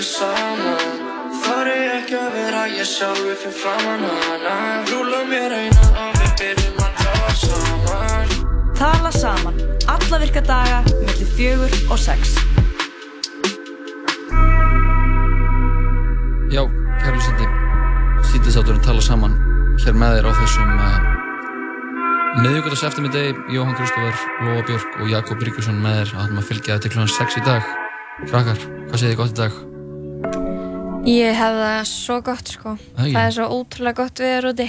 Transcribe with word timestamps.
aldrei 0.00 0.06
saman 0.06 1.08
Þar 1.40 1.68
er 1.68 1.90
ekki 2.00 2.16
að 2.16 2.32
vera 2.34 2.62
ég 2.72 2.88
sjálfi 2.88 3.34
fyrir 3.42 3.56
framann 3.60 4.04
hana 4.24 4.54
Rúla 4.88 5.20
mér 5.28 5.52
eina 5.52 5.88
og 6.04 6.16
við 6.20 6.32
byrjum 6.40 6.80
að 6.84 6.92
tala 7.00 7.34
saman 7.42 8.32
Tala 8.80 9.12
saman, 9.12 9.60
alla 9.92 10.20
virka 10.22 10.40
daga, 10.40 10.80
mellir 11.04 11.28
fjögur 11.36 11.74
og 11.92 11.98
sex. 12.00 12.32
Já, 16.48 16.62
kæru 17.02 17.18
hlustandi, 17.18 17.48
sítistátturinn 18.32 18.80
tala 18.80 19.04
saman 19.04 19.36
hér 19.84 20.00
með 20.00 20.16
þér 20.16 20.30
á 20.30 20.32
þessum 20.40 20.72
uh, 20.80 20.98
miðvíkvæðars 22.40 22.86
eftirmiðdegi, 22.88 23.36
Jóhann 23.52 23.76
Kristófur, 23.76 24.28
Lóa 24.46 24.64
Björk 24.64 25.02
og 25.02 25.12
Jakob 25.12 25.44
Ríkjusson 25.44 25.82
með 25.84 26.06
þér 26.06 26.14
að 26.14 26.22
hann 26.24 26.40
að 26.40 26.48
fylgja 26.54 26.80
til 26.80 26.94
kl. 26.94 27.10
6 27.20 27.42
í 27.42 27.44
dag. 27.50 27.74
Krakkar, 28.30 28.64
hvað 28.88 28.96
segir 28.96 29.12
þið 29.12 29.20
gott 29.20 29.36
í 29.36 29.44
dag? 29.44 29.66
Ég 31.08 31.32
hef 31.32 31.54
það 31.56 31.82
svo 31.88 32.16
gott 32.24 32.50
sko. 32.52 32.76
Æi. 33.00 33.10
Það 33.14 33.22
er 33.24 33.34
svo 33.36 33.46
ótrúlega 33.56 33.96
gott 34.02 34.20
viður 34.20 34.50
úti. 34.52 34.66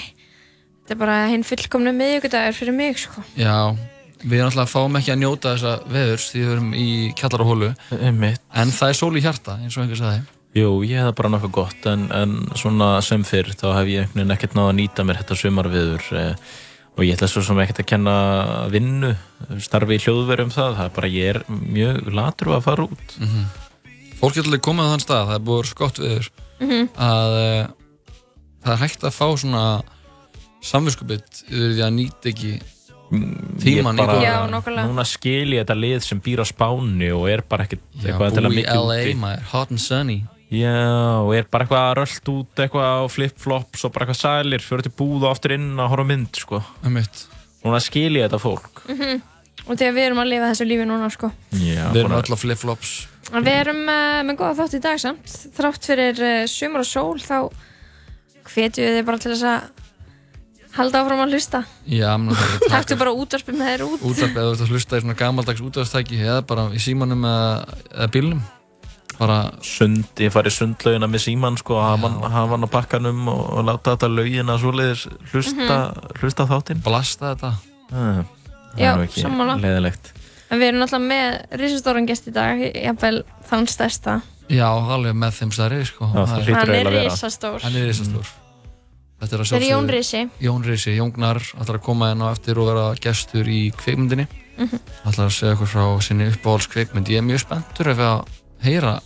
Þetta 0.81 0.95
er 0.95 0.99
bara 1.01 1.17
hinn 1.31 1.43
fullkomnu 1.45 1.93
miðjögudagur 1.95 2.55
fyrir 2.57 2.75
mig 2.75 2.99
sko. 3.01 3.23
Já, 3.39 3.75
við 4.23 4.37
erum 4.39 4.49
alltaf 4.49 4.63
að 4.63 4.71
fáum 4.71 4.99
ekki 4.99 5.13
að 5.13 5.21
njóta 5.21 5.55
þessa 5.55 5.73
veðurs 5.91 6.27
því 6.31 6.43
við 6.43 6.53
erum 6.55 6.71
í 6.77 6.87
kjallar 7.19 7.43
og 7.43 7.51
hólu, 7.51 7.71
Einmitt. 7.99 8.43
en 8.63 8.73
það 8.75 8.93
er 8.93 8.99
sól 9.01 9.11
í 9.19 9.23
hjarta, 9.25 9.57
eins 9.61 9.77
og 9.77 9.83
einhver 9.85 10.01
sagði. 10.01 10.23
Jú, 10.57 10.71
ég 10.83 10.99
hef 10.99 11.07
það 11.07 11.15
bara 11.21 11.31
nokkuð 11.35 11.53
gott 11.55 11.85
en, 11.87 12.09
en 12.11 12.33
svona 12.59 12.89
sem 13.07 13.23
fyrr 13.23 13.53
þá 13.55 13.67
hef 13.77 13.87
ég 13.91 14.03
einhvern 14.03 14.19
veginn 14.19 14.35
ekkert 14.35 14.57
náða 14.57 14.73
að 14.73 14.77
nýta 14.81 15.05
mér 15.07 15.21
þetta 15.21 15.37
sumarviður 15.39 16.09
eh, 16.19 16.51
og 16.97 17.05
ég 17.07 17.15
ætla 17.15 17.29
svo 17.31 17.43
sem 17.47 17.61
ekkert 17.63 17.85
að 17.85 17.89
kenna 17.93 18.15
vinnu, 18.73 19.13
starfi 19.63 19.95
í 19.95 20.03
hljóðverum 20.03 20.51
það, 20.51 20.75
það 20.79 20.89
er 20.89 20.95
bara 20.97 21.11
ég 21.13 21.31
er 21.35 21.41
mjög 21.47 22.01
latur 22.19 22.55
að 22.57 22.65
fara 22.67 22.87
út. 22.89 23.15
Fólk 24.21 24.35
getur 24.37 24.51
alveg 24.51 24.61
komið 24.65 24.85
á 24.85 24.91
þann 24.93 25.03
stað, 25.05 25.23
það 25.31 25.35
er 25.39 25.45
búið 25.49 25.69
skott 25.71 25.97
viður, 26.01 26.29
Mhm. 26.61 26.89
að 27.01 27.31
uh, 27.41 27.67
það 28.63 28.73
er 28.75 28.81
hægt 28.83 29.01
að 29.09 29.15
fá 29.17 29.27
svona 29.41 29.63
samvinskubitt 30.61 31.39
yfir 31.49 31.71
því 31.73 31.81
að 31.87 31.95
nýta 31.95 32.29
ekki 32.31 32.51
tíman 33.11 33.97
í 33.97 34.01
Ég 34.01 34.07
bara, 34.07 34.19
Já, 34.23 34.35
nákvæmlega. 34.47 34.85
Núna 34.87 35.05
skil 35.09 35.49
ég 35.55 35.65
þetta 35.65 35.75
lið 35.81 36.03
sem 36.05 36.21
býr 36.23 36.43
á 36.43 36.45
Spáni 36.47 37.09
og 37.11 37.25
er 37.29 37.41
bara 37.49 37.65
ekkert 37.65 37.81
eitthvað 37.97 38.37
í 38.37 38.53
mikið 38.61 38.77
LA, 38.77 38.99
úti. 39.01 39.15
maður, 39.19 39.41
hot 39.51 39.71
and 39.73 39.79
sunny. 39.83 40.19
Já, 40.51 40.75
og 41.23 41.33
er 41.35 41.45
bara 41.49 41.65
eitthvað 41.65 41.95
röllt 41.97 42.29
út 42.31 42.61
eitthvað 42.61 42.87
á 42.91 43.01
flip-flops 43.11 43.85
og 43.87 43.93
bara 43.95 44.05
eitthvað 44.05 44.21
sælir, 44.21 44.61
fyrir 44.63 44.83
til 44.83 44.91
búð 44.99 45.23
og 45.25 45.31
aftur 45.35 45.55
inn 45.55 45.75
að 45.79 45.89
horfa 45.95 46.05
mynd, 46.07 46.31
sko. 46.35 46.61
Mitt. 46.91 47.25
Núna 47.65 47.79
skil 47.83 48.11
ég 48.19 48.29
þetta 48.29 48.39
fólk. 48.39 48.83
Mhm. 48.87 49.21
Og 49.67 49.77
þegar 49.77 49.93
við 49.93 50.05
erum 50.07 50.17
að 50.23 50.29
lifa 50.31 50.51
þessu 50.51 50.65
lífi 50.67 50.85
núna 50.89 51.09
sko. 51.11 51.31
Já, 51.53 51.91
Við 51.93 51.99
erum 52.05 52.11
öll 52.17 52.31
á 52.33 52.37
flip-flops. 52.37 53.07
Við 53.31 53.51
erum 53.53 53.83
uh, 53.85 54.21
með 54.27 54.39
góða 54.41 54.55
þátt 54.63 54.73
í 54.75 54.81
dag 54.83 54.97
samt. 55.01 55.35
Þrátt 55.55 55.85
fyrir 55.91 56.23
uh, 56.25 56.39
sumar 56.49 56.83
og 56.83 56.89
sól 56.89 57.19
þá 57.21 57.37
hvetjum 58.51 58.87
við 58.87 58.97
þið 58.97 59.05
bara 59.07 59.21
til 59.21 59.31
þess 59.35 59.45
að 59.51 59.69
halda 60.71 61.01
áfram 61.03 61.21
að 61.25 61.35
hlusta. 61.35 61.59
Já, 61.91 62.09
það 62.15 62.31
er 62.31 62.55
að 62.55 62.71
Takktu 62.71 62.97
bara 63.01 63.13
útvarpið 63.21 63.57
með 63.59 63.69
þér 63.71 63.83
út. 63.87 64.03
útvarp 64.07 64.37
eða 64.39 64.47
þú 64.47 64.55
ert 64.55 64.63
að 64.65 64.73
hlusta 64.73 64.97
í 64.97 65.03
svona 65.03 65.17
gamaldags 65.19 65.63
útvarpstæki 65.67 66.19
eða 66.23 66.41
bara 66.47 66.65
í 66.71 66.81
símanum 66.81 67.25
eða, 67.27 67.77
eða 67.91 68.09
bílnum. 68.15 68.41
Bara, 69.21 69.35
sund, 69.61 70.07
ég 70.23 70.31
fari 70.33 70.49
sundlaugina 70.49 71.05
með 71.11 71.21
síman 71.27 71.59
sko, 71.59 71.75
hafa 71.77 72.09
hann, 72.09 72.23
hafa 72.33 72.55
hann 72.55 72.65
á 72.65 72.69
pakkanum 72.73 73.19
og, 73.29 73.41
og 73.59 73.67
láta 73.67 73.93
þetta 73.93 74.09
laugina 74.09 74.55
svoleiðis 74.57 75.03
hlusta, 75.33 75.77
hlusta 76.23 76.47
þáttinn 76.49 76.81
blasta 76.81 77.35
þetta. 77.35 77.51
ah, 77.91 78.23
það 78.71 78.81
Já, 78.81 78.89
nú 78.95 79.05
ekki 79.05 79.21
sammála. 79.27 79.57
leðilegt 79.61 80.09
En 80.51 80.59
við 80.59 80.67
erum 80.67 80.81
náttúrulega 80.83 81.07
með 81.07 81.59
risastóran 81.61 82.07
gest 82.09 82.27
í 82.27 82.33
dag, 82.35 82.59
jafnvel 82.75 83.23
þann 83.47 83.67
stærsta. 83.71 84.17
Já, 84.51 84.67
alveg 84.67 85.15
með 85.15 85.37
þeim 85.39 85.51
stærri, 85.55 85.85
sko. 85.87 86.09
Já, 86.11 86.11
það 86.11 86.27
Það 86.27 86.37
er- 86.37 86.43
hlýtur 86.43 86.55
Hann 86.59 86.69
er 86.69 86.75
eiginlega 86.75 86.91
að 86.91 86.97
vera. 86.99 87.13
risastór. 87.15 87.61
Hann 87.63 87.75
er 87.75 87.85
risastór. 87.87 88.31
Þetta 89.21 89.35
er 89.37 89.39
að 89.39 89.45
Þetta 89.45 89.55
er 89.55 89.61
Jón 89.61 89.87
sjálfsögðu- 89.87 89.95
Risi. 89.95 90.29
Jón 90.41 90.63
Risi, 90.65 90.95
Jóngnar, 90.97 91.39
ætlar 91.61 91.77
að 91.77 91.81
koma 91.83 92.11
inn 92.11 92.19
á 92.25 92.27
eftir 92.33 92.57
og 92.57 92.67
vera 92.67 92.95
gestur 92.95 93.45
í 93.47 93.71
kveikmyndinni. 93.71 94.27
Mhm. 94.57 94.79
ætlar 95.07 95.25
að 95.25 95.31
segja 95.31 95.55
eitthvað 95.55 95.71
frá 95.71 96.01
sinni 96.01 96.27
uppáhalds 96.31 96.67
kveikmynd. 96.67 97.07
Ég 97.07 97.17
er 97.17 97.21
mjög 97.23 97.39
spenntur 97.39 97.87
ef 97.87 97.97
að 97.97 98.25
heyra 98.63 98.99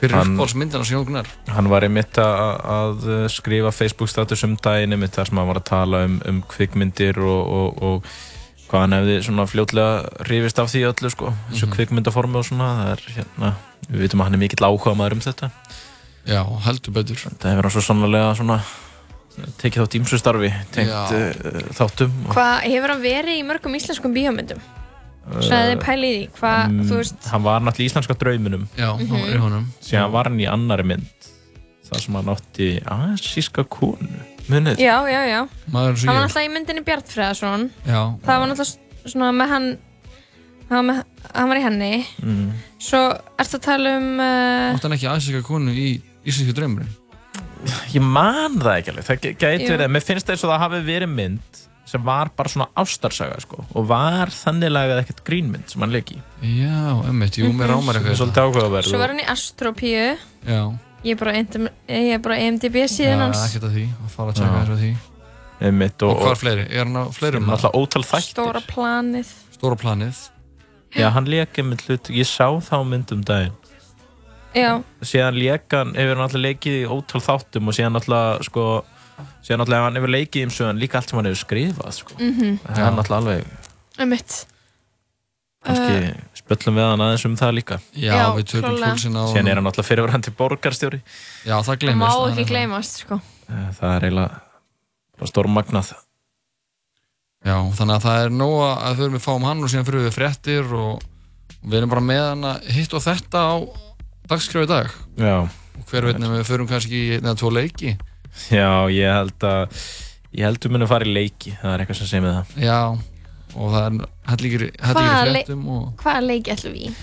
fyrir 0.00 0.10
Hann- 0.16 0.36
uppáhaldsmyndina 0.38 0.84
sem 0.86 0.96
Jóngnar. 1.04 1.26
hann 1.48 1.68
var 1.68 1.82
einmitt 1.82 2.12
að, 2.16 2.64
að 2.64 3.28
skrifa 3.28 3.70
Facebook 3.72 4.08
status 4.08 4.42
um 4.44 4.56
daginn 4.56 4.92
hann 8.70 8.70
og, 8.70 8.70
og, 8.70 8.70
og 8.70 8.72
hvað 8.72 8.80
hann 8.80 8.92
hefði 8.96 9.16
svona 9.26 9.46
fljótlega 9.50 10.24
hrifist 10.26 10.58
af 10.62 10.68
því 10.70 10.82
öllu 10.92 11.10
sko, 11.10 11.32
þessu 11.50 11.66
Mhm. 11.66 11.72
kvikmyndaformi 11.74 12.36
og 12.38 12.44
svona 12.46 12.68
það 12.78 12.92
er 12.92 13.02
hérna, 13.16 13.54
við 13.90 14.00
vitum 14.06 14.20
að 14.20 14.24
hann 14.24 14.34
er 14.34 14.38
mikill 14.38 14.66
áhuga 14.66 14.94
maður 14.96 15.12
um 15.12 15.20
þetta 15.20 15.50
Já, 16.26 16.42
heldur 16.66 16.92
betur. 16.92 17.16
það 17.16 17.50
hefur 17.50 17.62
hann 17.62 17.70
svo 17.70 17.80
sannlega 17.82 18.34
svona 18.36 18.60
tekið 19.58 19.82
þátt 19.82 19.96
ímsu 20.00 20.18
starfi 20.20 20.50
tengt 20.70 20.90
uh, 20.90 21.72
þáttum 21.72 22.12
og, 22.28 22.34
Hvað 22.34 22.60
hefur 22.68 22.88
hann 22.94 23.02
verið 23.02 23.38
í 23.40 23.46
mörgum 23.48 23.74
íslenskum 23.78 24.12
bíómyndum? 24.14 24.60
Að 25.30 25.42
þið 25.46 25.80
pæli 25.84 26.08
í 26.10 26.14
því, 26.16 26.28
hvað, 26.40 26.64
um, 26.70 26.78
þú 26.88 26.96
veist, 26.98 27.26
hann 27.30 27.42
var 27.44 27.60
náttúrulega 27.60 27.84
í 27.84 27.90
íslenska 27.90 28.14
drauminum 28.18 28.68
Já, 28.76 28.88
hann 28.96 29.08
var 29.10 29.28
í 29.30 29.38
honum. 29.38 29.66
síðan 29.80 30.10
var 30.12 30.24
hann 30.30 30.40
í 30.40 30.46
annari 30.50 30.84
mynd 30.84 31.28
þar 31.90 32.00
sem 32.00 32.14
hann 32.14 32.30
átti 32.34 32.68
asíska 32.86 33.64
konu 33.68 34.08
munið 34.48 34.80
já, 34.82 34.96
já, 35.10 35.20
já. 35.28 35.40
Maður 35.72 35.96
sem 36.00 36.08
Hann 36.08 36.16
var 36.16 36.22
ég. 36.22 36.28
náttúrulega 36.30 36.48
í 36.48 36.54
myndinni 36.56 36.84
Bjartfræðarsson. 36.88 37.68
Já, 37.86 38.00
Það 38.24 38.40
var 38.42 38.50
náttúrulega 38.52 39.12
svona 39.14 39.30
með 39.40 39.48
hann, 39.54 39.68
hann, 40.70 40.86
með, 40.90 41.02
hann 41.34 41.48
var 41.52 41.60
í 41.60 41.64
henni. 41.66 41.92
mm. 42.22 42.50
Svo 42.80 43.02
ertu 43.40 43.58
að 43.60 43.64
tala 43.68 43.96
um, 43.98 44.10
uh, 44.20 44.74
átti 44.74 44.86
hann 44.88 44.96
ekki 44.98 45.10
aðsika 45.12 45.42
konu 45.46 45.72
í 45.76 45.88
Íslenski 46.24 46.54
draumurinn. 46.56 46.96
ég 47.92 48.00
man 48.04 48.54
það 48.60 48.76
ekki 48.78 48.90
alveg 48.94 49.04
það 49.08 49.18
gæti 49.40 49.66
Jú. 49.66 49.72
verið, 49.74 49.90
mér 49.92 50.04
finnst 50.04 50.26
það 50.28 50.34
eins 50.36 50.44
og 50.46 50.50
það 50.54 50.62
hafi 50.64 50.78
verið 50.86 51.10
mynd 51.12 51.58
sem 51.90 52.04
var 52.06 52.28
bara 52.38 52.48
svona 52.48 52.68
ástarsaga 52.78 53.40
sko, 53.42 53.64
og 53.74 53.86
var 53.90 54.30
þannig 54.30 54.70
lagað 54.70 55.00
ekkert 55.02 55.22
grínmynd 55.26 55.68
sem 55.72 55.82
hann 55.82 55.90
leik 55.92 56.12
í 56.14 56.18
Já, 56.46 57.02
emmitt, 57.10 57.36
jú, 57.40 57.50
mér 57.52 57.72
rámar 57.74 57.98
Það 57.98 58.04
eitthvað. 58.04 58.18
svolítið 58.20 58.44
áhugaverð 58.46 58.88
svo 58.92 59.00
var 59.02 59.10
hann 59.12 59.20
í 59.24 59.26
Astropíu. 59.32 60.04
Já, 60.46 60.60
Ég 61.04 61.14
er 61.14 61.20
bara, 61.20 61.32
er 61.32 62.88
já, 62.90 62.92
síðan 62.96 63.22
hans. 63.24 63.38
ekkert 63.46 63.64
að 63.70 63.76
því. 63.78 63.84
Að 64.04 64.10
fara 64.16 64.32
að 64.32 64.34
tjekka 64.40 64.50
Já. 64.50 64.60
þessu 64.60 64.74
að 64.74 64.82
því. 64.84 64.90
einmitt, 65.60 66.02
Og 66.02 66.10
og, 66.10 66.16
hvað 66.20 66.26
og 66.26 66.34
er 66.34 66.40
fleiri? 66.42 66.66
Er 66.70 66.84
hann 66.84 66.96
á 66.96 67.04
fleirum? 67.12 67.46
náttúrulega 67.48 67.80
ótal 67.80 68.04
þættir 68.10 68.34
Stóra 68.34 68.60
planið. 68.68 69.32
Stóra 69.56 69.76
planið. 69.80 70.20
já, 70.96 71.08
hann 71.14 71.24
leik 71.30 71.58
einmitt 71.58 71.82
hlut, 71.86 72.10
ég 72.10 72.26
sá 72.26 72.46
þá 72.60 72.76
mynd 72.84 73.12
um 73.12 73.20
daginn 73.22 73.52
Já, 74.54 74.82
síðan 75.06 75.36
leik 75.38 75.70
hann, 75.70 75.92
hefur 75.94 76.16
hann 76.16 76.24
alltaf 76.26 76.42
leikið 76.42 76.78
í 76.80 76.86
ótal 76.90 77.20
þáttum 77.22 77.68
og 77.70 77.76
síðan 77.76 77.94
alltaf 78.00 78.42
sko, 78.48 78.64
síðan 79.46 79.62
alltaf 79.62 79.84
hann 79.86 79.94
hefur 80.00 80.10
leikið 80.10 80.44
um 80.48 80.50
sögum 80.56 80.80
líka 80.80 80.98
allt 80.98 81.08
sem 81.12 81.20
hann 81.20 81.28
hefur 81.30 81.42
skrifað 81.44 81.92
sko. 82.00 82.16
mhm, 82.18 82.56
það 82.66 82.78
er 82.80 82.84
hann 82.88 82.98
alltaf 82.98 83.18
alveg 83.20 83.44
um 84.00 84.08
mitt. 84.10 84.46
kannski 85.62 86.14
spöllum 86.50 86.74
við 86.80 86.86
hann 86.90 87.02
aðeins 87.06 87.24
um 87.28 87.36
það 87.38 87.52
líka. 87.60 87.76
Já, 87.94 88.10
Já, 88.10 88.26
við 88.34 88.46
tökum 88.50 88.76
púlsinn 88.82 89.14
á 89.16 89.24
síðan 89.30 89.50
er 89.52 89.60
hann 89.60 89.70
alltaf 89.70 89.86
fyrirverandi 89.86 90.32
borgarstjóri. 90.34 91.00
Já, 91.46 91.54
það 91.62 91.66
Það 91.70 91.78
glemist. 91.84 92.10
má 92.18 92.30
ekki 92.34 92.46
gleymast, 92.50 92.96
sko. 93.04 93.20
Eh, 93.50 93.68
það 93.78 93.94
er 93.96 94.06
eiginlega 94.08 94.40
bara 95.20 95.30
stórmagnað. 95.30 95.92
Já, 97.40 97.54
þannig 97.78 97.94
að 97.96 98.04
það 98.04 98.24
er 98.26 98.34
nóg 98.36 98.56
að 98.66 98.98
þau 98.98 99.04
erum 99.06 99.16
við 99.16 99.24
fáum 99.24 99.46
hann 99.48 99.62
og 99.64 99.70
síðan 99.72 99.86
fyrir 99.88 100.02
við 100.04 100.16
fréttir 100.18 100.74
og 100.76 101.06
við 101.62 101.78
erum 101.78 101.92
bara 101.94 102.04
með 102.04 102.22
hann 102.26 102.44
að 102.50 102.68
hitt 102.76 102.96
og 102.98 103.04
þetta 103.06 103.40
á 103.40 103.54
dagskrá 104.30 104.64
í 104.66 104.68
dag. 104.70 104.90
já, 105.16 105.36
Og 105.80 105.86
hver 105.88 106.04
veit 106.04 106.18
nefnum 106.20 106.36
við 106.36 106.48
förum 106.50 106.68
kannski 106.68 106.98
í 106.98 107.12
einn 107.16 107.24
eða 107.24 107.38
tvo 107.40 107.50
leiki. 107.54 107.94
já, 108.52 108.68
ég 108.92 109.08
held 109.14 109.46
að 109.48 109.78
ég 110.36 110.44
held 110.44 110.60
við 110.66 110.74
munum 110.74 110.90
fara 110.90 111.06
í 111.08 111.14
leiki. 111.14 111.54
Það 111.62 111.72
er 111.72 111.80
eitthvað 111.84 112.00
sem 112.02 112.10
segir 112.10 112.24
með 112.26 112.36
það. 112.36 112.52
Já, 112.66 112.80
og 113.56 113.72
það 113.74 113.82
er 113.86 114.06
helligir, 114.34 114.66
helligir 114.78 114.94
Hvaða 115.00 115.24
le- 115.26 115.40
fréttum 115.42 115.66
og... 115.74 115.90
Hvaða 116.04 116.22
leik 116.30 116.48
ætlum 116.54 116.76
við 116.78 116.86
í? 116.90 116.94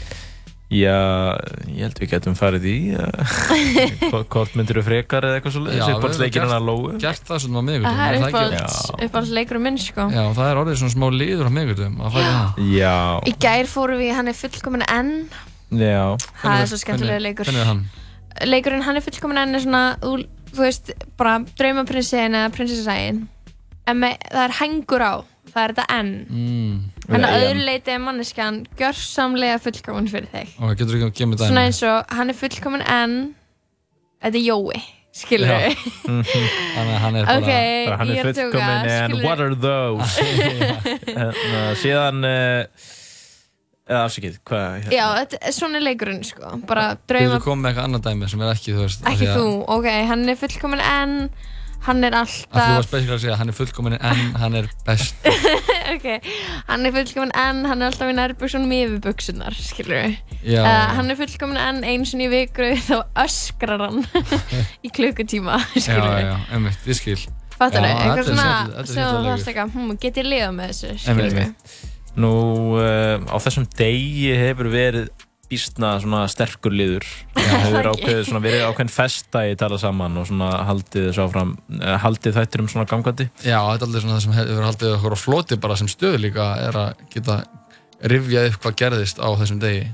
já, 0.68 0.96
ég 1.72 1.80
held 1.86 2.00
við 2.02 2.10
getum 2.12 2.34
farið 2.36 2.66
í 2.68 2.76
eh, 3.00 3.30
hvort 4.34 4.56
myndir 4.60 4.80
við 4.82 4.88
frekar 4.90 5.24
eða 5.24 5.38
eitthvað 5.40 5.54
svo 5.56 5.62
Já, 5.62 5.68
leiðis 5.70 5.78
við 5.80 5.94
uppáhalds 5.94 6.18
höfum 6.18 6.24
leikinn 6.26 6.42
gert- 6.42 6.52
það 7.30 7.40
svona 7.44 7.58
á 7.58 7.64
Það 7.64 7.70
miðgutum. 7.70 8.02
er 8.08 8.18
ekki? 8.18 8.28
uppáhalds, 8.28 8.80
Já. 8.92 8.98
uppáhalds 9.08 9.32
leikur 9.38 9.60
minn, 9.64 9.78
sko. 9.80 10.08
Já, 10.12 10.24
það 10.36 10.50
er 10.52 10.60
orðið 10.64 10.80
svona 10.82 10.96
smá 10.98 11.08
liður 11.16 11.48
á 11.48 11.52
að 12.04 12.18
fara 12.18 12.26
í 12.26 12.34
það. 12.34 12.66
já, 12.76 12.96
Í 13.32 13.34
gær 13.48 13.70
fórum 13.72 14.02
við 14.04 14.12
Hann 14.18 14.28
er 14.34 14.38
fullkomin 14.42 14.86
enn. 14.92 15.14
já 15.72 16.04
Það 16.44 16.58
er 16.66 16.68
svo 16.74 16.82
skemmtilega 16.84 17.24
leikur. 17.24 17.48
Hvernig 17.48 17.64
er 17.64 17.72
hann? 17.72 17.82
Leikurinn 18.52 18.84
Hann 18.86 19.00
er 19.00 19.08
fullkomin 19.08 19.40
enn 19.46 19.56
er 19.56 19.64
svona, 19.64 19.86
þú, 20.04 20.12
þú 20.52 20.66
veist, 20.68 20.92
bara 21.18 21.38
draumaprinsin 21.58 22.36
eða 22.38 22.52
prinsessægin. 22.60 23.24
En 23.88 24.04
með, 24.04 24.20
það 24.36 24.44
er 24.50 24.58
hengur 24.60 25.08
á. 25.08 25.14
Það 25.54 25.64
er 25.64 25.74
þetta 25.74 25.86
enn. 25.98 26.12
Mm. 26.28 26.76
Þannig 27.08 27.32
að 27.32 27.46
öðru 27.48 27.66
leiti 27.70 27.94
er 27.94 28.04
manneskjan 28.04 28.60
gjörsamlega 28.80 29.58
fullkomin 29.64 30.10
fyrir 30.12 30.30
þig. 30.34 30.54
Ok, 30.60 30.74
getur 30.82 31.00
ekki 31.08 31.24
að 31.26 31.32
mig 31.32 31.40
dæmi? 31.40 31.48
Svona 31.50 31.66
eins 31.70 31.82
og 31.88 32.14
hann 32.20 32.34
er 32.34 32.38
fullkomin 32.42 32.86
enn. 32.98 33.18
Þetta 34.26 34.40
er 34.42 34.46
Jói, 34.48 34.84
skilur 35.14 35.54
við. 35.54 35.88
Þannig 36.04 36.94
að 36.94 37.02
hann 37.06 37.18
er 37.22 37.28
bara... 37.30 37.40
Ok, 37.40 37.50
bara 37.88 37.98
hann 38.02 38.14
er 38.14 38.30
að 38.32 38.38
tjóka, 38.38 38.52
fullkomin 38.52 38.92
and 38.92 39.16
skilur 39.16 39.28
what 39.28 39.44
are 39.46 39.56
those 39.56 40.12
hérna, 41.18 41.66
síðan 41.82 42.28
uh, 42.28 42.94
Eða 43.88 44.00
afsikið, 44.04 44.40
hvað? 44.44 44.72
hérna? 44.82 44.96
Já, 44.98 45.04
þetta, 45.22 45.38
er- 45.48 45.54
svona 45.56 45.80
er 45.80 45.84
leikurinn 45.86 46.24
sko 46.28 46.58
Bara 46.68 46.88
Þú 46.98 47.12
drauma, 47.14 47.38
komið 47.46 47.62
með 47.62 47.70
eitthvað 47.70 47.86
annað 47.88 48.08
dæmi 48.10 48.32
sem 48.34 48.42
er 48.44 48.50
ekki, 48.52 48.74
þú 48.76 48.82
veist 48.84 49.06
af 49.06 49.14
ekki 49.14 49.30
þú 49.32 49.46
Ok, 49.78 49.88
hann 50.10 50.26
er 50.28 50.40
fullkomin 50.42 50.84
en 50.84 51.14
Hann 51.86 52.04
er 52.04 52.16
að 52.18 52.32
Þú 52.32 52.58
varst 52.58 52.74
alltaf 52.74 52.92
basically 52.92 53.16
að 53.16 53.22
segja 53.24 53.34
að 53.36 53.40
hann 53.42 53.52
er 53.52 53.56
fullkominn 53.58 53.96
en 54.00 54.22
hann 54.42 54.56
er 54.60 54.66
best 54.88 55.28
Ok, 55.94 56.08
hann 56.68 56.86
er 56.90 56.96
fullkomin 56.98 57.32
en 57.38 57.62
Hann 57.70 57.82
er 57.84 57.92
alltaf 57.92 58.10
í 58.12 58.16
nærbuksunum 58.18 58.74
yfir 58.76 58.98
buksunar 59.06 59.56
Skilur 59.56 60.02
við 60.02 60.16
Já, 60.52 60.62
uh, 60.66 60.96
Hann 60.98 61.14
er 61.14 61.20
fullkomin 61.22 61.60
en 61.62 61.80
einu 61.88 62.08
sinni 62.10 62.28
í 62.28 62.32
viku 62.34 62.72
Þá 62.90 62.98
öskrar 63.24 63.86
hann 63.86 64.02
Í 64.88 64.92
klukkutíma 64.98 65.60
já, 65.76 65.84
Skilur 65.86 66.10
við 66.12 66.26
já, 66.28 66.34
einmitt, 66.58 66.88
ég 66.92 67.00
skil 67.00 67.20
Fattar 67.58 67.86
Já, 67.86 67.88
þau? 67.88 67.94
þetta 67.94 68.08
Eitthvað 68.08 68.18
er 68.18 68.28
svona 68.28 68.48
skemmtilegt- 68.48 68.74
þetta 68.74 68.82
er 68.82 68.88
sem 68.88 68.98
þú 68.98 69.06
skemmtilegur. 69.06 69.30
þarfst 69.32 69.52
eitthvað 69.54 69.78
hm, 69.78 69.94
Get 70.04 70.20
ég 70.22 70.28
lifað 70.34 70.58
með 70.60 70.74
þessu? 70.74 70.90
Einmitt, 70.92 71.06
Skilur 71.06 71.24
við 71.24 71.46
einmitt. 71.46 71.78
Nú, 72.18 72.34
uh, 72.82 73.16
á 73.30 73.36
þessum 73.46 73.66
degi 73.78 74.30
hefur 74.42 74.70
verið 74.74 75.10
býstna 75.50 75.94
svona 76.04 76.24
sterkur 76.32 76.74
liður. 76.76 77.06
Það 77.38 77.62
hefur 77.64 77.90
Ok. 77.92 78.02
ákveðið 78.02 78.24
svona 78.28 78.42
verið 78.44 78.64
ákveðin 78.68 78.92
festa 78.94 79.44
í 79.48 79.56
tala 79.60 79.78
saman 79.82 80.18
og 80.22 80.28
svona 80.30 80.50
haldið 80.68 81.20
áfram 81.24 81.54
uh, 81.80 81.94
haldið 82.04 82.36
þættir 82.40 82.64
um 82.64 82.70
svona 82.74 82.88
gangandi. 82.90 83.30
Já, 83.46 83.60
þetta 83.64 83.80
er 83.80 83.88
aldrei 83.88 84.02
svona 84.04 84.18
það 84.18 84.24
sem 84.28 84.36
hefur 84.38 84.68
haldið 84.68 84.96
okkur 84.98 85.16
á 85.16 85.20
floti 85.24 85.60
bara 85.64 85.78
sem 85.80 85.90
stöðu 85.92 86.22
líka 86.28 86.48
er 86.68 86.80
að 86.84 87.04
geta 87.16 87.40
rifjað 88.14 88.50
upp 88.52 88.62
hvað 88.66 88.78
gerðist 88.84 89.20
á 89.24 89.28
þessum 89.40 89.60
degi. 89.64 89.88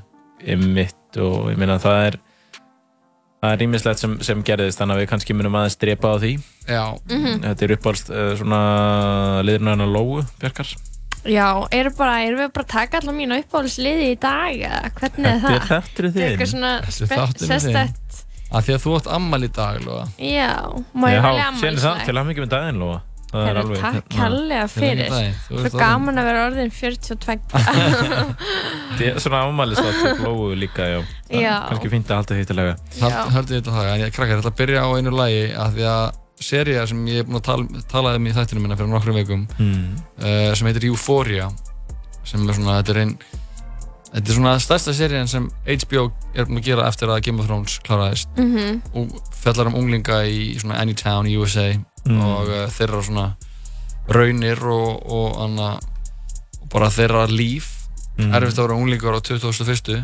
Mitt 0.59 1.19
og 1.23 1.51
ég 1.53 1.59
meina 1.61 1.77
það 1.79 1.99
er 2.09 2.17
það 3.43 3.51
er 3.53 3.61
rýmislegt 3.61 3.99
sem, 4.01 4.15
sem 4.23 4.41
gerðist 4.47 4.79
þannig 4.79 4.97
að 4.97 5.01
við 5.03 5.09
kannski 5.13 5.35
munum 5.35 5.55
aðeins 5.59 5.77
drepa 5.79 6.13
á 6.15 6.17
því. 6.19 6.33
Já, 6.67 6.83
þetta 7.07 7.65
er 7.67 7.73
uppáhalds 7.77 8.09
uh, 8.09 8.33
svona 8.39 8.59
liðurinn 9.43 9.71
hennar 9.75 9.91
Lóu 9.93 10.23
Bjarkar 10.41 10.73
Já, 11.23 11.47
erum 11.71 11.93
við 11.95 12.49
bara 12.51 12.65
að 12.65 12.67
taka 12.73 12.99
allar 12.99 13.15
mínu 13.15 13.37
uppáhaldsliði 13.43 14.09
í 14.11 14.17
dag 14.19 14.59
eða 14.67 14.91
hvernig 14.99 15.29
er 15.29 15.39
það? 15.39 15.53
Þetta 15.53 15.63
er 15.63 15.69
þáttur 15.71 16.09
Þetta 16.09 16.19
er 16.19 16.27
eitthvað 16.27 16.43
þinn 16.43 16.51
svona 16.51 16.73
þinn. 16.83 17.47
sérstætt 17.47 18.21
af 18.53 18.67
því 18.67 18.73
að 18.75 18.83
þú 18.83 18.91
átt 18.99 19.07
ammal 19.15 19.41
í 19.43 19.49
dag, 19.55 19.79
Lóa 19.87 20.03
Já, 20.19 20.51
má 20.93 21.07
ég 21.09 21.23
velja 21.23 21.23
síðan 21.23 21.23
er 21.23 21.23
það 21.23 21.47
ammælislega? 21.47 22.05
til 22.05 22.17
að 22.19 22.27
mikið 22.29 22.43
með 22.45 22.51
daginn 22.53 22.81
Lóa 22.83 22.99
það 23.33 23.47
er 23.49 23.57
alveg 23.63 23.79
Takk 23.81 23.95
hérna, 23.95 24.13
kærlega 24.13 24.65
fyrir 24.69 25.07
Til. 25.09 25.29
Þú 25.47 25.61
Svo 25.63 25.79
gaman 25.81 26.21
að 26.21 26.27
vera 26.29 26.43
orðin 26.49 26.73
42 26.75 27.37
þetta 28.93 29.07
er 29.07 29.17
svona 29.23 29.39
ámælistáttur 29.47 30.21
Lóu 30.21 30.51
líka 30.63 30.85
já, 30.91 30.99
Það 31.31 31.47
er 31.47 31.63
kannski 31.71 31.93
fínt 31.95 32.11
að 32.13 32.19
halda 32.21 32.37
því 32.37 32.45
til 32.51 32.57
lega 32.59 32.75
Hald, 32.99 33.15
Já. 33.15 33.23
haldið 33.37 33.57
þetta 33.57 33.73
það, 33.77 33.89
en 33.95 34.03
ég 34.03 34.13
krakkar, 34.13 34.35
ég 34.35 34.43
ætla 34.43 34.53
að 34.53 34.59
byrja 34.61 34.83
á 34.85 34.89
einu 34.99 35.15
lagi 35.17 35.41
af 35.65 35.73
því 35.73 35.87
að 35.93 36.05
seria 36.43 36.85
sem 36.89 37.05
ég 37.07 37.23
er 37.23 37.27
búin 37.27 37.39
að 37.39 37.45
tala, 37.47 37.83
tala 37.91 38.15
um 38.19 38.27
í 38.27 38.33
þættinu 38.35 38.61
minna 38.63 38.75
fyrir 38.79 38.91
nokkrum 38.93 39.15
vikum 39.15 39.47
mm. 39.57 39.85
uh, 40.19 40.51
sem 40.55 40.67
heitir 40.69 40.89
Euphoria 40.91 41.49
sem 42.23 42.43
er 42.47 42.53
svona, 42.55 42.77
þetta 42.81 42.93
er 42.95 43.01
einn 43.03 43.15
þetta 44.13 44.29
er 44.29 44.35
svona 44.37 44.51
stærsta 44.61 44.93
serían 44.93 45.27
sem 45.31 45.47
HBO 45.65 46.03
er 46.35 46.45
búin 46.45 46.59
að 46.61 46.67
gera 46.69 46.87
eftir 46.87 47.09
að 47.09 47.23
Game 47.25 47.41
of 47.41 47.47
Thrones 47.49 47.79
kláraðist 47.83 48.29
Mhm. 48.37 48.81
og 48.93 49.15
fjallar 49.41 49.67
um 49.71 49.75
unglinga 49.81 50.21
í 50.29 50.53
svona 50.61 50.77
Anytown 50.83 51.25
í 51.31 51.37
USA 51.39 51.71
Mm. 52.03 52.19
og 52.19 52.49
uh, 52.51 52.65
þeirra 52.67 52.99
svona 53.01 53.29
raunir 54.11 54.59
og, 54.67 55.05
og, 55.07 55.37
anna, 55.45 55.69
og 56.61 56.67
bara 56.73 56.89
þeirra 56.91 57.27
líf 57.31 57.69
Mm. 58.13 58.29
erfitt 58.37 58.59
að 58.59 58.67
vera 58.67 58.75
unglingar 58.77 59.15
á 59.17 59.21
2001 59.25 60.03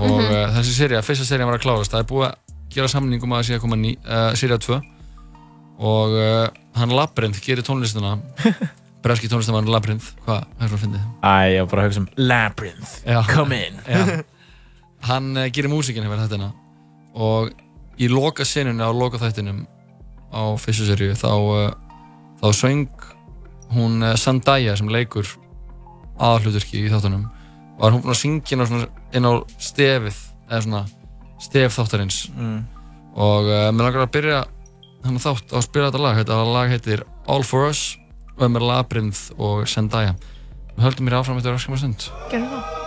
og 0.00 0.20
Mhm. 0.20 0.30
uh, 0.32 0.54
þessi 0.56 0.72
seria, 0.72 1.02
fyrsta 1.04 1.24
seria 1.26 1.44
var 1.44 1.58
að 1.58 1.62
klárast 1.66 1.92
það 1.92 1.98
er 2.00 2.08
búið 2.08 2.26
að 2.30 2.34
gera 2.72 2.88
samning 2.88 3.22
um 3.22 3.30
að 3.32 3.42
það 3.42 3.46
sé 3.50 3.54
að 3.58 3.60
koma 3.60 3.76
ný, 3.76 3.90
uh, 4.06 4.34
seria 4.34 4.56
2 4.58 4.80
og 5.78 6.14
uh, 6.16 6.46
hann 6.78 6.94
Labyrinth 6.96 7.42
gerir 7.44 7.64
tónlistina 7.66 8.16
breski 9.04 9.30
tónlistamann 9.30 9.70
Labyrinth 9.70 10.12
hvað, 10.26 10.46
er 10.58 10.68
það 10.68 10.76
að 10.76 10.84
fyndið? 10.84 11.04
Æ, 11.22 11.34
ég 11.54 11.64
var 11.64 11.70
bara 11.72 11.84
að 11.84 11.90
hugsa 11.90 12.02
um 12.04 12.08
Labyrinth, 12.16 12.94
Já. 13.06 13.18
come 13.30 13.60
in 13.66 13.80
Já. 13.86 14.22
hann 15.08 15.32
uh, 15.36 15.48
gerir 15.50 15.72
músikinn 15.72 16.06
hefur 16.06 16.22
þetta 16.22 16.52
og 17.12 17.52
í 18.00 18.08
loka 18.08 18.46
senunni 18.48 18.84
á 18.84 18.90
loka 18.94 19.20
þættinum 19.20 19.64
á 20.32 20.42
fyrstu 20.60 20.88
seríu 20.88 21.16
þá, 21.18 21.28
uh, 21.28 21.70
þá 22.40 22.48
söng 22.56 22.86
hún 23.76 24.02
uh, 24.02 24.16
Zendaya 24.16 24.76
sem 24.78 24.88
leikur 24.92 25.28
aðalhluturki 26.20 26.86
í 26.86 26.90
þáttunum 26.92 27.26
var 27.80 27.94
hún 27.94 28.06
að 28.06 28.18
syngja 28.20 28.56
inn 28.56 28.64
á, 28.64 28.66
svona, 28.68 28.88
inn 29.16 29.28
á 29.28 29.32
stefið 29.60 30.18
eða 30.48 30.62
svona 30.66 30.82
stef 31.42 31.76
þáttarins 31.76 32.18
mm. 32.32 32.58
og 33.18 33.48
uh, 33.50 33.68
mér 33.74 33.88
langar 33.88 34.06
að 34.06 34.12
byrja 34.16 34.42
hann 35.06 35.22
þátt 35.22 35.54
á 35.54 35.56
að 35.58 35.66
spila 35.66 35.88
þetta 35.90 36.04
lag 36.04 36.20
þetta 36.20 36.42
lag 36.50 36.74
heitir 36.74 37.06
All 37.30 37.42
For 37.46 37.70
Us 37.70 37.82
og 38.36 38.46
er 38.46 38.54
með 38.54 38.68
Labyrinth 38.68 39.24
og 39.38 39.66
Zendaya. 39.70 40.14
Við 40.76 40.86
höldum 40.88 41.08
mér 41.08 41.18
áfram 41.20 41.42
eftir 41.42 41.58
öskum 41.58 41.78
stund. 41.80 42.08
Gerum 42.32 42.48
það 42.52 42.81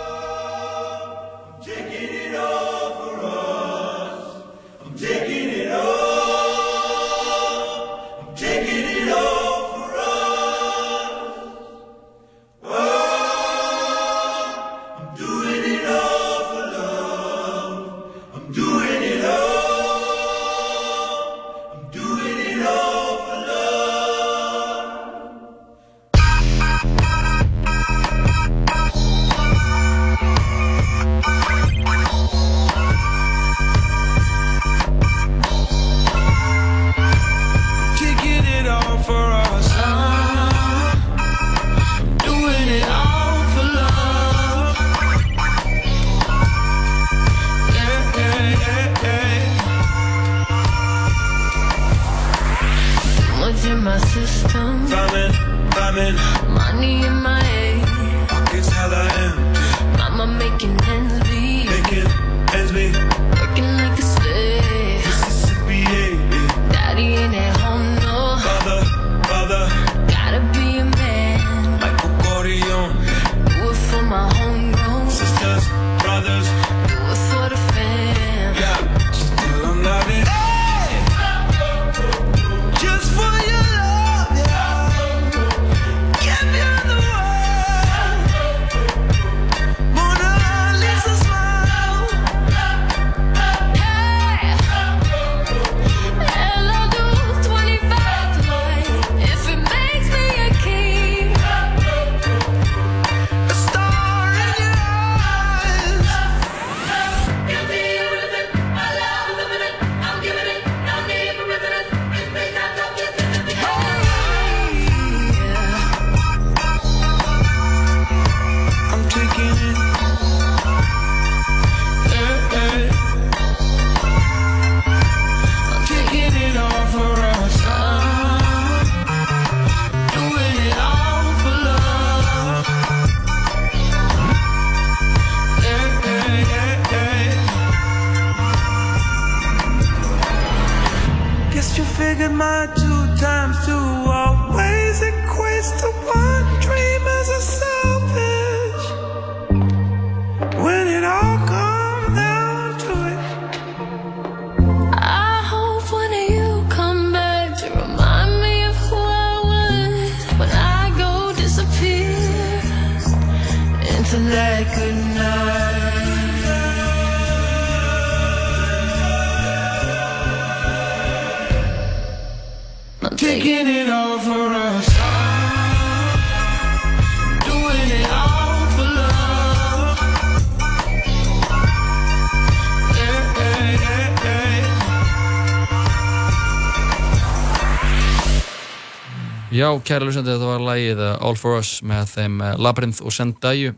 Já, 189.66 189.70
kæra 189.88 190.06
lusandi, 190.06 190.30
þetta 190.30 190.48
var 190.52 190.62
lagið 190.62 191.00
uh, 191.02 191.14
All 191.26 191.38
For 191.42 191.58
Us 191.58 191.80
með 191.88 192.10
þeim 192.12 192.36
uh, 192.46 192.52
Labyrinth 192.62 193.02
og 193.02 193.14
Zendaya. 193.16 193.72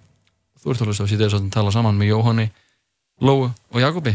Þú 0.60 0.74
ert 0.74 0.82
að 0.84 0.90
hlusta 0.92 1.06
á 1.08 1.12
síðan 1.14 1.36
að 1.38 1.52
tala 1.54 1.72
saman 1.72 1.96
með 2.00 2.10
Jóhanni, 2.12 2.48
Lóu 3.24 3.46
og 3.48 3.80
Jakobi. 3.80 4.12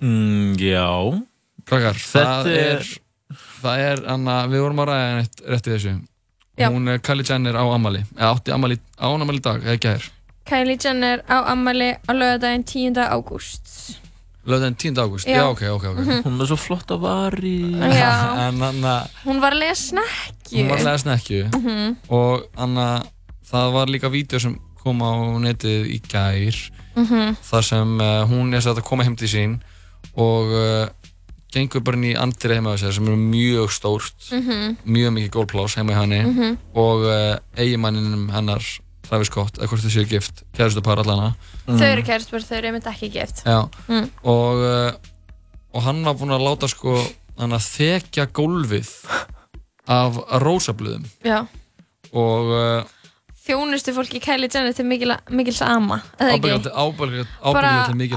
Mm, 0.00 0.54
já. 0.62 0.86
Krakkar, 1.68 1.98
Þetta 2.00 2.36
það 2.38 2.50
er- 2.54 2.70
er, 2.78 2.92
það 3.60 3.82
er, 3.90 4.02
Anna, 4.14 4.36
við 4.48 4.62
vorum 4.64 4.80
að 4.84 4.88
ræða 4.92 5.10
rétt, 5.18 5.42
rétt 5.52 5.68
í 5.68 5.74
þessu. 5.74 5.92
Já. 6.58 6.68
Hún, 6.72 6.88
uh, 6.88 6.96
Kylie 7.04 7.26
Jenner 7.28 7.58
á 7.60 7.64
ammali, 7.74 8.00
eða 8.16 8.30
átti 8.32 8.54
ammali, 8.56 8.78
á 8.96 9.04
hún 9.12 9.26
ammali 9.26 9.42
í 9.42 9.44
dag, 9.44 9.60
eða 9.68 9.82
gær. 9.84 10.08
Kylie 10.48 10.78
Jenner 10.80 11.20
á 11.28 11.44
ammali 11.52 11.90
á 12.08 12.10
lögadaginn 12.16 12.64
10. 12.64 12.96
ágúst 13.12 13.98
Löðin 14.48 14.76
10. 14.80 14.96
ágúst, 15.02 15.26
Já. 15.28 15.36
já, 15.36 15.44
ok, 15.52 15.62
ok, 15.76 15.84
ok. 15.92 16.24
Hún 16.24 16.40
er 16.40 16.46
svo 16.48 16.56
flott 16.56 16.88
að 16.94 17.00
vari. 17.04 17.58
Já, 17.76 18.12
En 18.48 18.62
Anna, 18.62 18.94
hún 19.26 19.40
var 19.42 19.52
að 19.52 19.60
lega 19.60 19.74
snekkju 19.76 20.62
hún 20.62 20.70
var 20.72 20.78
að 20.80 20.84
lega 20.88 21.02
snekju 21.04 21.42
Mhm. 21.52 21.96
og 22.08 22.46
Anna, 22.56 23.02
það 23.50 23.72
var 23.72 23.86
líka 23.92 24.08
vídeo 24.10 24.40
sem 24.40 24.56
kom 24.82 25.02
á 25.04 25.12
netið 25.44 25.90
í 25.92 25.98
gær 26.08 26.56
Mhm. 26.96 27.36
þar 27.44 27.62
sem 27.64 28.00
uh, 28.00 28.24
hún 28.26 28.54
er 28.56 28.60
að 28.64 28.82
koma 28.82 29.04
heim 29.04 29.16
til 29.16 29.28
sín 29.28 29.60
og 30.16 30.48
uh, 30.50 30.88
gengur 31.52 31.80
bara 31.84 31.96
inn 31.96 32.04
í 32.04 32.16
andri 32.16 32.54
heima 32.56 32.72
á 32.72 32.76
sér 32.80 32.92
sem 32.92 33.06
er 33.06 33.16
mjög 33.16 33.68
stórt 33.70 34.32
Mhm. 34.32 34.76
mjög 34.86 35.12
mikið 35.12 35.30
gólplás 35.36 35.76
heima 35.76 35.92
í 35.92 36.00
henni 36.00 36.22
Mhm. 36.24 36.58
og 36.74 37.04
uh, 37.04 37.36
eigimanninum 37.56 38.30
hennar 38.32 38.62
Travis 39.08 39.30
Scott, 39.30 39.58
eða 39.58 39.68
hvort 39.70 39.84
þau 39.86 39.92
séu 39.94 40.06
gift 40.08 40.42
kærustu 40.56 40.82
par 40.84 41.00
allana 41.02 41.30
Þau 41.66 41.86
eru 41.88 42.02
kærstbörn, 42.04 42.44
þau 42.48 42.56
eru 42.58 42.70
einmitt 42.72 42.88
ekki 42.90 43.08
gift. 43.14 43.42
Já, 43.46 43.62
Mm. 43.88 44.10
og, 44.24 44.60
uh, 44.60 44.92
og 45.74 45.82
hann 45.88 46.04
var 46.04 46.14
búinn 46.20 46.34
að 46.36 46.44
láta 46.44 46.68
sko 46.68 46.94
hann 47.38 47.52
að 47.56 47.66
þekja 47.72 48.26
gólfið 48.34 48.92
af 49.88 50.16
rósablöðum. 50.42 51.04
Já, 51.24 51.46
og 52.12 52.52
uh, 52.52 52.94
þjónustu 53.48 53.94
fólki 53.96 54.20
Kylie 54.20 54.48
Jenner 54.52 54.74
til 54.76 54.84
mikil, 54.84 55.14
mikils 55.32 55.60
ama 55.64 56.02
eða 56.20 56.34
ekki? 56.34 56.40
ábyggjandi 56.42 56.72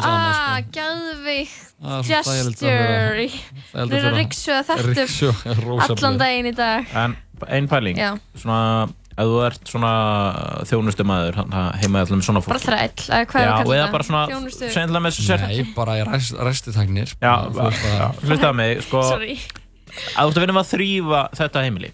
til 0.04 0.12
ah, 0.12 0.58
sko. 0.60 0.72
gæðveikt 0.76 1.68
Það 1.82 1.98
er 1.98 2.04
svo 2.06 2.32
þægilegt 2.32 2.62
að 2.62 2.72
gesture 2.72 3.30
Við 3.32 3.74
að 3.74 3.82
erum 3.82 3.92
að 3.92 4.02
vera- 4.04 4.18
riksuða 4.20 4.64
þetta 4.68 5.96
allan 5.96 6.18
daginn 6.22 6.50
í 6.52 6.56
dag. 6.56 6.92
En 6.94 7.16
ein 7.48 7.68
pæling, 7.72 7.98
Já. 7.98 8.12
svona, 8.38 8.90
ef 9.12 9.26
þú 9.28 9.40
ert 9.46 9.72
svona 9.72 9.92
þjónustu 10.70 11.06
maður, 11.08 11.40
heima 11.82 12.02
allir 12.04 12.18
með 12.20 12.26
svona 12.28 12.42
fólk. 12.46 12.54
Bara 12.54 12.64
þræll, 12.64 13.08
eða 13.08 13.26
hvað 13.32 13.42
er 13.42 13.48
Já, 13.48 13.52
að 13.52 13.58
og 13.58 13.66
kalla 13.66 13.76
eða 13.78 13.88
það? 13.88 13.92
bara 13.96 14.08
svona, 14.08 14.24
sennilega 14.76 15.04
með 15.06 15.12
þessu 15.12 15.26
sér. 15.28 15.44
Nei, 15.48 15.74
bara 15.76 15.98
í 16.00 16.06
rest, 16.08 16.34
restitagnir 16.50 17.12
Já, 17.22 17.34
Þú 17.52 17.60
veist 17.68 17.84
já, 17.86 17.98
að- 18.08 18.24
hlustaðu 18.30 18.56
mig, 18.62 18.82
sko, 18.88 19.04
Sorry 19.12 19.38
að 19.92 20.24
þú 20.24 20.30
ert 20.32 20.38
að 20.38 20.44
vinna 20.46 20.56
með 20.56 20.64
að 20.64 20.72
þrýfa 20.72 21.22
þetta 21.36 21.62
heimili. 21.66 21.90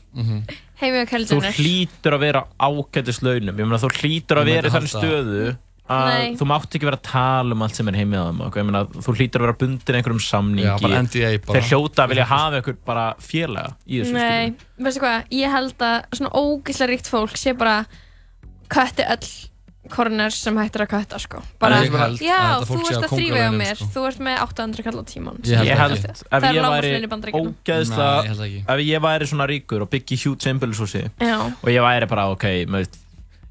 Heimi 0.77 0.99
og 1.01 1.07
Kylie 1.09 1.25
Þú 1.31 1.37
hlýtur 1.57 2.13
að 2.13 2.19
vera 2.27 2.41
ágætis 2.61 3.21
launum, 3.25 3.55
ég 3.57 3.65
meina 3.65 3.79
þú 3.81 3.89
hlýtur 3.97 4.37
að 4.37 4.45
Ég 4.51 4.53
vera 4.59 4.69
í 4.69 4.73
halda- 4.75 4.91
stöðu 5.01 5.57
að 5.87 6.07
Nei. 6.11 6.31
þú 6.39 6.47
mátt 6.51 6.75
ekki 6.75 6.87
vera 6.89 6.99
að 6.99 7.05
tala 7.07 7.55
um 7.55 7.61
allt 7.63 7.77
sem 7.79 7.87
er 7.91 7.97
heimið 8.01 8.19
á 8.19 8.25
þeim 8.27 8.41
og 8.43 8.57
ég 8.59 8.67
meina 8.67 8.81
þú 8.91 9.15
hlýtur 9.17 9.39
að 9.41 9.45
vera 9.47 9.57
bundin 9.61 9.99
einhverjum 9.99 10.23
samningi. 10.27 10.67
Já, 10.67 11.01
NDA 11.07 11.29
bara. 11.45 11.57
Þeir 11.57 11.69
hljóta 11.71 12.03
að 12.03 12.13
vilja 12.13 12.27
hafa 12.31 12.59
einhver 12.61 12.79
bara 12.91 13.05
félaga 13.23 13.75
í 13.87 14.01
þessu 14.01 14.17
Nei, 14.17 14.55
veistu 14.83 15.03
hvað, 15.05 15.29
ég 15.39 15.55
held 15.57 15.85
að 15.87 15.97
svona 16.19 16.33
ógeðslega 16.43 16.91
ríkt 16.91 17.11
fólk 17.11 17.39
sé 17.39 17.55
bara 17.57 17.77
kötti 18.67 19.05
öll 19.07 19.29
corners 19.87 20.35
sem 20.43 20.57
hægt 20.59 20.75
er 20.75 20.83
að 20.83 20.89
kötta 20.91 21.19
sko 21.21 21.39
bara, 21.61 21.77
Ég 21.85 21.93
held 21.95 22.19
já, 22.19 22.35
að 22.35 22.65
þetta 22.65 22.67
þú 22.67 22.73
fólk 22.75 22.87
sé 22.87 22.91
ert 22.91 22.97
að 22.97 23.05
að 23.07 23.13
þrýfa 23.13 23.31
á 23.31 23.39
kóngulaunum, 23.39 23.57
mér 23.61 23.77
sko. 23.79 23.87
þú 23.93 24.01
ert 24.09 24.21
með 24.27 24.41
800 24.43 24.83
kall 24.87 24.99
á 24.99 25.03
tíman 25.07 25.37
Ég 25.47 25.57
held 25.57 25.67
Ég 25.67 25.79
held 25.79 25.93
ef 26.03 26.47
ég 26.51 26.67
væri 26.67 27.31
ógeðslega 27.39 28.65
ef 28.75 28.81
ég 28.83 29.03
væri 29.07 29.29
svona 29.31 29.47
ríkur 29.47 29.85
og 29.85 29.91
byggi 29.93 30.19
hjút 30.25 30.43
symbolshúsi 30.43 31.03
Já. 31.23 31.37
og 31.47 31.69
ég 31.71 31.85
væri 31.87 32.09
bara 32.11 32.27
ok 32.33 32.45
með, 32.67 32.89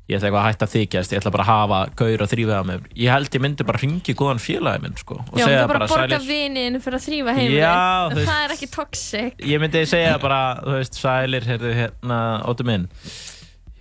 ég 0.07 0.17
ætla 0.21 0.29
eitthvað 0.29 0.43
að 0.43 0.49
hætta 0.49 0.67
að 0.69 0.75
þykjast 0.77 1.13
ég 1.15 1.19
ætla 1.21 1.31
bara 1.35 1.45
að 1.45 1.51
hafa 1.51 1.79
gaur 1.99 2.23
og 2.23 2.29
þrýfa 2.31 2.59
á 2.59 2.63
mig 2.69 2.85
ég 2.95 3.11
held 3.11 3.31
ég 3.35 3.43
myndi 3.43 3.65
bara 3.67 3.81
ringi 3.83 4.15
góðan 4.21 4.39
félagi 4.43 4.83
minn 4.85 4.97
sko, 5.01 5.15
og 5.19 5.39
Já, 5.41 5.43
þú 5.43 5.49
segja 5.51 5.65
bara 5.67 5.79
bara 5.81 5.89
borga 5.91 6.19
sælir. 6.21 6.29
vinin 6.31 6.79
fyrir 6.85 6.99
að 7.01 7.07
þrýfa 7.09 7.35
heimili 7.41 7.59
Já, 7.59 7.73
þú 7.75 8.11
en 8.11 8.17
veist- 8.21 8.31
það 8.31 8.45
er 8.47 8.55
ekki 8.57 8.69
toxic. 8.77 9.33
ég 9.53 9.61
myndi 9.65 9.83
segja 9.91 10.19
bara 10.23 10.41
þú 10.63 10.77
veist 10.79 11.01
sælir 11.03 11.49
heyrðu, 11.51 11.73
hérna 11.81 12.21
óttu 12.47 12.65
minn 12.71 12.87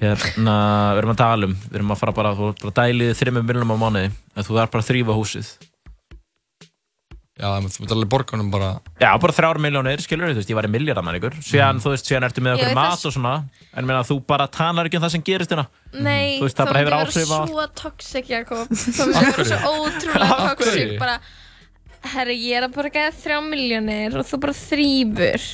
hérna 0.01 0.55
við 0.96 1.00
erum 1.03 1.13
að 1.13 1.20
tala 1.22 1.48
um 1.48 1.53
við 1.70 1.77
erum 1.79 1.94
að 1.96 2.01
fara 2.01 2.12
bara 2.17 2.34
þú 2.36 2.50
ert 2.51 2.65
bara 2.65 2.75
dælið 2.82 3.13
þreymum 3.22 3.46
miljonum 3.48 3.72
á 3.72 3.77
mánuði 3.86 4.10
en 4.36 4.44
þú 4.44 4.58
þarf 4.58 4.74
bara 4.74 4.84
að 4.84 4.89
þrýfa 4.89 5.15
húsið 5.22 5.51
Já, 7.35 7.49
þú 7.67 7.81
veit 7.83 7.91
alveg 7.91 8.09
borgunum 8.13 8.47
bara 8.53 8.67
Já, 9.01 9.09
bara 9.19 9.33
þrjár 9.35 9.57
miljónir, 9.59 9.99
skilur 9.99 10.29
þú 10.31 10.37
veist, 10.39 10.51
ég 10.53 10.55
var 10.55 10.67
í 10.69 10.71
miljardamæn 10.71 11.17
ykkur 11.19 11.33
síðan, 11.43 11.81
þú 11.83 11.91
veist, 11.91 12.07
síðan 12.07 12.27
ertu 12.29 12.43
með 12.45 12.53
okkur 12.61 12.77
mat 12.77 12.93
þess- 12.93 13.09
og 13.09 13.15
svona 13.17 13.33
en 13.75 13.89
meina, 13.89 14.03
þú 14.07 14.15
bara 14.29 14.45
talar 14.47 14.87
ekki 14.87 14.95
um 15.01 15.03
það 15.03 15.11
sem 15.17 15.25
gerist 15.27 15.51
hérna. 15.51 15.65
Nei, 15.91 16.37
Þú 16.39 16.47
veist, 16.47 16.55
það 16.61 16.69
bara 16.71 16.79
hefur 16.79 16.95
áhrif 16.95 17.15
á 17.27 17.35
Það 17.35 17.41
myndi 17.43 17.57
vera 17.57 17.67
svo 17.67 17.67
toxic, 17.81 18.29
Jakob. 18.31 18.67
Það 18.71 19.11
myndi 19.11 19.33
vera 19.35 19.47
svo 19.51 19.73
ótrúlega 19.83 20.55
hverju? 20.63 20.99
bara, 21.03 21.17
herri, 22.15 22.37
ég 22.47 22.61
er 22.61 22.67
að 22.69 22.75
borga 22.79 23.05
þrjá 23.19 23.41
miljónir 23.51 24.15
og 24.21 24.29
þú 24.31 24.39
bara 24.47 24.55
þrýfur 24.61 25.49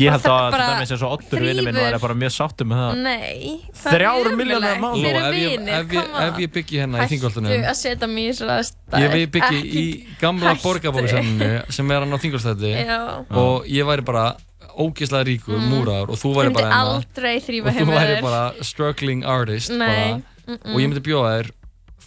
Ég 0.00 0.08
held 0.08 0.22
Það 0.24 0.32
að 0.32 0.46
er 0.46 0.60
þetta 0.62 0.76
með 0.80 0.88
sér 0.88 0.98
svo 1.02 1.08
Oddur 1.12 1.42
vinnu 1.44 1.62
minn 1.66 1.74
þrífur. 1.76 1.90
væri 1.92 2.00
bara 2.00 2.14
mjög 2.22 2.32
sáttum 2.32 2.68
með 2.72 2.78
það 2.82 3.00
Nei, 3.02 3.60
það 3.76 3.92
er 3.92 3.92
Þrjár 3.92 4.14
ömurlegt 4.22 4.38
milljónir 4.40 4.72
á 4.72 4.82
mánuði. 4.82 5.02
Fyrir 5.02 5.18
Lóa, 5.18 5.28
ef 5.28 5.34
ég- 5.34 5.58
vinir, 5.58 5.74
ef 5.74 5.86
ég- 5.92 6.14
on. 6.14 6.22
ef 6.22 6.38
ég 6.42 6.52
byggi 6.56 6.78
hérna 6.80 6.96
í 6.96 7.00
Hættu 7.02 7.12
Þingholtunum- 7.12 7.66
að 7.68 7.76
setja 7.82 8.08
mig 8.08 8.24
í 8.24 8.32
svona 8.38 8.56
stað 8.64 9.02
Ég 9.02 9.10
við 9.12 9.26
byggi 9.36 9.58
í 9.82 9.84
gamla 10.20 10.54
Hættu. 10.54 10.62
borgarbóksaminu 10.62 11.72
sem 11.72 11.90
er 11.90 12.00
hann 12.00 12.12
á 12.12 12.18
Þingolstætti 12.24 12.72
Já. 12.86 12.98
og 13.36 13.66
ég 13.66 13.84
væri 13.84 14.04
bara 14.04 14.36
ógeðslega 14.72 15.24
ríkur, 15.28 15.58
Mm. 15.60 15.68
múraður 15.68 16.08
og 16.08 16.16
þú 16.16 16.28
Ég 16.32 16.36
væri 16.36 16.48
myndi 16.48 16.54
bara 16.54 16.70
hérna 16.72 16.94
aldrei 16.96 17.36
þrýfa 17.44 17.66
og 17.66 17.74
þú 17.74 17.92
væri 17.92 18.22
bara 18.22 18.52
struggling 18.62 19.24
artist 19.24 19.70
Nei, 19.70 20.22
bara, 20.46 20.58
og 20.72 20.80
ég 20.80 20.88
myndi 20.88 21.00
bjóða 21.04 21.44
þér 21.44 21.50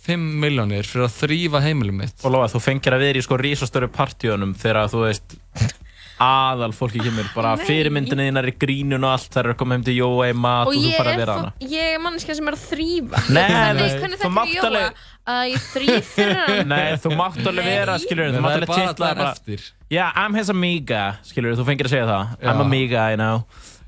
5 0.06 0.42
miljónir 0.42 0.86
fyrir 0.86 1.06
að 1.06 1.14
þrýfa 1.22 1.62
heimilum 1.62 1.98
mitt 1.98 2.26
Og 2.26 2.32
lofa, 2.32 2.50
þú 2.58 2.62
fengir 2.62 2.94
að 2.94 3.00
vera 3.00 3.20
í 3.20 3.22
sko 3.22 3.38
rísastöru 3.38 3.88
partíunum 3.94 4.56
þegar 4.58 4.90
þú 4.90 5.06
veist 5.06 5.38
aðal 6.22 6.72
fólki 6.76 7.02
kemur 7.04 7.28
bara 7.36 7.56
Nei. 7.60 7.66
fyrirmyndinni 7.68 8.30
þínar 8.30 8.48
í 8.48 8.54
grínun 8.62 9.04
og 9.04 9.16
allt 9.18 9.34
þær 9.36 9.42
eru 9.44 9.56
að 9.56 9.60
koma 9.60 9.76
heim 9.76 9.84
til 9.84 9.96
Jóa 9.98 10.30
í 10.32 10.36
mat 10.38 10.70
og, 10.70 10.72
og 10.72 10.78
þú 10.80 10.86
ég 10.88 10.96
fara 10.96 11.10
að 11.10 11.14
er, 11.16 11.20
vera 11.26 11.36
hana 11.40 11.52
ég 11.76 11.90
er 11.96 12.00
manneskja 12.06 12.38
sem 12.40 12.48
er 12.52 12.56
að 12.56 12.64
þrýfa 12.70 13.22
Nei, 13.36 13.44
Hvernig- 13.50 13.76
nei, 13.76 13.92
þú 14.00 14.10
þetta 14.16 14.32
mátt 14.38 14.48
er 14.48 14.56
Jóa? 14.56 14.70
alveg- 14.72 15.04
að 15.26 15.44
ég 15.50 15.62
þrýf 15.74 16.10
fyrir 16.16 16.36
hann. 16.38 16.68
Nei, 16.76 16.90
þú 17.02 17.12
mátt 17.18 17.40
alveg 17.50 17.66
vera, 17.66 17.96
skilur 17.98 18.28
þú 18.36 18.42
mátt 18.46 18.52
það 18.52 18.56
er 18.56 18.66
alveg 18.66 18.70
bara 18.70 18.90
titla 18.94 19.08
þar 19.16 19.30
eftir. 19.32 19.64
Yeah, 19.90 20.12
I'm 20.22 20.36
his 20.38 20.52
amiga, 20.54 21.00
skilur 21.26 21.56
þú 21.58 21.66
fengir 21.66 21.90
að 21.90 21.96
segja 21.96 22.06
það. 22.12 22.36
Já. 22.46 22.50
I'm 22.52 22.62
amiga, 22.62 23.06
you 23.10 23.18
know. 23.18 23.40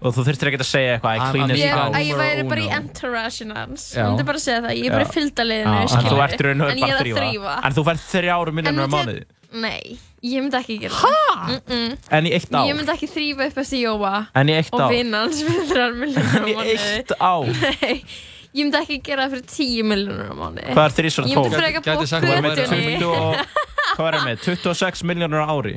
Og 0.01 0.13
þú 0.17 0.25
þurftir 0.27 0.49
ekki 0.51 0.59
að 0.61 0.67
segja 0.69 0.95
eitthvað 0.97 1.13
I 1.13 1.29
clean 1.29 1.53
Ég, 1.53 1.53
amiga. 1.53 1.77
house 1.77 1.97
að 2.01 2.07
ég 2.09 2.17
væri 2.23 2.43
bara 2.49 2.61
í 2.61 2.65
uno. 2.67 2.75
entourage 2.81 3.47
hans. 3.53 3.85
Já. 3.93 4.01
Ég 4.01 4.09
myndi 4.11 4.25
bara 4.31 4.41
segja 4.41 4.61
það, 4.65 4.73
ég 4.81 4.89
er 4.89 4.95
bara 4.97 5.05
í 5.05 5.13
fylgdaliðinu 5.13 5.77
Já, 5.77 5.97
en 6.01 6.09
þú 6.09 6.19
ert 6.25 6.37
í 6.41 6.45
raun 6.47 6.61
og 6.65 6.69
ég 6.73 6.81
bara 6.81 6.89
er 6.89 6.97
að 6.97 7.13
að 7.13 7.21
þrýfa 7.21 7.55
En 7.69 7.77
þú 7.77 7.85
fær 7.87 8.01
þrjáru 8.07 8.53
miljónur 8.57 8.85
á 8.85 8.93
mánuði. 8.97 9.23
Nei, 9.57 9.97
ég 10.23 10.41
myndi 10.41 10.57
ekki 10.57 10.77
gera 10.81 10.93
það. 11.01 11.43
Mm 11.47 11.59
-mm. 11.67 11.97
En 12.17 12.25
í 12.25 12.31
eitt 12.33 12.49
ár? 12.55 12.65
Ég 12.67 12.75
myndi 12.79 12.91
ekki 12.95 13.07
þrýfa 13.11 13.47
upp 13.51 13.57
eftir 13.63 13.79
Jóa 13.83 14.13
En 14.35 14.49
í 14.49 14.55
eitt 14.57 14.73
og 14.73 14.81
ár? 14.81 14.89
vinnans 14.91 15.43
fyrir 15.43 15.65
þrjár 15.71 15.93
miljónur 16.01 16.33
á 16.33 16.37
En 16.37 16.47
í 16.47 16.55
eitt 16.77 17.11
ár? 17.19 17.45
Nei, 17.63 18.05
ég 18.53 18.63
myndi 18.65 18.77
ekki 18.81 19.01
gera 19.03 19.27
það 19.27 19.31
fyrir 19.31 19.45
tíu 19.55 19.83
miljónur 19.83 20.31
á 20.31 20.35
mánuði. 20.37 20.73
Hvað 20.73 20.85
er 20.85 20.95
þrísar 20.97 21.27
Ég 21.27 21.35
myndi 21.37 21.49
tólf? 21.49 21.59
frekar 21.61 21.81
Gæti 21.83 21.97
búa 21.97 22.07
sagt 22.07 22.23
að 22.23 22.29
það 22.29 22.41
væri 22.47 22.61
götunni 22.61 22.97
20 22.97 23.05
og 23.05 23.35
Hvað 23.97 24.07
er 24.07 24.13
það 24.17 24.25
með? 24.25 24.37
26 24.45 25.03
miljónur 25.03 25.41
á 25.43 25.47
ári? 25.53 25.75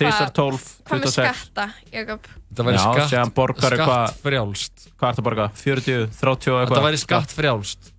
Þrísar 0.00 0.30
tólf, 0.32 0.62
Hvað 0.88 1.00
með 1.00 1.04
26 1.04 1.40
skatta, 1.40 1.64
Jakob? 1.92 2.28
Það 2.56 2.64
væri 2.70 2.78
skatt, 2.78 3.08
skatt 3.10 4.20
frjálst 4.22 4.86
Hvað 4.96 5.08
ertu 5.10 5.20
að 5.20 5.26
borga? 5.26 5.48
40, 5.54 6.06
30 6.20 6.30
og 6.30 6.38
Þetta 6.40 6.60
eitthvað? 6.60 6.84
væri 6.86 7.00
skatt 7.02 7.34
frjálst 7.36 7.89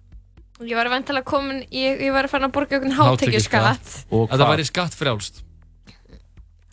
Ég 0.61 0.75
var 0.77 0.89
vantilega 0.93 1.25
komin, 1.25 1.63
ég, 1.73 2.01
ég 2.05 2.11
var 2.13 2.27
farin 2.29 2.45
að 2.49 2.53
borga 2.53 2.77
einhvern 2.77 2.93
Hátekjuskatt. 2.97 3.93
Og 4.11 4.27
Þetta 4.29 4.37
hvað? 4.37 4.51
væri 4.55 4.65
skatt 4.69 4.93
frjálst 4.97 5.41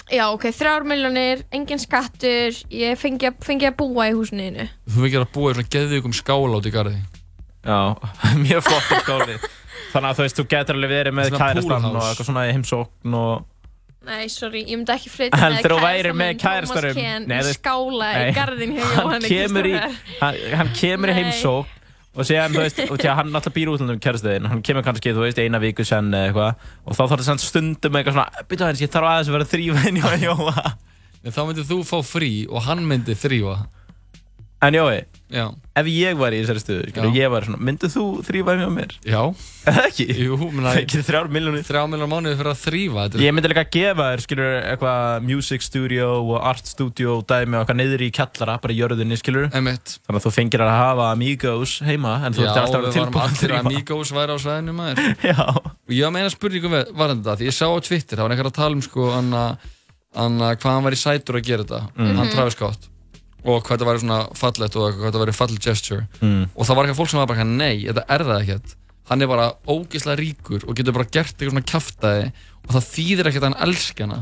Já, 0.09 0.25
ok, 0.33 0.47
þrjár 0.57 0.87
miljónir, 0.89 1.43
engin 1.53 1.81
skattur, 1.83 2.57
ég 2.73 2.97
fengi, 2.97 3.29
að- 3.29 3.43
fengi 3.45 3.67
að 3.69 3.75
búa 3.77 4.07
í 4.09 4.15
húsinu. 4.17 4.65
Þú 4.89 5.03
fikk 5.05 5.17
að 5.21 5.27
búa 5.35 5.51
í 5.53 5.57
svona 5.59 5.69
geðvíkum 5.75 6.15
skála 6.17 6.57
út 6.61 6.69
í 6.69 6.73
garði 6.73 6.97
Já, 7.69 7.79
mjög 8.47 8.63
flottur 8.65 9.03
skóli 9.05 9.37
Þannig 9.93 10.09
að 10.09 10.17
þú 10.19 10.25
veist, 10.25 10.39
þú 10.41 10.45
getur 10.53 10.77
alveg 10.79 10.91
verið 10.95 11.15
með 11.19 11.31
kærastan 11.37 11.85
og 11.91 11.99
eitthvað 12.01 12.29
svona 12.31 12.47
í 12.49 12.53
heimsókn 12.57 13.15
og 13.21 13.47
Nei, 14.09 14.29
sorry, 14.33 14.63
ég 14.65 14.79
myndi 14.79 14.93
ekki 14.95 15.11
flytja 15.13 15.37
með 15.37 15.59
kærastann 15.67 16.17
með 16.17 16.31
Thomas 16.41 16.71
kærastanum- 16.73 17.27
Nei, 17.29 17.37
í 17.37 17.45
þú- 17.45 17.57
skála 17.59 18.09
Nei. 18.15 18.29
í 18.31 18.35
garðin 18.39 18.73
hjá 18.79 18.85
hann 18.89 19.03
Jóhanni 19.05 19.29
kemur 19.29 19.69
í 19.69 19.73
Kristoffer. 19.75 20.57
hann, 20.57 20.71
kemur 20.79 21.09
í 21.13 21.17
heimsókn 21.19 21.75
og 22.17 22.27
séðan, 22.27 22.55
þú 22.57 22.63
veist, 22.65 22.81
og 22.89 23.05
að 23.05 23.17
hann 23.21 23.35
alltaf 23.39 23.55
býr 23.55 23.71
útlundum 23.73 24.01
kjærstuðin, 24.03 24.49
hann 24.51 24.63
kemur 24.65 24.85
kannski, 24.87 25.13
þú 25.15 25.27
veist, 25.27 25.41
eina 25.43 25.61
viku 25.63 25.85
senn 25.87 26.09
eða 26.15 26.31
eitthvað 26.31 26.63
og 26.89 26.97
þá 26.99 27.03
þarf 27.03 27.27
það 27.29 27.43
stundum 27.45 27.99
eitthvað 28.01 28.17
svona, 28.17 28.45
byrja 28.51 28.69
aðeins, 28.69 28.83
ég 28.85 28.93
þarf 28.95 29.11
aðeins 29.13 29.31
að 29.31 29.37
vera 29.37 29.47
að 29.47 29.53
þrýfa 29.53 29.85
inn 29.91 30.01
hjá 30.03 30.11
Jóa. 30.25 30.65
En 31.27 31.35
þá 31.35 31.41
myndir 31.49 31.67
þú 31.69 31.79
fá 31.87 31.99
frí 32.07 32.33
og 32.47 32.65
hann 32.69 32.85
myndi 32.89 33.17
þrýfa. 33.19 33.57
En 34.61 34.75
Jói, 34.75 35.05
Já. 35.31 35.53
ef 35.79 35.87
ég 35.87 36.17
var 36.19 36.35
í 36.35 36.41
þessari 36.43 36.59
stöðu, 36.59 36.87
skilur, 36.91 37.13
ég 37.15 37.29
var 37.31 37.45
svona, 37.47 37.59
myndið 37.63 37.93
þú 37.95 38.05
þrýfa 38.27 38.55
hjá 38.59 38.67
mér? 38.75 38.91
Já. 39.07 39.21
Eða 39.71 39.85
ekki? 39.87 40.07
Jú, 40.19 40.35
menna, 40.51 40.73
Fekir 40.75 41.05
þrjár 41.07 41.29
miljónir? 41.31 41.63
þrjá 41.63 41.83
miljonar 41.87 42.11
mánuði 42.11 42.35
fyrir 42.41 42.51
að 42.51 42.59
þrýfa. 42.65 43.05
Þetta 43.07 43.23
Ég 43.23 43.37
myndi 43.37 43.51
líka 43.53 43.63
að 43.63 43.71
gefa 43.77 44.03
þér, 44.09 44.21
skilur, 44.25 44.51
eitthvað 44.73 45.23
music 45.29 45.63
studio 45.63 46.09
og 46.25 46.43
art 46.43 46.67
studio 46.67 47.21
dæmi 47.23 47.55
og 47.55 47.61
eitthvað 47.63 47.79
niður 47.85 48.03
í 48.03 48.11
kjallara, 48.19 48.59
bara 48.65 48.75
í 48.75 48.81
jörðinni, 48.81 49.21
skilur. 49.23 49.47
Emitt. 49.55 49.95
Þannig 50.09 50.19
að 50.19 50.27
þú 50.27 50.35
fengir 50.41 50.61
að 50.67 50.75
hafa 50.75 51.07
Amigos 51.13 51.77
heima, 51.87 52.17
en 52.27 52.35
þú 52.35 52.43
ert 52.43 52.59
alltaf 52.59 52.83
að 52.83 52.83
varum 52.83 52.99
tilbúin 52.99 53.23
að 53.23 53.39
þrýfa. 53.39 53.63
Amigos 53.63 54.11
væri 54.19 54.35
á. 54.35 54.39
Já. 55.31 55.39
Og 55.55 55.95
við- 56.75 56.91
varðandi 56.99 57.23
þetta, 57.23 57.39
því 57.39 57.47
ég 57.47 57.55
Og 63.49 63.63
hvað 63.65 63.75
þetta 63.79 63.87
væri 63.89 64.03
svona 64.03 64.19
fallegt 64.37 64.77
og 64.77 64.89
hvað 64.99 65.07
þetta 65.09 65.23
væri 65.23 65.35
fallet 65.39 65.65
gesture. 65.65 66.07
Mm. 66.21 66.43
Og 66.55 66.67
það 66.69 66.77
var 66.79 66.85
eitthvað 66.89 67.01
fólk 67.01 67.13
sem 67.13 67.21
var 67.23 67.31
bara, 67.31 67.45
nei, 67.49 67.75
þetta 67.87 68.05
er 68.17 68.25
það 68.29 68.43
ekkert. 68.45 68.75
Hann 69.09 69.23
er 69.25 69.31
bara 69.31 69.47
ógeðslega 69.65 70.21
ríkur 70.21 70.67
og 70.69 70.77
getur 70.77 70.93
bara 70.99 71.09
gert 71.09 71.33
eitthvað 71.39 71.55
svona 71.55 71.69
kjaftaði 71.73 72.27
og 72.67 72.75
það 72.77 72.89
þýðir 72.93 73.31
ekkert 73.31 73.47
að 73.47 73.49
hann 73.55 73.63
elski 73.69 74.05
hana. 74.05 74.19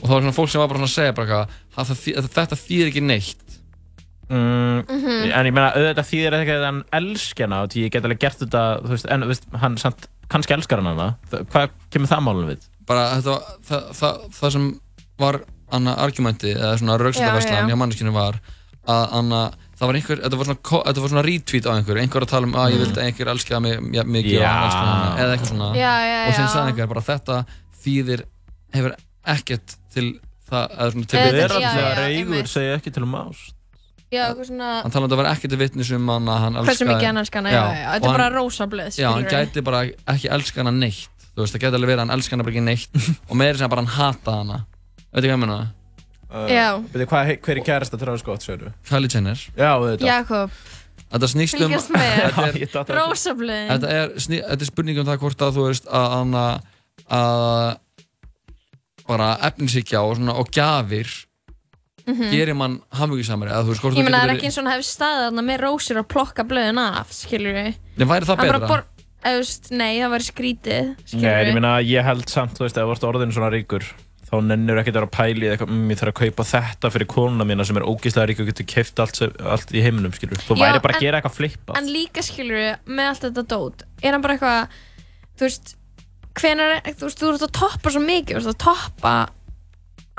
Og 0.00 0.06
það 0.08 0.14
var 0.16 0.22
svona 0.24 0.36
fólk 0.38 0.50
sem 0.54 0.62
var 0.62 0.70
bara 0.72 0.80
svona 0.80 0.90
að 0.90 0.96
segja 0.96 1.16
bara 1.18 1.26
eitthvað, 1.26 1.58
"Ha, 1.76 1.82
það 1.90 1.98
þý- 2.02 2.16
þetta 2.38 2.56
þýðir 2.62 2.88
ekki 2.92 3.02
neitt. 3.06 3.58
Mm, 4.32 4.84
Mhm. 4.88 5.32
En 5.36 5.46
ég 5.46 5.52
meina, 5.52 5.72
auðvitað 5.76 6.08
þýðir 6.08 6.34
ekki 6.38 6.54
að 6.56 6.64
hann 6.64 6.84
elski 6.92 7.42
hana 7.44 7.62
og 7.62 7.68
því 7.70 7.84
ég 7.84 7.90
get 7.92 8.04
alveg 8.04 8.18
gert 8.22 8.38
þetta, 8.38 8.62
þú 8.82 8.88
veist, 8.94 9.06
en 9.10 9.20
veist, 9.28 9.44
hann 9.60 9.76
samt, 9.76 10.06
kannski 10.30 10.54
elskar 10.56 10.80
hann 10.80 10.96
hana. 10.96 11.16
Hvað 11.30 11.70
kemur 11.90 12.08
það 12.08 12.22
málum 12.24 12.48
við? 12.48 12.60
bara 12.86 13.14
þetta 13.20 13.24
var, 13.30 13.42
það, 13.68 13.82
það, 13.94 14.16
það 14.32 14.52
sem 14.52 14.80
var 15.18 15.40
anna 15.76 15.94
argumenti 16.04 16.52
eða 16.54 16.74
svona 16.80 16.98
Já, 16.98 17.22
já, 17.22 17.40
já. 17.48 17.66
hjá 17.70 17.76
manneskinu 17.80 18.12
var 18.14 18.38
að 18.82 19.12
anna, 19.18 19.40
það 19.78 19.86
var 19.88 19.96
einhver, 19.98 20.20
þetta 20.24 20.38
var 20.40 20.48
svona, 20.48 20.82
þetta 20.88 21.02
var 21.04 21.12
svona 21.12 21.22
retweet 21.26 21.66
á 21.66 21.72
einhver, 21.76 22.00
einhver 22.02 22.24
að 22.26 22.30
tala 22.32 22.48
um 22.48 22.56
að 22.58 22.72
ég 22.74 22.80
vildi 22.82 23.00
einhver 23.04 23.30
elska 23.30 23.60
mig 23.62 23.78
ja, 23.94 24.02
mikið 24.02 24.36
og 24.38 24.42
Já. 24.42 24.50
hann 24.50 24.66
elska 24.66 24.82
hana 24.88 25.12
eða 25.22 25.36
eitthvað 25.36 25.50
svona 25.52 25.68
Já, 25.78 25.92
já, 26.08 26.16
og 26.26 26.34
sem 26.34 26.44
já. 26.44 26.50
sagði 26.56 26.72
einhver 26.72 26.90
bara 26.92 27.04
þetta 27.06 27.36
þýðir, 27.84 28.24
hefur 28.74 28.96
ekkert 29.36 29.76
til 29.94 30.06
það, 30.50 30.64
eða 30.78 30.90
svona 30.96 31.10
til 31.12 31.22
Við 31.22 31.40
erum 31.46 31.62
já, 31.62 31.68
alltaf 31.70 32.02
já, 32.02 32.06
einmitt. 32.18 32.50
segja 32.50 32.74
ekki 32.80 32.92
til 32.96 33.04
um 33.06 33.14
ást. 33.22 33.54
Já, 34.12 34.22
eitthvað 34.28 34.50
svona, 34.50 34.72
hann 34.82 34.92
talaði 34.92 35.06
um 35.06 35.06
að 35.06 35.14
það 35.14 35.22
var 35.22 35.30
ekkert 35.32 35.56
vitnis 35.62 35.92
um 35.96 36.10
hann 36.12 36.26
að 36.28 36.42
hann 36.42 36.58
elskaði 36.60 36.72
hversu 36.74 36.88
mikið 36.90 37.06
hann 37.12 37.22
elskar 37.22 37.40
hana, 37.40 37.52
já, 37.54 37.62
já, 37.62 37.78
já. 37.78 37.86
Þetta 37.94 38.02
og 38.02 38.10
er 38.10 38.18
bara 38.18 38.26
hann- 38.26 38.36
rosa 38.42 38.66
blöð, 38.74 38.98
Já, 38.98 39.08
hann 39.14 39.30
gæti 39.30 39.62
bara 39.64 39.84
ekki 39.86 40.28
elska 40.36 40.60
hana 40.60 40.74
neitt 40.74 41.08
Þú 41.32 41.40
veist, 41.46 41.54
það 41.56 41.62
gæti 41.64 41.78
alveg 41.78 41.88
verið 41.88 42.02
að 42.02 42.04
hann 42.04 42.14
elska 42.18 42.34
hana 42.36 42.44
bara 42.44 42.52
ekki 42.52 42.66
neitt 42.66 43.00
og 43.30 43.38
meira 43.40 43.56
sem 43.56 43.64
að 43.70 43.72
bara 43.72 43.86
hann 43.86 44.66
hana 45.12 45.20
Veitu 45.20 45.28
hvað 45.28 45.34
ég 45.36 45.42
meina? 45.44 45.58
Já. 46.48 46.68
Byrju, 46.94 47.06
hvað, 47.10 47.32
hver 47.44 47.58
er 47.60 47.66
kærasta 47.66 47.98
Travis 48.00 48.22
Scott, 48.24 48.42
segir 48.46 48.70
Kylie 48.88 49.10
Jenner 49.12 49.36
Já, 49.52 49.68
auðvitað. 49.76 50.06
Jakob, 50.08 50.54
Þetta 51.12 51.28
snýst 51.28 51.58
um 51.58 51.66
fylgjast 51.66 51.90
með, 51.92 52.14
Þetta 52.62 52.80
er, 52.86 52.94
blöð. 53.36 53.66
þetta 53.68 53.90
er, 53.98 54.14
þetta 54.16 54.56
er 54.64 54.70
spurning 54.70 55.00
um 55.02 55.08
það 55.10 55.18
hvort 55.26 55.44
að 55.44 55.58
þú 55.58 55.66
veist 55.68 55.90
að 55.92 56.06
hann 56.16 56.32
að 56.38 57.76
bara 59.08 59.28
efnisíkja 59.50 60.00
og, 60.06 60.16
svona, 60.16 60.36
og 60.40 60.48
gerir 62.32 62.56
mann 62.58 62.78
hamhugisamari 62.96 63.52
eða 63.52 63.66
þú 63.66 63.74
veist 63.74 63.84
hvort 63.84 63.92
Mhm. 63.92 64.00
Ég 64.00 64.06
þú 64.06 64.08
meina, 64.08 64.22
það 64.22 64.30
er 64.30 64.34
ekki 64.38 64.48
eins 64.48 64.56
og 64.58 64.64
hann 64.64 64.72
hefði 64.72 64.88
staðið 64.88 65.42
með 65.50 65.60
rósir 65.66 66.00
og 66.00 66.08
plokka 66.08 66.42
blöðin 66.48 66.80
af, 66.82 67.12
skilur 67.14 67.54
við. 67.58 67.76
Nei, 67.98 68.06
væri 68.08 68.26
það 68.30 68.40
betra? 68.42 68.80
þú 69.22 69.34
veist, 69.38 69.68
nei, 69.70 69.92
það 70.00 70.10
væri 70.16 70.26
skrítið, 70.26 70.88
Nei, 71.12 71.28
en 71.30 71.46
ég 71.46 71.54
meina, 71.60 71.74
ég 71.86 72.02
held 72.08 72.26
samt, 72.32 72.56
þú 72.58 72.64
veist, 72.64 72.80
ef 72.80 72.88
þú 72.88 72.94
ert 72.96 73.06
orðin 73.12 73.34
svona 73.36 73.50
ríkur, 73.54 73.84
þá 74.32 74.38
nennur 74.48 74.78
ekkert 74.80 74.96
að 74.96 75.02
vera 75.02 75.08
að 75.10 75.16
pæli 75.18 75.44
eða 75.46 75.54
eitthvað, 75.58 75.72
mm, 75.74 75.90
ég 75.92 75.98
þarf 76.00 76.12
að 76.12 76.18
kaupa 76.22 76.44
þetta 76.48 76.90
fyrir 76.94 77.08
konuna 77.12 77.44
mína 77.48 77.66
sem 77.68 77.76
er 77.76 77.84
ógeðslega 77.84 78.28
rík 78.30 78.40
og 78.40 78.48
getur 78.48 78.68
keift 78.72 79.02
allt, 79.04 79.20
allt 79.44 79.74
í 79.76 79.82
heiminum, 79.84 80.14
skilur. 80.16 80.40
Þú 80.40 80.56
væri 80.56 80.80
bara 80.86 80.96
að 80.96 81.04
gera 81.04 81.20
eitthvað 81.20 81.36
flippað. 81.36 81.76
En 81.82 81.90
líka, 81.92 82.24
skilur 82.24 82.78
með 82.88 83.10
allt 83.10 83.26
þetta 83.28 83.44
dót, 83.52 83.84
er 84.00 84.16
hann 84.16 84.24
bara 84.24 84.38
eitthvað, 84.38 84.80
þú 85.36 85.46
veist, 85.48 85.74
hvenar, 86.40 86.74
þú 86.88 87.04
veist, 87.10 87.20
þú 87.20 87.30
ert 87.34 87.46
að 87.50 87.54
toppa 87.60 87.92
svo 87.92 88.02
mikið, 88.06 88.38
þú 88.38 88.40
ert 88.40 88.54
að 88.54 88.62
toppa 88.64 89.14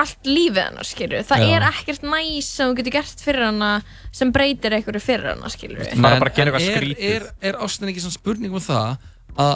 allt 0.04 0.26
lífið 0.30 0.62
hennar, 0.62 0.88
skilur. 0.90 1.26
Það 1.30 1.44
Já. 1.44 1.50
er 1.58 1.66
ekkert 1.70 2.06
næs 2.10 2.48
sem 2.50 2.70
þú 2.70 2.78
getur 2.80 2.96
gert 2.96 3.20
fyrir 3.22 3.46
hana 3.46 3.72
sem 4.14 4.32
breytir 4.34 4.74
einhverju 4.78 5.02
fyrir 5.06 5.30
hana, 5.36 5.50
skilur 5.54 5.86
En- 5.86 6.02
bara 6.02 6.30
að 6.30 6.36
gera 6.38 6.50
en 6.50 6.54
eitthvað 6.54 6.70
er- 6.70 6.78
skrítið. 6.82 7.14
Er, 7.18 7.28
er 7.50 7.60
ástin 7.62 7.90
ekki 7.92 8.02
svona 8.06 8.18
spurning 8.18 8.54
um 8.58 8.64
það 8.64 8.98
að, 9.38 9.54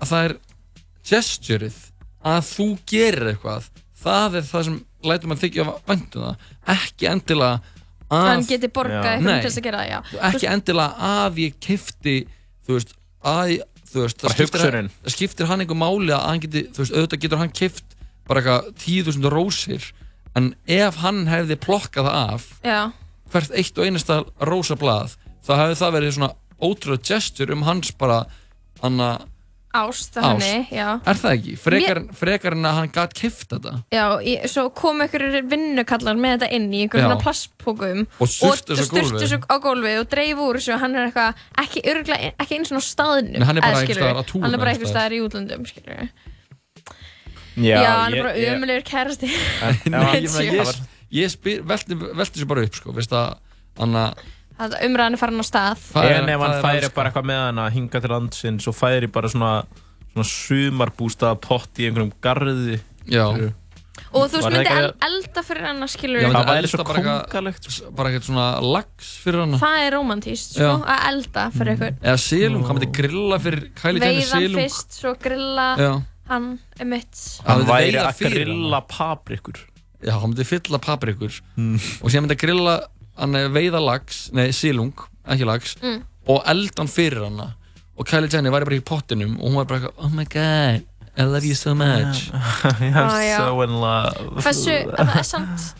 að 0.00 0.12
það 0.12 0.24
er 0.28 0.36
gesturið 1.10 1.78
að 2.30 2.40
þú 2.50 2.66
gerir 2.90 3.32
eitthvað 3.32 3.70
það 4.00 4.38
er 4.40 4.48
það 4.48 4.66
sem 4.68 4.78
lætur 5.10 5.30
maður 5.30 5.42
þykja 5.44 5.66
væntum 5.88 6.26
það 6.26 6.74
ekki 6.76 7.10
endilega 7.10 7.60
að 8.10 8.26
Hann 8.26 8.42
geti 8.48 8.68
borgað 8.74 9.20
Nei. 9.22 9.36
til 9.38 9.46
þess 9.46 9.58
að 9.60 9.66
gera 9.68 9.80
það, 9.84 9.90
já. 9.92 10.22
ekki 10.30 10.46
endilega 10.50 11.10
að 11.10 11.36
ég 11.44 11.58
kifti 11.62 12.14
þú 12.66 12.74
veist 12.74 12.94
að 13.30 13.52
þú 13.90 14.04
veist, 14.04 14.22
það 14.24 14.34
skiptir, 14.34 14.90
skiptir 15.14 15.50
hann 15.50 15.62
einhver 15.62 15.78
máli 15.78 16.14
að 16.14 16.24
hann 16.26 16.42
geti, 16.42 16.64
þú 16.74 16.82
veist, 16.82 16.96
auðvitað 16.96 17.22
getur 17.24 17.40
hann 17.42 17.54
kift 17.54 17.96
bara 18.30 18.42
eitthvað 18.42 18.68
tíu 18.82 19.06
þúsund 19.06 19.30
rósir 19.34 19.86
en 20.38 20.52
ef 20.70 21.00
hann 21.04 21.24
hefði 21.30 21.58
plokkað 21.62 22.06
það 22.10 22.34
af 22.34 22.44
Já, 22.66 22.80
hvert 23.32 23.56
eitt 23.62 23.78
og 23.78 23.86
einasta 23.88 24.20
rósa 24.46 24.78
blað 24.78 25.16
þá 25.46 25.52
hefði 25.56 25.78
það 25.80 25.96
verið 25.98 26.14
svona 26.18 26.32
ótrúlega 26.60 27.08
gestur 27.10 27.54
um 27.54 27.64
hans 27.66 27.90
bara 27.98 28.20
anna, 28.86 29.10
ást, 29.70 30.16
Ást. 30.18 30.42
henni, 30.42 30.66
já. 30.74 30.86
er 31.06 31.18
það 31.20 31.34
ekki? 31.36 31.52
Frekar, 31.62 32.00
frekar 32.18 32.56
en 32.56 32.66
að 32.66 32.78
hann 32.80 32.88
gætt 32.94 33.12
kift 33.14 33.52
þetta. 33.52 33.72
Já, 33.94 34.04
ég, 34.26 34.46
svo 34.50 34.64
kom 34.74 35.02
einhverjir 35.04 35.46
vinnukallar 35.50 36.18
með 36.18 36.34
þetta 36.36 36.48
inn 36.58 36.66
í 36.74 36.80
einhverjum 36.84 37.06
svona 37.06 37.20
plastpókum 37.22 38.02
Og 38.18 38.32
sturtu 38.32 38.78
þessu 38.80 39.38
á 39.46 39.56
gólfið 39.62 40.00
og 40.02 40.08
dreif 40.10 40.42
úr 40.42 40.58
þessu 40.58 40.74
og 40.74 40.82
hann 40.82 40.96
er 40.98 41.06
eitthvað, 41.06 41.44
ekki 41.62 41.84
örgulega, 41.92 42.32
ekki 42.42 42.58
eins 42.58 42.74
og 42.74 42.82
á 42.82 42.84
staðnum 42.88 43.38
Nei, 43.38 43.46
hann 43.46 43.60
er 43.62 43.66
bara 43.68 43.84
skilurðu, 43.84 44.02
staðar 44.02 44.18
á 44.18 44.24
túr 44.26 44.42
Hann 44.42 44.56
er 44.58 44.62
bara 44.64 44.74
einhvers 44.74 44.92
staðar. 44.94 45.14
í 45.14 45.22
útlöndum, 45.28 45.68
skilur 45.70 46.02
við 46.02 46.10
Já, 47.60 47.76
Já, 47.82 47.90
hann 48.00 48.14
er 48.14 48.22
bara 48.24 48.34
ömulegur 48.50 48.84
kærasti. 48.88 49.28
Ég, 51.10 51.34
velti 51.66 52.38
sér 52.38 52.46
bara 52.48 52.62
upp 52.64 52.76
sko, 52.78 52.92
veist 52.94 53.12
að 53.12 53.34
anna, 53.82 54.04
Það 54.60 54.74
umræðan 54.86 55.16
er 55.16 55.20
farin 55.22 55.40
á 55.40 55.46
stað 55.48 55.86
En 56.04 56.28
ef 56.34 56.40
hann 56.44 56.58
færi 56.64 56.90
bara 56.94 57.10
eitthvað 57.10 57.28
með 57.30 57.40
hann 57.46 57.62
að 57.64 57.72
hinga 57.78 58.00
til 58.04 58.10
landsins 58.12 58.68
og 58.68 58.76
færi 58.76 59.08
bara 59.12 59.28
svona, 59.32 59.52
svona 60.12 60.28
sumarbústað 60.28 61.40
pott 61.46 61.80
í 61.80 61.88
einhverjum 61.88 62.12
garði. 62.22 62.80
já, 63.08 63.24
Og 64.16 64.24
þú 64.32 64.38
veist, 64.40 64.46
myndi 64.50 64.70
el, 64.72 64.86
elda 65.06 65.42
fyrir 65.44 65.64
hann, 65.68 65.80
Já, 65.84 66.26
við 66.26 66.32
myndi 66.32 66.38
Það 66.40 66.48
væri 66.50 66.68
svo 66.70 66.84
bara 66.84 66.98
eitthvað- 67.00 67.24
kongalegt. 67.30 67.66
sko. 67.70 67.90
bara 67.94 68.08
eitthvað 68.10 68.28
svona 68.30 68.46
lags 68.74 69.08
fyrir 69.24 69.40
hana 69.44 69.58
Það 69.60 69.78
er 69.86 69.92
romantíst, 69.94 70.54
sko. 70.54 70.70
Mm. 70.78 70.84
að 70.94 71.08
elda 71.10 71.44
fyrir 71.56 71.74
ykkur 71.76 71.92
eða 72.02 72.18
silung, 72.18 72.64
hann 72.66 72.76
myndi 72.78 72.92
grilla 72.92 73.38
fyrir 73.38 73.62
Kylie 73.74 74.00
Jenner 74.00 74.20
Veiðan 74.20 74.40
silung 74.40 74.62
fyrst, 74.62 74.90
svo 75.00 75.14
grilla 75.20 75.66
já, 75.78 75.92
hann, 76.28 76.58
emitt 76.80 77.40
Hann 77.46 77.58
Hann 77.60 77.66
væri 77.66 78.00
að 78.00 78.18
grilla 78.24 78.80
paprikur. 78.88 79.58
já, 80.02 80.12
hann 80.18 80.30
myndi 80.32 80.44
fylla 80.48 80.78
paprikur 80.80 81.40
og 82.02 82.10
síðan 82.10 82.24
myndi 82.26 82.34
að 82.38 82.42
grilla 82.46 82.80
hann 83.20 83.32
veiða 83.54 83.80
lags, 83.84 84.30
nei 84.32 84.50
silung 84.56 84.92
ekki 85.28 85.46
lags, 85.46 85.76
Mm. 85.82 86.02
og 86.28 86.42
elda 86.46 86.82
hann 86.82 86.88
fyrir 86.90 87.24
hana 87.28 87.52
og 88.00 88.06
Kylie 88.08 88.30
Jenner 88.32 88.50
væri 88.54 88.64
bara 88.68 88.78
í 88.80 88.84
pottinum 88.84 89.36
og 89.40 89.50
hún 89.50 89.56
var 89.60 89.64
bara 89.68 89.80
eitthvað, 89.80 90.04
oh 90.04 90.08
my 90.16 90.24
god 90.24 90.86
I 91.18 91.24
love 91.26 91.44
you 91.44 91.54
so 91.58 91.74
much 91.74 92.30
I'm 92.64 92.94
Ah, 92.96 93.36
so 93.36 93.60
in 93.62 93.74
love. 93.80 94.40
Hversu, 94.40 94.76
það 94.96 95.16
er 95.20 95.26
samt 95.28 95.70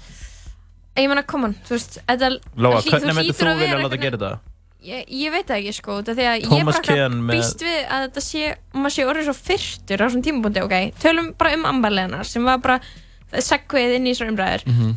Ég 0.99 1.07
meina, 1.09 1.23
come 1.25 1.47
on, 1.49 1.55
þú 1.65 1.77
veist 1.79 1.99
þetta 2.05 2.29
Lóa, 2.61 2.81
hvernig 2.85 3.15
myndir 3.17 3.37
þú 3.39 3.47
að 3.49 3.61
vilja 3.63 3.77
vera 3.77 3.85
láta 3.87 3.99
gera 4.03 4.19
þetta? 4.19 4.33
Ég, 4.85 5.05
ég 5.13 5.33
veit 5.33 5.47
það 5.49 5.59
ekki 5.61 5.73
sko, 5.77 5.95
því 6.05 6.25
að 6.27 6.35
ég 6.43 6.49
Thomas 6.51 6.77
bara 6.81 6.87
Kean 6.89 7.15
með- 7.29 7.37
býst 7.39 7.63
við 7.65 7.79
að 7.95 8.03
þetta 8.07 8.23
sé, 8.27 8.43
maður 8.75 8.95
sé 8.97 9.05
orðið 9.13 9.27
svo 9.29 9.35
fyrtur 9.39 10.01
á 10.01 10.05
þessum 10.09 10.23
tímapunkti, 10.27 10.63
ok, 10.67 10.75
tölum 11.05 11.29
bara 11.41 11.53
um 11.57 11.65
ambarleganar 11.71 12.25
sem 12.29 12.45
var 12.49 12.59
bara 12.65 12.79
segveið 13.33 13.95
inn 13.99 14.09
í 14.11 14.15
þessar 14.15 14.33
umræður. 14.35 14.65
Mhm. 14.67 14.95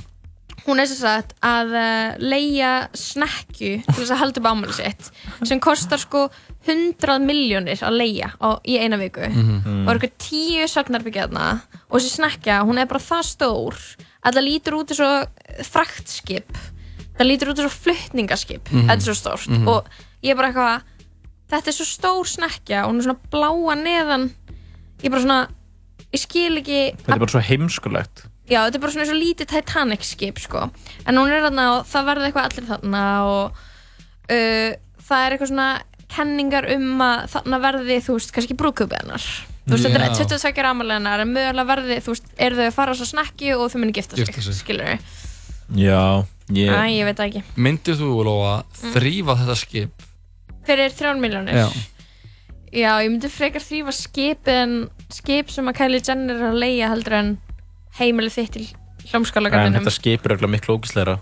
Hún 0.63 0.79
er 0.79 0.87
sem 0.87 0.95
sagt 0.95 1.33
að 1.43 1.73
uh, 1.75 2.15
leia 2.23 2.87
snekju 2.95 3.81
til 3.83 3.95
þess 3.97 4.13
að 4.15 4.21
halda 4.21 4.39
upp 4.39 4.47
ámæli 4.47 4.75
sitt 4.77 5.09
sem 5.43 5.59
kostar 5.59 5.99
sko 5.99 6.29
100 6.65 7.17
miljónir 7.19 7.81
að 7.83 7.97
leia 7.99 8.29
á, 8.39 8.55
í 8.63 8.77
eina 8.79 8.95
viku 9.01 9.25
Mhm. 9.27 9.83
og 9.83 9.89
er 9.91 9.99
eitthvað 9.99 10.13
tíu 10.23 10.67
svefnarbyggjarna 10.71 11.47
og 11.89 11.97
þessi 11.99 12.13
snekja, 12.15 12.61
hún 12.63 12.79
er 12.79 12.85
bara 12.87 13.03
það 13.03 13.23
stór 13.33 13.75
að 14.23 14.37
það 14.37 14.47
lítur 14.47 14.77
út 14.79 14.93
eins 14.93 15.03
og 15.03 15.67
fraktskip 15.67 16.55
það 17.19 17.27
lítur 17.27 17.51
út 17.51 17.59
eins 17.59 17.67
og 17.67 17.77
flutningaskip 17.83 18.71
Mhm. 18.71 18.87
þetta 18.87 19.01
er 19.01 19.07
svo 19.09 19.17
stórt 19.19 19.67
og 19.67 19.89
ég 20.23 20.31
er 20.31 20.35
bara 20.39 20.51
eitthvað 20.53 20.81
þetta 21.51 21.67
er 21.67 21.75
svo 21.75 21.85
stór 21.91 22.23
snekja 22.25 22.85
og 22.85 22.93
hún 22.93 22.99
er 22.99 23.07
svona 23.09 23.19
bláa 23.35 23.75
neðan 23.83 24.29
ég 25.03 25.05
er 25.05 25.09
bara 25.11 25.21
svona 25.27 25.47
ég 26.13 26.19
skil 26.23 26.55
ekki 26.61 26.95
Þetta 27.03 27.15
er 27.15 27.19
bara 27.19 27.31
svo 27.35 27.41
heimskulegt. 27.43 28.23
Já, 28.49 28.59
þetta 28.65 28.75
er 28.77 28.83
bara 28.83 28.91
svona 28.95 29.05
eins 29.05 29.13
og 29.15 29.21
lítið 29.21 29.49
Titanic 29.53 30.03
skip 30.07 30.39
sko. 30.43 30.67
en 31.07 31.15
hún 31.19 31.31
er 31.31 31.43
þarna 31.45 31.67
og 31.77 31.87
það 31.89 32.07
verða 32.11 32.27
eitthvað 32.29 32.49
allir 32.49 32.69
þarna 32.71 33.03
og 33.29 33.63
uh, 34.31 34.69
það 35.07 35.25
er 35.25 35.35
eitthvað 35.37 35.51
svona 35.53 35.69
kenningar 36.13 36.67
um 36.75 37.01
að 37.01 37.23
þarna 37.33 37.59
verði, 37.63 37.95
þú 38.05 38.17
veist, 38.19 38.31
kannski 38.35 38.57
brúðkaupið 38.59 38.99
hennar 39.01 39.23
þú 39.63 39.71
veist, 39.73 39.87
þetta 39.87 40.03
er 40.03 40.17
22 40.19 40.59
ára 40.61 40.73
ammali 40.75 40.93
hennar 40.97 41.23
en 41.23 41.31
mögulega 41.33 41.69
verði, 41.71 41.97
þú 42.03 42.13
veist, 42.13 42.27
eru 42.37 42.59
þau 42.59 42.65
að 42.67 42.75
fara 42.75 42.95
svo 42.99 43.07
snakki 43.09 43.53
og 43.55 43.63
þau 43.71 43.79
muni 43.81 43.95
gifta 43.95 44.19
sig, 44.19 44.33
sig. 44.35 44.59
skilur 44.59 44.91
þau 44.91 45.21
Já, 45.79 46.01
ég, 46.53 46.69
Æ, 46.75 46.81
ég 46.99 47.07
veit 47.07 47.21
ekki 47.23 47.41
Myndið 47.55 48.01
þú 48.03 48.09
Lóa 48.27 48.55
Mm. 48.83 48.91
þrýfa 48.97 49.37
þetta 49.39 49.55
skip? 49.55 50.03
fyrir 50.67 50.91
þrján 50.91 51.19
miljónir 51.23 51.55
Já. 51.55 51.67
Já, 52.73 52.91
ég 53.05 53.09
myndi 53.13 53.29
frekar 53.31 53.61
þrýfa 53.63 53.93
skip 53.95 54.47
en 54.51 54.89
skip 55.13 55.49
sem 55.53 55.67
að 55.71 55.77
Kylie 55.79 56.01
Jenner 56.03 56.35
er 56.39 56.51
að 56.51 56.59
leia 56.61 56.89
heldur 56.91 57.13
en 57.17 57.31
heimilið 57.99 58.39
þitt 58.39 58.55
til 58.57 58.65
en 58.69 59.11
hljómskálagarðinum 59.11 59.79
þetta 59.81 59.95
skipur 59.97 60.33
örugglega 60.35 60.55
miklu 60.55 60.77
ógisleira 60.79 61.19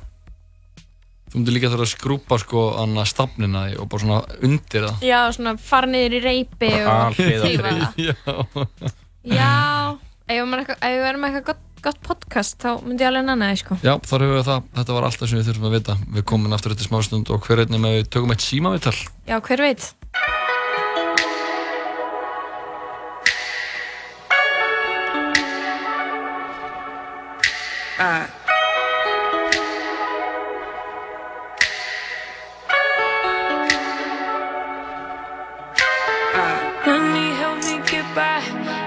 Þú 1.32 1.40
myndir 1.40 1.56
líka 1.56 1.70
þurfa 1.72 1.86
að 1.86 1.92
skrúpa 1.94 2.38
sko 2.42 2.62
annað 2.82 3.06
stafnina 3.08 3.62
og 3.80 3.88
bara 3.92 4.04
svona 4.04 4.40
undir 4.44 4.88
það 4.90 5.06
Já, 5.08 5.20
svona 5.32 5.54
fara 5.64 5.88
niður 5.88 6.18
í 6.18 6.22
reypi 6.26 6.72
og 6.84 7.16
þrýfa 7.16 7.52
það 7.62 8.02
Já. 8.10 8.16
Já, 9.22 9.52
ef 10.28 10.42
við 10.42 10.50
með 10.52 10.66
eitthvað 10.66 11.46
gott, 11.54 11.64
gott 11.86 12.02
podcast 12.04 12.60
þá 12.60 12.84
myndi 12.84 13.06
ég 13.06 13.12
alveg 13.14 13.28
nanna 13.30 13.52
það 13.54 13.62
sko 13.64 13.80
Já, 13.80 13.94
þar 14.10 14.26
hefur 14.26 14.38
við 14.42 14.46
það. 14.50 14.68
Þetta 14.82 14.98
var 14.98 15.08
alltaf 15.08 15.32
sem 15.32 15.40
við 15.40 15.50
þurfum 15.52 15.70
að 15.70 15.76
vita. 15.78 15.98
Við 16.18 16.28
komum 16.34 16.58
aftur 16.58 16.76
eftir 16.76 16.90
smástund 16.90 17.32
og 17.32 17.48
hver 17.48 17.64
einnig 17.64 17.84
með 17.86 17.98
við 18.02 18.14
tökum 18.18 18.36
eitt 18.36 18.46
símavital. 18.50 18.98
Já, 19.30 19.38
hver 19.40 19.68
veit 19.70 19.92
Uh, 28.02 28.26
uh. 36.34 36.58
Honey, 36.82 37.30
help 37.38 37.60
me 37.60 37.78
get 37.86 38.08
by. 38.16 38.42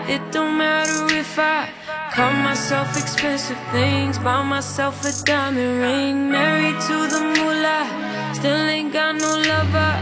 It 0.08 0.32
don't 0.32 0.58
matter 0.58 1.14
if 1.14 1.38
I 1.38 1.70
call 2.12 2.32
myself 2.32 2.96
expensive 2.96 3.56
things, 3.70 4.18
buy 4.18 4.42
myself 4.42 5.04
a 5.04 5.12
diamond 5.24 5.78
ring, 5.80 6.28
married 6.28 6.80
to 6.88 6.96
the 7.06 7.20
moolah. 7.36 7.86
Still 8.34 8.68
ain't 8.68 8.92
got 8.92 9.14
no 9.14 9.30
lover. 9.52 9.94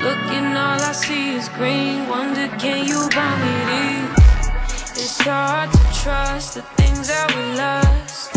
Looking, 0.00 0.56
all 0.56 0.80
I 0.80 0.92
see 0.92 1.34
is 1.34 1.50
green. 1.50 2.08
Wonder, 2.08 2.48
can 2.56 2.88
you 2.88 3.10
buy 3.14 3.32
me 3.44 3.54
these? 3.70 5.04
It's 5.04 5.20
hard 5.20 5.70
to 5.70 6.02
trust 6.02 6.54
the 6.54 6.62
things 6.78 7.08
that 7.08 7.28
we 7.36 7.58
lost. 7.58 8.33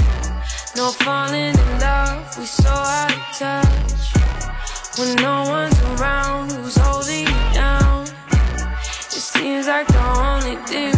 No 0.78 0.92
falling 0.92 1.58
in 1.58 1.80
love, 1.80 2.38
we 2.38 2.46
so 2.46 2.70
out 2.70 3.12
of 3.12 3.18
touch. 3.40 5.00
When 5.00 5.16
no 5.16 5.44
one's 5.50 5.82
around, 5.82 6.52
who's 6.52 6.78
holding 6.78 7.22
you 7.22 7.54
down? 7.56 8.04
It 8.04 9.24
seems 9.34 9.66
like 9.66 9.88
the 9.88 10.06
only 10.22 10.56
thing 10.68 10.97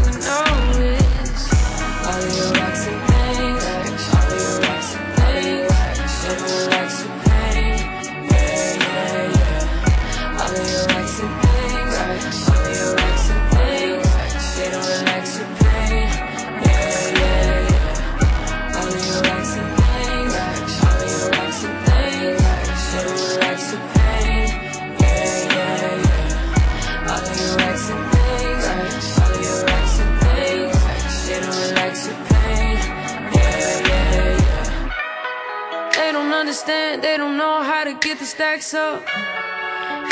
understand, 36.69 37.03
they 37.03 37.17
don't 37.17 37.37
know 37.37 37.63
how 37.63 37.83
to 37.83 37.93
get 37.95 38.19
the 38.19 38.25
stacks 38.25 38.73
up. 38.73 39.01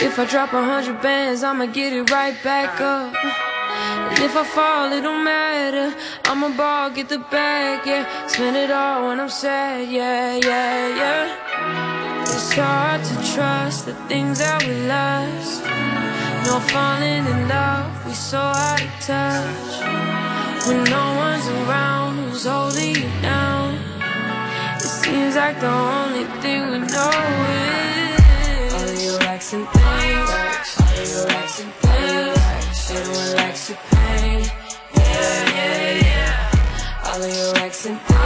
If 0.02 0.20
I 0.20 0.26
drop 0.26 0.54
a 0.54 0.64
hundred 0.64 1.02
bands, 1.02 1.44
I'ma 1.44 1.66
get 1.68 1.94
it 1.94 2.10
right 2.12 2.36
back 2.44 2.82
up. 2.82 3.14
And 4.12 4.20
if 4.24 4.36
I 4.36 4.44
fall, 4.44 4.92
it 4.92 5.02
don't 5.02 5.24
matter. 5.24 5.96
I'ma 6.26 6.50
ball, 6.58 6.90
get 6.90 7.10
the 7.10 7.20
bag, 7.20 7.86
yeah. 7.86 8.28
Spend 8.28 8.56
it 8.58 8.72
all 8.72 9.08
when 9.08 9.20
I'm 9.20 9.30
sad, 9.30 9.90
yeah, 9.90 10.36
yeah, 10.36 10.96
yeah. 11.02 12.24
It's 12.24 12.54
hard 12.54 13.04
to 13.04 13.16
trust 13.34 13.86
the 13.86 13.94
things 14.10 14.40
that 14.40 14.64
we 14.66 14.74
lost. 14.88 15.64
No 16.48 16.60
falling 16.72 17.26
in 17.34 17.48
love, 17.48 18.06
we 18.06 18.14
so 18.14 18.38
out 18.38 18.82
of 18.82 18.92
touch. 19.06 19.76
When 20.68 20.84
no 20.86 21.06
one's 21.24 21.48
around, 21.48 22.18
who's 22.18 22.46
holding 22.46 22.96
you 22.96 23.12
down? 23.22 23.76
It 24.76 24.82
seems 24.82 25.36
like 25.36 25.60
the 25.60 25.70
only 25.70 26.07
thing 26.48 26.62
we 26.72 26.78
know 26.80 27.12
is 27.52 28.74
all 28.74 28.90
of 28.94 29.00
your 29.04 29.20
racks 29.20 29.54
and 29.54 29.68
things, 29.68 30.30
all 30.80 30.88
of 30.88 31.10
your 31.14 31.26
racks 31.28 31.60
and 31.62 31.72
things. 31.84 32.38
Don't 32.88 33.08
relax 33.08 33.70
your 33.70 33.80
pain, 33.92 34.40
yeah, 34.96 35.58
yeah, 35.58 36.08
yeah. 36.08 37.08
All 37.08 37.22
of 37.22 37.32
your 37.40 37.54
racks 37.54 37.86
and 37.86 38.00
things, 38.00 38.17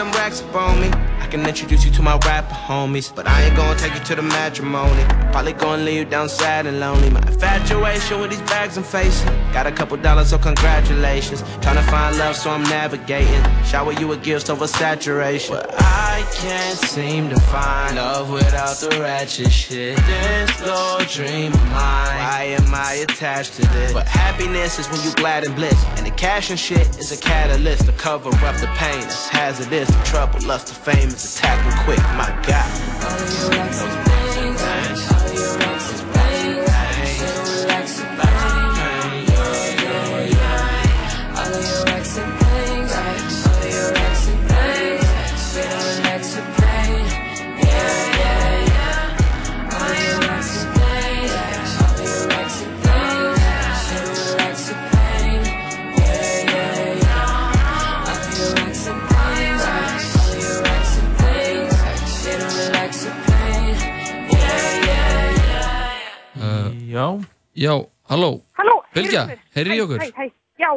them 0.00 0.10
racks 0.12 0.40
up 0.40 0.54
on 0.54 0.80
me. 0.80 0.88
I 1.20 1.26
can 1.30 1.46
introduce 1.46 1.84
you 1.84 1.90
to 1.92 2.02
my 2.02 2.16
rapper 2.24 2.54
homies, 2.54 3.14
but 3.14 3.28
I 3.28 3.42
ain't 3.42 3.56
gonna 3.56 3.78
take 3.78 3.94
you 3.94 4.00
to 4.00 4.14
the 4.16 4.22
matrimony. 4.22 5.04
Probably 5.30 5.52
gonna 5.52 5.82
leave 5.82 5.98
you 5.98 6.04
down 6.06 6.28
sad 6.28 6.66
and 6.66 6.80
lonely. 6.80 7.10
My 7.10 7.20
infatuation 7.20 8.20
with 8.20 8.30
these 8.30 8.40
bags 8.42 8.78
I'm 8.78 8.82
facing. 8.82 9.28
Got 9.52 9.66
a 9.66 9.72
couple 9.72 9.96
dollars, 9.98 10.30
so 10.30 10.38
congratulations. 10.38 11.42
Tryna 11.62 11.84
find 11.90 12.16
love, 12.16 12.34
so 12.34 12.50
I'm 12.50 12.62
navigating. 12.64 13.44
Shower 13.64 13.92
you 13.92 14.08
with 14.08 14.22
gifts 14.24 14.48
over 14.48 14.66
saturation. 14.66 15.54
But 15.54 15.74
I 15.78 16.24
can't 16.34 16.78
seem 16.78 17.28
to 17.28 17.38
find 17.38 17.96
love 17.96 18.30
without 18.30 18.76
the 18.78 18.88
ratchet 19.00 19.52
shit. 19.52 19.96
This 19.98 20.60
little 20.60 21.04
dream 21.06 21.52
of 21.52 21.64
mine. 21.64 22.20
Why 22.24 22.56
am 22.58 22.74
I 22.74 23.04
attached 23.06 23.54
to 23.56 23.62
this? 23.68 23.92
But 23.92 24.08
happiness 24.08 24.78
is 24.78 24.88
when 24.88 25.02
you 25.02 25.12
glad 25.12 25.44
and 25.44 25.54
bliss. 25.54 25.78
And 25.96 26.06
the 26.06 26.10
cash 26.12 26.48
and 26.48 26.58
shit 26.58 26.98
is 26.98 27.12
a 27.12 27.20
catalyst 27.20 27.84
to 27.84 27.92
cover 27.92 28.30
up 28.30 28.56
the 28.56 28.69
pain 28.80 29.02
that's 29.02 29.28
hazardous. 29.28 29.90
Trouble, 30.08 30.40
lust, 30.46 30.68
the 30.68 30.74
fame 30.74 31.08
is 31.08 31.36
attacking 31.36 31.84
quick. 31.84 32.02
My 32.16 32.30
God. 32.46 32.64
Oh, 33.02 34.09
Já, 67.56 67.74
halló. 68.10 68.30
Halló, 68.58 68.76
Bylgja, 68.94 69.26
heyrðu 69.56 69.74
í 69.74 69.78
Hæ, 69.78 69.82
okkur? 69.84 70.00
Hæ, 70.00 70.10
hæ, 70.16 70.30
já, 70.60 70.70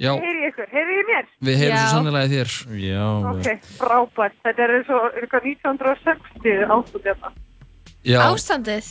Já, 0.00 0.14
heyri 0.16 0.40
í 0.40 0.48
ykkur, 0.48 0.68
heyri 0.72 0.94
í 0.96 1.04
mér? 1.10 1.26
við 1.44 1.56
heyrum 1.60 1.76
Já. 1.76 1.82
svo 1.84 1.98
sannlega 1.98 2.24
í 2.24 2.30
þér. 2.32 2.52
já. 2.80 3.06
Ok, 3.30 3.48
frábært, 3.76 4.36
þetta 4.46 4.62
er 4.64 4.72
eins 4.78 4.90
og 4.96 5.18
eitthvað 5.20 5.48
1960 5.50 6.64
ástund 6.76 7.04
hérna. 7.10 7.32
Já, 8.00 8.20
Ástandið 8.30 8.88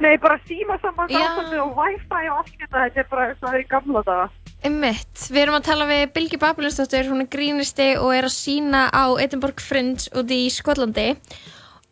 Nei, 0.00 0.16
bara 0.16 0.38
síma 0.48 0.78
saman 0.80 1.10
Já. 1.12 1.20
ástundið 1.20 1.60
og 1.60 1.76
wifi 1.76 2.28
og 2.30 2.38
allt 2.40 2.54
þetta, 2.56 2.84
þetta 2.86 3.00
er 3.02 3.08
bara 3.10 3.26
eins 3.28 3.42
og 3.42 3.48
það 3.50 3.54
er 3.58 3.60
í 3.60 3.68
gamla 3.68 4.02
daga. 4.06 4.30
Einmitt, 4.64 5.26
við 5.28 5.42
erum 5.42 5.58
að 5.58 5.66
tala 5.68 5.86
við 5.88 6.02
Bilgi 6.14 6.38
Babylonsdóttir, 6.40 7.08
hún 7.08 7.20
er 7.24 7.28
grínisti 7.32 7.90
og 8.00 8.14
er 8.16 8.24
að 8.28 8.32
sína 8.32 8.86
á 8.88 9.04
Edinburgh 9.20 9.60
Fringe 9.60 10.08
úti 10.16 10.40
í 10.46 10.50
Skotlandi 10.52 11.10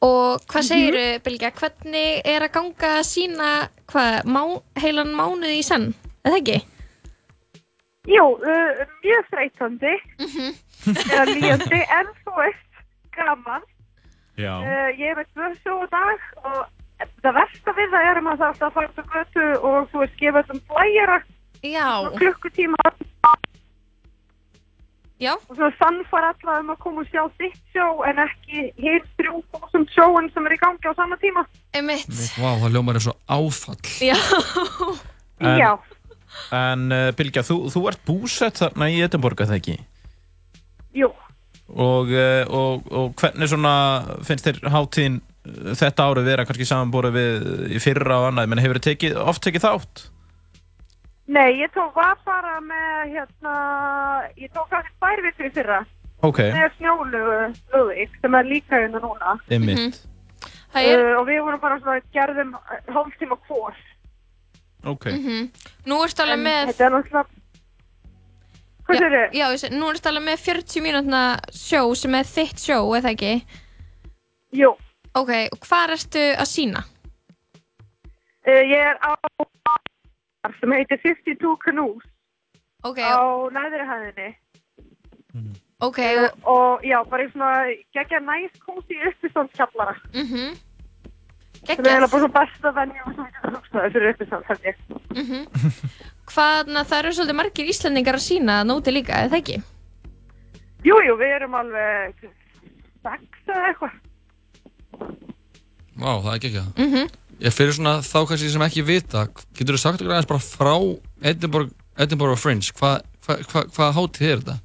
og 0.04 0.40
hvað 0.50 0.62
segir 0.68 0.94
mm 0.98 1.22
Bilgja, 1.24 1.50
hvernig 1.50 2.20
er 2.24 2.44
að 2.46 2.52
ganga 2.54 2.90
að 2.98 3.06
sína 3.08 3.48
hvað, 3.90 4.18
má, 4.30 4.42
heilan 4.78 5.14
mánuð 5.16 5.54
í 5.58 5.62
senn, 5.66 5.94
eða 6.24 6.38
ekki? 6.42 6.58
Jú, 8.08 8.24
uh, 8.40 8.84
mjög 9.04 9.26
þreytandi, 9.32 9.94
Mhm. 10.22 10.54
eða 11.12 11.24
líjandi, 11.28 11.80
en 11.98 12.06
þú 12.24 12.36
veist, 12.38 12.82
gaman. 13.16 13.62
Já. 14.38 14.54
Uh, 14.62 14.88
ég 14.96 15.10
er 15.10 15.16
með 15.18 15.26
tvö 15.34 15.48
sjó 15.62 15.74
á 15.82 15.86
dag 15.90 16.20
og 16.44 16.60
það 17.22 17.34
versta 17.40 17.74
við 17.74 17.90
það 17.92 18.06
er 18.10 18.16
að 18.20 18.22
maður 18.28 18.38
þarf 18.44 18.62
að 18.62 18.72
fara 18.76 18.92
til 18.94 19.04
götu 19.12 19.46
og 19.66 19.88
þú 19.90 19.98
veist, 20.04 20.16
gefa 20.22 20.42
þessum 20.42 20.60
flæjara 20.70 21.18
Já, 21.66 21.88
klukkutíma 22.14 22.76
já, 25.20 25.32
og 25.34 25.56
svo 25.58 25.68
sannfara 25.78 26.32
alla 26.34 26.58
um 26.62 26.72
að 26.74 26.78
koma 26.84 27.02
og 27.02 27.08
sjá 27.10 27.24
þitt 27.40 27.60
sjó 27.74 27.86
en 28.06 28.20
ekki 28.22 28.64
hér 28.78 29.02
þrjú 29.18 29.40
þúsund 29.52 29.92
sjóun 29.94 30.28
sem 30.34 30.46
er 30.46 30.54
í 30.56 30.58
gangi 30.62 30.86
á 30.90 30.92
sama 30.98 31.16
tíma. 31.22 31.44
einmitt. 31.74 32.08
Vá, 32.38 32.50
það 32.62 32.74
ljómar 32.76 32.98
er 33.00 33.06
svo 33.08 33.14
áfall. 33.26 33.80
Já, 34.00 34.16
En- 35.40 35.58
Já, 35.60 35.72
En 36.54 36.92
uh, 36.92 37.08
Bylgja, 37.16 37.42
þú, 37.42 37.54
þú 37.72 37.80
ert 37.88 38.02
búsett 38.06 38.58
þarna 38.60 38.88
í 38.92 38.98
Edinborg, 39.02 39.40
eða 39.46 39.56
ekki? 39.58 39.78
jú. 40.98 41.08
Og, 41.68 42.08
uh, 42.14 42.44
og, 42.48 42.86
og 42.96 43.10
hvernig 43.20 43.48
svona 43.50 43.72
finnst 44.24 44.46
þér 44.48 44.60
hátíðin 44.72 45.18
uh, 45.20 45.74
þetta 45.76 46.06
árið 46.08 46.28
vera 46.30 46.44
kannski 46.48 46.66
samanborið 46.68 47.16
við 47.18 47.74
í 47.76 47.80
fyrra 47.82 48.20
og 48.22 48.28
annað, 48.30 48.48
menn 48.52 48.62
hefur 48.64 48.78
þið 48.80 48.86
tekið, 48.92 49.18
oft 49.28 49.42
tekið 49.44 49.66
þátt? 49.66 50.04
Nei, 51.28 51.58
ég 51.60 51.70
tók 51.74 51.92
var 51.94 52.16
bara 52.24 52.54
með, 52.64 53.10
hérna, 53.12 53.54
ég 54.40 54.48
tók 54.56 54.70
tvær 54.72 55.20
vikur 55.26 55.48
í 55.48 55.50
fyrra 55.52 55.80
Ok, 56.24 56.38
með 56.40 56.72
snjólugu 56.78 57.34
Lúðvík 57.74 58.14
sem 58.22 58.34
er 58.34 58.46
líka 58.48 58.78
hérna 58.80 58.98
núna. 59.04 59.34
ymmit. 59.52 59.98
það 60.72 60.88
er, 60.88 61.02
Uh, 61.04 61.18
og 61.20 61.26
við 61.28 61.42
vorum 61.44 61.60
bara 61.60 61.76
svona 61.80 62.00
gerðum 62.12 62.54
hálftíma 62.88 63.36
hvort. 63.46 63.84
Ok. 64.84 65.04
mhm. 65.12 65.50
nú 65.86 66.00
ertu 66.04 66.22
alveg 66.24 66.38
með, 66.42 66.66
Þetta 66.72 66.84
er 66.88 66.92
náttúrulega... 66.96 67.28
Hvað 68.88 68.94
já, 68.96 69.00
sér 69.02 69.12
þið? 69.14 69.32
já, 69.38 69.46
seg- 69.60 69.72
nú 69.76 69.88
ertu 69.92 70.08
alveg 70.08 70.24
með 70.30 70.38
40 70.48 70.82
mínútna 70.86 71.22
sjó 71.52 71.82
sem 71.94 72.14
er 72.14 72.24
þitt 72.24 72.58
sjó, 72.64 72.78
eða 72.96 73.12
ekki? 73.12 73.34
Jú, 74.56 74.72
Ok, 75.18 75.30
og 75.52 75.58
hvað 75.68 75.92
ertu 75.98 76.24
að 76.40 76.48
sína? 76.48 76.84
uh, 78.48 78.62
ég 78.64 78.80
er 78.80 78.96
á 79.04 79.12
sem 80.60 80.72
heitir 80.72 80.98
52 81.04 81.56
Canoes 81.64 82.04
Ok, 82.84 82.98
á 83.02 83.18
næðri 83.50 83.84
hæðinni. 83.90 84.28
ok, 85.80 85.98
og, 86.22 86.46
og 86.46 86.82
já, 86.86 86.98
bara 87.10 87.24
í 87.26 87.30
svona 87.32 87.50
geggja 87.94 88.20
næst 88.22 88.58
kósi 88.64 88.98
uppistandskjallara. 89.10 89.94
mhm. 90.14 90.56
Það 91.58 91.70
er 91.74 91.76
Geggjað. 91.76 91.86
eiginlega 91.90 92.10
bara 92.12 92.22
svo 92.22 92.28
besta 92.38 92.70
venju 92.76 93.04
sem 93.04 93.24
við 93.24 93.32
getum 93.34 93.54
hugsaði 93.58 93.88
fyrir 93.92 94.12
uppistand, 94.14 94.44
held 94.46 94.62
ég. 94.68 94.76
Mhm. 95.10 95.40
Hvað, 96.30 96.68
na, 96.70 96.84
það 96.86 96.98
eru 97.02 97.12
svolítið 97.16 97.38
margir 97.40 97.70
Íslandingar 97.72 98.14
að 98.14 98.26
sína 98.28 98.58
nóti 98.64 98.92
líka, 98.94 99.18
eða 99.26 99.40
ekki? 99.40 99.56
Jú, 100.86 100.94
jú, 101.02 101.16
við 101.18 101.34
erum 101.34 101.54
alveg 101.58 102.14
sex 103.02 103.48
eða 103.48 103.72
eitthvað. 103.72 103.96
Vá, 105.98 106.10
það 106.22 106.30
er 106.30 106.36
ekki 106.38 106.48
ekki 106.52 106.60
það. 106.62 106.70
Mhm. 106.84 107.08
Ég 107.38 107.54
fyrir 107.54 107.76
svona 107.76 107.98
þá 108.02 108.18
kannski 108.26 108.50
sem 108.50 108.64
ekki 108.66 108.82
vita, 108.86 109.28
getur 109.54 109.76
þú 109.76 109.82
sagt 109.82 110.00
okkur 110.00 110.14
aðeins 110.14 110.30
bara 110.30 110.42
frá 110.42 110.74
Edinburgh, 111.30 111.70
Edinburgh 111.98 112.40
Fringe, 112.40 112.72
hvað 112.78 113.04
hva, 113.28 113.36
hva, 113.52 113.62
hva 113.76 113.90
hátíð 113.94 114.30
er 114.32 114.42
þetta? 114.42 114.56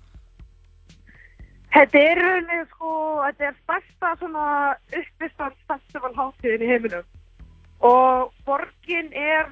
Þetta 1.74 2.02
er 2.06 2.22
rauninni, 2.22 2.60
sko, 2.72 2.94
þetta 3.26 3.48
er 3.50 3.56
stærsta 3.60 4.12
svona 4.20 4.46
uppistand 5.00 5.56
festivalháttíðin 5.72 6.66
í 6.66 6.70
heiminum. 6.70 7.08
Og 7.84 8.30
borgin 8.48 9.10
er, 9.18 9.50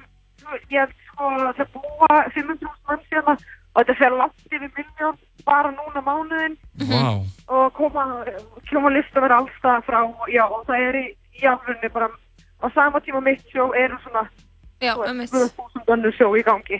ég 0.70 0.78
held 0.78 0.94
sko, 1.10 1.32
það 1.58 1.74
búa 1.74 2.20
500 2.36 2.70
mann 2.88 3.04
síðan 3.08 3.42
og 3.72 3.80
þetta 3.80 3.98
fer 3.98 4.16
langt 4.18 4.52
yfir 4.52 4.70
miljón 4.76 5.18
bara 5.46 5.72
núna 5.74 6.02
mánuðin 6.06 6.58
Vá, 6.86 7.22
og 7.50 7.72
koma, 7.74 8.04
koma 8.68 8.92
lista 8.92 9.22
verið 9.22 9.38
allstað 9.38 9.86
frá, 9.88 10.00
já, 10.30 10.44
og 10.46 10.66
það 10.68 10.86
er 10.88 10.98
í, 11.00 11.06
í 11.40 11.48
alvegni 11.48 11.90
bara 11.94 12.10
á 12.62 12.66
sama 12.74 13.00
tíma 13.02 13.20
mitt 13.20 13.42
sjó 13.50 13.72
eru 13.74 13.98
svona 14.02 14.24
Já, 14.82 14.94
um 14.98 15.18
veist, 15.18 15.34
2000 15.34 15.92
önnur 15.94 16.14
sjó 16.16 16.32
í 16.34 16.42
gangi. 16.42 16.78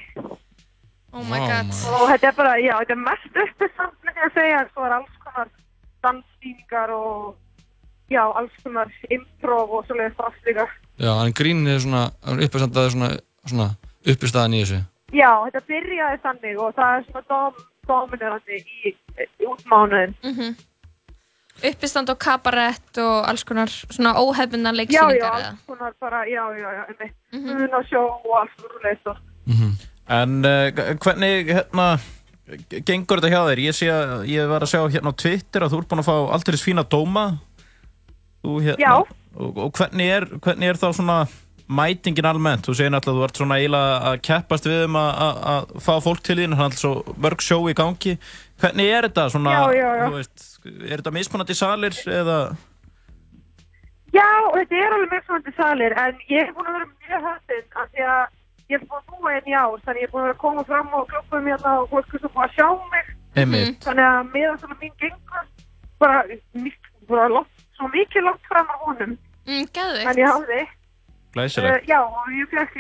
Oh 1.12 1.22
my 1.28 1.38
god. 1.38 1.70
Og 2.00 2.08
þetta 2.10 2.30
er 2.30 2.34
bara, 2.34 2.54
já, 2.58 2.72
þetta 2.80 2.94
er 2.96 3.02
mest 3.04 3.36
uppistand 3.44 3.94
með 4.02 4.16
því 4.16 4.24
að 4.26 4.36
segja, 4.38 4.62
svo 4.72 4.86
er 4.86 4.94
alls 4.96 5.18
konar 5.22 5.50
danssýningar 6.02 6.94
og 6.96 7.36
já, 8.10 8.22
alls 8.24 8.56
konar 8.64 8.90
improv 9.12 9.76
og 9.76 9.84
svoleiðis 9.86 10.16
drast 10.18 10.48
líka. 10.48 10.66
Já, 10.98 11.12
en 11.12 11.36
grín 11.36 11.62
er 11.70 11.78
svona, 11.84 12.08
uppistandaði 12.32 12.94
svona, 12.96 13.12
svona 13.46 13.68
uppistaðan 14.02 14.56
í 14.58 14.64
þessu. 14.64 14.80
Já, 15.12 15.30
þetta 15.46 15.64
byrjaði 15.68 16.20
þannig 16.26 16.60
og 16.64 16.74
það 16.80 16.96
er 16.96 17.06
svona 17.10 17.24
dom, 17.30 17.62
dominerandi 17.86 18.60
í, 18.62 18.94
í 19.22 19.50
útmánuðin. 19.52 20.18
Mm 20.26 20.36
Uppistand 21.62 22.10
og 22.10 22.18
kabarett 22.18 22.98
og 22.98 23.28
alls 23.28 23.44
konar 23.46 23.70
svona 23.70 24.14
óhefnuna 24.18 24.72
Já, 24.72 24.74
já, 24.74 24.78
leiksýningar 24.80 25.18
eða? 25.20 25.50
alls 25.52 25.66
konar 25.68 25.92
bara, 26.00 26.24
já, 26.26 26.42
já, 26.58 26.68
já, 26.78 26.82
einmitt. 26.88 27.14
Mhm. 27.32 27.52
Mm 27.52 27.76
og 27.78 27.84
sjó 27.90 28.02
og 28.08 28.34
alls 28.40 28.56
konar 28.58 28.74
svoleiðis 28.78 29.06
og. 29.06 29.16
En 30.12 30.44
uh, 30.44 30.96
hvernig, 30.98 31.46
hérna, 31.54 31.86
gengur 32.84 33.20
þetta 33.22 33.30
hjá 33.30 33.42
þér? 33.48 33.62
Ég 33.62 33.76
sé 33.78 33.88
að, 33.92 34.26
ég 34.28 34.48
var 34.50 34.64
að 34.66 34.72
sjá 34.72 34.80
hérna 34.90 35.12
á 35.14 35.20
Twitter 35.22 35.62
að 35.64 35.72
þú 35.72 35.78
ert 35.82 35.88
búin 35.92 36.02
að 36.02 36.08
fá 36.10 36.16
alltaf 36.34 36.64
fína 36.66 36.84
dóma. 36.84 37.24
Þú, 38.42 38.58
hérna, 38.66 38.82
Já. 38.82 38.92
Og, 39.38 39.56
og 39.68 39.72
hvernig, 39.78 40.10
er, 40.12 40.26
hvernig 40.42 40.68
er 40.72 40.80
þá 40.80 40.88
svona 40.98 41.18
mætingin 41.72 42.26
almennt? 42.28 42.66
Þú 42.66 42.74
segir 42.76 42.90
náttúrulega 42.92 43.14
að 43.14 43.22
þú 43.22 43.28
ert 43.28 43.40
svona 43.40 43.58
eiginlega 43.62 43.94
að 44.10 44.18
keppast 44.28 44.66
við 44.68 44.82
um 44.88 44.98
að, 45.00 45.10
að, 45.24 45.38
að 45.52 45.84
fá 45.86 45.92
fólk 46.04 46.24
til 46.26 46.36
þín, 46.42 46.56
hann 46.58 46.66
er 46.66 46.72
alltaf 46.72 46.82
svo 46.82 47.16
mörg 47.22 47.44
sjó 47.46 47.60
í 47.70 47.76
gangi. 47.78 48.16
Hvernig 48.60 48.90
er 48.98 49.06
þetta 49.08 49.28
svona, 49.32 49.54
Já, 49.54 49.62
já, 49.78 49.88
já. 50.02 50.04
þú 50.10 50.18
veist, 50.18 50.48
er 50.64 51.00
þetta 51.00 51.14
mismunandi 51.14 51.56
salir 51.58 51.96
eða? 52.06 52.36
Já, 54.12 54.28
þetta 54.52 54.76
er 54.76 54.94
alveg 54.98 55.26
svona 55.26 55.56
salir, 55.56 55.96
en 55.96 56.22
ég 56.28 56.46
hef 56.46 56.54
búin 56.56 56.68
að 56.68 56.78
vera 56.78 56.88
mjög 56.92 57.26
höfðinn 57.28 57.80
af 57.80 57.90
því 57.92 58.06
að 58.12 58.24
ég 58.68 58.78
hef 58.78 58.86
búin 58.88 59.00
að 59.00 59.10
búa 59.12 59.32
einn 59.32 59.48
í 59.48 59.56
ár, 59.56 59.80
þannig 59.86 60.02
ég 60.02 60.06
hef 60.06 60.12
búin 60.12 60.22
að 60.22 60.28
vera 60.28 60.36
að 60.36 60.42
koma 60.44 60.64
fram 60.68 60.94
og 60.98 61.08
klubbum 61.12 61.50
hérna 61.50 61.74
og 61.80 61.90
fólk 61.92 62.14
er 62.14 62.22
svo 62.22 62.32
búin 62.36 62.46
að 62.46 62.56
sjá 62.58 62.68
mig. 62.92 63.10
Einmitt. 63.32 63.80
Þannig 63.86 64.08
að 64.10 64.32
meðan 64.36 64.60
svona 64.60 64.78
mín 64.82 64.96
gengur, 65.00 65.46
bara, 66.02 66.38
bara 67.08 67.28
loft, 67.32 67.66
svo 67.78 67.88
mikið 67.94 68.28
loft 68.28 68.50
fram 68.52 68.68
á 68.68 68.76
honum, 68.84 69.18
Mm, 69.42 69.66
en 69.74 70.18
ég 70.18 70.28
hafði. 70.28 70.60
Uh, 71.32 71.78
já, 71.88 71.98
og 71.98 72.28
ég 72.30 72.50
fekk 72.52 72.74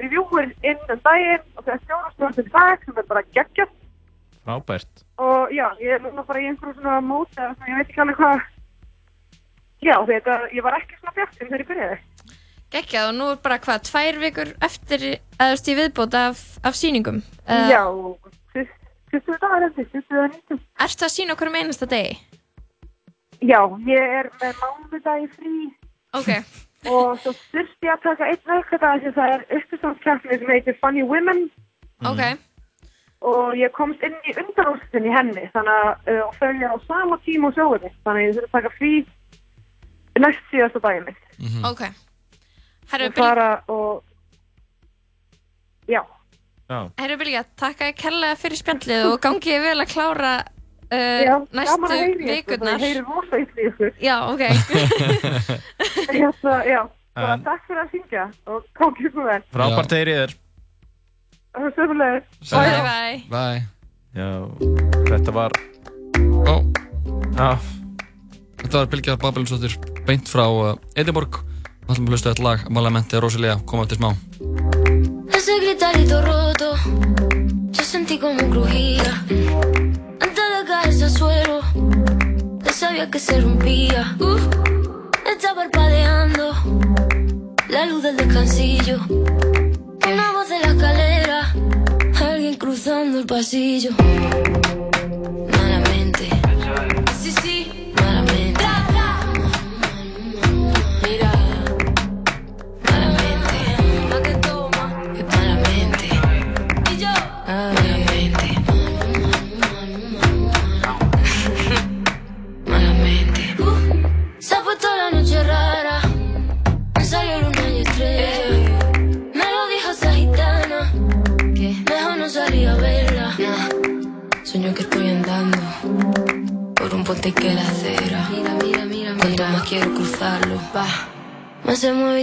reviewin 0.00 0.52
inn 0.62 0.78
um 0.88 1.00
daginn 1.04 1.42
og 1.58 1.66
fekk 1.66 1.82
stjórnastjórnum 1.82 2.50
dag 2.54 2.84
sem 2.84 3.00
er 3.02 3.08
bara 3.10 3.22
geggjast. 3.34 3.74
Frábært. 4.46 5.02
Og 5.18 5.50
já, 5.50 5.66
ég 5.82 5.96
er 5.96 6.04
núna 6.04 6.22
bara 6.26 6.42
í 6.44 6.46
einhverju 6.46 6.76
svona 6.78 7.00
móti, 7.02 7.34
eða 7.34 7.54
svona, 7.56 7.70
ég 7.72 7.80
veit 7.80 7.88
ekki 7.90 8.02
alveg 8.04 8.20
hvað. 8.20 8.44
Já, 9.82 9.96
þetta, 10.10 10.36
ég 10.54 10.66
var 10.66 10.76
ekki 10.78 11.00
svona 11.00 11.16
bjartinn 11.16 11.50
þegar 11.50 11.64
ég 11.64 11.70
byrjaði. 11.72 11.98
Geggjað 12.76 13.08
og 13.08 13.16
nú 13.16 13.26
er 13.32 13.42
bara 13.42 13.58
hvað, 13.62 13.82
tvær 13.90 14.20
vikur 14.22 14.54
eftir, 14.68 15.04
eða 15.38 15.50
veist, 15.52 15.68
í 15.70 15.76
viðbót 15.78 16.16
af, 16.18 16.44
af 16.66 16.78
sýningum. 16.78 17.20
Uh, 17.46 17.68
Já, 17.70 17.82
20 19.10 19.38
dagar 19.42 19.66
eftir, 19.68 19.86
20 19.92 20.22
og 20.22 20.32
19. 20.34 20.62
Ertu 20.86 21.06
að 21.06 21.14
sína 21.14 21.36
okkur 21.36 21.50
um 21.50 21.58
einasta 21.60 21.90
degi? 21.90 22.16
Já, 23.44 23.60
ég 23.86 24.16
er 24.20 24.30
með 24.40 24.62
mánudagi 24.62 25.28
frí 25.34 25.54
Ok. 26.16 26.30
og 26.92 27.18
svo 27.20 27.32
þurfti 27.52 27.88
ég 27.88 27.92
að 27.92 28.04
taka 28.06 28.28
einn 28.30 28.44
veikadag 28.48 29.02
því 29.02 29.12
það 29.18 29.32
er 29.34 29.46
uppistandskjafni 29.58 30.38
sem 30.40 30.52
heitir 30.54 30.78
Funny 30.80 31.04
Women 31.04 31.46
Ok. 32.08 32.22
Og 33.24 33.54
ég 33.56 33.72
komst 33.72 34.02
inn 34.04 34.16
í 34.28 34.34
undanústin 34.36 35.06
í 35.08 35.12
henni 35.14 35.46
þannig 35.54 35.76
að 35.82 36.10
uh, 36.12 36.24
og 36.28 36.34
þau 36.40 36.48
er 36.50 36.68
á 36.68 36.76
sama 36.86 37.16
tíma 37.24 37.48
og 37.50 37.54
sjóðinni 37.56 37.90
þannig 38.04 38.20
að 38.20 38.26
ég 38.26 38.34
þurfti 38.36 38.50
að 38.50 38.56
taka 38.58 38.74
frí 38.76 38.92
næst 40.20 40.44
síðasta 40.52 40.82
daginn 40.84 41.06
mitt 41.08 41.64
Ok. 41.70 41.82
Herru, 42.92 43.08
og 43.08 43.14
Bil 43.16 43.22
fara 43.24 43.48
og 43.68 44.02
já, 45.90 46.02
Já. 46.70 46.78
Herru 46.98 47.16
Bilga, 47.20 47.42
takk 47.60 47.80
að 47.84 47.90
ég 47.92 47.98
kærlega 48.00 48.36
fyrir 48.40 48.58
spjallið 48.60 49.04
og 49.12 49.18
gangi 49.22 49.52
ég 49.54 49.60
vel 49.64 49.80
að 49.84 49.90
klára 49.92 50.30
uh, 50.42 51.20
já 51.26 51.34
næstu 51.54 52.00
vikurnar. 52.22 52.76
það 52.78 52.86
heyri 52.86 53.04
rosa 53.06 53.40
illa 53.42 53.60
í 53.60 53.68
ykkur 53.70 53.92
Já, 54.02 54.16
ok. 54.32 54.42
Hérna, 56.10 56.56
já, 56.66 56.80
bara 57.16 57.32
En- 57.36 57.44
takk 57.46 57.62
fyrir 57.68 57.82
að 57.84 57.92
syngja 57.94 58.24
og 58.50 58.66
gangi 58.80 59.06
ykkur 59.10 59.28
vel 59.30 59.42
Frábært. 59.54 59.92
Það 59.94 60.12
er 60.16 60.34
bye 61.56 62.82
bye. 62.84 63.24
Bye. 63.30 63.62
Já, 64.16 64.48
þetta 65.08 65.32
var, 65.32 65.52
Ó, 66.48 66.54
já, 67.36 67.58
þetta 68.62 68.78
var 68.78 68.86
Bilgja 68.92 69.16
Babelinsdóttir 69.20 69.76
beint 70.06 70.28
frá 70.28 70.46
uh, 70.48 70.70
Edinborg. 70.96 71.42
Við 71.86 71.92
ætlum 71.92 72.08
að 72.08 72.14
hlusta 72.14 72.32
eitt 72.32 72.40
lag, 72.42 72.64
Malamente 72.72 73.20
Rosalia, 73.20 73.58
koma 73.68 73.84
eftir 73.84 74.00
smá. 74.00 74.14
Ese 75.36 75.58
gritarito 75.62 76.22
roto, 76.24 76.72
yo 77.76 77.84
sentí 77.84 78.18
como 78.18 78.48
crujía. 78.50 79.12
Antes 80.18 80.48
de 80.54 80.64
caerse 80.66 81.04
al 81.04 81.10
suelo, 81.10 81.60
ya 82.64 82.72
sabía 82.72 83.10
que 83.10 83.18
se 83.18 83.40
rompía. 83.40 84.16
Uh, 84.18 84.40
está 85.30 85.54
parpadeando 85.54 86.52
la 87.68 87.86
luz 87.86 88.02
del 88.02 88.16
descansillo. 88.16 88.98
La 90.62 90.68
escalera, 90.72 91.52
alguien 92.20 92.54
cruzando. 92.56 92.66
cruzando 92.76 93.18
el 93.18 93.26
pasillo. 93.26 93.90
Malamente. 95.50 96.28
Sí, 97.20 97.32
sí. 97.42 97.75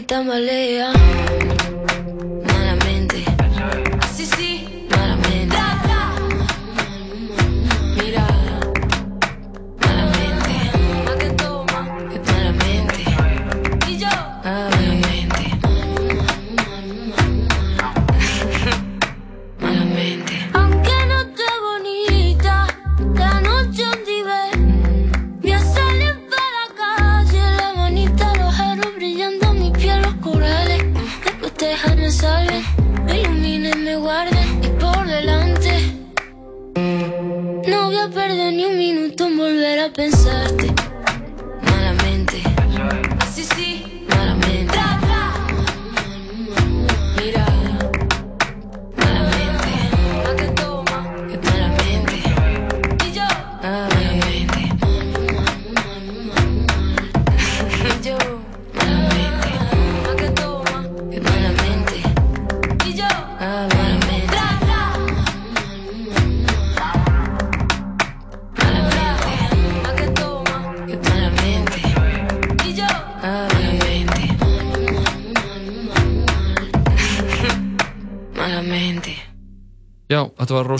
tamalea 0.03 0.92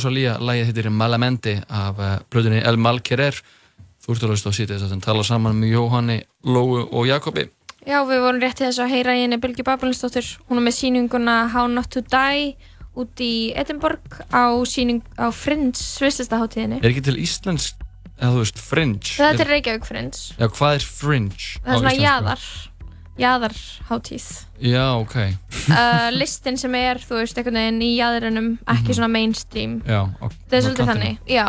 Rosalía, 0.04 0.36
lægið 0.36 0.68
hittir 0.68 0.88
Malamente 0.92 1.52
af 1.72 2.00
blöðunni 2.28 2.60
El 2.68 2.76
Mal 2.76 2.98
Querer 3.00 3.38
Þú 4.04 4.12
ert 4.12 4.24
að 4.26 4.34
hlusta 4.34 4.52
á 4.52 4.58
sítið 4.58 4.82
þess 4.82 4.92
að 4.92 5.04
tala 5.06 5.24
saman 5.24 5.56
með 5.62 5.78
Jóhanni, 5.78 6.18
Lóu 6.44 6.82
og 6.84 7.06
Jakobi 7.08 7.46
Já, 7.88 8.02
við 8.08 8.20
vorum 8.20 8.42
rétt 8.44 8.58
til 8.60 8.68
þess 8.68 8.82
að 8.84 8.92
heyra 8.98 9.16
í 9.16 9.22
henni 9.24 9.40
Bylgi 9.44 9.64
Babalinsdóttir. 9.68 10.28
Hún 10.48 10.60
er 10.60 10.64
með 10.64 10.76
síninguna 10.78 11.34
How 11.52 11.68
Not 11.72 11.90
To 11.92 12.04
Die 12.04 12.54
út 13.00 13.24
í 13.24 13.52
Edinborg 13.60 14.20
á 14.32 14.56
síning 14.68 15.02
á 15.20 15.28
Fringe 15.36 15.76
svislistaháttíðinni. 15.80 16.80
Er 16.80 16.92
ekki 16.94 17.04
til 17.08 17.18
íslensk, 17.20 17.84
eða 18.16 18.30
þú 18.38 18.44
veist, 18.44 18.62
Fringe? 18.64 19.16
Þetta 19.18 19.44
er 19.44 19.52
Reykjavík 19.52 19.88
Fringe. 19.88 20.22
Já, 20.40 20.48
hvað 20.48 20.78
er 20.78 20.88
Fringe? 20.88 21.50
Það 21.60 21.76
er 21.76 21.84
svona 21.84 21.96
jaðar, 21.98 22.48
jaðarháttíð. 23.20 24.28
Já, 24.64 24.86
ok 24.98 25.16
uh, 25.22 26.08
listin 26.22 26.58
sem 26.60 26.76
er, 26.80 27.02
þú 27.04 27.20
veist, 27.20 27.38
einhvern 27.38 27.60
veginn 27.60 27.84
í 27.86 27.92
jaðrinum, 27.98 28.48
ekki 28.74 28.96
svona 28.98 29.12
mainstream. 29.14 29.80
Já, 29.86 30.06
á, 30.10 30.26
Það 30.50 30.58
er 30.58 30.66
svolítið 30.68 30.92
þannig, 30.92 31.20
já. 31.30 31.46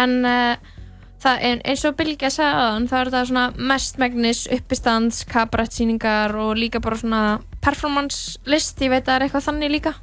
En 0.00 0.16
uh, 0.28 0.76
það 1.22 1.46
eins 1.60 1.86
og 1.88 1.96
Bylgja 1.98 2.32
sagði 2.34 2.90
það 2.92 3.00
er 3.00 3.12
það 3.16 3.30
svona 3.32 3.46
mestmegnis 3.72 4.44
uppistands, 4.54 5.24
kabarettsýningar 5.30 6.36
og 6.40 6.54
líka 6.58 6.82
bara 6.84 7.00
svona 7.00 7.22
performance 7.60 8.38
list, 8.48 8.78
ég 8.80 8.92
veit 8.94 9.02
að 9.04 9.10
það 9.12 9.16
er 9.18 9.26
eitthvað 9.28 9.48
þannig 9.50 9.74
líka. 9.78 9.94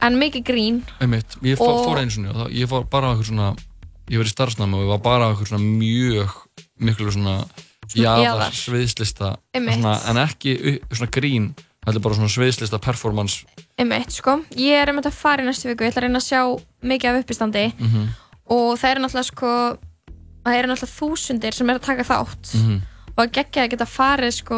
En 0.00 0.16
mikið 0.16 0.46
grín. 0.48 0.78
Einmitt, 1.04 1.36
ég 1.44 1.58
fór, 1.60 1.74
Og- 1.74 1.90
fór 1.90 2.06
sinni 2.08 2.30
og 2.32 2.38
það, 2.38 2.54
ég 2.56 2.70
fór 2.70 2.86
bara 2.88 3.10
á 3.10 3.12
eitthvað 3.12 3.28
svona 3.34 3.50
ég 4.10 4.18
var 4.18 4.26
í 4.26 4.32
starfsnámi 4.32 4.74
og 4.78 4.84
ég 4.84 4.90
var 4.90 5.02
bara 5.04 5.26
á 5.26 5.30
eitthvað 5.30 5.52
svona 5.52 5.66
mjög 5.78 6.32
miklu 6.82 7.12
svona 7.14 7.34
jaðar. 7.98 8.52
sviðslista 8.54 9.36
svona, 9.54 9.94
en 10.10 10.16
ekki 10.16 10.80
svona 10.92 11.10
grín 11.10 11.54
er 11.86 11.98
bara 11.98 12.14
svona 12.14 12.28
sviðslista 12.30 12.78
performance 12.80 13.44
Einmitt, 13.80 14.12
sko. 14.12 14.42
Ég 14.54 14.76
er 14.82 14.88
einmitt 14.92 15.06
að 15.08 15.12
fara 15.16 15.42
í 15.42 15.46
næstu 15.46 15.68
viku, 15.70 15.84
ég 15.84 15.90
ætla 15.94 16.00
að 16.02 16.06
reyna 16.08 16.18
að 16.20 16.28
sjá 16.28 16.42
mikið 16.84 17.08
af 17.10 17.16
uppistandi 17.24 17.72
Mhm. 17.78 18.08
og 18.50 18.78
það 18.78 18.90
eru 18.90 19.00
náttúrulega 19.00 19.30
sko, 19.30 19.50
það 20.44 20.54
eru 20.58 20.68
náttúrulega 20.68 20.98
þúsundir 21.00 21.54
sem 21.54 21.70
er 21.70 21.74
að 21.78 21.82
taka 21.86 22.02
þátt 22.04 22.54
Mhm. 22.54 22.80
og 23.16 23.20
að 23.26 23.32
geggja 23.32 23.62
að 23.64 23.70
geta 23.70 23.84
farið 23.86 24.32
sko 24.34 24.56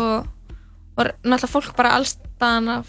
og 0.99 1.07
náttúrulega 1.25 1.49
fólk 1.55 1.77
bara 1.77 1.91
allstaðanar 1.97 2.85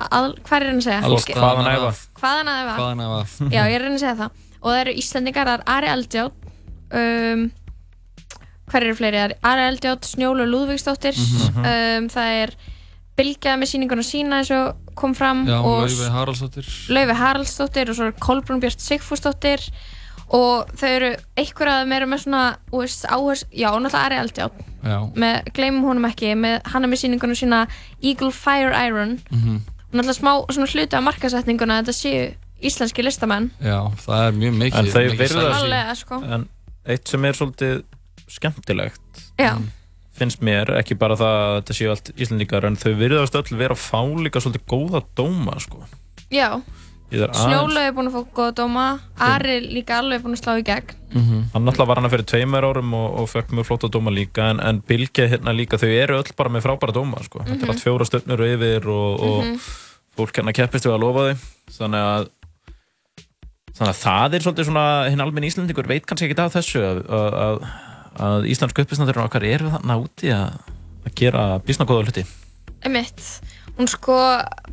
að, 0.00 0.32
hvað 0.46 0.56
er 0.56 0.64
hann 0.70 0.80
að 0.80 0.86
segja? 0.86 1.00
Hvaðan 1.36 1.68
æfa. 1.68 1.90
Hvaðan 2.20 2.48
að 2.48 2.56
æfa. 2.64 2.74
Hvaðan 2.80 3.02
að 3.04 3.10
æfa. 3.20 3.44
Já, 3.52 3.62
ég 3.68 3.76
er 3.76 3.82
að 3.90 3.98
segja 4.00 4.16
það 4.16 4.30
og 4.60 4.68
það 4.70 4.80
eru 4.80 4.92
Íslandingar, 5.00 5.46
það 5.50 5.56
er 5.58 5.64
Ari 5.74 5.88
Eldjátt 5.94 6.36
um, 6.92 7.40
hver 8.70 8.82
eru 8.86 8.94
fleiri? 8.98 9.18
Það 9.18 9.30
er 9.30 9.36
Ari 9.50 9.64
Eldjátt, 9.70 10.04
Snjólu 10.14 10.46
Lúðvíksdóttir 10.48 11.16
Mhm. 11.18 11.64
um, 11.64 12.08
það 12.08 12.34
er 12.44 12.54
Bilgja 13.20 13.56
með 13.60 13.68
sýninguna 13.74 14.04
sína 14.06 14.38
eins 14.40 14.50
og 14.54 14.76
kom 14.96 15.12
fram 15.14 15.44
Já, 15.46 15.58
og 15.60 15.82
Laufey 15.84 16.08
Haraldsdóttir 16.14 16.68
Laufi 16.88 17.16
Haraldsdóttir 17.18 17.90
og 17.90 17.96
svo 17.98 18.06
er 18.08 18.12
Kolbrún 18.20 18.60
Björn 18.62 18.80
Sigfúsdóttir 18.80 19.66
og 20.30 20.70
þau 20.78 20.88
eru 20.88 21.10
einhver 21.36 21.66
að 21.68 21.80
þeim 21.82 21.92
eru 21.96 22.06
með 22.06 22.22
svona 22.24 22.42
þú 22.70 22.80
veist, 22.84 23.04
áhers, 23.10 23.44
já, 23.52 23.68
náttúrulega 23.74 24.04
Ari 24.06 24.20
Eldjátt 24.22 24.52
Já. 24.84 24.98
með, 25.14 25.50
gleymum 25.52 25.84
honum 25.84 26.06
ekki 26.08 26.30
með, 26.38 26.60
hann 26.72 26.84
er 26.84 26.88
með 26.88 27.00
sýninguna 27.02 27.36
sína 27.36 27.66
Eagle 28.00 28.30
Fire 28.32 28.72
Iron 28.86 29.18
Mhm. 29.30 29.56
og 29.90 29.92
náttúrulega 29.92 30.20
smá 30.20 30.32
svona 30.48 30.70
hluti 30.70 30.96
af 30.96 31.02
markasetninguna 31.02 31.82
þetta 31.82 31.96
séu 31.98 32.34
íslenski 32.62 33.02
listamenn 33.04 33.50
Já, 33.60 33.90
það 34.06 34.28
er 34.28 34.32
mjög 34.32 34.54
mikið 34.62 34.78
En 34.78 34.86
þau. 34.86 35.62
Allega, 35.62 35.94
sko. 35.96 36.22
En 36.22 36.48
eitt 36.86 37.08
sem 37.08 37.24
er 37.24 37.32
svolítið 37.32 37.82
skemmtilegt 38.30 39.24
Já. 39.40 39.56
finnst 40.20 40.42
mér, 40.44 40.70
ekki 40.80 40.96
bara 41.00 41.16
það 41.18 41.38
að 41.40 41.56
þetta 41.60 41.76
séu 41.78 41.90
allt 41.94 42.12
íslendingar 42.20 42.66
en 42.68 42.76
þau 42.80 42.92
virðast 43.00 43.34
öll 43.40 43.56
vera 43.58 43.74
að 43.76 43.82
fá 43.88 44.00
líka 44.20 44.40
svolítið 44.42 44.66
góða 44.70 45.02
dóma 45.16 45.58
sko. 45.62 45.82
Já, 46.30 46.60
Snjólaug 47.10 47.82
er 47.82 47.94
búin 47.96 48.06
að 48.06 48.14
fá 48.14 48.34
góða 48.38 48.52
dóma 48.60 48.82
Ari 49.18 49.56
líka 49.74 49.96
alveg 49.98 50.22
búin 50.22 50.36
að 50.36 50.42
slá 50.44 50.52
í 50.60 50.62
gegn 50.62 50.92
Hann 51.50 51.64
náttúrulega 51.66 51.88
var 51.90 51.98
hana 51.98 52.10
fyrir 52.12 52.26
tveimur 52.30 52.62
árum 52.68 52.92
og, 52.94 53.16
og 53.18 53.26
fekk 53.32 53.50
mjög 53.50 53.66
flóta 53.66 53.88
dóma 53.90 54.12
líka 54.14 54.44
en, 54.52 54.60
en 54.62 54.78
Bilge 54.86 55.26
hérna 55.32 55.50
líka, 55.50 55.74
þau 55.80 55.90
eru 55.90 56.20
öll 56.20 56.30
bara 56.38 56.52
með 56.54 56.68
frábæra 56.68 56.94
dóma 56.94 57.18
sko. 57.26 57.40
Þetta 57.42 57.56
Mhm. 57.56 57.64
er 57.66 57.72
allt 57.74 57.82
fjóra 57.82 58.06
stöfnur 58.06 58.44
yfir 58.46 58.86
og, 58.86 59.20
og 59.26 59.40
Mhm. 59.44 59.56
fólk 60.20 60.38
hérna 60.38 60.54
keppist 60.54 60.86
við 60.86 60.94
að 60.94 61.02
lofa 61.02 61.24
þau 61.26 61.36
þannig 61.80 62.04
að 62.12 62.28
þannig 63.74 63.90
að 63.94 64.00
það 64.04 64.34
er 64.34 64.44
svolítið 64.44 64.66
svona 64.68 64.86
hinn 65.10 65.20
almenn 65.24 65.46
Íslandingur 65.48 65.88
veit 65.90 66.06
kannski 66.06 66.28
ekki 66.30 66.38
af 66.44 66.54
þessu 66.54 66.80
að, 66.84 66.98
að, 67.08 67.36
að, 67.42 67.68
að 68.18 68.48
íslensku 68.50 68.82
uppistandur 68.84 69.20
okkar 69.22 69.44
eru 69.46 69.70
þarna 69.70 69.96
úti 70.02 70.32
að, 70.34 70.58
að 71.06 71.14
gera 71.20 71.44
bísna 71.64 71.86
góða 71.88 72.08
hluti. 72.08 72.24
Emitt, 72.86 73.22
hún 73.78 73.88
sko 73.90 74.16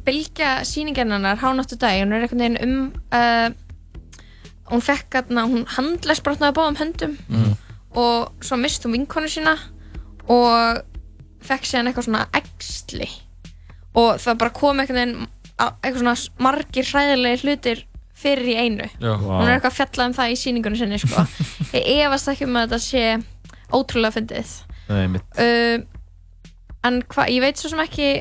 Bilgja 0.07 0.61
sýningin 0.67 1.11
hennar, 1.11 1.37
Hánáttu 1.41 1.75
dag 1.79 1.99
hún 2.01 2.13
er 2.15 2.23
einhvern 2.25 2.43
veginn 2.43 2.59
um 2.63 2.91
uh, 3.11 3.49
hún 4.71 4.83
fekk 4.83 5.19
hérna, 5.19 5.45
hún 5.47 5.65
handlæsbrotnaði 5.77 6.55
báðum 6.57 6.79
höndum 6.81 7.17
Mm. 7.29 7.55
og 7.95 8.33
svo 8.43 8.57
mist 8.59 8.83
hún 8.85 8.95
vinkonu 8.97 9.29
sína 9.31 9.55
og 10.27 10.81
fekk 11.47 11.65
síðan 11.65 11.87
eitthvað 11.91 12.07
svona 12.09 12.25
eksli 12.35 13.07
og 13.97 14.19
það 14.21 14.37
bara 14.43 14.55
kom 14.55 14.79
einhvern 14.79 14.99
veginn 14.99 15.27
eitthvað 15.57 16.01
svona 16.03 16.15
margir 16.43 16.85
hræðilegi 16.91 17.41
hlutir 17.43 17.85
fyrir 18.17 18.49
í 18.53 18.55
einu 18.57 18.87
Já. 19.01 19.11
hún 19.19 19.43
er 19.45 19.55
eitthvað 19.57 19.71
að 19.71 19.77
fjalla 19.79 20.07
um 20.09 20.15
það 20.17 20.33
í 20.33 20.37
sýningunni 20.41 20.79
sinni 20.81 20.99
sko. 21.01 21.25
ég 21.77 22.05
efast 22.07 22.31
ekki 22.33 22.47
um 22.47 22.57
að 22.59 22.67
þetta 22.71 22.81
sé 22.85 23.03
ótrúlega 23.77 24.17
fyndið 24.17 24.55
Nei, 24.87 25.19
uh, 25.43 25.81
en 26.87 27.01
hvað, 27.11 27.33
ég 27.35 27.43
veit 27.43 27.59
svo 27.59 27.73
sem 27.73 27.81
ekki 27.83 28.11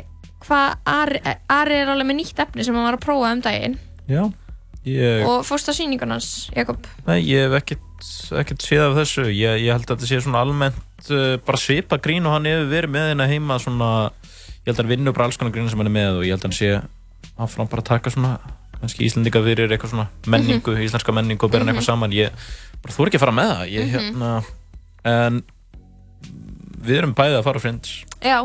hvað 0.47 0.75
Ari, 0.91 1.21
Ari 1.51 1.79
er 1.83 1.93
alveg 1.93 2.09
með 2.11 2.21
nýtt 2.21 2.43
efni 2.43 2.67
sem 2.67 2.75
hann 2.77 2.89
var 2.89 2.99
að 2.99 3.07
prófa 3.07 3.31
um 3.37 3.43
daginn 3.45 3.79
Já, 4.11 4.25
Ég, 4.87 5.25
Og 5.27 5.41
fórst 5.43 5.67
á 5.67 5.75
sýningun 5.75 6.13
hans, 6.15 6.47
Jakob? 6.55 6.85
nei, 7.09 7.19
ég 7.27 7.49
hef 7.49 7.57
ekkert, 7.59 8.05
ekkert 8.39 8.63
séð 8.63 8.85
af 8.85 8.93
þessu. 9.01 9.25
Ég, 9.35 9.65
ég 9.65 9.73
held 9.75 9.83
að 9.89 9.97
þetta 9.97 10.07
sé 10.13 10.21
svona 10.23 10.43
almennt 10.47 11.09
uh, 11.11 11.33
bara 11.43 11.59
svipa 11.59 11.99
grín 11.99 12.27
og 12.29 12.37
hann 12.37 12.47
hefur 12.47 12.69
verið 12.71 12.93
með 12.95 13.09
hérna 13.11 13.27
heima 13.27 13.57
svona, 13.59 13.89
ég 14.63 14.69
held 14.69 14.77
að 14.77 14.85
hann 14.85 14.93
vinnur 14.93 15.17
bara 15.17 15.27
alls 15.27 15.41
konar 15.41 15.55
grín 15.57 15.67
sem 15.73 15.83
hann 15.83 15.91
er 15.91 15.97
með 15.97 16.21
og 16.21 16.29
ég 16.29 16.37
held 16.37 16.45
að 16.45 16.49
hann 16.53 16.55
sé 16.61 16.71
áfram 17.35 17.73
bara 17.73 17.83
að 17.83 17.89
taka 17.91 18.13
svona, 18.15 18.37
kannski 18.81 19.07
Íslandinga 19.07 19.43
fyrir 19.47 19.73
eitthvað 19.75 19.95
svona 19.95 20.09
menningu, 20.33 20.77
íslenska 20.85 21.15
menningu 21.17 21.47
og 21.47 21.53
bera 21.53 21.65
hann 21.65 21.73
eitthvað 21.73 21.89
saman. 21.89 22.15
Ég 22.17 22.47
bara 22.83 22.97
þú 22.97 23.09
ekki 23.09 23.21
að 23.21 23.25
fara 23.25 23.37
með 23.37 23.51
það. 23.53 23.65
Ég, 23.75 23.91
hérna, 23.95 24.31
en 25.13 25.43
við 26.87 27.01
erum 27.01 27.17
bæðið 27.17 27.41
að 27.41 27.47
fara 27.49 27.61
á 27.61 27.65
Friends. 27.65 27.95
Já, 28.23 28.39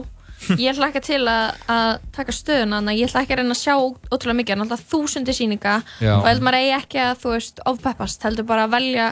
ég 0.58 0.72
ætla 0.72 0.90
ekki 0.90 1.04
til 1.06 1.22
að, 1.30 1.60
að 1.76 1.92
taka 2.16 2.36
stöðuna 2.36 2.80
þannig 2.80 2.94
að 2.96 3.02
ég 3.02 3.12
ætla 3.12 3.24
ekki 3.26 3.36
að 3.36 3.42
reyna 3.42 3.58
að 3.58 3.62
sjá 3.62 3.76
ótrúlega 3.78 4.40
mikið, 4.40 4.56
en 4.56 4.66
alltaf 4.66 4.88
þúsundi 4.92 5.36
sýninga 5.38 5.76
Já. 6.02 6.14
og 6.16 6.26
held 6.30 6.46
maður 6.48 6.60
eigi 6.62 6.74
ekki 6.80 7.04
að, 7.04 7.14
þú 7.22 7.36
veist, 7.36 7.62
ofpeppast, 7.72 8.26
heldur 8.26 8.48
bara 8.50 8.66
að 8.68 8.76
velja 8.78 9.10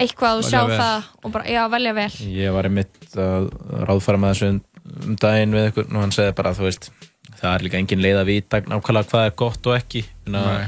eitthvað 0.00 0.40
og 0.40 0.46
sjá 0.48 0.60
vel. 0.66 0.78
það 0.78 1.10
og 1.22 1.34
bara, 1.36 1.50
já, 1.54 1.62
velja 1.70 1.96
vel. 1.98 2.12
Ég 2.34 2.54
var 2.56 2.68
einmitt 2.70 3.18
að 3.20 3.50
ráðfæra 3.84 4.22
með 4.22 4.32
þessu 4.34 4.48
um, 4.54 5.18
daginn 5.22 5.54
við 5.54 5.68
ykkur 5.70 5.90
og 5.90 6.00
hann 6.00 6.14
segði 6.16 6.36
bara, 6.40 6.54
þú 6.56 6.66
veist, 6.66 6.90
það 7.40 7.50
er 7.54 7.64
líka 7.66 7.80
engin 7.80 8.02
leið 8.04 8.20
að 8.20 8.30
vita 8.30 8.60
nákvæmlega 8.64 9.10
hvað 9.10 9.28
er 9.28 9.36
gott 9.42 9.70
og 9.70 9.76
ekki. 9.78 10.04
Að 10.30 10.66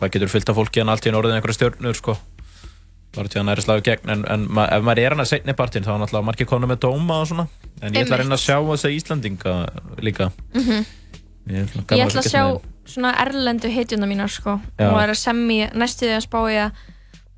það 0.00 0.12
getur 0.16 0.32
fyllt 0.32 0.52
af 0.52 0.58
fólki 0.58 0.82
en 0.82 0.92
allt 0.92 1.06
í 1.06 1.10
einu 1.10 1.20
orðin 1.20 1.38
einhverja 1.38 1.58
stjórnur, 1.60 1.96
sko. 1.96 2.16
Bara 3.16 3.32
til 3.32 3.40
að 3.40 3.46
næri 3.48 3.64
slagu 3.64 3.84
gegn, 3.86 4.10
en, 4.12 4.24
en 4.28 4.44
ma 4.52 4.66
ef 4.68 4.84
maður 4.84 5.02
er 5.06 5.14
hann 5.14 5.24
að 5.24 5.30
segna 5.30 5.54
í 5.54 5.56
partinn 5.56 5.86
þá 5.86 5.94
er 5.94 6.00
náttúrulega 6.02 6.28
margir 6.28 6.48
konum 6.50 6.68
með 6.68 6.82
dóma 6.84 7.20
og 7.22 7.30
svona. 7.30 7.46
En 7.80 7.96
ég 7.96 8.04
ætla 8.04 8.18
að 8.18 8.24
reyna 8.24 8.36
að 8.36 8.42
sjá 8.42 8.56
þess 8.66 8.88
að 8.88 8.96
Íslandinga 8.98 9.54
líka. 10.04 10.28
Mhm. 10.52 10.82
Ég, 11.46 11.62
er 11.62 11.70
svona 11.70 11.96
Ég 11.96 12.04
ætla 12.04 12.20
að 12.20 12.26
fylgjast 12.26 12.34
sjá 12.34 12.42
með 12.44 12.92
svona 12.92 13.14
erlendu 13.22 13.70
hitjuna 13.72 14.10
mínar, 14.10 14.30
sko, 14.30 14.58
og 14.60 15.00
er 15.00 15.14
að 15.14 15.18
semmi 15.22 15.58
næstu 15.74 16.06
því 16.06 16.14
að 16.18 16.26
spá 16.26 16.38
ég 16.52 16.66
að 16.66 16.84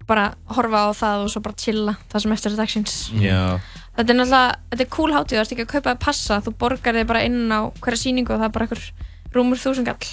bara 0.09 0.25
horfa 0.57 0.83
á 0.89 0.91
það 0.97 1.23
og 1.25 1.31
svo 1.33 1.43
bara 1.45 1.61
chilla 1.61 1.95
það 2.09 2.25
sem 2.25 2.35
eftir 2.35 2.57
dagsins. 2.59 2.97
Já, 3.21 3.61
Þetta 3.99 4.15
er 4.15 4.19
náttúrulega, 4.21 4.59
þetta 4.71 4.85
er 4.85 4.91
cool 4.95 5.11
hátíð, 5.11 5.35
þú 5.35 5.41
ert 5.43 5.53
ekki 5.55 5.65
að 5.65 5.71
kaupa 5.73 5.91
að 5.91 6.03
passa, 6.05 6.37
þú 6.47 6.53
borgar 6.61 6.95
þig 6.95 7.07
bara 7.09 7.23
inn 7.27 7.51
á 7.51 7.61
hverja 7.83 7.99
sýningu 7.99 8.31
og 8.31 8.39
það 8.39 8.47
er 8.47 8.53
bara 8.55 8.67
einhver 8.69 8.83
rúmur 9.35 9.59
þúsungall. 9.59 10.11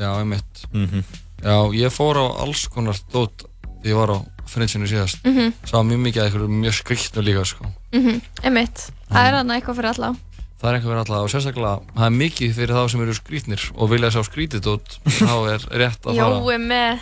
Já, 0.00 0.08
einmitt. 0.16 0.62
Mhm. 0.72 1.02
Já, 1.44 1.56
ég 1.76 1.92
fór 1.92 2.16
á 2.16 2.26
alls 2.40 2.62
konar 2.72 2.96
dót 3.12 3.44
þegar 3.82 3.90
ég 3.92 3.98
var 4.00 4.14
á 4.16 4.18
frinsinu 4.48 4.88
síðast. 4.88 5.20
Mhm. 5.28 5.52
Sá 5.68 5.76
mjög 5.84 6.00
mikið 6.06 6.22
að 6.22 6.26
einhverju 6.30 6.48
mjög 6.48 6.74
skriktnu 6.80 7.22
líka, 7.22 7.44
sko. 7.44 7.66
Mm 7.92 8.22
Einmitt, 8.42 8.90
það 9.12 9.28
er 9.28 9.36
þarna 9.36 9.60
eitthvað 9.60 9.76
fyrir 9.76 9.92
alla. 9.92 10.10
Það 10.56 10.70
er 10.70 10.78
eitthvað 10.78 10.90
fyrir 10.92 11.04
alla 11.04 11.20
og 11.20 11.28
sérstaklega 11.28 11.80
það 11.92 12.06
er 12.06 12.16
mikið 12.16 12.54
fyrir 12.56 12.74
þá 12.74 12.90
sem 12.90 13.00
eru 13.04 13.14
skrítnir 13.14 13.62
og 13.76 13.90
vilja 13.90 14.10
sjá 14.10 14.22
skrítið 14.24 14.60
dót, 14.64 14.98
þá 15.04 15.34
er 15.52 15.60
rétt 15.76 16.00
að 16.08 16.16
fara. 16.16 16.58
Með 16.58 16.98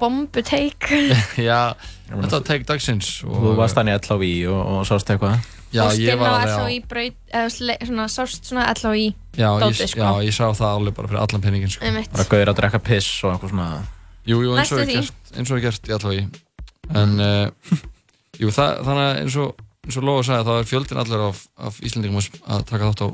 bombuteik. 0.00 0.86
Já, 1.48 1.74
þetta 2.08 2.32
var 2.36 2.46
take 2.48 2.64
dagsins. 2.68 3.10
og- 3.26 3.36
þú 3.42 3.52
varst 3.58 3.78
hann 3.80 3.90
í 3.90 3.94
LHV 3.96 4.30
og, 4.52 4.60
og 4.76 4.86
sást 4.88 5.10
eitthvað. 5.14 5.36
Já, 5.74 5.82
og 5.82 5.98
ég 6.00 6.16
var 6.20 6.30
á 6.30 6.36
alveg 6.46 7.14
á... 7.34 7.40
Svona, 7.50 8.06
sást 8.08 8.46
svona 8.46 8.68
LHI 8.72 9.08
Já, 9.36 9.48
ég, 9.50 9.60
dóti, 9.64 9.88
sko. 9.90 10.00
já, 10.00 10.10
ég 10.24 10.32
sá 10.36 10.46
það 10.54 10.70
alveg 10.78 10.94
bara 10.96 11.08
fyrir 11.10 11.20
allan 11.24 11.42
penningin, 11.44 11.72
sko. 11.74 11.84
Bara 12.14 12.28
gauðir 12.30 12.52
að 12.52 12.58
drekka 12.60 12.80
piss 12.86 13.08
og 13.26 13.34
eitthvað 13.34 13.52
svona. 13.52 13.66
Jú, 14.26 14.38
jú, 14.46 14.54
eins 14.56 14.72
og 14.72 14.80
því. 14.80 14.94
gert, 15.02 15.32
eins 15.36 15.50
og 15.50 15.58
er 15.58 15.64
gert 15.66 15.90
í 15.90 15.94
allavega 15.96 16.44
En, 17.02 17.12
uh, 17.20 17.80
jú, 18.38 18.52
það, 18.54 18.78
þannig 18.86 19.02
að 19.10 19.20
eins 19.24 19.36
og, 19.42 19.60
eins 19.84 19.98
og 20.00 20.06
Lóa 20.06 20.22
sagði, 20.26 20.46
þá 20.46 20.52
er 20.62 20.70
fjöldin 20.70 21.02
allir 21.02 21.24
af, 21.26 21.42
af 21.68 21.80
Íslandingum 21.82 22.22
að- 22.22 22.40
að 22.56 22.64
taka 22.70 22.90
þátt 22.92 23.04
á 23.04 23.08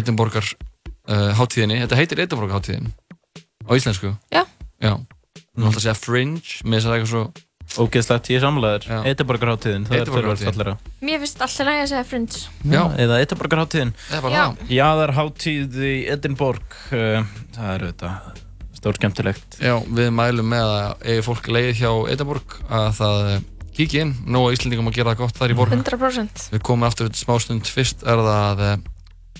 Edinborgar 0.00 0.48
uh, 0.48 1.30
hátíðinni. 1.38 1.78
Þetta 1.84 1.98
heitir 2.00 2.24
Edinborgar 2.24 2.58
hátíðin 2.58 2.90
á 3.68 3.70
íslensku. 3.76 4.14
Já. 4.32 4.42
Já. 4.82 4.96
Nú 5.58 5.68
ætla 5.68 5.80
að 5.80 5.84
segja 5.84 5.98
Fringe, 5.98 6.56
með 6.64 6.78
þess 6.78 6.88
að 6.88 6.96
eitthvað 6.96 7.12
svo... 7.14 7.26
Ógeðslegt, 7.68 8.28
ég 8.32 8.38
er 8.38 8.44
samlegaður. 8.46 8.84
Já. 8.88 8.98
Edinborgarháttíðin, 9.10 9.82
það 9.84 9.98
er 9.98 10.08
tölvöld 10.08 10.44
allir 10.48 10.70
Mér 11.04 11.18
finnst 11.20 11.42
alltaf 11.44 11.66
nægja 11.68 11.82
að 11.82 11.90
segja 11.90 12.04
Fringe. 12.08 12.38
Já. 12.64 12.80
Eða 13.04 13.18
Edinborgarháttíðin. 13.26 13.92
Það 14.06 14.16
er 14.16 14.24
bara 14.24 14.38
Já. 14.38 14.44
það. 14.46 14.72
Já, 14.72 14.84
það 14.88 15.02
er 15.04 15.12
hátíð 15.18 15.76
í 15.84 15.94
Edinborg. 16.14 16.78
uh, 16.88 17.34
Það 17.58 17.74
er 17.74 17.84
auðvitað 17.84 18.46
stór 18.78 18.98
skemmtilegt. 18.98 19.58
Já, 19.60 19.74
við 20.00 20.10
mælum 20.14 20.50
með 20.54 20.72
að 20.78 21.06
ef 21.16 21.28
fólk 21.28 21.48
leiði 21.52 21.76
hjá 21.82 21.90
Edinborg 22.14 22.58
að 22.70 22.88
það 23.00 23.30
eh, 23.34 23.40
kíki 23.78 24.02
inn, 24.04 24.14
nóga 24.30 24.54
Íslandingum 24.54 24.90
að 24.90 25.00
gera 25.00 25.14
það 25.14 25.24
gott 25.24 25.40
þar 25.42 25.54
í 25.54 25.58
borg. 25.58 25.74
100%. 25.76 26.46
Við 26.54 26.64
komum 26.70 26.88
aftur 26.88 27.10
eftir 27.10 27.24
smástund. 27.26 27.72
Fyrst 27.74 28.06
er 28.06 28.22
það 28.30 28.64
uh, 28.70 28.76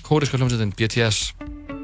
kóriska 0.05 0.39
hljómsveitin 0.39 0.75
BTS. 0.75 1.78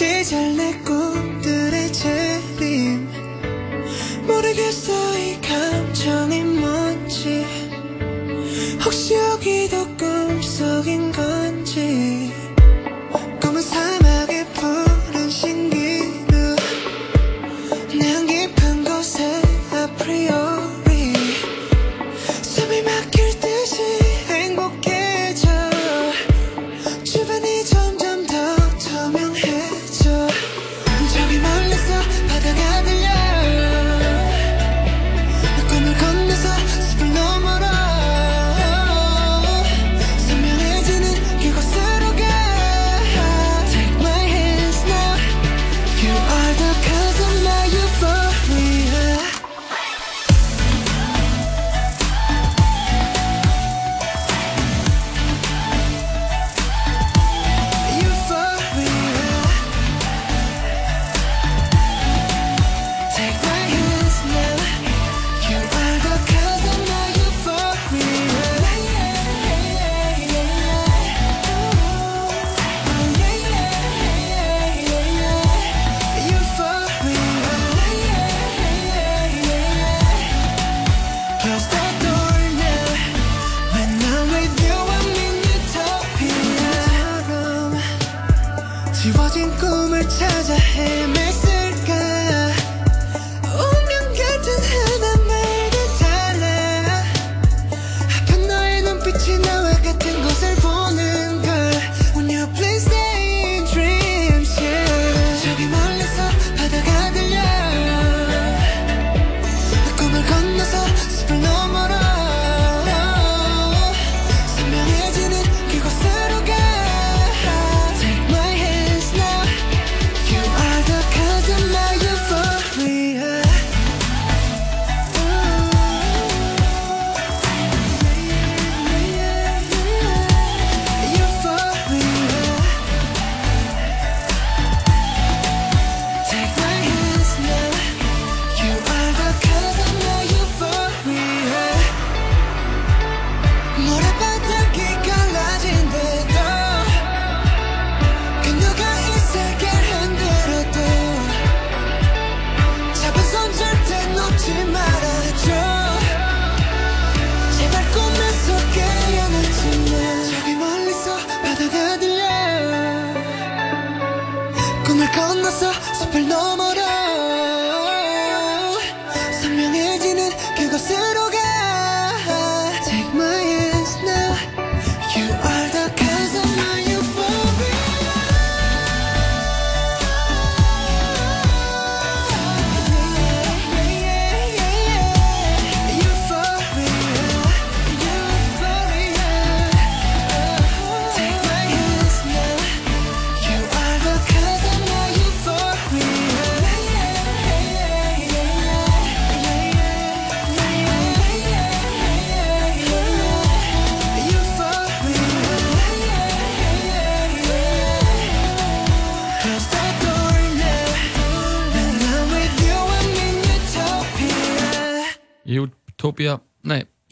시절 0.00 0.56
내 0.56 0.72
꿈들의 0.78 1.92
재림. 1.92 3.06
모르겠어 4.26 5.18
이 5.18 5.38
감정이 5.42 6.42
뭔지. 6.42 7.44
혹시 8.82 9.12
여기도 9.14 9.84
꿈 9.98 10.09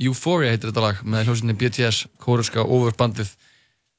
Euphoria 0.09 0.53
heitir 0.55 0.71
þetta 0.73 0.85
lag 0.85 1.03
með 1.05 1.27
hljómsveitinni 1.29 1.59
BTS, 1.61 2.01
kóruska 2.23 2.65
overbandið. 2.65 3.31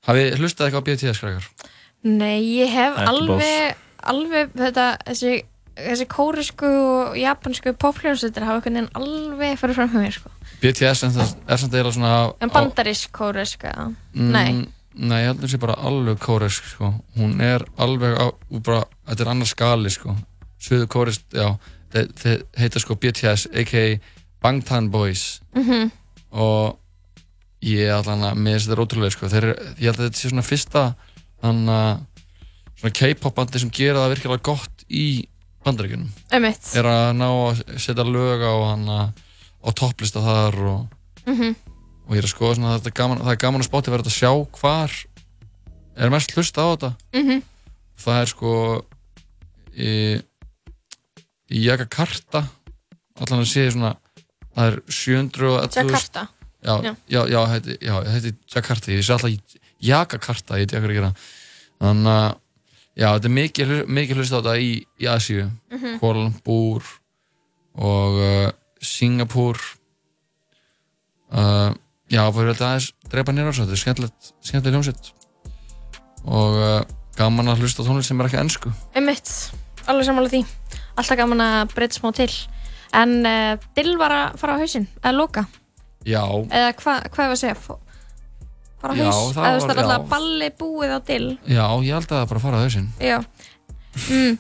Hafið 0.07 0.38
hlustað 0.39 0.68
eitthvað 0.70 0.84
á 0.84 0.88
BTS, 0.89 1.22
krakkar? 1.24 1.47
Nei, 2.07 2.39
ég 2.60 2.72
hef 2.72 2.97
Ekki 3.01 3.12
alveg, 3.12 3.80
alveg 4.14 4.53
þetta, 4.55 4.86
þessi, 5.10 5.34
þessi 5.80 6.07
kórisku 6.12 6.70
og 6.72 7.18
japansku 7.20 7.74
popljónsveitir 7.82 8.45
hafa 8.47 8.62
einhvern 8.62 8.78
veginn 8.80 8.91
alveg 8.99 9.57
farið 9.60 9.80
fram 9.82 9.91
hjá 9.93 10.03
mér, 10.05 10.16
sko. 10.16 10.32
BTS 10.64 11.03
en 11.07 11.16
það 11.18 11.34
er 11.47 11.60
samt 11.62 11.76
eiginlega 11.76 11.95
svona... 11.97 12.14
En 12.43 12.53
bandarísk 12.55 13.12
kóriska, 13.16 13.74
Mm, 14.16 14.32
nei. 14.36 14.49
Nei, 14.99 15.20
ég 15.22 15.30
held 15.30 15.38
að 15.38 15.43
það 15.45 15.51
sé 15.53 15.60
bara 15.62 15.76
alveg 15.88 16.18
kóresk, 16.24 16.66
sko. 16.74 16.88
Hún 17.16 17.36
er 17.45 17.64
alveg 17.80 18.16
á, 18.20 18.26
bara, 18.66 18.82
þetta 19.07 19.24
er 19.24 19.30
annar 19.32 19.47
skali, 19.51 19.91
sko. 19.93 20.16
Suðu 20.60 20.88
kórest, 20.91 21.28
já, 21.32 21.53
þeir, 21.93 22.41
heita 22.60 22.82
sko 22.84 22.97
BTS, 22.99 23.45
a.k.a. 23.53 23.99
Bangtan 24.43 24.89
Boys. 24.91 25.41
Mhm. 25.55 25.91
Og 26.32 26.77
ég 27.65 27.89
allan 27.91 28.23
að, 28.30 28.38
mér 28.39 28.57
finnst 28.57 28.69
þetta 28.69 28.84
ótrúlega, 28.86 29.11
sko. 29.15 29.30
Þeir, 29.32 29.47
ég 29.80 29.89
held 29.89 29.97
að 29.99 30.05
þetta 30.09 30.19
sé 30.21 30.30
svona 30.32 30.45
fyrsta, 30.47 30.84
svona 32.80 32.93
K-pop 32.95 33.36
bandi 33.36 33.59
sem 33.59 33.71
gera 33.73 34.05
það 34.05 34.13
virkilega 34.15 34.45
gott 34.49 34.86
í 34.89 35.05
bandaríkjunum. 35.65 36.11
Einmitt. 36.32 36.69
Er 36.80 36.88
að 36.88 37.09
ná 37.19 37.27
að 37.27 37.63
setja 37.82 38.05
lög 38.07 38.45
á 38.47 38.53
á 39.59 39.69
topplista 39.75 40.21
þar 40.23 40.55
og 40.69 40.88
Mhm. 41.27 41.55
og 42.07 42.15
ég 42.15 42.19
er 42.23 42.27
að 42.27 42.34
skoða 42.34 42.55
svona 42.55 42.69
að 42.75 42.80
þetta 42.82 42.93
gaman, 42.95 43.17
það 43.19 43.32
er 43.32 43.36
gaman 43.43 43.61
að 43.61 43.67
spáti 43.69 43.91
verið 43.91 44.07
að 44.07 44.17
sjá 44.17 44.32
hvar 44.59 44.91
er 45.97 46.09
mest 46.09 46.32
hlusta 46.32 46.61
á 46.63 46.67
þetta 46.73 46.95
Mhm. 47.13 47.43
það 47.99 48.21
er 48.21 48.25
sko 48.25 48.86
í, 49.77 50.21
í 51.51 51.59
Jakarta 51.67 52.47
allan 53.19 53.43
að 53.43 53.51
sé 53.51 53.69
svona 53.71 53.97
það 54.60 54.68
er 54.74 54.78
711 54.91 55.80
Jakarta? 55.80 56.26
já, 56.60 56.76
Já. 56.84 56.91
já, 57.16 57.22
já, 57.32 57.39
heiti, 57.53 57.78
já, 57.88 57.95
heiti 58.12 58.34
Jakarta 58.55 58.91
ég 58.91 59.03
sé 59.07 59.14
alltaf 59.16 59.32
í 59.32 59.39
Jakarta 59.88 60.60
ég 60.60 60.68
veit 60.68 60.74
ekki 60.76 60.84
hvað 60.84 60.91
að 60.91 60.97
gera 60.99 61.12
þannig 61.80 62.14
að 62.14 62.30
já, 62.99 63.07
þetta 63.16 63.30
er 63.30 63.36
mikið, 63.39 63.70
mikið 63.99 64.20
hlusta 64.20 64.36
á 64.36 64.39
þetta 64.43 64.55
í, 64.60 64.72
í 64.99 65.07
Asíu 65.07 65.45
Mhm. 65.72 65.99
Kuala 66.01 66.26
Lumpur 66.26 66.84
og 67.80 68.18
uh, 68.20 68.49
Singapur 68.84 69.55
uh, 71.32 71.72
já, 72.12 72.22
fyrir 72.34 72.53
þetta 72.53 72.68
aðeins 72.74 72.89
drepa 73.12 73.34
nýra 73.36 73.49
á 73.49 73.53
þessu, 73.53 73.64
þetta 73.66 73.78
er 73.78 73.84
skemmtilegt 73.84 74.32
skemmtilegt 74.49 74.76
hljómsveit 74.76 75.12
og 76.30 76.60
uh, 76.60 76.82
gaman 77.20 77.51
að 77.53 77.64
hlusta 77.64 77.86
tónlist 77.88 78.12
sem 78.12 78.20
er 78.20 78.28
ekki 78.30 78.41
ennsku 78.41 78.72
Einmitt, 78.97 79.32
alveg 79.88 80.07
sammála 80.10 80.32
því. 80.34 80.41
Alltaf 80.99 81.18
gaman 81.20 81.41
að 81.43 81.72
breyta 81.74 81.95
smá 81.95 82.10
til. 82.16 82.30
En 82.94 83.26
uh, 83.26 83.58
Dill 83.76 83.98
var 83.98 84.12
að 84.12 84.38
fara 84.42 84.56
á 84.58 84.60
hausinn, 84.62 84.88
eða 85.04 85.14
loka. 85.16 85.46
já, 86.06 86.24
Eða 86.50 86.74
hva, 86.80 86.94
hvað 87.10 87.26
er 87.26 87.32
að 87.36 87.40
segja? 87.44 87.56
Fó- 87.56 87.80
Fara 88.80 88.94
á 88.94 88.98
Já, 88.98 89.04
haus? 89.12 89.34
það 89.36 89.44
Eða 89.44 89.50
þú 89.50 89.58
veist 89.60 89.68
var- 89.68 89.76
það 89.76 89.80
er 89.80 89.84
já. 89.84 89.94
alltaf 89.94 90.10
balli 90.10 90.50
búið 90.60 90.92
á 90.96 91.00
Dill. 91.06 91.30
já, 91.46 91.66
ég 91.84 91.94
held 91.94 92.08
að 92.10 92.18
það 92.20 92.30
bara 92.30 92.40
fara 92.40 92.58
að 92.58 92.64
hausinn 92.64 92.88
Já. 93.00 93.18
Mm. 94.10 94.38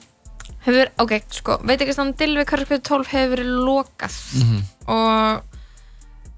Hefur, 0.65 0.89
ok, 0.99 1.13
sko, 1.31 1.57
veit 1.63 1.81
ekki 1.81 1.93
stann 1.93 2.13
Dill 2.19 2.35
við 2.37 2.45
Karlskvöld 2.49 2.83
12 2.83 3.07
hefur 3.13 3.35
verið 3.35 3.51
lokað. 3.67 4.15
Mhm. 4.39 4.63
Og 4.87 5.43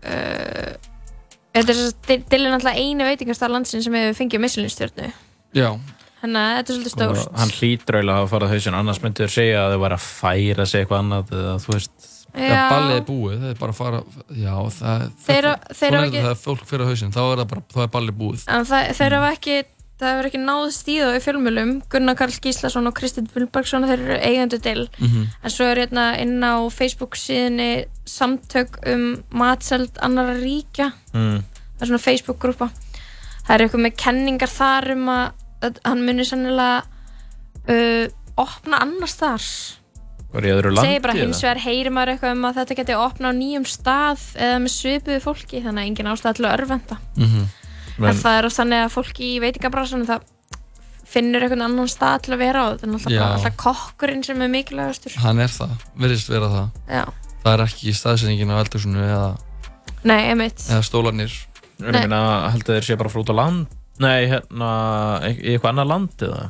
uh, 0.05 0.71
þetta 1.55 1.73
er 1.73 1.77
svo, 1.77 1.89
Dill 2.07 2.45
er 2.45 2.51
náttúrulega 2.53 2.81
einu 2.85 3.07
veitingastað 3.07 3.53
landsinn 3.55 3.83
sem 3.85 3.93
hefur 3.97 4.17
fengið 4.19 4.43
misselinstjörnu. 4.45 5.11
já, 5.53 5.69
Þannig 6.21 6.41
að 6.41 6.55
þetta 6.57 6.71
er 6.71 6.75
svolítið 6.77 6.93
stórt. 6.95 7.21
Og 7.31 7.39
hann 7.41 7.53
hlýtur 7.57 7.97
eiginlega 7.97 8.21
að 8.21 8.31
farað 8.31 8.51
hausinn 8.53 8.77
annars 8.77 9.01
myndir 9.01 9.27
þau 9.27 9.35
segja 9.35 9.61
að 9.65 9.71
þau 9.75 9.79
var 9.81 9.95
að 9.97 10.03
færa 10.05 10.65
sig 10.69 10.81
eitthvað 10.85 10.99
annað 11.01 11.31
eða 11.41 11.55
þú 11.65 11.73
veist 11.73 12.07
Já. 12.31 12.47
það 12.47 12.69
ballið 12.71 12.95
er 12.95 13.05
búið, 13.09 13.37
það 13.41 13.49
er 13.51 13.57
bara 13.59 13.73
að 13.73 13.79
fara 13.81 13.97
já, 14.31 14.53
það, 14.71 15.01
Þeir- 15.25 15.45
það, 15.47 15.65
þeir 15.75 15.89
svona 15.91 15.97
hafa 15.97 16.01
er 16.01 16.07
ekki- 16.07 16.21
þetta 16.21 16.27
þegar 16.31 16.41
fólk 16.45 16.61
fyrir 16.69 16.83
að 16.85 16.91
hausinn 16.91 17.11
þá 17.11 17.21
er 17.25 17.37
það 17.41 17.47
bara, 17.51 17.63
þá 17.73 17.79
er 17.83 17.89
ballið 17.97 18.15
búið 18.21 18.43
En 18.47 18.65
það, 18.69 18.91
þeir 19.01 19.15
hafa 19.17 19.31
ekki, 19.35 19.55
það 20.01 20.11
hefur 20.13 20.29
ekki 20.29 20.41
náðst 20.45 20.87
í 20.87 20.95
þá 21.01 21.09
í 21.17 21.19
fjölmjölum. 21.25 21.73
Gunnar 21.91 22.15
Karl 22.21 22.37
Gíslason 22.45 22.87
og 22.87 22.95
Kristinn 22.97 23.27
Fulbergsson, 23.33 23.83
þeir 23.89 23.99
eru 24.05 24.15
eigendur 24.29 24.61
til. 24.63 24.87
Mhm. 24.97 25.27
En 25.43 25.49
svo 25.49 25.65
er 25.67 25.81
hérna 25.83 26.05
inn 26.21 26.39
á 26.41 26.55
Facebook 26.71 27.17
síðinni 27.19 27.85
samtök 28.05 28.79
um 28.93 29.23
matseld 29.33 29.91
annara 30.01 30.33
ríkja. 30.39 30.93
mm. 31.13 31.43
Það 31.77 31.81
er 31.81 31.87
svona 31.91 32.05
Facebook-grúpa. 32.07 32.71
Það 33.45 33.53
er 33.59 33.67
eitthvað 33.67 33.85
með 33.85 33.95
kenningar 33.97 34.49
þar 34.49 34.91
um 34.95 35.05
að 35.09 35.31
hann 35.61 36.01
muni 36.05 36.25
sannilega 36.27 36.81
uh, 37.69 38.07
opna 38.41 38.81
annars 38.85 39.15
þar. 39.19 39.45
var 40.31 40.47
í 40.47 40.51
öðru 40.53 40.73
landi 40.73 40.87
Segir 40.87 41.03
bara 41.03 41.17
hins 41.19 41.41
vegar 41.43 41.63
heyrir 41.65 41.91
maður 41.93 42.13
eitthvað 42.15 42.35
um 42.37 42.45
að 42.49 42.59
þetta 42.61 42.77
geti 42.79 42.97
opna 42.97 43.31
á 43.31 43.33
nýjum 43.35 43.65
stað 43.67 44.27
eða 44.39 44.59
með 44.63 44.75
svipuðu 44.75 45.23
fólki 45.25 45.63
þannig 45.65 45.81
að 45.81 45.89
engin 45.91 46.11
ástæð 46.11 46.37
til 46.37 46.45
að 46.47 46.53
örvenda. 46.59 46.97
Mhm. 47.17 47.49
En 47.91 48.05
Men- 48.07 48.21
það 48.21 48.37
er 48.37 48.45
oft 48.47 48.57
þannig 48.57 48.85
að 48.85 48.93
fólki 48.95 49.25
í 49.35 49.41
veitingabransanum 49.43 50.07
það 50.07 50.29
finnur 51.11 51.43
einhvern 51.43 51.65
annan 51.65 51.89
stað 51.91 52.23
til 52.25 52.33
að 52.35 52.41
vera 52.41 52.63
á 52.63 52.67
þetta 52.71 52.87
er 52.87 53.19
bara 53.19 53.33
alltaf 53.35 53.57
kokkurinn 53.59 54.23
sem 54.23 54.41
er 54.41 54.51
mikilvægastur 54.53 55.17
hann 55.19 55.39
er 55.43 55.51
það, 55.51 55.73
virðist 55.99 56.31
vera 56.31 56.49
það 56.53 56.67
Já. 56.87 57.03
það 57.43 57.53
er 57.53 57.63
ekki 57.65 57.95
staðsendingin 57.99 58.53
á 58.55 58.61
eldursunum 58.61 59.03
eða, 59.03 59.29
eða 60.05 60.83
stólanir 60.87 61.35
En 61.81 61.95
ég 61.95 62.03
meina, 62.05 62.49
held 62.53 62.67
að 62.67 62.75
þeir 62.77 62.85
sé 62.85 62.97
bara 62.99 63.09
að 63.09 63.15
flúta 63.15 63.33
á 63.33 63.39
land 63.41 63.77
Nei, 64.01 64.25
hérna, 64.31 64.71
í 65.29 65.53
eitthvað 65.53 65.71
annað 65.73 65.91
land 65.91 66.25
eða? 66.27 66.43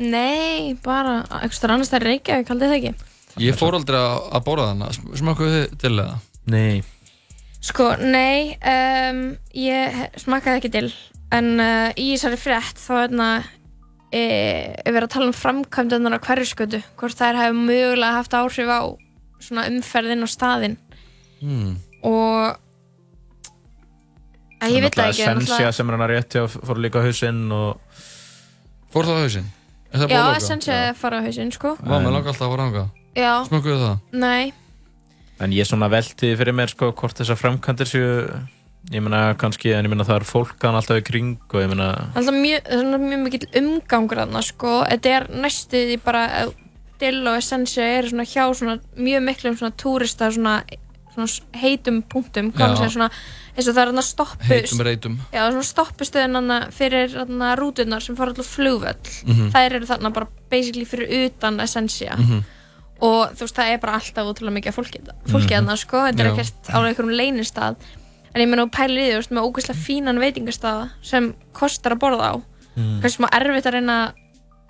Nei, 0.00 0.74
bara 0.84 1.18
eitthvað 1.42 1.74
annars 1.74 1.92
það 1.92 1.98
er 2.00 2.06
Reykjavík, 2.08 2.52
haldið 2.54 2.72
það 2.72 2.78
ekki 2.78 3.44
ég 3.44 3.58
fór 3.58 3.76
aldrei 3.78 3.98
að, 4.00 4.40
borða 4.46 4.70
þannig 4.72 5.20
smakkuðu 5.20 5.60
þið 5.60 5.78
til 5.84 5.92
eða? 5.94 6.16
Nei 6.50 6.82
Sko, 7.60 7.90
nei 8.00 8.56
um, 8.64 9.18
ég 9.52 9.98
smakkaði 10.18 10.62
ekki 10.62 10.72
til 10.72 10.86
en 11.36 11.50
uh, 11.60 11.90
í 12.00 12.14
þessari 12.14 12.38
frétt 12.40 12.80
þá 12.80 12.92
er 12.94 13.02
hérna 13.04 13.26
e, 14.10 14.22
er 14.80 14.94
verið 14.94 15.06
að 15.06 15.12
tala 15.14 15.28
um 15.28 15.36
framkvæmdunar 15.36 16.16
á 16.16 16.24
hverjuskötu 16.24 16.80
hvort 16.98 17.18
þær 17.20 17.38
hefur 17.44 17.60
mögulega 17.68 18.16
haft 18.16 18.34
áhrif 18.34 18.72
á 18.72 18.80
svona 19.40 19.68
umferðin 19.70 20.26
á 20.26 20.28
staðinn 20.30 20.78
Hmm. 21.40 21.78
og 22.04 22.58
ég 24.68 24.82
veit 24.84 24.94
það 24.94 25.08
ekki 25.12 25.26
náttúrulega- 25.28 25.72
sem 25.74 25.88
er 25.90 25.96
hann 25.96 26.04
að 26.06 26.12
rétti 26.14 26.42
og 26.42 26.50
fór 26.50 26.76
líka 26.84 27.00
á 27.00 27.06
hausinn 27.06 27.52
og 27.52 27.80
Fór 28.90 29.04
það 29.06 29.16
á 29.16 29.22
hausinn? 29.24 29.48
Er 29.90 29.98
Já, 30.10 30.20
er 30.70 30.94
fara 30.94 31.18
á 31.18 31.22
hausinn, 31.22 31.50
sko. 31.52 31.76
Vá, 31.82 31.98
mér 31.98 32.12
langar 32.12 32.30
alltaf 32.34 32.46
að 32.46 32.54
fara 32.54 32.66
ánga 32.68 32.90
Já, 33.16 33.44
Smakkuðu 33.48 33.78
það? 33.80 33.98
nei. 34.12 34.52
En 35.40 35.50
ég 35.50 35.66
svona 35.66 35.88
velti 35.90 36.36
fyrir 36.36 36.52
mér 36.54 36.68
sko 36.68 36.92
hvort 36.92 37.16
þessar 37.16 37.38
framkantir 37.38 37.86
séu 37.88 38.40
Ég 38.90 39.02
meina 39.04 39.34
kannski, 39.36 39.74
en 39.76 39.84
ég 39.84 39.90
meina 39.92 40.06
það 40.08 40.22
er 40.22 40.24
fólk 40.24 40.62
hann 40.64 40.74
alltaf 40.74 40.96
í 40.96 41.04
kring 41.04 41.36
og 41.52 41.60
ég 41.60 41.68
meina 41.68 41.88
alltaf 42.16 42.32
mjög, 42.34 42.62
er 42.64 42.80
svona 42.80 42.98
mjög 43.02 43.20
mikill 43.26 43.48
umgangur 43.60 44.20
þarna 44.22 44.40
sko, 44.42 44.70
þetta 44.88 45.10
er 45.18 45.26
næstuði 45.28 45.98
bara 46.02 46.22
Dill 47.00 47.20
og 47.28 47.36
Essentia 47.36 47.84
eru 47.98 48.08
svona 48.08 48.24
hjá 48.28 48.46
svona 48.56 48.78
mjög 48.96 49.22
miklum 49.28 49.58
svona 49.60 49.76
túrista 49.76 50.30
svona, 50.32 50.62
svona 51.28 51.60
heitum 51.60 52.02
punktum, 52.02 52.52
svona 52.90 53.10
eins 53.56 53.68
og 53.68 53.74
það 53.74 53.82
er 53.82 53.90
þarna 53.90 54.02
stoppu 54.06 56.04
þarna 56.34 56.70
fyrir 56.72 57.08
þarna 57.10 57.56
rúturnar 57.58 58.00
sem 58.02 58.16
fara 58.16 58.30
alltaf 58.30 58.46
flugvöll 58.46 58.96
Mhm. 59.26 59.50
þær 59.52 59.72
eru 59.72 59.86
þarna 59.86 60.12
bara 60.12 60.28
basically 60.50 60.84
fyrir 60.84 61.26
utan 61.26 61.60
Essentia 61.60 62.16
Mhm. 62.16 62.44
og 63.00 63.30
þú 63.34 63.40
veist 63.46 63.54
það 63.56 63.72
er 63.74 63.78
bara 63.78 63.92
alltaf 63.98 64.26
útrúlega 64.26 64.58
mikið 64.60 64.74
fólki, 64.74 65.00
Mhm. 65.00 65.32
þarna 65.66 65.76
sko, 65.76 65.96
þetta 66.06 66.20
er 66.20 66.32
ekkert 66.32 66.70
á 66.70 66.78
einhverjum 66.84 67.16
leynistað 67.16 67.76
en 68.34 68.42
ég 68.42 68.48
meina 68.48 68.62
og 68.62 68.70
pælir 68.70 68.98
í 68.98 69.10
því, 69.10 69.28
með 69.30 69.52
ógeðslega 69.52 69.84
fínan 69.86 70.18
veitingastað 70.18 70.90
sem 71.02 71.34
kostar 71.52 71.92
að 71.92 71.98
borða 71.98 72.30
á 72.30 72.42
Mhm. 72.76 73.00
kannski 73.02 73.18
smá 73.18 73.28
erfitt 73.32 73.66
að 73.66 73.72
reyna 73.72 74.12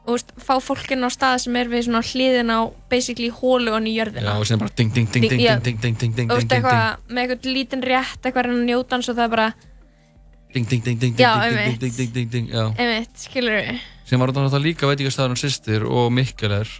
þú 0.04 0.16
veist, 0.16 0.32
fá 0.40 0.54
fólkin 0.64 1.04
á 1.06 1.10
stað 1.12 1.36
sem 1.44 1.56
er 1.60 1.70
við 1.70 1.86
svona 1.86 2.02
hliðin 2.04 2.52
á 2.52 2.60
basically 2.90 3.30
hólu 3.30 3.74
og 3.76 3.86
í 3.86 3.94
jörðina 3.98 4.32
Já, 4.32 4.40
og 4.40 4.46
sem 4.48 4.60
bara 4.60 4.72
ding, 4.76 4.92
ding, 4.94 5.08
ding, 5.12 5.26
ding, 5.28 5.42
Já. 5.42 5.56
ding, 5.60 5.80
ding, 5.80 5.80
ding, 5.80 5.96
ding, 6.00 6.14
ding, 6.16 6.30
þú 6.30 6.36
ding, 6.36 6.40
veist, 6.40 6.48
ding, 6.50 6.64
eitthvað 6.64 7.14
með 7.14 7.22
eitthvað 7.24 7.50
lítinn 7.56 7.84
rétt 7.84 8.20
eitthvað 8.24 8.40
að 8.40 8.48
reyna 8.48 8.60
að 8.60 8.68
njóta 8.70 8.96
hans 8.96 9.10
og 9.10 9.18
það 9.18 9.26
er 9.26 9.32
bara 9.36 9.48
ding, 10.54 10.68
ding, 10.68 10.84
ding, 10.84 11.00
ding, 11.00 11.16
ding, 11.16 11.16
ding, 11.16 11.80
ding, 11.80 11.96
ding, 11.96 12.12
ding, 12.14 12.30
ding, 12.34 12.46
já 12.50 12.64
einmitt, 12.74 13.18
skilur 13.26 13.58
við 13.58 13.82
sem 14.10 14.22
var 14.22 14.32
þetta 14.34 14.62
líka 14.62 14.90
veitingastæður 14.90 15.34
um 15.36 15.38
sýstir 15.38 15.84
og 15.86 16.08
Mikkeler 16.14 16.70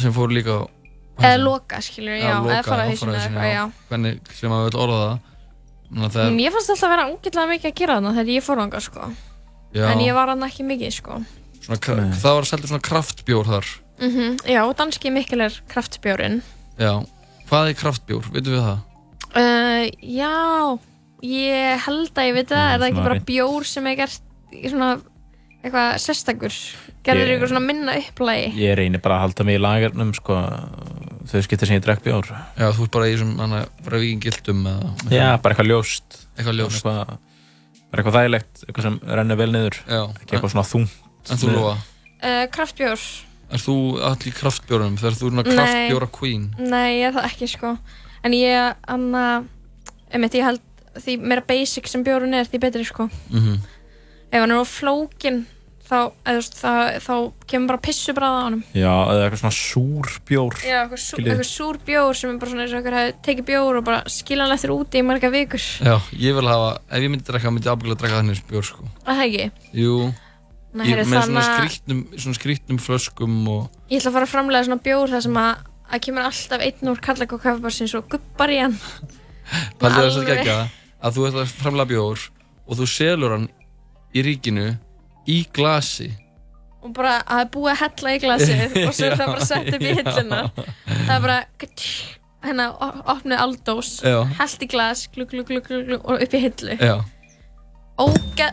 sem 0.00 0.14
fór 0.16 0.32
líka 0.32 0.62
á 0.62 0.64
eða 1.20 1.42
loka, 1.42 1.82
skilur 1.84 2.14
við, 2.16 2.22
já, 2.24 2.36
eða 2.38 2.62
fara 2.64 2.86
að 2.86 2.94
hausinu 2.94 3.18
eitthvað, 3.18 3.50
já 3.50 3.64
hvernig 3.90 4.32
sem 4.38 4.52
maður 4.52 4.70
vil 4.70 4.80
orða 4.86 5.00
það 5.02 5.18
að 6.06 6.20
er, 6.22 6.30
Mér 6.38 6.54
fannst 6.54 6.72
alltaf 6.72 6.86
að 6.86 6.94
vera 6.94 7.08
ógeðlega 7.10 7.50
mikið 7.50 7.70
að 7.70 7.76
gera 7.80 7.98
þarna 7.98 8.14
þegar 8.14 8.32
ég 8.36 8.46
fór 8.46 8.62
ánga 8.62 8.80
sko. 8.84 9.10
já, 9.74 9.84
En 9.90 10.02
ég 10.04 10.14
var 10.14 10.30
hann 10.30 10.46
ekki 10.46 10.66
mikið 10.66 10.94
sko. 10.94 11.18
Svona, 11.66 12.10
það 12.20 12.36
var 12.38 12.48
seldur 12.50 12.72
svona 12.72 12.86
kraftbjór 12.90 13.50
þar 13.54 13.70
Mm 14.00 14.36
Já, 14.48 14.62
danski 14.72 15.10
mikil 15.12 15.40
er 15.44 15.52
kraftbjórin. 15.68 16.38
já, 16.80 16.92
hvað 17.50 17.68
er 17.68 17.74
kraftbjór, 17.76 18.30
veitum 18.32 18.54
við 18.56 18.62
það? 18.64 18.78
Uh, 19.36 19.84
já, 20.00 20.78
ég 21.22 21.82
held 21.84 22.14
að 22.16 22.26
ég 22.30 22.34
veit 22.34 22.48
það. 22.48 22.64
Er 22.72 22.78
það 22.80 22.86
ekki 22.88 22.96
svona 22.96 23.08
bara 23.10 23.26
bjór 23.28 23.66
sem 23.68 23.86
er 23.86 23.96
gert 24.00 24.22
í 24.56 24.70
svona 24.72 24.88
eitthvað 25.60 25.98
sérstakur? 26.00 26.56
Gerður 27.04 27.28
Ég- 27.28 27.36
ykkur 27.36 27.48
svona 27.52 27.62
minna 27.66 27.92
upplægi? 28.00 28.48
ég 28.56 28.74
reynir 28.76 29.00
bara 29.04 29.18
að 29.18 29.20
halda 29.26 29.44
mig 29.44 29.58
í 29.58 29.60
lagernum 29.60 30.14
sko 30.16 30.38
þau 31.30 31.42
skiptir 31.44 31.66
sem 31.68 31.76
ég 31.76 31.84
drekk 31.84 32.02
bjór 32.02 32.24
Já, 32.56 32.72
þú 32.72 32.88
ert 32.88 32.90
bara 32.96 33.08
í 33.08 33.16
bara 33.84 34.00
vikingildum 34.00 34.64
eða 34.66 35.12
Já, 35.12 35.36
bara 35.36 35.54
eitthvað 35.54 35.70
ljóst 35.70 36.18
Eitthvað 36.38 36.56
ljóst. 36.56 36.80
Eitthvað, 36.80 37.18
bara 37.90 38.02
eitthvað 38.02 38.18
þægilegt, 38.18 38.64
eitthvað 38.66 38.82
sem 38.88 38.98
rennir 39.04 39.36
vel 39.36 39.52
niður 39.52 39.76
Já. 39.84 40.02
Ekki 40.08 40.34
eitthvað 40.36 40.54
svona 40.56 40.68
þungt 40.72 41.09
En 41.28 41.36
þú 41.40 41.50
lofa? 41.52 41.76
Uh, 42.22 42.46
kraftbjór 42.54 43.00
Er 43.50 43.58
þú 43.58 43.74
allir 44.06 44.30
í 44.30 44.34
kraftbjórnum? 44.38 44.96
Þegar 45.00 45.16
þú 45.18 45.26
er 45.26 45.32
svona 45.34 45.44
Nei. 45.44 45.54
kraftbjóra 45.56 46.08
queen? 46.14 46.48
Nei, 46.58 47.00
ég 47.02 47.08
er 47.10 47.16
það 47.18 47.28
ekki 47.32 47.48
sko 47.50 47.76
En 48.24 48.32
ég, 48.36 48.74
anna 48.88 49.44
einmitt, 50.12 50.34
ég 50.38 50.44
held 50.44 50.60
því 51.00 51.16
meira 51.22 51.42
basic 51.46 51.86
sem 51.88 52.02
bjórun 52.04 52.34
er 52.34 52.44
því 52.50 52.60
betri 52.66 52.84
sko 52.88 53.08
Mhm. 53.30 53.56
Ef 54.30 54.38
hann 54.44 54.50
er 54.54 54.60
á 54.62 54.66
flókin 54.66 55.40
þá, 55.90 56.12
eða, 56.22 56.42
það, 56.54 56.80
þá 57.02 57.14
kemur 57.50 57.66
bara 57.72 57.82
pissubráð 57.82 58.34
á 58.38 58.42
honum 58.46 58.62
Já, 58.70 58.92
eða 59.10 59.24
eitthvað 59.26 59.40
svona 59.42 59.58
súr 59.58 60.10
bjór 60.28 60.54
Já, 60.62 60.76
eitthvað, 60.84 61.02
sú, 61.02 61.16
eitthvað 61.18 61.48
súr 61.50 61.78
bjór 61.88 62.14
sem 62.20 62.30
er 62.30 62.38
bara 62.38 62.50
svona 62.52 62.62
eins 62.62 62.74
og 62.74 62.78
eitthvað 62.84 63.14
tekið 63.26 63.46
bjór 63.50 63.78
og 63.80 63.84
bara 63.88 64.02
skilan 64.06 64.54
eftir 64.54 64.70
úti 64.70 65.02
í 65.02 65.06
marga 65.06 65.30
vikur 65.34 65.58
Já, 65.82 65.96
ég 66.14 66.36
vil 66.38 66.46
hafa, 66.46 66.70
ef 66.90 67.02
ég 67.02 67.10
myndi 67.10 67.26
drekka, 67.26 67.50
myndi 67.50 67.66
ég 67.66 67.74
ábyggilega 67.74 67.98
drekka 68.04 68.20
þannig 68.20 68.42
bjór, 68.52 68.68
sko. 68.70 68.86
Er 69.02 69.18
Það 69.18 69.24
ekki? 69.26 69.50
Jú, 69.82 69.96
Nei, 70.72 70.84
ég, 70.86 70.92
heyrðu, 70.94 71.10
með 71.10 71.24
svona 71.26 71.40
að- 71.42 71.56
skrítnum, 71.58 72.00
svona 72.14 72.38
skrítnum 72.38 72.78
flöskum 72.78 73.38
og... 73.50 73.62
Ég 73.90 73.98
ætla 74.00 74.10
að 74.12 74.16
fara 74.18 74.26
að 74.28 74.32
framlega 74.34 74.66
svona 74.68 74.82
bjór 74.84 75.10
þar 75.16 75.24
sem 75.26 75.38
að 75.42 75.64
að 75.90 76.02
kemur 76.06 76.26
alltaf 76.28 76.62
einn 76.62 76.90
úr 76.92 77.00
kallak 77.02 77.32
og 77.34 77.40
kaffibarsins 77.42 77.94
og 77.98 78.04
gubbar 78.12 78.52
í 78.54 78.60
hann. 78.62 78.76
Paldið 79.80 80.04
þess 80.06 80.20
að 80.20 80.28
gegja 80.30 80.58
að 81.00 81.16
þú 81.16 81.24
ætlar 81.30 81.46
að 81.48 81.54
framlega 81.64 81.90
bjór 81.90 82.22
og 82.70 82.78
þú 82.78 82.86
selur 82.92 83.34
hann 83.34 83.48
í 84.14 84.22
ríkinu 84.28 84.68
í 85.26 85.40
glasi. 85.54 86.10
og 86.80 86.94
bara 86.96 87.16
að 87.20 87.26
það 87.34 87.40
er 87.42 87.48
búið 87.56 87.72
að 87.74 87.80
hella 87.82 88.12
í 88.14 88.20
glasið 88.22 88.76
og 88.86 88.94
svo 88.96 89.08
er 89.10 89.16
það 89.18 89.32
bara 89.34 89.48
sett 89.50 89.74
upp 89.74 89.82
í 89.82 89.90
Já, 89.90 89.96
hilluna. 89.98 90.38
það 90.86 91.14
er 91.16 91.24
bara 91.26 91.40
hérna 92.46 92.66
o- 92.72 93.02
opnuð 93.16 93.42
aldós 93.44 93.90
hellt 94.38 94.62
í 94.64 94.68
glas 94.72 95.02
glug, 95.12 95.34
glug, 95.34 95.50
glug, 95.66 95.90
og 96.06 96.22
upp 96.24 96.34
í 96.38 96.40
hillu. 96.46 96.78
Óge, 98.00 98.46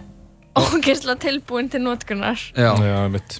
ógeðslega 0.62 1.20
tilbúin 1.24 1.70
til 1.72 1.82
notkunar 1.86 2.39
já. 2.55 2.72
Já, 2.84 2.99
mitt. 3.14 3.39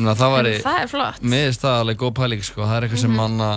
Ná, 0.00 0.14
það 0.16 0.34
væri... 0.38 0.52
Það 0.64 0.78
er 0.82 0.88
flott. 0.88 1.20
Mér 1.22 1.46
finnst 1.50 1.64
það 1.66 1.80
alveg 1.82 1.98
góð 2.00 2.12
pæling, 2.16 2.42
sko. 2.46 2.62
Það 2.64 2.76
er 2.78 2.86
eitthvað 2.86 3.02
sem 3.02 3.10
Mhm. 3.12 3.18
manna, 3.20 3.50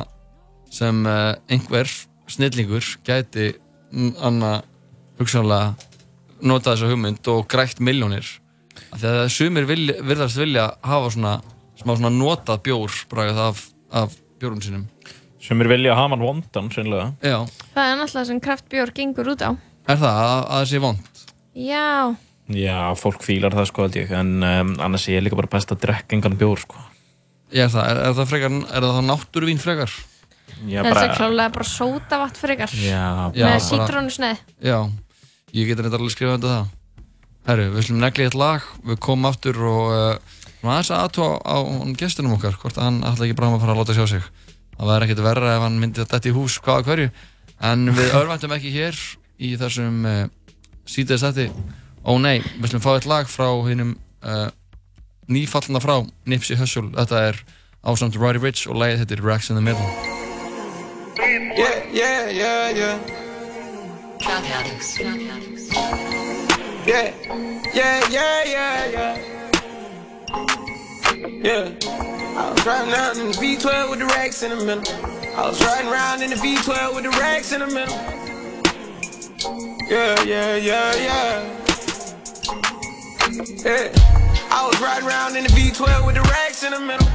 sem 0.75 1.05
uh, 1.07 1.35
einhver 1.49 1.91
snillingur 2.27 2.87
gæti 3.07 3.45
mm, 3.93 4.15
anna 4.19 4.49
hugsanlega 5.19 5.75
nota 6.43 6.73
þessa 6.73 6.89
hugmynd 6.91 7.27
og 7.31 7.45
grætt 7.47 7.79
miljónir. 7.79 8.25
Af 8.91 8.99
Því 8.99 9.07
að 9.13 9.29
sumir 9.31 9.65
vilja, 9.69 9.95
virðast 10.03 10.37
vilja 10.41 10.65
hafa 10.83 11.13
svona, 11.15 11.37
smá 11.79 11.95
svona 11.95 12.11
notað 12.11 12.59
bjór 12.67 12.91
bragað 13.11 13.39
af, 13.45 13.63
af 13.95 14.17
bjórum 14.41 14.59
sínum. 14.61 14.83
Sem 15.39 15.61
er 15.63 15.69
vilja 15.71 15.95
hafa 15.95 16.15
hann 16.17 16.25
vondan, 16.25 16.67
sennilega. 16.73 17.13
Já. 17.23 17.37
það 17.75 17.87
er 17.93 17.97
náttúrulega 18.01 18.25
sem 18.33 18.39
kraftbjór 18.43 18.91
gengur 18.97 19.31
út 19.35 19.41
á 19.45 19.51
Er 19.87 19.99
það 20.01 20.19
að, 20.19 20.35
að 20.35 20.59
það 20.59 20.69
sé 20.73 20.79
vond? 20.83 21.23
já, 21.55 22.15
Já, 22.53 22.93
fólk 22.99 23.23
fílar 23.25 23.55
það 23.57 23.69
sko 23.71 23.85
held 23.87 23.95
ég, 23.97 24.11
en 24.13 24.35
um, 24.45 24.73
annars 24.85 25.07
er 25.09 25.17
ég 25.17 25.23
líka 25.25 25.37
bara 25.39 25.49
best 25.49 25.71
að 25.73 25.79
drekka 25.87 26.13
engan 26.17 26.35
bjór 26.37 26.59
sko. 26.61 26.77
Ég 27.55 27.65
er 27.65 27.71
það, 27.73 27.87
er, 27.89 28.01
er 28.05 28.13
það 28.19 28.29
frekar, 28.29 28.57
er 28.69 28.85
það 28.85 28.99
náttúruvín 29.07 29.61
frekar? 29.61 29.93
Já, 30.69 30.79
það 30.85 30.99
er 31.01 31.13
klálega 31.17 31.53
bara 31.55 31.65
sótavatt 31.67 32.37
frekar 32.37 32.73
Já, 32.77 33.31
með 33.33 33.41
bara- 33.41 33.63
sítrónusneið 33.65 34.41
Já, 34.61 34.77
ég 35.57 35.67
get 35.71 35.81
reyndar 35.81 35.99
alveg 35.99 36.13
skrifað 36.13 36.37
undir 36.37 36.51
það. 36.53 36.67
Herru, 37.45 37.65
við 37.75 37.87
slum 37.87 37.99
negli 38.01 38.25
eitt 38.25 38.37
lag, 38.37 38.67
við 38.85 38.99
komum 39.05 39.29
aftur 39.29 39.57
og 39.69 39.89
uh, 39.93 40.35
aðeins 40.65 40.91
að 40.93 41.01
aðtúa 41.03 41.31
á, 41.45 41.55
á 41.61 41.85
gestunum 41.97 42.35
okkar, 42.37 42.57
hvort 42.61 42.77
hann 42.81 43.01
ætla 43.05 43.27
ekki 43.27 43.37
bráðum 43.37 43.57
að 43.57 43.65
fara 43.65 43.75
að 43.75 43.81
láta 43.81 43.97
sjá 43.97 44.05
sig. 44.15 44.29
Það 44.75 44.89
væri 44.91 45.07
ekkert 45.07 45.23
verra 45.25 45.55
ef 45.55 45.65
hann 45.65 45.79
myndi 45.81 46.01
að 46.01 46.09
detta 46.13 46.29
í 46.29 46.35
hús 46.35 46.57
hvaða 46.65 46.85
hverju. 46.89 47.09
En 47.69 47.85
við 47.95 48.15
örvæntum 48.17 48.55
ekki 48.57 48.73
hér 48.73 48.97
í 49.37 49.51
þessum 49.61 49.99
uh, 50.09 50.23
síðan 50.89 51.21
stætti. 51.21 51.49
Ó 52.05 52.17
nei, 52.21 52.37
við 52.61 52.69
slum 52.69 52.83
fá 52.83 52.91
eitt 52.93 53.07
lag 53.09 53.29
frá 53.29 53.47
hinnum 53.65 53.95
uh, 54.21 54.49
nýfallna 55.25 55.81
frá 55.81 56.03
Nipsey 56.29 56.57
Hussle. 56.59 56.91
Þetta 56.93 57.21
er 57.31 57.39
ásamt 57.81 58.17
Roddy 58.21 58.41
Rich 58.43 58.67
og 58.69 58.77
lagið 58.77 59.01
heitir 59.01 59.23
Racks 59.25 59.49
in 59.49 59.57
the 59.57 59.65
Middle. 59.65 59.89
Yeah, 61.57 61.81
yeah, 61.91 62.29
yeah, 62.29 62.69
yeah. 62.69 62.99
Yeah, 66.85 67.13
yeah, 67.73 68.09
yeah, 68.09 68.43
yeah, 68.45 68.85
yeah. 68.91 69.17
Yeah. 71.41 71.73
I 72.37 72.51
was 72.51 72.65
riding 72.65 72.93
around 72.93 73.17
in 73.17 73.27
the 73.27 73.37
V12 73.37 73.89
with 73.89 73.99
the 73.99 74.05
racks 74.05 74.43
in 74.43 74.49
the 74.49 74.65
middle. 74.65 74.83
I 75.35 75.47
was 75.47 75.63
riding 75.63 75.89
around 75.91 76.21
in 76.21 76.29
the 76.29 76.35
V12 76.35 76.95
with 76.95 77.03
the 77.05 77.11
racks 77.11 77.51
in 77.51 77.61
the 77.61 77.67
middle. 77.67 77.95
Yeah, 79.89 80.21
yeah, 80.23 80.55
yeah, 80.55 80.95
yeah. 80.95 81.64
Yeah. 83.35 83.91
I 84.47 84.63
was 84.63 84.79
riding 84.79 85.03
around 85.03 85.35
in 85.35 85.43
the 85.43 85.51
V12 85.51 86.07
with 86.07 86.15
the 86.15 86.23
racks 86.31 86.63
in 86.63 86.71
the 86.71 86.79
middle. 86.79 87.07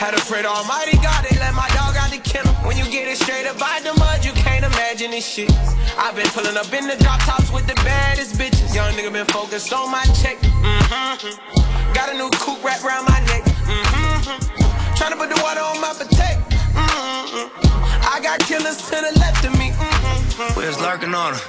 Had 0.00 0.16
to 0.16 0.22
pray 0.24 0.40
to 0.40 0.48
Almighty 0.48 0.96
God, 1.04 1.20
they 1.28 1.36
let 1.36 1.52
my 1.52 1.68
dog 1.76 1.96
out 2.00 2.08
the 2.08 2.16
kennel. 2.16 2.52
When 2.64 2.80
you 2.80 2.84
get 2.88 3.08
it 3.08 3.20
straight 3.20 3.44
up 3.44 3.60
out 3.60 3.84
the 3.84 3.92
mud, 4.00 4.24
you 4.24 4.32
can't 4.32 4.64
imagine 4.64 5.10
this 5.10 5.28
shit. 5.28 5.52
I've 6.00 6.16
been 6.16 6.28
pulling 6.32 6.56
up 6.56 6.72
in 6.72 6.88
the 6.88 6.96
drop 6.96 7.20
tops 7.28 7.52
with 7.52 7.66
the 7.66 7.74
baddest 7.84 8.40
bitches. 8.40 8.74
Young 8.74 8.92
nigga 8.94 9.12
been 9.12 9.28
focused 9.28 9.72
on 9.72 9.90
my 9.90 10.04
check. 10.16 10.40
Mm-hmm. 10.40 11.92
Got 11.92 12.08
a 12.08 12.16
new 12.16 12.30
coupe 12.40 12.64
wrapped 12.64 12.84
around 12.84 13.04
my 13.04 13.20
neck. 13.28 13.44
Mm-hmm. 13.44 14.96
Trying 14.96 15.12
to 15.12 15.18
put 15.20 15.28
the 15.28 15.40
water 15.44 15.60
on 15.60 15.80
my 15.80 15.92
potato. 15.92 16.40
Mm-hmm. 16.72 17.52
I 18.00 18.20
got 18.24 18.40
killers 18.40 18.80
to 18.88 18.96
the 18.96 19.12
left 19.20 19.44
of 19.44 19.52
me. 19.60 19.76
Mm-hmm. 19.76 20.58
We 20.58 20.66
was 20.66 20.80
lurking 20.80 21.12
on 21.12 21.34
her. 21.34 21.40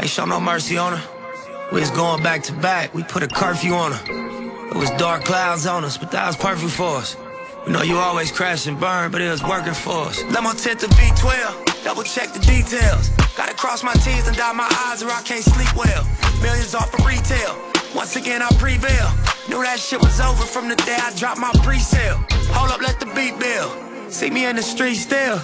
Ain't 0.00 0.08
show 0.08 0.24
no 0.24 0.40
mercy 0.40 0.78
on 0.78 0.96
her. 0.96 1.23
We 1.72 1.80
was 1.80 1.90
going 1.90 2.22
back 2.22 2.42
to 2.44 2.52
back. 2.52 2.94
We 2.94 3.02
put 3.02 3.22
a 3.22 3.28
curfew 3.28 3.72
on 3.74 3.92
her. 3.92 4.70
It 4.70 4.76
was 4.76 4.90
dark 4.92 5.24
clouds 5.24 5.66
on 5.66 5.84
us, 5.84 5.96
but 5.96 6.10
that 6.12 6.26
was 6.26 6.36
perfect 6.36 6.72
for 6.72 6.96
us. 6.96 7.16
We 7.66 7.72
know 7.72 7.82
you 7.82 7.96
always 7.96 8.30
crash 8.30 8.66
and 8.66 8.78
burn, 8.78 9.10
but 9.10 9.20
it 9.20 9.30
was 9.30 9.42
working 9.42 9.72
for 9.72 10.08
us. 10.08 10.22
Let 10.24 10.42
my 10.42 10.52
tent 10.54 10.80
to 10.80 10.86
V12, 10.86 11.84
double 11.84 12.02
check 12.02 12.32
the 12.32 12.40
details. 12.40 13.08
Gotta 13.36 13.54
cross 13.54 13.82
my 13.82 13.94
T's 13.94 14.28
and 14.28 14.36
dot 14.36 14.54
my 14.54 14.68
I's 14.70 15.02
or 15.02 15.10
I 15.10 15.22
can't 15.22 15.42
sleep 15.42 15.74
well. 15.74 16.06
Millions 16.42 16.74
off 16.74 16.92
of 16.92 17.04
retail. 17.06 17.56
Once 17.94 18.16
again, 18.16 18.42
I 18.42 18.48
prevail. 18.58 19.08
Knew 19.48 19.62
that 19.62 19.78
shit 19.78 20.00
was 20.00 20.20
over 20.20 20.44
from 20.44 20.68
the 20.68 20.76
day 20.76 20.96
I 21.00 21.14
dropped 21.16 21.40
my 21.40 21.52
pre-sale. 21.62 22.22
Hold 22.52 22.72
up, 22.72 22.80
let 22.82 23.00
the 23.00 23.06
beat 23.06 23.38
build. 23.38 24.12
See 24.12 24.30
me 24.30 24.46
in 24.46 24.56
the 24.56 24.62
street 24.62 24.96
still. 24.96 25.40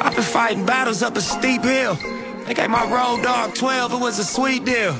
I've 0.00 0.14
been 0.14 0.24
fighting 0.24 0.64
battles 0.64 1.02
up 1.02 1.16
a 1.16 1.20
steep 1.20 1.62
hill. 1.62 1.96
They 2.46 2.54
gave 2.54 2.70
my 2.70 2.84
road 2.84 3.22
dog 3.22 3.54
12, 3.54 3.92
it 3.92 4.00
was 4.00 4.18
a 4.18 4.24
sweet 4.24 4.64
deal. 4.64 4.96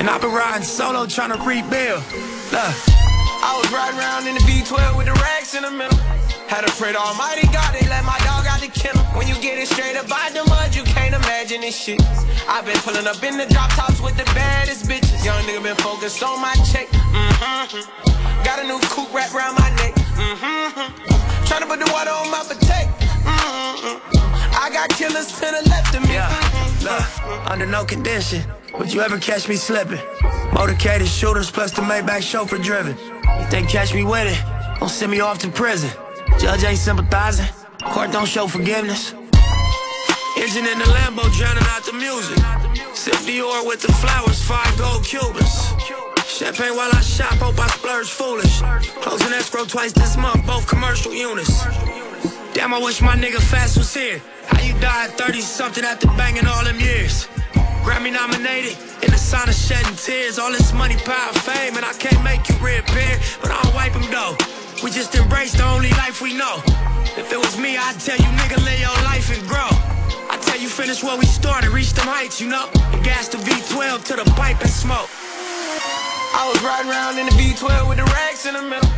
And 0.00 0.08
I've 0.08 0.20
been 0.20 0.32
riding 0.32 0.64
solo 0.64 1.06
trying 1.06 1.32
to 1.32 1.40
rebuild. 1.44 2.02
Look. 2.52 3.00
I 3.40 3.56
was 3.56 3.72
riding 3.72 3.98
around 3.98 4.28
in 4.28 4.34
the 4.36 4.44
V12 4.44 4.96
with 4.96 5.06
the 5.06 5.16
racks 5.16 5.54
in 5.54 5.62
the 5.62 5.70
middle. 5.70 5.96
Had 6.52 6.66
to 6.66 6.72
pray 6.76 6.92
to 6.92 6.98
Almighty 7.00 7.48
God, 7.48 7.72
they 7.72 7.86
let 7.88 8.04
my 8.04 8.18
dog 8.20 8.44
out 8.44 8.60
the 8.60 8.68
kennel. 8.68 9.00
When 9.16 9.26
you 9.26 9.34
get 9.40 9.56
it 9.56 9.68
straight 9.68 9.96
up 9.96 10.12
out 10.12 10.32
the 10.36 10.44
mud, 10.44 10.74
you 10.74 10.84
can't 10.84 11.14
imagine 11.14 11.62
this 11.62 11.72
shit. 11.72 12.02
I've 12.48 12.66
been 12.66 12.76
pulling 12.84 13.06
up 13.06 13.22
in 13.22 13.38
the 13.38 13.46
drop 13.46 13.70
tops 13.72 14.00
with 14.00 14.16
the 14.16 14.24
baddest 14.36 14.84
bitches. 14.84 15.24
Young 15.24 15.40
nigga 15.48 15.62
been 15.62 15.76
focused 15.76 16.22
on 16.22 16.40
my 16.40 16.52
check. 16.68 16.88
Mm-hmm. 16.90 18.44
Got 18.44 18.60
a 18.60 18.66
new 18.68 18.78
coupe 18.92 19.12
wrapped 19.14 19.34
around 19.34 19.56
my 19.56 19.70
neck. 19.80 19.94
Mm-hmm. 20.20 20.92
Tryna 21.48 21.66
put 21.66 21.80
the 21.80 21.88
water 21.92 22.10
on 22.10 22.30
my 22.30 22.44
potato. 22.44 22.92
Mm-hmm. 23.24 24.39
I 24.52 24.70
got 24.72 24.90
killers 24.90 25.32
to 25.32 25.40
the 25.40 25.68
left 25.68 25.94
of 25.94 26.02
me. 26.02 26.14
Yeah, 26.14 26.28
look, 26.82 27.50
under 27.50 27.66
no 27.66 27.84
condition 27.84 28.42
would 28.78 28.92
you 28.92 29.00
ever 29.00 29.18
catch 29.18 29.48
me 29.48 29.56
slipping. 29.56 29.98
Motorcaded 30.52 31.06
shooters 31.06 31.50
plus 31.50 31.72
the 31.72 31.82
Maybach 31.82 32.22
chauffeur 32.22 32.58
driven. 32.58 32.96
If 33.42 33.50
they 33.50 33.62
catch 33.62 33.94
me 33.94 34.04
with 34.04 34.26
it, 34.26 34.78
don't 34.78 34.88
send 34.88 35.10
me 35.10 35.20
off 35.20 35.38
to 35.40 35.48
prison. 35.48 35.90
Judge 36.38 36.64
ain't 36.64 36.78
sympathizing, 36.78 37.46
court 37.82 38.12
don't 38.12 38.26
show 38.28 38.46
forgiveness. 38.46 39.12
Engine 40.36 40.66
in 40.66 40.78
the 40.78 40.84
Lambo 40.96 41.22
drowning 41.36 41.64
out 41.68 41.84
the 41.84 41.92
music. 41.92 42.38
Sip 42.94 43.14
Dior 43.26 43.66
with 43.66 43.82
the 43.82 43.92
flowers, 43.92 44.42
five 44.42 44.76
gold 44.78 45.04
Cubans. 45.04 45.72
Champagne 46.26 46.74
while 46.76 46.90
I 46.92 47.00
shop, 47.00 47.34
hope 47.34 47.58
I 47.58 47.66
splurge 47.68 48.08
foolish. 48.08 48.60
Closing 49.02 49.32
escrow 49.32 49.64
twice 49.64 49.92
this 49.92 50.16
month, 50.16 50.46
both 50.46 50.66
commercial 50.66 51.12
units. 51.12 51.64
Damn, 52.52 52.74
I 52.74 52.78
wish 52.78 53.00
my 53.00 53.14
nigga 53.14 53.38
Fast 53.38 53.78
was 53.78 53.94
here. 53.94 54.20
How 54.46 54.60
you 54.60 54.74
died 54.80 55.10
30 55.12 55.40
something 55.40 55.84
after 55.84 56.08
banging 56.18 56.46
all 56.46 56.64
them 56.64 56.80
years? 56.80 57.28
Grammy 57.86 58.12
nominated, 58.12 58.76
in 59.02 59.10
the 59.10 59.18
sign 59.18 59.48
of 59.48 59.54
shedding 59.54 59.94
tears. 59.94 60.38
All 60.38 60.50
this 60.50 60.72
money, 60.72 60.96
power, 60.96 61.32
fame, 61.32 61.76
and 61.76 61.84
I 61.84 61.92
can't 61.94 62.22
make 62.24 62.48
you 62.48 62.56
reappear. 62.56 63.18
But 63.40 63.52
I 63.52 63.62
don't 63.62 63.74
wipe 63.74 63.92
them 63.92 64.10
though. 64.10 64.36
We 64.82 64.90
just 64.90 65.14
embrace 65.14 65.52
the 65.52 65.64
only 65.64 65.90
life 65.90 66.20
we 66.20 66.34
know. 66.34 66.60
If 67.16 67.32
it 67.32 67.38
was 67.38 67.56
me, 67.56 67.76
I'd 67.76 68.00
tell 68.00 68.16
you, 68.16 68.30
nigga, 68.40 68.58
live 68.64 68.80
your 68.80 68.98
life 69.06 69.30
and 69.30 69.46
grow. 69.46 69.70
I 70.28 70.36
tell 70.42 70.58
you, 70.58 70.68
finish 70.68 71.04
where 71.04 71.16
we 71.16 71.26
started, 71.26 71.70
reach 71.70 71.92
them 71.92 72.06
heights, 72.06 72.40
you 72.40 72.48
know. 72.48 72.68
And 72.92 73.04
gas 73.04 73.28
the 73.28 73.38
V12 73.38 74.04
to 74.06 74.16
the 74.16 74.24
pipe 74.32 74.60
and 74.60 74.70
smoke. 74.70 75.08
I 76.32 76.46
was 76.46 76.62
riding 76.62 76.90
around 76.90 77.18
in 77.18 77.26
the 77.26 77.34
V12 77.34 77.88
with 77.88 77.98
the 77.98 78.04
racks 78.14 78.46
in 78.46 78.54
the 78.54 78.62
middle. 78.62 78.88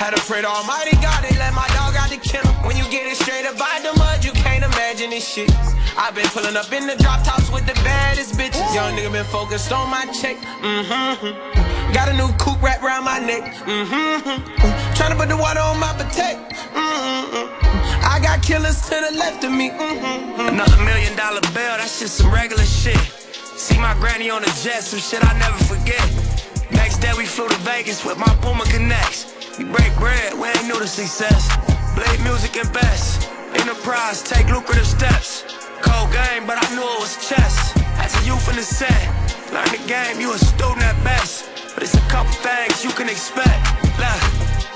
Had 0.00 0.14
to 0.14 0.22
pray 0.24 0.40
to 0.40 0.48
Almighty 0.48 0.96
God, 1.02 1.24
they 1.24 1.36
let 1.36 1.52
my 1.52 1.66
dog 1.74 1.96
out 1.98 2.08
the 2.08 2.16
kennel. 2.16 2.52
When 2.64 2.76
you 2.76 2.84
get 2.88 3.06
it 3.06 3.16
straight 3.16 3.44
up 3.44 3.58
by 3.58 3.80
the 3.82 3.92
mud, 3.98 4.24
you 4.24 4.32
can't 4.32 4.64
imagine 4.64 5.10
this 5.10 5.26
shit. 5.26 5.50
I've 5.98 6.14
been 6.14 6.28
pulling 6.30 6.56
up 6.56 6.70
in 6.72 6.86
the 6.86 6.96
drop 6.96 7.24
tops 7.24 7.50
with 7.50 7.66
the 7.66 7.74
baddest 7.82 8.34
bitches. 8.34 8.62
Young 8.72 8.94
nigga 8.94 9.12
been 9.12 9.26
focused 9.26 9.72
on 9.72 9.90
my 9.90 10.06
check. 10.14 10.36
Mm-hmm. 10.62 11.92
Got 11.92 12.08
a 12.08 12.14
new 12.14 12.30
coupe 12.38 12.62
wrapped 12.62 12.82
around 12.84 13.04
my 13.04 13.18
neck. 13.18 13.52
Mm-hmm. 13.66 14.94
Trying 14.94 15.12
to 15.12 15.16
put 15.18 15.28
the 15.28 15.36
water 15.36 15.60
on 15.60 15.78
my 15.80 15.92
potato. 15.92 16.40
Mm-hmm. 16.72 18.06
I 18.06 18.20
got 18.22 18.40
killers 18.42 18.80
to 18.88 18.96
the 19.10 19.18
left 19.18 19.44
of 19.44 19.52
me. 19.52 19.70
Mm-hmm. 19.70 20.54
Another 20.54 20.78
million 20.84 21.16
dollar 21.16 21.40
bill, 21.52 21.74
that's 21.76 21.98
just 21.98 22.16
some 22.16 22.32
regular 22.32 22.64
shit. 22.64 22.96
See 23.58 23.78
my 23.78 23.94
granny 23.94 24.30
on 24.30 24.42
the 24.42 24.52
jet, 24.62 24.84
some 24.84 25.00
shit 25.00 25.24
I 25.26 25.36
never 25.38 25.58
forget. 25.64 26.06
Next 26.70 26.98
day 26.98 27.12
we 27.16 27.24
flew 27.24 27.48
to 27.48 27.56
Vegas 27.64 28.04
with 28.04 28.18
my 28.18 28.28
Puma 28.42 28.64
Connects. 28.64 29.58
We 29.58 29.64
break 29.64 29.94
bread, 29.96 30.34
we 30.34 30.48
ain't 30.48 30.66
new 30.66 30.78
to 30.78 30.86
success. 30.86 31.48
Blade 31.94 32.20
music 32.22 32.56
and 32.56 32.70
best. 32.72 33.30
Enterprise, 33.54 34.22
take 34.22 34.48
lucrative 34.48 34.86
steps. 34.86 35.44
Cold 35.80 36.12
game, 36.12 36.46
but 36.46 36.58
I 36.60 36.66
knew 36.74 36.84
it 36.84 37.00
was 37.00 37.16
chess. 37.28 37.72
As 37.98 38.14
a 38.20 38.26
youth 38.26 38.48
in 38.50 38.56
the 38.56 38.62
set, 38.62 38.92
learn 39.52 39.68
the 39.72 39.82
game, 39.88 40.20
you 40.20 40.32
a 40.32 40.38
student 40.38 40.82
at 40.82 40.96
best. 41.02 41.48
But 41.74 41.82
it's 41.82 41.94
a 41.94 42.06
couple 42.12 42.32
things 42.44 42.84
you 42.84 42.90
can 42.90 43.08
expect. 43.08 43.58
Look, 43.98 44.20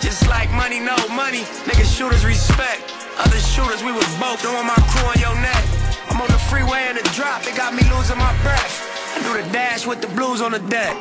just 0.01 0.29
like 0.29 0.51
money, 0.53 0.81
no 0.81 0.97
money, 1.13 1.45
niggas 1.69 1.91
shooters 1.95 2.25
respect. 2.25 2.83
Other 3.19 3.39
shooters, 3.39 3.85
we 3.85 3.93
was 3.93 4.09
both 4.17 4.41
throwing 4.41 4.67
my 4.67 4.81
crew 4.91 5.07
on 5.07 5.19
your 5.21 5.37
neck. 5.41 5.65
I'm 6.09 6.21
on 6.21 6.29
the 6.29 6.41
freeway 6.49 6.89
in 6.89 6.97
the 6.97 7.07
drop, 7.15 7.47
it 7.47 7.57
got 7.57 7.75
me 7.75 7.83
losing 7.95 8.19
my 8.19 8.33
breath. 8.43 8.75
I 9.15 9.23
do 9.23 9.43
the 9.43 9.53
dash 9.53 9.87
with 9.87 10.01
the 10.01 10.09
blues 10.09 10.41
on 10.41 10.53
the 10.53 10.59
deck. 10.59 10.97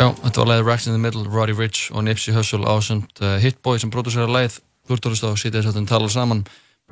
Já, 0.00 0.06
þetta 0.16 0.40
var 0.40 0.48
lagið 0.48 0.64
Racks 0.64 0.86
in 0.88 0.94
the 0.94 1.00
Middle, 1.00 1.26
Roddy 1.28 1.52
Rich 1.52 1.90
og 1.92 2.06
Nipsey 2.06 2.32
Hussle 2.32 2.64
ásend 2.64 3.08
uh, 3.20 3.36
Hitboy 3.42 3.80
sem 3.80 3.90
prodúsera 3.92 4.28
lagið. 4.28 4.60
Þú 4.88 4.96
ert 4.96 5.08
orðist 5.10 5.26
á 5.26 5.28
að 5.28 5.40
sitja 5.42 5.60
þess 5.60 5.76
að 5.76 5.88
tala 5.90 6.08
saman 6.12 6.40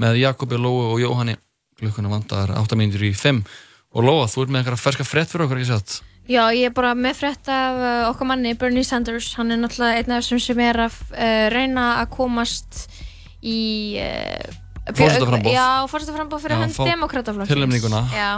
með 0.00 0.20
Jakobi, 0.20 0.58
Lóu 0.60 0.90
og 0.90 1.00
Jóhanni. 1.00 1.38
Klukkuna 1.80 2.12
vandar 2.12 2.52
8 2.58 2.76
mínútur 2.80 3.06
í 3.08 3.14
5 3.16 3.40
og 3.96 4.04
Lóa, 4.04 4.28
þú 4.28 4.44
ert 4.44 4.52
með 4.52 4.60
einhverja 4.62 4.82
ferska 4.82 5.06
frett 5.08 5.32
fyrir 5.32 5.46
okkur, 5.46 5.62
ekki 5.62 5.70
satt? 5.70 6.00
Já, 6.28 6.42
ég 6.52 6.68
er 6.68 6.72
bara 6.76 6.92
með 6.98 7.14
frétt 7.22 7.48
af 7.48 7.78
uh, 7.80 8.08
okkar 8.10 8.28
manni, 8.28 8.52
Bernie 8.60 8.84
Sanders. 8.84 9.30
Hann 9.38 9.50
er 9.54 9.60
náttúrulega 9.62 10.02
einn 10.02 10.12
af 10.12 10.24
þessum 10.26 10.40
sem 10.44 10.58
er 10.60 10.76
að 10.84 10.96
uh, 11.14 11.46
reyna 11.54 11.86
að 12.02 12.10
komast 12.18 12.82
í... 13.40 13.96
Uh, 14.02 14.56
Forsetaframboð. 14.88 15.52
Já, 15.52 15.84
fórstaframbóð 15.92 16.44
fyrir 16.46 16.60
fá 16.72 16.84
demokrataflokksins. 16.88 17.52
tilnefninguna. 17.52 17.98
Já, 18.16 18.28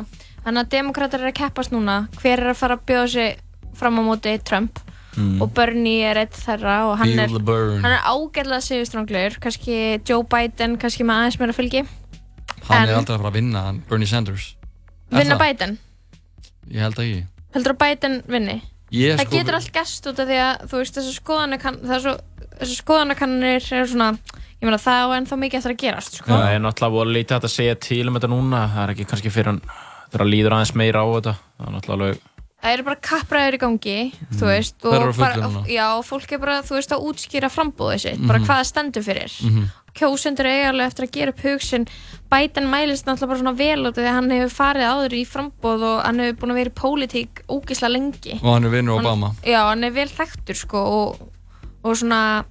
þannig 0.46 0.64
að 0.64 0.70
demokrater 0.72 1.22
er 1.22 1.30
að 1.30 1.36
keppast 1.38 1.70
núna. 1.74 1.98
Hver 2.18 2.42
er 2.42 2.50
að 2.50 2.58
fara 2.58 2.74
að 2.78 2.86
bjóða 2.90 3.10
sig 3.12 3.36
fram 3.78 3.98
á 3.98 4.02
móti 4.02 4.32
Trump? 4.42 4.80
Mm. 5.18 5.36
Og 5.42 5.50
Bernie 5.54 6.06
er 6.06 6.18
eitt 6.24 6.34
þeirra 6.38 6.76
og 6.88 6.96
hann 7.00 7.12
er, 7.18 7.30
hann 7.30 7.86
er 7.90 8.02
ágæðlega 8.06 8.62
sigurstranglegur. 8.66 9.38
Kannski 9.42 9.78
Joe 10.06 10.22
Biden, 10.30 10.74
kannski 10.82 11.06
með 11.06 11.22
aðeins 11.24 11.38
meira 11.42 11.54
fylgi. 11.54 11.84
Hann 12.66 12.82
En- 12.84 12.88
er 12.88 12.98
aldrei 12.98 13.14
að 13.16 13.22
fara 13.22 13.30
að 13.32 13.38
vinna, 13.38 13.62
hann, 13.66 13.80
Bernie 13.90 14.10
Sanders 14.10 14.52
Er 15.10 15.22
Vinna 15.22 15.34
það? 15.38 15.42
Biden. 15.46 15.78
Ég 16.70 16.84
held 16.86 16.98
ekki 17.02 17.22
Heldur 17.54 17.74
að 17.74 17.80
Biden 17.84 18.22
vinni? 18.30 18.62
Ég 18.90 19.16
það 19.18 19.26
sko- 19.26 19.36
getur 19.38 19.54
allt 19.58 19.72
gæst 19.72 20.06
út 20.10 20.18
af 20.18 20.28
því 20.28 20.38
að 20.42 20.62
þú 20.70 20.78
veist 20.80 20.94
þessu 20.98 21.14
skoðanakann 21.20 21.80
þessu 21.86 22.76
skoðanakannir 22.82 23.60
er 23.72 23.86
svona 23.88 24.08
ég 24.60 24.66
meina 24.68 24.80
það 24.82 25.04
á 25.06 25.14
ennþá 25.18 25.38
mikið 25.40 25.60
eftir 25.60 25.74
að 25.74 25.82
gerast 25.84 26.18
sko. 26.20 26.30
Það 26.32 26.54
er 26.54 26.64
náttúrulega 26.64 26.96
voru 26.98 27.14
lítið 27.14 27.38
að 27.40 27.54
segja 27.54 27.76
til 27.80 28.02
um 28.10 28.18
þetta 28.18 28.30
núna 28.34 28.64
það 28.74 28.82
er 28.84 28.92
ekki 28.94 29.06
kannski 29.12 29.30
fyrir 29.32 29.52
hann 29.54 29.62
hann 30.10 30.26
líður 30.30 30.56
aðeins 30.58 30.74
meira 30.74 31.00
á 31.00 31.06
þetta 31.16 31.34
það 31.38 31.66
er 31.70 31.72
náttúrulega 31.76 31.96
alveg 32.10 32.26
það 32.60 32.74
eru 32.76 32.84
bara 32.90 33.00
kappræður 33.08 33.54
í 33.56 33.60
gangi 33.62 33.96
þú 34.36 34.44
veist, 34.50 34.74
og 34.84 35.16
bara, 35.16 35.64
já, 35.70 35.86
fólk 36.04 36.32
er 36.36 36.38
bara 36.42 36.56
þú 36.66 36.74
veist 36.76 36.92
að 36.92 37.06
útskýra 37.08 37.48
frambúðið 37.48 38.00
sitt, 38.04 38.18
Mhm. 38.20 38.26
bara 38.28 38.38
hvað 38.44 38.58
það 38.60 38.68
stendur 38.68 39.02
fyrir 39.06 39.32
Mhm. 39.48 39.64
Kjósendur 39.98 40.46
er 40.46 40.60
eiginlega 40.64 40.90
eftir 40.90 41.06
að 41.06 41.12
gera 41.16 41.32
upp 41.34 41.42
hugsin 41.44 41.86
Biden 42.30 42.68
mælist 42.70 43.08
náttúrulega 43.08 43.30
bara 43.32 43.40
svona 43.40 43.56
vel 43.58 43.88
út 43.88 43.96
því 43.98 44.06
að 44.06 44.16
hann 44.18 44.30
hefur 44.30 44.54
farið 44.54 44.86
áður 44.86 45.16
í 45.18 45.24
frambúð 45.26 45.82
og 45.88 45.98
hann 46.06 46.22
hefur 46.22 46.38
búin 46.42 46.54
að 46.54 46.60
vera 46.60 46.70
í 46.70 46.78
pólitík 46.80 47.42
ógislega 47.50 47.92
lengi. 47.96 48.36
Og 48.42 48.52
hann 48.54 48.64
er 48.68 48.76
Hann- 48.76 48.92
Obama. 48.94 49.32
Já, 49.42 49.60
hann 49.68 49.84
er 49.84 49.90
vel 49.90 50.08
þekktur 50.08 50.54
sko 50.56 50.78
og, 50.78 51.28
og 51.82 51.96
svona 51.96 52.44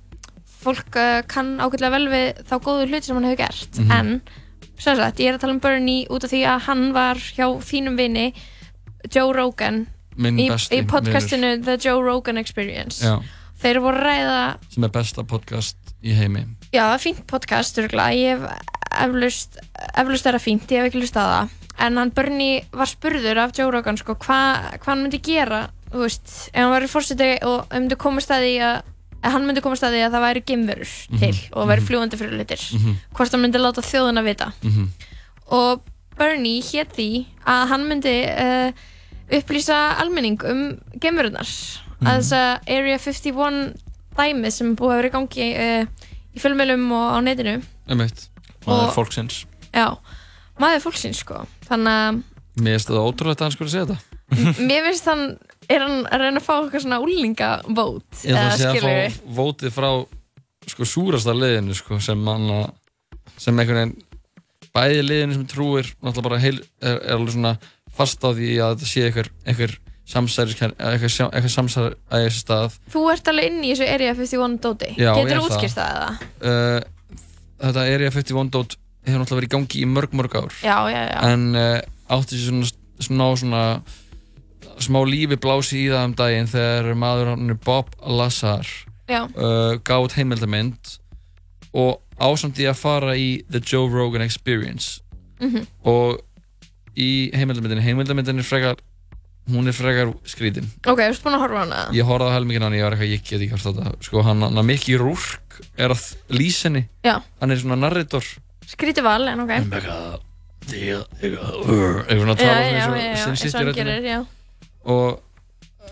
fólk 0.59 0.95
uh, 0.99 1.21
kann 1.27 1.55
ágætlega 1.63 1.91
vel 1.95 2.09
við 2.11 2.43
þá 2.49 2.55
góðu 2.59 2.89
hluti 2.89 3.07
sem 3.07 3.15
hann 3.15 3.29
hefur 3.29 3.41
gert. 3.45 3.79
Mhm. 3.79 3.91
en 3.91 4.21
sem 4.79 4.95
sagt, 4.95 5.19
ég 5.19 5.27
er 5.31 5.35
að 5.37 5.41
tala 5.43 5.53
um 5.53 5.59
Bernie 5.59 6.07
út 6.09 6.23
af 6.23 6.31
því 6.31 6.43
að 6.47 6.59
hann 6.67 6.93
var 6.95 7.15
hjá 7.15 7.47
þínum 7.63 7.97
vini 7.99 8.33
Joe 9.13 9.33
Rogan 9.33 9.87
í, 10.17 10.47
í 10.47 10.81
podcastinu 10.87 11.63
The 11.63 11.77
Joe 11.79 12.01
Rogan 12.03 12.37
Experience. 12.37 12.99
Já, 13.03 13.19
þeir 13.61 13.79
voru 13.83 13.99
ræða 14.03 14.57
sem 14.71 14.83
er 14.83 14.89
besta 14.95 15.23
podcast 15.23 15.77
í 16.03 16.15
heimi 16.15 16.45
já, 16.73 16.83
það 16.83 16.93
er 16.97 17.03
fínt 17.03 17.23
podcast 17.29 17.77
örgulega, 17.81 18.15
ég 18.15 18.37
hef 18.37 18.43
er 20.27 20.35
það 20.37 20.45
fínt, 20.45 20.71
ég 20.73 20.81
hef 20.83 20.89
ekki 20.91 21.01
lust 21.03 21.17
að 21.19 21.31
það 21.33 21.55
en 21.79 21.97
hann 22.01 22.09
Bernie 22.11 22.63
var 22.75 22.89
spurður 22.91 23.37
af 23.45 23.53
Joe 23.57 23.71
Rogan 23.71 23.97
sko, 23.97 24.15
hvað 24.19 24.79
hva 24.81 24.89
hann 24.91 25.03
myndi 25.05 25.21
gera 25.23 25.69
þú 25.89 26.01
veist, 26.03 26.33
ef 26.51 26.59
hann 26.59 26.73
væri 26.73 26.89
fórseti 26.91 27.29
og 27.47 27.61
ef 27.69 27.77
myndi 27.79 27.95
komast 27.99 28.31
að 28.35 28.43
því 28.45 28.55
að 28.69 28.81
að 29.19 29.33
hann 29.35 29.45
myndi 29.47 29.61
komast 29.63 29.83
að 29.83 29.95
því 29.97 30.01
að 30.05 30.13
það 30.15 30.23
væri 30.25 30.41
geimverur 30.47 30.91
Mhm, 31.09 31.19
til 31.19 31.37
og 31.51 31.67
væri 31.67 31.81
mhm. 31.81 31.87
fljúandi 31.89 32.19
fyrir 32.19 32.37
litir 32.39 32.61
Mhm. 32.75 32.93
hvort 33.15 33.31
hann 33.31 33.41
myndi 33.43 33.59
láta 33.59 33.81
þjóðuna 33.83 34.23
vita 34.23 34.51
Mhm. 34.63 34.85
og 35.51 35.81
Bernie 36.19 36.61
hétt 36.61 36.93
því 36.95 37.25
að 37.47 37.67
hann 37.67 37.87
myndi 37.89 38.15
uh, 38.27 38.71
upplýsa 39.31 39.95
almenning 39.99 40.39
um 40.43 40.77
geimverunar 40.99 41.47
Mhm. 41.99 42.07
að 42.07 42.19
þess 42.19 42.31
að 42.31 42.77
Area 42.77 42.97
51 42.97 43.73
dæmið 44.19 44.51
sem 44.51 44.75
búið 44.75 44.91
að 44.91 44.95
vera 45.01 45.07
í 45.07 45.11
gangi 45.11 45.47
uh, 45.55 45.85
í 46.39 46.43
fjölmjölum 46.43 46.87
og 46.95 47.05
á 47.13 47.17
netinu. 47.27 47.57
Einmitt. 47.91 48.25
maður 48.65 48.87
Og- 48.89 48.95
fólksins. 48.95 49.43
Já, 49.75 49.87
maður 50.59 50.85
fólksins 50.87 51.21
sko. 51.25 51.43
Þannig 51.67 51.99
að 51.99 52.23
Mér 52.59 52.75
finnst 52.75 52.89
það 52.89 53.05
ótrúlegt 53.07 53.39
að 53.39 53.45
hann 53.45 53.53
skulle 53.55 53.71
segja 53.71 53.85
þetta. 53.87 54.55
Mér 54.67 54.87
finnst 54.89 55.05
hann 55.07 55.21
er 55.69 55.83
hann 55.85 55.99
að 56.09 56.23
reyna 56.23 56.41
að 56.41 56.45
fá 56.47 56.53
eitthvað 56.57 56.83
svona 56.83 56.99
úlingavót 57.03 58.23
Ég 58.25 58.33
ætla 58.33 58.47
að 58.49 58.57
segja 58.57 58.81
að 58.81 59.13
fá 59.15 59.33
vótið 59.37 59.73
frá 59.75 59.89
sko 60.69 60.85
súrasta 60.85 61.33
liðinu 61.33 61.75
sko 61.77 61.99
sem 62.03 62.19
manna 62.25 62.59
sem 63.39 63.57
einhvern 63.57 63.93
veginn 63.93 63.95
bæði 64.75 65.03
liðinu 65.05 65.37
sem 65.37 65.45
trúir 65.49 65.87
náttúrulega 66.01 66.25
bara 66.27 66.41
heil, 66.43 66.59
er, 66.81 66.97
er 66.99 67.15
alveg 67.15 67.33
svona 67.33 67.53
fast 67.95 68.21
á 68.25 68.29
því 68.33 68.49
að 68.61 68.75
þetta 68.75 68.89
sé 68.89 69.05
einhver, 69.07 69.77
einhver 70.09 70.33
samsæris 70.33 70.55
eitthvað, 70.57 71.29
eitthvað 71.29 71.53
samsæri 71.53 71.89
að 72.09 72.23
þessi 72.25 72.41
stað. 72.43 72.77
Þú 72.93 73.01
ert 73.13 73.27
alveg 73.31 73.45
inn 73.51 73.59
í 73.63 73.71
þessu 73.73 73.87
Area 73.93 74.13
51 74.17 74.57
dóti. 74.63 74.89
Já, 74.97 75.11
getur 75.13 75.29
ég 75.29 75.29
þú 75.29 75.39
er 75.39 75.45
útskýrt 75.45 75.77
það 75.77 75.95
eða? 75.95 76.09
uh, 76.41 76.79
Þetta 77.59 77.83
Area 77.93 78.11
51 78.15 78.51
dót 78.55 78.75
hefur 79.05 79.19
náttúrulega 79.21 79.39
verið 79.39 79.49
í 79.49 79.53
gangi 79.55 79.81
í 79.83 79.87
mörg 79.89 80.13
mörg 80.15 80.35
ár. 80.39 80.53
Já, 80.63 80.77
já, 80.89 81.01
já. 81.11 81.19
En 81.29 81.43
uh, 81.55 81.79
átti 82.15 82.37
sér 82.39 82.49
svona, 82.49 82.69
svona, 82.99 83.27
svona 83.43 83.63
smá 84.79 84.99
lífi 85.05 85.35
blási 85.43 85.81
í 85.85 85.89
það 85.91 86.05
um 86.09 86.13
daginn 86.19 86.47
þegar 86.51 86.93
maður 86.95 87.33
hann 87.33 87.49
er 87.53 87.59
Bob 87.67 87.89
Lazar 88.07 88.67
uh, 89.09 89.75
út 89.99 90.15
heimildamind 90.15 90.95
og 91.75 91.99
ásamt 92.19 92.57
í 92.59 92.65
að 92.67 92.79
fara 92.79 93.13
í 93.19 93.43
The 93.51 93.61
Joe 93.63 93.89
Rogan 93.91 94.23
Experience 94.25 95.01
Mhm. 95.39 95.67
og 95.87 96.17
í 96.99 97.31
heimildamindinni 97.31 97.83
heimildamindin 97.85 98.41
er 98.41 98.43
frekar 98.47 98.79
hún 99.51 99.67
er 99.69 99.75
frekar 99.75 100.13
skrítin. 100.29 100.67
Ok, 100.85 101.01
ert 101.05 101.23
búin 101.25 101.37
að 101.37 101.43
horfa 101.45 101.63
hana? 101.65 101.81
Ég 101.95 102.07
horfði 102.07 102.29
á 102.31 102.35
helmingin 102.37 102.65
hann, 102.67 102.77
ég 102.77 102.85
var 102.87 102.95
eitthvað, 102.95 103.13
ég 103.13 103.23
get 103.25 103.39
ekki 103.39 103.51
hvort 103.53 103.67
þetta. 103.67 103.93
Sko 104.05 104.23
hann, 104.25 104.45
hann 104.45 104.65
Mickey 104.67 104.97
Rourke 104.99 105.65
er 105.77 105.93
að 105.95 106.07
lýsa 106.33 106.69
henni. 106.69 106.85
Já. 107.05 107.17
hann 107.41 107.51
er 107.53 107.61
svona 107.61 107.79
narrator. 107.79 108.25
Skrítið 108.69 109.07
val, 109.07 109.23
en 109.27 109.45
ok. 109.45 109.55
Eitthvað 109.57 110.19
eitthvað 110.69 112.19
svona 112.19 112.35
að 112.35 112.41
já, 112.41 112.49
tala 112.49 112.59
já, 112.61 112.73
já, 112.73 112.83
já, 112.99 113.29
eins 113.29 113.45
og 113.45 113.59
hann 113.59 113.73
gerir, 113.77 114.05
já. 114.05 114.19
Og 114.89 115.19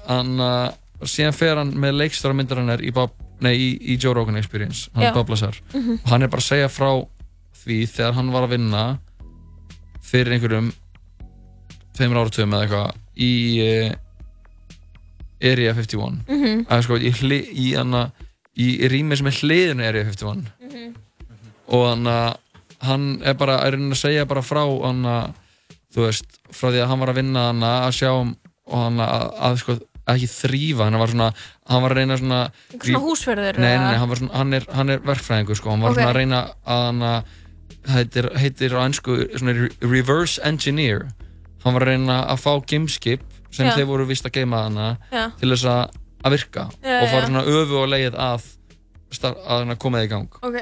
hann 0.08 0.44
uh, 0.44 1.08
síðan 1.08 1.36
fer 1.36 1.60
hann 1.60 1.74
með 1.80 1.98
leikstöra 2.02 2.38
myndar 2.38 2.62
hann 2.62 2.74
er 2.74 2.84
í, 2.86 2.94
Bob, 2.96 3.16
nei, 3.44 3.54
í, 3.58 3.70
í 3.94 3.98
Joe 4.02 4.16
Rogan 4.18 4.38
Experience. 4.40 4.92
Hann 4.96 5.10
Já. 5.10 5.14
Bob 5.16 5.30
Lazar. 5.34 5.58
Mhm. 5.74 6.00
og 6.04 6.12
hann 6.14 6.26
er 6.26 6.32
bara 6.34 6.44
að 6.44 6.50
segja 6.52 6.70
frá 6.72 6.92
því 7.64 7.82
þegar 7.92 8.18
hann 8.18 8.32
var 8.34 8.48
að 8.48 8.54
vinna 8.56 8.84
fyrir 10.08 10.38
einhverjum 10.38 10.72
tveimur 11.98 12.22
áratöfum 12.22 12.56
eða 12.56 12.68
eitthvað 12.68 13.04
í 13.18 13.32
uh, 13.66 13.96
Area 15.42 15.74
51 15.74 16.24
Mhm. 16.28 16.66
að 16.70 16.84
sko 16.86 16.98
í, 16.98 17.12
hli, 17.22 17.40
í, 17.54 17.68
hana, 17.78 18.12
í 18.58 18.88
rými 18.90 19.18
sem 19.18 19.28
er 19.30 19.38
hliðinu 19.42 19.86
Area 19.86 20.04
51 20.06 20.48
Mhm. 20.62 20.96
og 21.68 21.86
hann 21.90 22.04
að 22.08 22.38
hann 22.82 23.22
er 23.26 23.34
bara 23.34 23.60
reyna 23.72 23.94
að 23.96 24.02
segja 24.02 24.26
bara 24.30 24.42
frá 24.46 24.62
hann 24.86 25.04
að 25.04 25.34
þú 25.94 26.04
veist, 26.06 26.26
frá 26.54 26.70
því 26.70 26.82
að 26.84 26.88
hann 26.92 27.00
var 27.00 27.10
að 27.10 27.16
vinna 27.22 27.46
hann 27.48 27.62
að 27.64 27.94
sjá 27.98 28.12
um 28.22 28.36
og 28.68 28.84
hann 28.84 28.98
að, 29.00 29.24
að 29.42 29.58
sko 29.58 29.78
ekki 30.08 30.28
þrýfa, 30.32 30.84
hann 30.88 31.00
var 31.00 31.08
svona 31.12 31.34
hann 31.68 31.82
var 31.84 31.92
að 31.92 31.98
reyna 31.98 32.18
svona 32.18 32.42
svona 32.78 33.02
húsvörður, 33.04 33.58
nei, 33.58 33.78
nei, 33.78 33.92
nei, 33.92 33.98
hann, 33.98 34.16
svona, 34.16 34.34
hann, 34.34 34.54
er, 34.54 34.66
hann 34.74 34.90
er 34.90 35.00
verkfræðingur 35.00 35.56
sko, 35.58 35.70
hann 35.74 35.82
var 35.82 35.92
Ok. 35.92 35.98
svona 35.98 36.10
að 36.14 36.16
reyna 36.22 36.42
að 36.66 36.86
hann 36.86 37.24
heitir, 37.88 38.30
heitir 38.38 38.72
á 38.78 38.82
ennsku 38.86 39.18
reverse 39.82 40.40
engineer 40.44 41.08
hann 41.68 41.78
var 41.78 41.86
að 41.88 41.92
reyna 41.94 42.18
að 42.34 42.42
fá 42.44 42.52
gameskip 42.72 43.24
sem 43.52 43.68
Já. 43.70 43.76
þeir 43.78 43.88
voru 43.90 44.06
vist 44.10 44.26
að 44.28 44.36
geima 44.40 44.66
Já. 45.12 45.24
til 45.40 45.52
þess 45.54 45.68
að, 45.72 45.96
að 46.28 46.36
virka 46.38 46.66
Já, 46.84 46.98
og 47.04 47.08
fara 47.14 47.28
svona 47.30 47.46
öfu 47.48 47.80
og 47.84 47.88
leið 47.94 48.18
að, 48.20 48.50
að 49.48 49.78
koma 49.82 50.02
þið 50.02 50.08
í 50.08 50.12
gang 50.12 50.42
Ok, 50.44 50.60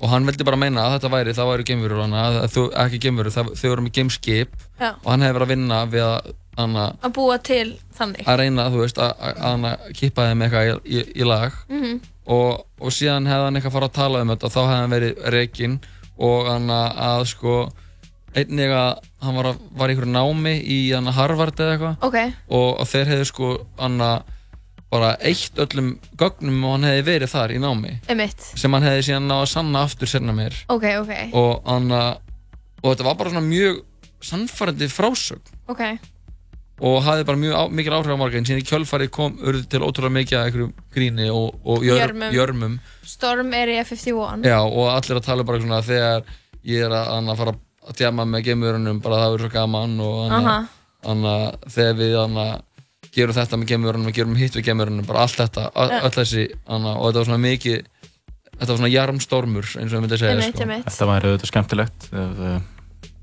og 0.00 0.08
hann 0.12 0.24
veldi 0.28 0.44
bara 0.48 0.56
meina 0.60 0.84
að 0.86 0.94
þetta 0.98 1.10
væri, 1.12 1.34
það 1.36 1.48
væri 1.50 1.66
geimverur 1.70 2.02
hana, 2.04 2.20
þú, 2.48 2.66
ekki 2.84 3.00
geimverur, 3.04 3.34
þau 3.36 3.66
voru 3.72 3.84
með 3.86 3.96
geimskip 3.98 4.54
Já. 4.80 4.94
og 4.96 5.08
hann 5.12 5.24
hefði 5.26 5.36
verið 5.38 5.46
að 5.48 5.52
vinna 5.54 5.80
við 5.92 6.06
að 6.06 6.30
hana, 6.60 6.86
að 7.04 7.12
búa 7.16 7.36
til 7.44 7.66
þannig 7.96 8.28
að 8.28 8.38
reyna, 8.42 8.64
veist, 8.74 8.98
að, 9.00 9.68
kippa 10.00 10.28
þeim 10.30 10.42
eitthvað 10.46 10.70
í, 10.70 10.78
í, 11.00 11.04
í 11.20 11.28
lag 11.28 11.52
Mhm. 11.70 12.00
og, 12.30 12.64
og 12.80 12.92
síðan 12.94 13.26
hefði 13.28 13.46
hann 13.48 13.56
eitthvað 13.60 13.76
farið 13.76 13.90
að 13.90 13.98
tala 14.00 14.20
um 14.24 14.32
þetta 14.34 14.48
og 14.48 14.52
þá 14.54 14.60
hefði 14.62 14.80
hann 14.80 14.94
verið 14.96 15.22
reikinn 15.36 15.76
og 16.20 16.48
hann 16.50 16.68
að 16.76 17.24
sko 17.32 17.54
einnig 18.36 18.74
að 18.74 19.00
hann 19.24 19.38
var, 19.38 19.48
að, 19.52 19.62
var 19.78 19.90
í 19.90 19.94
einhverju 19.94 20.12
námi 20.14 20.52
í 20.62 20.78
Harvard 21.16 21.60
eða 21.60 21.74
eitthvað. 21.76 21.96
Ok, 22.06 22.18
og, 22.48 22.68
og 22.80 22.90
þeir 22.90 23.10
hefðu 23.14 23.30
sko 23.30 23.50
hann 23.80 23.98
að 24.04 24.36
bara 24.90 25.12
eitt 25.22 25.58
öllum 25.62 25.92
gögnum 26.18 26.64
og 26.66 26.72
hann 26.76 26.88
hefði 26.88 27.04
verið 27.06 27.32
þar 27.34 27.54
í 27.54 27.60
námi. 27.62 27.92
Emitt 28.10 28.46
sem 28.58 28.74
hann 28.74 28.86
hefði 28.86 29.06
síðan 29.06 29.28
náða 29.30 29.44
að 29.44 29.52
sanna 29.52 29.84
aftur 29.86 30.10
senna 30.10 30.34
mér 30.34 30.56
Ok, 30.72 30.86
ok, 31.04 31.12
og 31.38 31.68
hann 31.68 31.92
að 31.94 32.10
og 32.80 32.88
þetta 32.88 33.06
var 33.06 33.20
bara 33.20 33.34
svona 33.34 33.46
mjög 33.46 33.84
sannfærandi 34.24 34.88
frásögn. 34.92 35.54
Og 36.80 37.02
hafði 37.04 37.24
bara 37.28 37.36
mjög 37.36 37.72
mikil 37.76 37.92
áhrif 37.92 38.14
á 38.16 38.22
marga 38.22 38.38
en 38.40 38.46
síðan 38.48 38.62
í 38.62 38.68
kjölfarið 38.68 39.10
kom 39.12 39.34
urðu 39.44 39.66
til 39.68 39.82
ótrúlega 39.84 40.14
mikið 40.16 40.38
af 40.38 40.46
einhverju 40.48 40.68
gríni 40.94 41.26
og, 41.28 41.58
og 41.60 41.84
jör, 41.84 42.00
Jörmum. 42.00 42.30
jörmum. 42.32 42.78
Storm 43.04 43.52
Area 43.52 43.84
51 43.84 44.46
Já, 44.48 44.58
og 44.64 44.88
allir 44.88 45.20
að 45.20 45.26
tala 45.26 45.44
bara 45.44 45.60
svona 45.60 45.82
þegar 45.84 46.24
ég 46.64 46.86
er 46.86 46.94
að, 46.96 47.12
að 47.20 47.42
fara 47.42 47.52
að 47.52 47.60
djama 47.96 48.26
með 48.28 48.44
geimurunum, 48.50 48.98
bara 49.02 49.20
það 49.22 49.30
verður 49.34 49.46
svo 49.46 49.52
gaman 49.54 49.94
og 50.04 50.34
þannig 51.00 51.30
að 51.30 51.70
þegar 51.74 51.94
við 52.00 52.16
anna, 52.24 52.44
gerum 53.14 53.34
þetta 53.38 53.58
með 53.60 53.70
geimurunum 53.72 54.10
og 54.10 54.16
gerum 54.18 54.36
hitt 54.38 54.58
við 54.58 54.66
geimurunum, 54.68 55.06
bara 55.08 55.24
allt 55.26 55.38
þetta, 55.40 55.70
öll 55.74 56.12
þessi 56.18 56.44
anna, 56.68 56.92
og 56.98 57.08
þetta 57.08 57.22
var 57.22 57.30
svona 57.30 57.44
mikið, 57.46 57.78
þetta 58.58 58.68
var 58.70 58.76
svona 58.82 58.92
jarmstormur 58.92 59.70
eins 59.80 59.88
og 59.90 59.96
ég 59.96 60.04
myndi 60.04 60.18
að 60.18 60.22
segja 60.26 60.50
sko. 60.50 60.68
Þetta 60.90 61.08
væri 61.10 61.30
auðvitað 61.32 61.52
skemmtilegt 61.54 62.10
ef, 62.12 62.44
uh, 62.50 62.60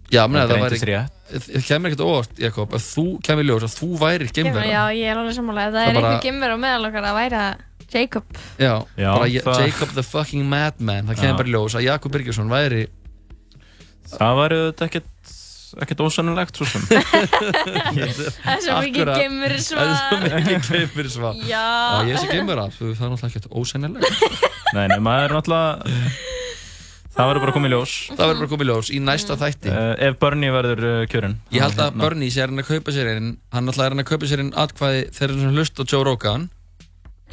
Já, 0.08 0.22
menn 0.32 0.40
Þetta 0.40 0.56
það 0.56 0.62
væri, 0.64 1.00
það 1.44 1.64
kemur 1.68 1.90
ekkert 1.92 2.04
óvart, 2.08 2.38
Jakob, 2.40 2.74
ef 2.78 2.84
þú 2.96 3.04
kemur 3.28 3.44
ljós 3.50 3.66
að 3.68 3.74
þú 3.76 3.88
væri 4.00 4.28
geimvera. 4.32 4.68
Já, 4.72 4.84
ég 4.96 5.10
er 5.12 5.18
alveg 5.20 5.36
sammála. 5.36 5.66
Ef 5.68 5.74
það 5.74 5.82
Það 5.82 5.90
er 5.90 5.98
bara- 5.98 6.12
einhver 6.14 6.24
geimver 6.24 6.54
á 6.56 6.58
meðal 6.64 6.86
okkar 6.88 7.08
að 7.10 7.18
væra 7.18 7.42
Jacob 7.92 8.24
Já, 8.60 8.74
Já, 8.96 9.10
bara 9.12 9.28
það- 9.28 9.60
Jacob 9.68 9.90
the 9.96 10.04
fucking 10.04 10.46
madman, 10.48 11.08
það 11.12 11.20
kemur 11.20 11.38
bara 11.42 11.52
ljós 11.52 11.76
að 11.76 11.84
Jakob 11.84 12.12
Birgisson 12.16 12.48
væri 12.48 12.88
Það 14.14 14.40
væri 14.42 14.62
auðvitað 14.62 14.88
ekkert 14.88 15.36
ekkert 15.84 16.02
ósannulegt 16.06 16.58
svo 16.58 16.68
sem. 16.70 16.86
Það 16.88 18.54
er 18.54 18.62
svo 18.64 18.78
mikið 18.82 19.02
Akkurat. 19.04 19.20
geimveri 19.20 19.60
Það 19.66 19.84
er 19.84 20.00
svo 20.00 20.20
mikið 20.22 20.70
geimur 20.72 21.10
svar. 21.12 21.42
Já. 21.48 21.66
Ég 22.08 22.22
sé 22.22 22.30
geimur 22.32 22.62
af, 22.64 22.78
það 22.80 22.88
er 22.94 23.12
náttúrulega 23.14 23.30
ekkert 23.34 23.48
ósennilega 23.52 24.12
Nei, 24.78 24.86
nei, 24.92 25.00
maður 25.04 25.28
er 25.28 25.38
náttúrulega 25.38 26.02
Það 27.18 27.30
verður 27.32 27.44
bara 27.48 27.62
í 27.66 27.70
ljós. 27.74 27.94
Það 28.14 28.28
verður 28.30 28.50
bara 28.52 28.66
í 28.66 28.68
ljós 28.70 28.90
í 28.94 29.00
næsta 29.02 29.38
þætti. 29.42 29.72
Uh, 29.74 29.94
Ef 30.06 30.18
Bernie 30.22 30.54
verður 30.54 30.84
uh, 30.86 30.98
kjörinn 31.10 31.40
Ég 31.56 31.64
held 31.66 31.82
að 31.82 31.96
Bernie 31.98 32.30
sé 32.34 32.44
að 32.44 32.52
reyna 32.52 32.64
að 32.66 32.70
kaupa 32.76 32.94
sér 32.94 33.10
inn 33.16 33.32
Hann 33.56 33.72
ætlaði 33.72 33.88
að 33.88 33.94
reyna 33.96 34.06
að 34.06 34.12
kaupa 34.12 34.30
sér 34.30 34.44
inn 34.44 34.54
atkvæði 34.66 35.02
þeirra 35.18 35.40
sem 35.42 35.58
hlust 35.58 35.82
á 35.82 35.84
Joe 35.90 36.06
Rogan. 36.06 36.46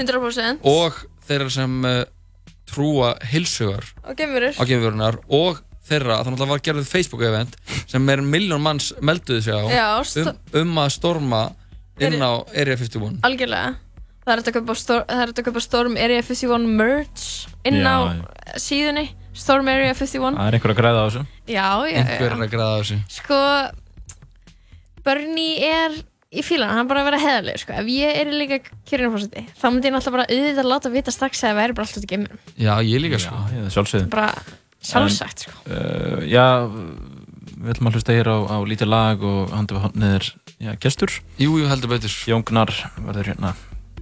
100% 0.01 0.65
og 0.67 0.97
þeirra 1.29 1.53
sem 1.53 1.77
uh, 1.87 2.01
trúa 2.67 3.13
hilsugar 3.31 3.85
á 4.03 4.11
geimverunar 4.17 5.21
og 5.29 5.61
þeirra, 5.89 6.19
þannig 6.25 6.39
að 6.39 6.43
það 6.45 6.53
var 6.55 6.63
gerðið 6.69 6.91
Facebook-event 6.95 7.57
sem 7.91 8.09
er 8.15 8.23
miljón 8.25 8.63
manns 8.65 8.93
melduði 9.05 9.43
sig 9.47 9.55
á 9.55 9.63
Já, 9.69 9.89
um, 10.25 10.31
um 10.63 10.79
að 10.85 10.93
storma 10.97 11.43
inn 12.01 12.19
á 12.25 12.33
Area 12.57 12.77
51 12.81 13.21
Algjörlega. 13.27 13.75
Það 14.25 14.33
er 14.33 14.41
hægt 14.41 14.49
að 14.49 14.57
kaupa 14.57 14.75
Stor- 14.81 15.05
er 15.13 15.29
að 15.29 15.43
kaupa 15.45 15.61
Storm 15.61 15.99
Area 16.01 16.23
51 16.25 16.65
merch 16.81 17.27
inn 17.69 17.83
Já, 17.83 17.93
á 17.93 17.99
já. 18.09 18.59
síðunni 18.65 19.07
Storm 19.35 19.69
Area 19.69 19.93
51 19.95 20.39
Það 20.39 20.49
er 20.49 20.57
einhver 20.59 20.73
að 20.73 20.81
græða 20.81 21.01
á 21.03 21.07
þessu. 21.11 21.23
Já, 21.45 21.69
já, 21.91 22.01
einhver 22.01 22.27
er 22.31 22.37
já 22.39 22.45
að 22.47 22.53
græða 22.55 22.73
á 22.73 22.79
þessu. 22.81 22.99
Sko 23.19 23.41
Bernie 25.05 25.61
er 25.69 25.97
í 26.35 26.43
fílan, 26.43 26.71
hann 26.73 26.83
er 26.83 26.89
bara 26.91 27.03
að 27.05 27.09
vera 27.11 27.21
heðaleg 27.23 27.61
sko. 27.63 27.75
ef 27.79 27.89
ég 27.93 28.17
er 28.23 28.31
líka 28.35 28.57
kjörnarfórseti 28.89 29.45
þá 29.55 29.67
myndi 29.71 29.87
ég 29.91 29.95
náttúrulega 29.95 30.17
bara 30.17 30.27
auðvitað 30.33 30.71
láta 30.73 30.91
vita 30.95 31.13
strax 31.15 31.43
að 31.45 31.51
það 31.53 31.59
væri 31.61 31.77
bara 31.77 31.87
alltaf 31.87 32.03
til 32.03 32.11
geimur 32.11 32.33
Já, 32.59 32.73
ég 32.83 33.03
líka 33.05 33.21
sko. 33.23 33.37
Já, 33.37 33.59
ég, 33.61 33.69
sjálfsögðu. 33.77 34.09
Bara 34.11 34.33
sjálfsagt 34.85 35.47
sko. 35.47 35.55
uh, 35.67 36.23
Já, 36.29 36.47
við 36.69 37.75
ætlum 37.75 37.91
að 37.91 37.99
hlusta 37.99 38.17
hér 38.17 38.31
á, 38.31 38.39
á 38.53 38.57
lítið 38.69 38.91
lag 38.93 39.23
og 39.25 39.55
handu 39.55 39.79
við 39.79 40.33
já, 40.61 40.75
gestur. 40.81 41.13
Jú, 41.41 41.57
jú, 41.61 41.69
heldur 41.71 41.95
betur. 41.95 42.13
Jón 42.29 42.45
Gunnar 42.47 42.73
verður 43.01 43.33
hérna 43.33 43.55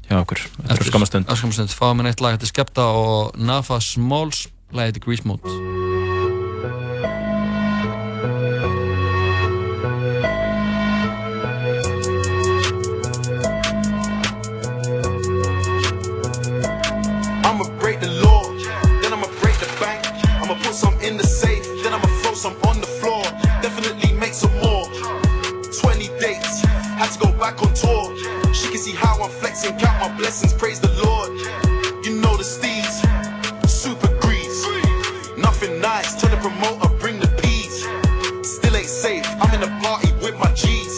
hjá 0.09 0.19
okkur 0.21 0.43
Eftir 0.69 0.91
skamastund 0.91 1.29
Eftir 1.29 1.45
skamastund, 1.45 1.77
fáum 1.77 2.03
við 2.03 2.13
eitt 2.13 2.25
lag 2.25 2.37
Þetta 2.37 2.49
er 2.49 2.55
Skepta 2.55 2.89
og 2.99 3.39
Nafa 3.41 3.81
Smalls 3.85 4.49
lagið 4.73 4.99
til 4.99 6.12
back 27.43 27.61
on 27.61 27.75
tour. 27.75 28.15
She 28.55 28.69
can 28.69 28.79
see 28.79 28.93
how 28.93 29.21
I'm 29.21 29.29
flexing, 29.29 29.77
count 29.77 29.99
my 29.99 30.17
blessings, 30.17 30.53
praise 30.53 30.79
the 30.79 30.93
Lord. 31.05 31.31
You 32.05 32.21
know 32.21 32.37
the 32.37 32.45
steez, 32.45 32.95
super 33.69 34.07
grease. 34.21 34.65
Nothing 35.37 35.81
nice, 35.81 36.15
tell 36.21 36.31
the 36.31 36.37
promoter, 36.37 36.89
bring 37.01 37.19
the 37.19 37.27
peas. 37.43 37.83
Still 38.49 38.77
ain't 38.77 38.87
safe, 38.87 39.27
I'm 39.41 39.53
in 39.57 39.61
the 39.61 39.73
party 39.83 40.13
with 40.23 40.39
my 40.39 40.53
G's. 40.55 40.92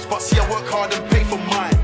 Much, 0.00 0.10
but 0.10 0.22
see, 0.22 0.38
I 0.38 0.50
work 0.50 0.66
hard 0.68 0.92
and 0.92 1.04
pay 1.10 1.24
for 1.24 1.38
mine. 1.38 1.76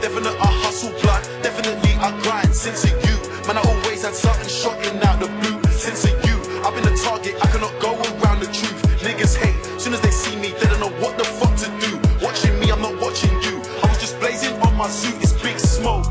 Definitely 0.00 0.38
I 0.40 0.50
hustle 0.64 0.92
blood. 1.02 1.22
Definitely, 1.42 1.92
I 2.00 2.10
grind 2.22 2.54
since 2.54 2.84
you. 2.84 3.16
Man, 3.46 3.58
I 3.58 3.62
always 3.62 4.02
had 4.02 4.14
something 4.14 4.48
shocking 4.48 4.96
out 5.02 5.20
the 5.20 5.28
blue. 5.40 5.58
Since 5.70 6.06
you, 6.06 6.36
I've 6.64 6.74
been 6.74 6.86
a 6.86 6.96
target. 6.96 7.34
I 7.42 7.46
cannot 7.50 7.74
go 7.80 7.94
around 7.94 8.40
the 8.40 8.50
truth. 8.50 8.78
Niggas 9.02 9.36
hate. 9.36 9.58
Soon 9.80 9.94
as 9.94 10.00
they 10.00 10.10
see 10.10 10.36
me, 10.36 10.54
they 10.60 10.66
don't 10.66 10.80
know 10.80 10.94
what 11.02 11.18
the 11.18 11.24
fuck 11.24 11.54
to 11.62 11.68
do. 11.82 11.98
Watching 12.24 12.58
me, 12.60 12.70
I'm 12.70 12.80
not 12.80 13.00
watching 13.00 13.34
you. 13.42 13.62
I 13.82 13.86
was 13.90 13.98
just 13.98 14.18
blazing 14.20 14.54
on 14.62 14.76
my 14.76 14.88
suit. 14.88 15.16
It's 15.22 15.32
big 15.42 15.58
smoke. 15.58 16.06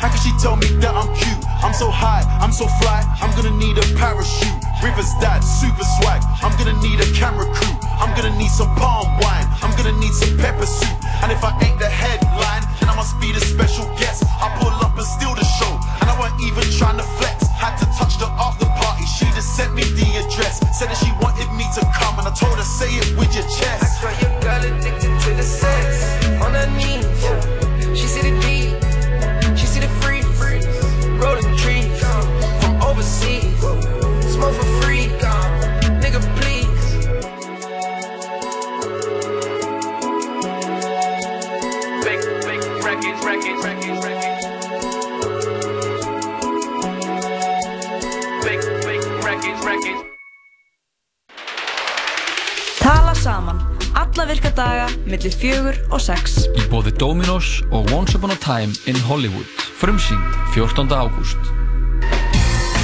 How 0.00 0.08
can 0.08 0.18
she 0.18 0.32
tell 0.40 0.56
me 0.56 0.66
that 0.80 0.94
I'm 0.96 1.12
cute? 1.14 1.44
I'm 1.60 1.74
so 1.74 1.90
high, 1.92 2.24
I'm 2.40 2.52
so 2.52 2.64
fly, 2.80 3.04
I'm 3.20 3.28
gonna 3.36 3.52
need 3.60 3.76
a 3.76 3.84
parachute. 4.00 4.48
River's 4.80 5.12
dad, 5.20 5.44
super 5.44 5.84
swag. 6.00 6.24
I'm 6.40 6.56
gonna 6.56 6.80
need 6.80 7.00
a 7.04 7.08
camera 7.12 7.44
crew. 7.52 7.76
I'm 8.00 8.16
gonna 8.16 8.34
need 8.38 8.48
some 8.48 8.74
palm 8.76 9.04
wine. 9.20 9.29
I'm 9.62 9.76
gonna 9.76 9.96
need 9.98 10.14
some 10.14 10.36
pepper 10.38 10.66
soup. 10.66 10.96
And 11.22 11.32
if 11.32 11.44
I 11.44 11.52
ain't 11.64 11.78
the 11.78 11.88
headline, 11.88 12.64
then 12.80 12.88
I 12.88 12.96
must 12.96 13.20
be 13.20 13.32
the 13.32 13.40
special 13.40 13.84
guest. 13.96 14.24
I 14.40 14.48
pull 14.60 14.72
up 14.84 14.96
and 14.96 15.06
steal 15.06 15.34
the 15.34 15.44
show. 15.44 15.72
And 16.00 16.08
I 16.08 16.14
weren't 16.20 16.40
even 16.40 16.64
trying 16.76 16.96
to 16.96 17.06
flex. 17.20 17.48
Had 17.48 17.76
to 17.80 17.86
touch 17.98 18.19
millir 55.20 55.36
fjögur 55.36 55.76
og 55.92 56.00
sex. 56.00 56.46
Í 56.56 56.62
bóði 56.72 56.94
Dominos 56.96 57.60
og 57.70 57.90
Once 57.92 58.16
Upon 58.16 58.32
a 58.32 58.38
Time 58.40 58.72
in 58.88 58.96
Hollywood. 59.04 59.44
Frumsýnd 59.76 60.24
14. 60.54 60.88
ágúst. 60.88 61.50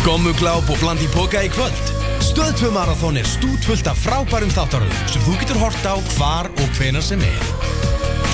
Gommugláp 0.05 0.68
og 0.68 0.78
bland 0.82 1.01
í 1.01 1.09
póka 1.14 1.41
í 1.43 1.49
kvöld. 1.49 1.93
Stöð 2.20 2.53
2 2.61 2.72
Marathon 2.74 3.16
er 3.16 3.26
stútfullt 3.26 3.89
af 3.89 3.99
frábærum 4.05 4.53
þáttaröðum 4.53 5.09
sem 5.09 5.24
þú 5.24 5.37
getur 5.41 5.61
hort 5.62 5.89
á 5.89 5.97
hvar 6.16 6.51
og 6.53 6.76
hvenar 6.76 7.05
sem 7.05 7.22
er. 7.24 7.49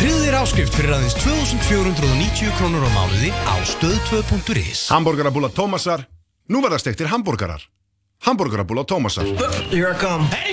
Þér 0.02 0.40
áskrift 0.40 0.74
fyrir 0.74 0.96
aðeins 0.96 1.14
2490 1.22 2.50
krónur 2.58 2.82
á 2.82 2.90
mánuði 2.90 3.30
á 3.30 3.54
stöð2.is. 3.62 4.88
Hamburgerabúla 4.90 5.52
Tómasar. 5.54 6.08
Nú 6.50 6.64
verða 6.64 6.82
stektir 6.82 7.12
hambúrgarar. 7.12 7.62
Hamburgerabúla 8.26 8.82
Tómasar. 8.82 9.30
Here 9.70 9.94
I 9.94 9.98
come. 9.98 10.26
Sauerkraut? 10.26 10.51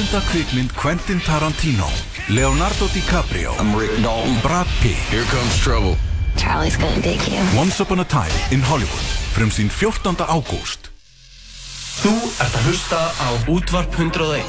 Níunda 0.00 0.20
kvikmynd 0.30 0.72
Quentin 0.72 1.20
Tarantino 1.20 1.84
Leonardo 2.32 2.86
DiCaprio 2.88 3.52
I'm 3.60 3.76
Rick 3.76 3.92
Dalton 4.00 4.40
Brad 4.40 4.66
Pitt 4.80 4.96
Here 5.12 5.26
comes 5.28 5.60
trouble 5.60 5.96
Charlie's 6.40 6.78
gonna 6.80 7.02
dig 7.04 7.20
you. 7.28 7.42
Once 7.52 7.82
Upon 7.82 8.00
a 8.00 8.04
Time 8.04 8.32
in 8.50 8.62
Hollywood 8.64 9.04
Frumsýn 9.36 9.68
14. 9.68 10.24
ágúst 10.24 10.88
Þú 12.00 12.14
ert 12.16 12.56
að 12.62 12.70
hlusta 12.70 13.02
á 13.12 13.28
Útvarp 13.52 13.92
101. 13.92 14.40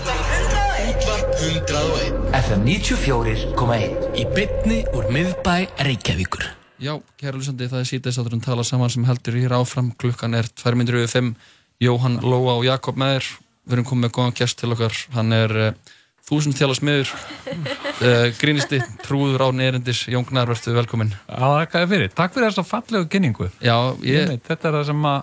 Útvarp 0.87 1.35
101. 1.43 2.23
FM 2.31 2.65
94.1 2.71 4.07
í 4.23 4.27
bytni 4.31 4.79
úr 4.95 5.11
miðbæ 5.11 5.67
Reykjavíkur. 5.83 6.47
Já, 6.79 6.95
kæra 7.19 7.35
lusandi, 7.35 7.67
það 7.67 7.83
er 7.83 7.91
síðan 7.91 8.15
þátturinn 8.21 8.47
tala 8.47 8.63
saman 8.63 8.95
sem 8.95 9.03
heldur 9.03 9.35
hér 9.35 9.59
áfram. 9.59 9.91
Klukkan 9.99 10.39
er 10.39 10.47
2 10.47 10.79
minnir 10.79 11.03
yfir 11.03 11.17
5. 11.19 11.35
Jóhann, 11.83 12.21
Lóa 12.23 12.55
og 12.55 12.69
Jakob 12.71 12.95
með 12.95 13.17
þér. 13.19 13.33
Við 13.71 13.77
erum 13.77 13.87
komið 13.87 14.03
með 14.03 14.15
góðan 14.17 14.33
gest 14.35 14.57
til 14.59 14.73
okkar. 14.75 14.97
Hann 15.15 15.31
er 15.31 15.51
uh, 15.55 15.91
þúsund 16.27 16.57
þjála 16.59 16.75
smiður, 16.75 17.11
uh, 18.03 18.25
grínisti, 18.35 18.81
trúður 19.05 19.45
án 19.47 19.63
erindis. 19.63 20.01
Jón 20.11 20.27
Gnar, 20.27 20.51
verður 20.51 20.75
velkominn. 20.81 21.13
Já, 21.23 21.39
það 21.71 21.77
er 21.79 21.91
fyrir. 21.93 22.11
Takk 22.17 22.35
fyrir 22.35 22.49
þessa 22.49 22.65
fallegu 22.67 23.07
kynningu. 23.13 23.47
Já, 23.63 23.75
ég... 24.03 24.25
Einmitt, 24.25 24.43
Þetta 24.49 24.67
er 24.67 24.77
það 24.81 24.89
sem 24.91 25.07
að 25.13 25.21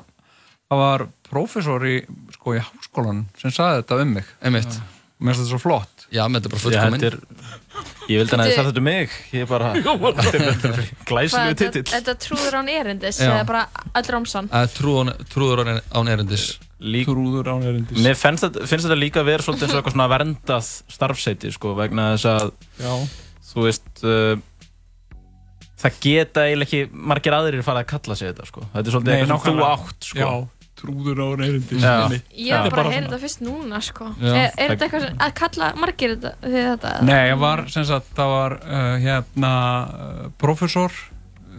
það 0.69 0.83
var 0.87 1.07
prófessor 1.29 1.87
í, 1.89 1.97
sko, 2.39 2.57
í 2.57 2.65
háskólan 2.65 3.27
sem 3.41 3.53
saði 3.53 3.83
þetta 3.83 4.01
um 4.07 4.17
mig. 4.17 4.33
Mér 4.41 4.57
finnst 4.63 4.81
þetta 5.27 5.51
svo 5.51 5.61
flott. 5.61 5.98
Já, 6.09 6.23
með 6.33 6.41
þetta 6.41 6.51
bara 6.55 6.73
Já, 6.73 6.83
þetta 6.95 7.09
er, 7.11 7.17
ég 8.09 8.21
vildi 8.23 8.37
að 8.39 8.41
þið 8.47 8.55
sagt 8.57 8.69
þetta 8.71 8.83
mig, 8.87 9.17
ég 9.35 9.43
er 9.45 9.49
bara, 9.55 9.73
þetta 9.77 10.71
er 10.71 10.81
glæsilegu 11.11 11.51
Hvað, 11.51 11.59
titill. 11.61 11.83
þetta- 11.85 11.99
Þetta 11.99 12.15
trúður 12.25 12.57
án 12.63 12.71
erindis, 12.73 13.21
eða 13.27 13.43
bara 13.51 13.63
öll 14.01 14.09
rámsan. 14.15 14.49
Uh, 14.49 14.65
trúður, 14.73 15.13
trúður 15.35 15.63
án, 15.69 16.09
erindis. 16.15 16.47
Lík, 16.81 17.09
trúður 17.11 17.51
án 17.53 17.67
erindis. 17.69 18.01
Mér 18.05 18.17
finnst 18.17 18.47
þetta, 18.47 18.65
finnst 18.71 18.87
þetta 18.89 18.99
líka 19.03 19.21
að 19.21 19.29
vera 19.33 19.45
svolítið 19.45 19.67
eins 19.69 19.75
og 19.77 19.81
eitthvað 19.83 19.97
svona 19.99 20.11
verndað 20.15 20.71
starfseiti, 20.97 21.53
sko, 21.59 21.75
vegna 21.79 22.09
þess 22.17 22.29
að, 22.33 22.53
Já. 22.81 22.93
þú 23.53 23.67
veist, 23.69 23.89
uh, 24.07 24.37
það 25.79 25.99
geta 26.03 26.45
eiginlega 26.49 26.69
ekki 26.69 27.03
margir 27.13 27.37
aðrir 27.37 27.67
farið 27.67 27.85
að 27.85 27.91
kalla 27.93 28.17
sig 28.19 28.33
þetta, 28.33 28.47
sko. 28.51 28.65
Þetta 28.73 28.87
er 28.89 28.97
svolítið 28.97 29.19
eitthvað 29.19 29.45
sem 29.45 29.59
þú 29.61 29.67
átt, 29.69 30.09
sko. 30.09 30.19
Já, 30.25 30.31
trúður. 30.79 31.19
Já. 31.75 31.93
Einmitt. 32.07 32.25
Ég 32.35 32.55
var 32.55 32.67
er 32.67 32.71
bara 32.71 32.85
að 32.89 32.93
heyra 32.95 33.07
þetta 33.09 33.19
fyrst 33.25 33.41
núna, 33.45 33.81
sko. 33.83 34.09
Er, 34.23 34.53
er 34.57 34.73
þetta 34.75 34.87
eitthvað 34.89 35.07
að 35.27 35.35
kalla 35.43 35.73
margir 35.77 36.15
þetta, 36.17 36.33
þetta? 36.43 36.93
eða? 36.95 37.03
Nei, 37.09 37.21
ég 37.33 37.39
var, 37.43 37.65
sem 37.69 37.85
sagt, 37.85 38.13
það 38.17 38.33
var 38.35 38.57
uh, 38.63 38.97
hérna 39.03 39.53
uh, 39.89 40.29
professor 40.39 40.93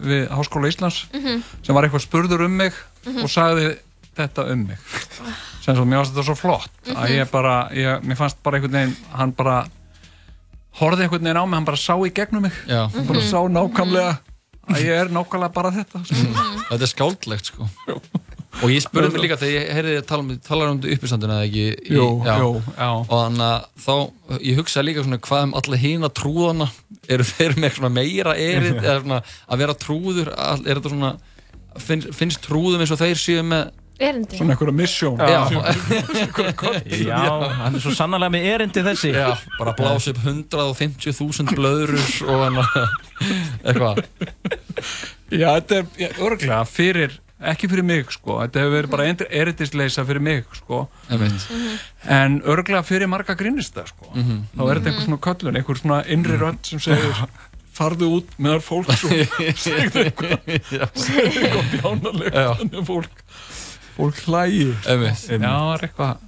við 0.00 0.28
Háskóla 0.32 0.68
Íslands 0.72 1.02
Mhm. 1.12 1.42
sem 1.62 1.74
var 1.76 1.84
eitthvað 1.84 2.06
spurður 2.06 2.46
um 2.46 2.56
mig 2.56 2.72
Mhm. 3.06 3.22
og 3.24 3.28
sagði 3.30 3.78
þetta 4.16 4.46
um 4.52 4.66
mig. 4.66 4.78
Sem 5.60 5.74
sagt, 5.76 5.86
mér 5.86 6.00
fannst 6.00 6.14
þetta 6.14 6.24
svo 6.24 6.34
flott 6.36 6.70
að 6.88 7.04
Mhm. 7.04 7.18
ég 7.20 7.30
bara, 7.30 7.68
ég, 7.72 8.02
mér 8.04 8.16
fannst 8.16 8.42
bara 8.42 8.56
einhvern 8.56 8.72
veginn, 8.72 8.96
hann 9.12 9.32
bara 9.32 9.66
horfði 10.80 11.04
einhvern 11.04 11.22
veginn 11.24 11.36
á 11.36 11.44
mig, 11.44 11.54
hann 11.58 11.64
bara 11.68 11.76
sá 11.76 11.94
í 12.00 12.10
gegnum 12.14 12.42
mig. 12.42 12.52
Já. 12.66 12.88
Hann 12.90 13.06
bara 13.06 13.20
Mhm. 13.20 13.28
sá 13.28 13.38
nákvæmlega 13.48 14.18
að 14.70 14.80
ég 14.84 15.00
er 15.00 15.08
nákvæmlega 15.08 15.52
bara 15.52 15.70
þetta. 15.70 15.98
Mm. 15.98 16.64
Þetta 16.70 16.82
er 16.82 16.92
skáldlegt 16.94 17.44
sko 17.44 17.68
Og 18.60 18.72
ég 18.74 18.82
spurði 18.82 19.12
mig 19.14 19.22
líka 19.22 19.36
þegar 19.38 19.54
ég 19.54 19.68
heyrði 19.76 19.92
þið 19.96 20.06
tala 20.10 20.24
um, 20.24 20.30
tala 20.44 20.68
um 20.74 20.80
uppistanduna 20.94 21.36
eða 21.38 21.46
ekki? 21.46 21.66
Í, 21.86 21.92
Jú, 21.94 22.06
jú, 22.26 22.48
já. 22.74 22.88
Og 22.98 23.12
þannig 23.14 23.44
að 23.46 23.66
þá, 23.84 23.94
ég 24.50 24.58
hugsaði 24.58 24.86
líka 24.88 25.04
svona 25.06 25.20
hvað 25.26 25.44
um 25.46 25.54
alla 25.60 25.78
hína 25.84 26.10
trúðana? 26.20 26.66
Eru 27.10 27.26
þeir 27.30 27.54
með 27.62 27.76
svona 27.78 27.92
meira 27.94 28.34
erið 28.36 28.80
eða 28.84 28.96
svona 29.04 29.20
að 29.46 29.62
vera 29.64 29.76
trúður? 29.86 30.32
All- 30.34 30.64
Er 30.66 30.80
þetta 30.80 30.92
svona, 30.96 31.12
finnst, 31.86 32.10
finnst 32.18 32.42
trúðum 32.48 32.82
eins 32.82 32.92
og 32.96 33.00
þeir 33.04 33.22
séu 33.22 33.46
með 33.46 33.70
Erindi. 34.00 34.38
Svona 34.40 34.54
einhverja 34.54 34.72
misjón. 34.72 35.18
Já, 35.20 35.40
Já, 37.04 37.18
hann 37.60 37.74
er 37.76 37.82
svo 37.84 37.92
sannarlega 37.92 38.32
með 38.32 38.46
erindi 38.54 38.82
þessi. 38.86 39.10
Já, 39.12 39.34
bara 39.58 39.74
blása 39.76 40.14
upp 40.14 40.20
150.000 40.24 41.52
blöðrur 41.52 42.14
og 42.24 42.44
hann 42.46 42.60
eitthvað. 43.68 44.00
Já, 45.36 45.50
þetta 45.58 45.82
er 46.08 46.16
örglega 46.24 46.62
fyrir, 46.68 47.18
ekki 47.40 47.68
fyrir 47.72 47.84
mig 47.86 48.10
sko, 48.12 48.38
þetta 48.42 48.60
hefur 48.60 48.74
verið 48.76 48.90
bara 48.92 49.06
erindisleisa 49.40 50.04
fyrir 50.04 50.20
mig 50.24 50.44
sko. 50.58 50.82
Einmitt. 51.10 51.46
en 52.04 52.40
örglega 52.42 52.82
fyrir 52.84 53.08
marga 53.08 53.34
grinnista 53.34 53.86
sko. 53.88 54.10
Mhm. 54.14 54.42
þá 54.56 54.60
er 54.70 54.80
þetta 54.80 54.90
einhver 54.90 55.06
svona 55.06 55.20
köllun, 55.26 55.56
einhver 55.56 55.80
svona 55.80 56.00
innri 56.06 56.36
rödd 56.40 56.60
sem 56.66 56.78
segir 56.80 57.14
farðu 57.80 58.10
út 58.18 58.34
meðal 58.38 58.60
fólks 58.60 59.04
og 59.04 59.14
segðu 59.64 60.04
eitthvað. 60.04 60.36
Segðu 60.94 61.46
eitthvað 61.46 61.70
bjánalegt 61.76 62.34
Já. 62.34 62.50
þannig 62.60 62.86
fólk 62.90 63.24
fólk 63.96 64.20
hlægi 64.26 64.66
Einmitt. 64.88 65.24
Já, 65.30 65.38
það 65.40 65.72
er 65.78 65.86
eitthvað 65.88 66.26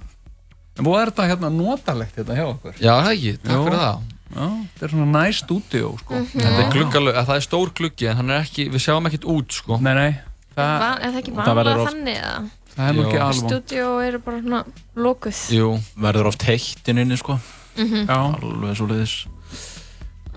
en 0.73 0.87
búið 0.87 1.01
er 1.03 1.11
þetta 1.13 1.29
hérna 1.29 1.49
notalegt 1.53 2.15
hérna 2.17 2.35
hjá 2.39 2.45
okkur. 2.49 2.73
Já, 2.81 2.93
það 3.05 3.11
ekki, 3.13 3.33
takk 3.43 3.53
Jú. 3.53 3.63
fyrir 3.67 3.81
það. 3.83 4.01
Já, 4.33 4.45
þetta 4.73 4.85
er 4.87 4.93
svona 4.95 5.09
næ 5.13 5.25
stúdíó 5.37 5.89
sko. 6.01 6.21
Þetta 6.33 6.61
er 6.63 6.71
gluggalög, 6.73 7.17
það 7.27 7.35
er 7.37 7.43
stór 7.45 7.73
gluggi 7.77 8.07
en 8.09 8.17
hann 8.17 8.31
er 8.33 8.39
ekki, 8.47 8.65
við 8.73 8.81
sjáum 8.87 9.05
ekkert 9.11 9.27
út 9.29 9.53
sko. 9.53 9.77
Nei, 9.85 9.93
nei 9.93 10.11
Va, 10.55 10.97
er 11.01 11.09
það 11.11 11.19
ekki 11.23 11.33
Það 11.37 11.55
vanlega 11.59 11.81
oft- 11.81 11.91
þannig 11.93 12.17
eða? 12.21 12.35
Það 12.73 12.87
er 12.89 12.99
ekki 13.03 13.19
alveg 13.21 13.49
Stúdíó 13.51 13.89
eru 14.07 14.19
bara 14.19 14.39
svona 14.41 14.63
lókuð. 14.95 15.41
Jú 15.53 15.67
Verður 16.01 16.27
oft 16.31 16.43
heitt 16.47 16.87
inn 16.89 16.97
inni, 17.03 17.17
sko. 17.17 17.39
Mhm. 17.77 18.05
Já. 18.07 18.17
Alveg 18.41 18.75
svo 18.77 18.87
leiðis. 18.89 19.15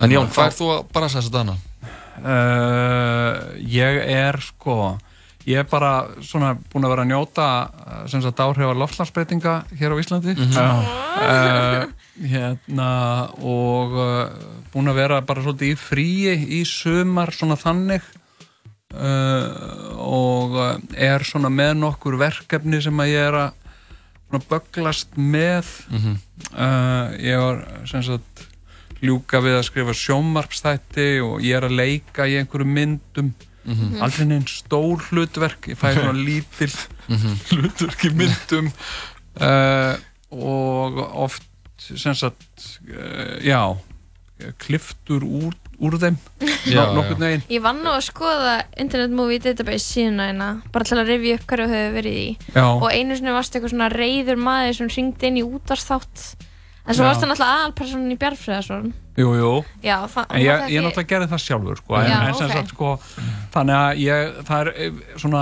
En 0.01 0.09
Jón, 0.13 0.27
hvað 0.29 0.45
er 0.51 0.55
þú 0.57 0.67
að 0.77 0.85
bara 0.93 1.07
þess 1.09 1.29
að 1.29 1.31
dana? 1.39 1.55
Uh, 2.17 3.57
ég 3.61 3.99
er 4.09 4.37
sko 4.41 4.97
ég 5.47 5.61
er 5.61 5.67
bara 5.69 6.07
svona 6.25 6.55
búin 6.73 6.83
að 6.83 6.91
vera 6.91 7.03
að 7.05 7.11
njóta 7.11 7.45
uh, 7.69 7.99
sem 8.09 8.21
sagt 8.25 8.41
áhrifa 8.43 8.73
loftlagsbreytinga 8.75 9.53
hér 9.79 9.93
á 9.93 9.97
Íslandi 10.01 10.33
Mhm. 10.35 10.57
uh, 10.57 11.85
hérna 12.27 12.89
og 13.39 13.93
uh, 13.93 14.29
búin 14.73 14.89
að 14.91 14.97
vera 14.99 15.21
bara 15.21 15.41
svolítið 15.45 15.71
í 15.73 15.77
fríi 15.77 16.33
í 16.59 16.63
sumar 16.67 17.31
svona 17.31 17.55
þannig 17.55 18.01
uh, 18.97 19.95
og 20.01 20.57
uh, 20.57 20.75
er 20.97 21.23
svona 21.27 21.49
með 21.53 21.75
nokkur 21.81 22.17
verkefni 22.19 22.81
sem 22.83 22.99
að 23.03 23.11
ég 23.13 23.27
er 23.29 23.37
að 23.41 24.45
böglast 24.49 25.15
með 25.17 25.65
Mhm. 25.89 26.17
uh, 26.53 27.15
ég 27.21 27.37
var 27.39 27.61
sem 27.87 28.03
sagt 28.03 28.47
ljúka 29.01 29.39
við 29.45 29.59
að 29.59 29.67
skrifa 29.69 29.93
sjómarpstætti 29.93 31.09
og 31.23 31.41
ég 31.45 31.55
er 31.59 31.67
að 31.69 31.77
leika 31.77 32.25
í 32.27 32.37
einhverju 32.41 32.65
myndum 32.67 33.33
Mhm. 33.67 33.97
aldrei 34.01 34.25
neinn 34.25 34.45
stór 34.47 35.01
hlutverk 35.11 35.67
ég 35.67 35.75
fæ 35.77 35.93
svona 35.93 36.13
lítil 36.27 36.71
Mhm. 37.07 37.33
hlutverk 37.51 38.05
í 38.07 38.11
myndum 38.15 38.71
uh, 39.41 39.95
og 40.31 40.97
oft 41.13 41.43
sem 41.79 42.13
sagt 42.15 42.79
uh, 42.89 43.37
já 43.43 43.77
kliftur 44.59 45.23
úr, 45.23 45.53
úr 45.77 45.97
þeim 46.01 46.17
Já, 46.73 46.83
nokkurn 46.95 47.21
veginn 47.21 47.45
Ég 47.53 47.63
vann 47.65 47.83
nú 47.85 47.91
að 47.93 48.07
skoða 48.07 48.55
Internet 48.79 49.13
Movie 49.17 49.41
Database 49.43 49.85
síðuna 49.85 50.29
hérna, 50.31 50.49
bara 50.73 50.87
til 50.89 50.97
að 50.97 51.11
rifja 51.13 51.37
upp 51.37 51.47
hverju 51.51 51.67
þau 51.69 51.77
hefur 51.77 51.97
verið 51.97 52.17
í. 52.21 52.27
Já. 52.55 52.65
Og 52.65 52.87
einu 52.91 53.17
sinni 53.17 53.35
varst 53.35 53.55
eitthvað 53.55 53.73
svona 53.75 53.89
reyður 53.93 54.41
maður 54.41 54.77
sem 54.79 54.91
ringdi 54.95 55.29
inn 55.29 55.39
í 55.41 55.45
útarsþátt. 55.45 56.25
En 56.87 56.95
svo 56.95 57.03
varst 57.03 57.19
það 57.19 57.29
náttúrulega 57.33 57.55
aðalpersonin 57.57 58.13
í 58.13 58.17
Bjarnfriðarsson. 58.21 58.91
Jú, 59.17 59.31
jú. 59.35 59.51
Já, 59.83 59.95
það- 60.07 60.27
en 60.29 60.41
ég, 60.41 60.47
var 60.47 60.61
það 60.61 60.71
ég 60.71 60.83
náttúrulega 60.85 61.09
gerði 61.11 61.27
það 61.31 61.41
sjálfur 61.43 61.79
sko, 61.81 61.95
en, 61.97 62.05
Já, 62.11 62.17
en 62.27 62.35
sem 62.37 62.45
ok. 62.47 62.53
sagt 62.53 62.69
sko 62.69 62.91
þannig 63.55 63.75
að 63.77 64.01
ég, 64.03 64.35
það 64.47 64.61
er 64.61 64.69
eh, 64.85 65.01
svona 65.17 65.41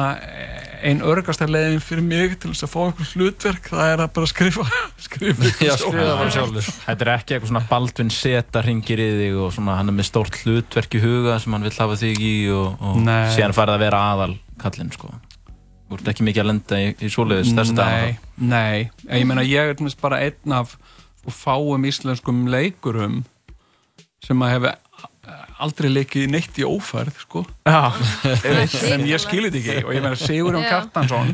ein 0.85 1.01
örgasta 1.01 1.47
leiðin 1.49 1.81
fyrir 1.83 2.05
mig 2.05 2.35
til 2.39 2.51
þess 2.53 2.65
að 2.65 2.71
fá 2.71 2.79
eitthvað 2.85 3.11
hlutverk 3.15 3.69
það 3.73 3.91
er 3.91 4.03
að 4.05 4.13
bara 4.15 4.29
skrifa 4.31 4.65
skrifa, 5.07 5.51
Já, 5.65 5.75
skrifa 5.81 6.07
það 6.21 6.31
sjálfur. 6.37 6.71
Þetta 6.87 7.05
er 7.07 7.11
ekki 7.17 7.35
eitthvað 7.35 7.51
svona 7.51 7.63
Baldvin 7.69 8.11
Seta 8.15 8.63
ringir 8.65 9.03
í 9.03 9.07
þig 9.19 9.39
og 9.43 9.53
svona 9.57 9.77
hann 9.79 9.91
er 9.91 9.97
með 9.99 10.09
stórt 10.09 10.39
hlutverk 10.45 10.95
í 10.97 11.03
huga 11.03 11.37
sem 11.43 11.53
hann 11.57 11.67
vill 11.67 11.75
hafa 11.77 11.99
þig 11.99 12.25
í 12.25 12.35
og, 12.55 12.75
og 12.79 12.99
Nei. 13.03 13.29
síðan 13.35 13.55
farið 13.57 13.75
að 13.77 13.85
vera 13.89 14.03
aðal 14.15 14.33
kallinn 14.61 14.91
sko. 14.95 15.11
Þú 15.85 15.99
ert 15.99 16.07
ekki 16.15 16.25
mikið 16.25 16.41
að 16.41 16.47
lenda 16.49 16.77
í, 16.81 16.85
í 16.97 17.09
svoleiðis 17.13 17.51
þessi 17.53 17.75
dag. 17.77 17.91
Nei, 17.93 18.15
nei, 18.55 18.89
En 19.05 19.19
ég 19.19 19.27
meina 19.29 19.43
ég 19.45 19.75
er 19.75 19.97
bara 20.01 20.23
einn 20.25 20.55
af 20.57 20.77
sko, 21.25 21.33
fáum 21.33 21.85
íslenskum 21.89 22.45
leikurum 22.53 23.23
sem 24.25 24.41
að 24.45 24.53
hefur 24.55 24.75
aldrei 25.61 25.89
leikið 25.89 26.27
neitt 26.29 26.57
í 26.59 26.65
ófærð 26.67 27.21
sko. 27.23 27.45
Já, 27.65 27.93
en 28.93 29.05
ég 29.07 29.21
skilir 29.21 29.53
þetta 29.53 29.61
ekki. 29.61 29.85
Og 29.87 29.95
ég 29.95 30.03
meina 30.03 30.19
Sigurjón 30.19 30.65
Já. 30.65 30.69
Kjartansson 30.73 31.33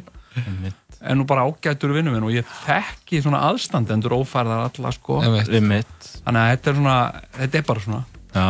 er 1.01 1.17
nú 1.17 1.25
bara 1.27 1.43
ágætur 1.49 1.95
vinnu 1.95 2.13
minn 2.13 2.27
og 2.27 2.33
ég 2.35 2.47
þekki 2.61 3.23
svona 3.25 3.41
aðstandendur 3.49 4.13
ófærðar 4.19 4.67
alla 4.69 4.93
sko. 4.95 5.19
Þannig 5.25 5.85
að 6.27 6.51
þetta 6.53 6.71
er 6.71 6.77
svona, 6.77 6.97
þetta 7.39 7.61
er 7.61 7.69
bara 7.71 7.85
svona. 7.87 8.03
Já, 8.31 8.43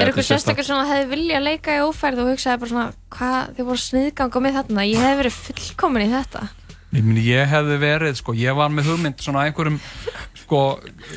Er 0.00 0.08
eitthvað 0.08 0.24
sérstaklega 0.30 0.64
svona 0.64 0.84
að 0.86 0.92
hefði 0.94 1.08
vilja 1.10 1.40
leika 1.42 1.74
í 1.76 1.80
ófærð 1.84 2.22
og 2.22 2.30
hugsaði 2.30 2.60
bara 2.62 2.70
svona 2.70 2.86
hvað 3.12 3.50
þið 3.58 3.66
voru 3.68 3.82
sniðganga 3.82 4.40
með 4.46 4.54
þarna? 4.56 4.84
Ég 4.88 5.02
hef 5.04 5.18
verið 5.20 5.36
fullkomin 5.42 6.04
í 6.06 6.12
þetta 6.14 6.46
Ég, 6.94 7.02
meni, 7.04 7.22
ég 7.26 7.48
hefði 7.50 7.76
verið, 7.82 8.14
sko, 8.20 8.32
ég 8.38 8.54
var 8.56 8.70
með 8.72 8.86
hugmynd 8.92 9.20
svona 9.20 9.42
einhverjum, 9.48 9.80
sko, 10.44 10.60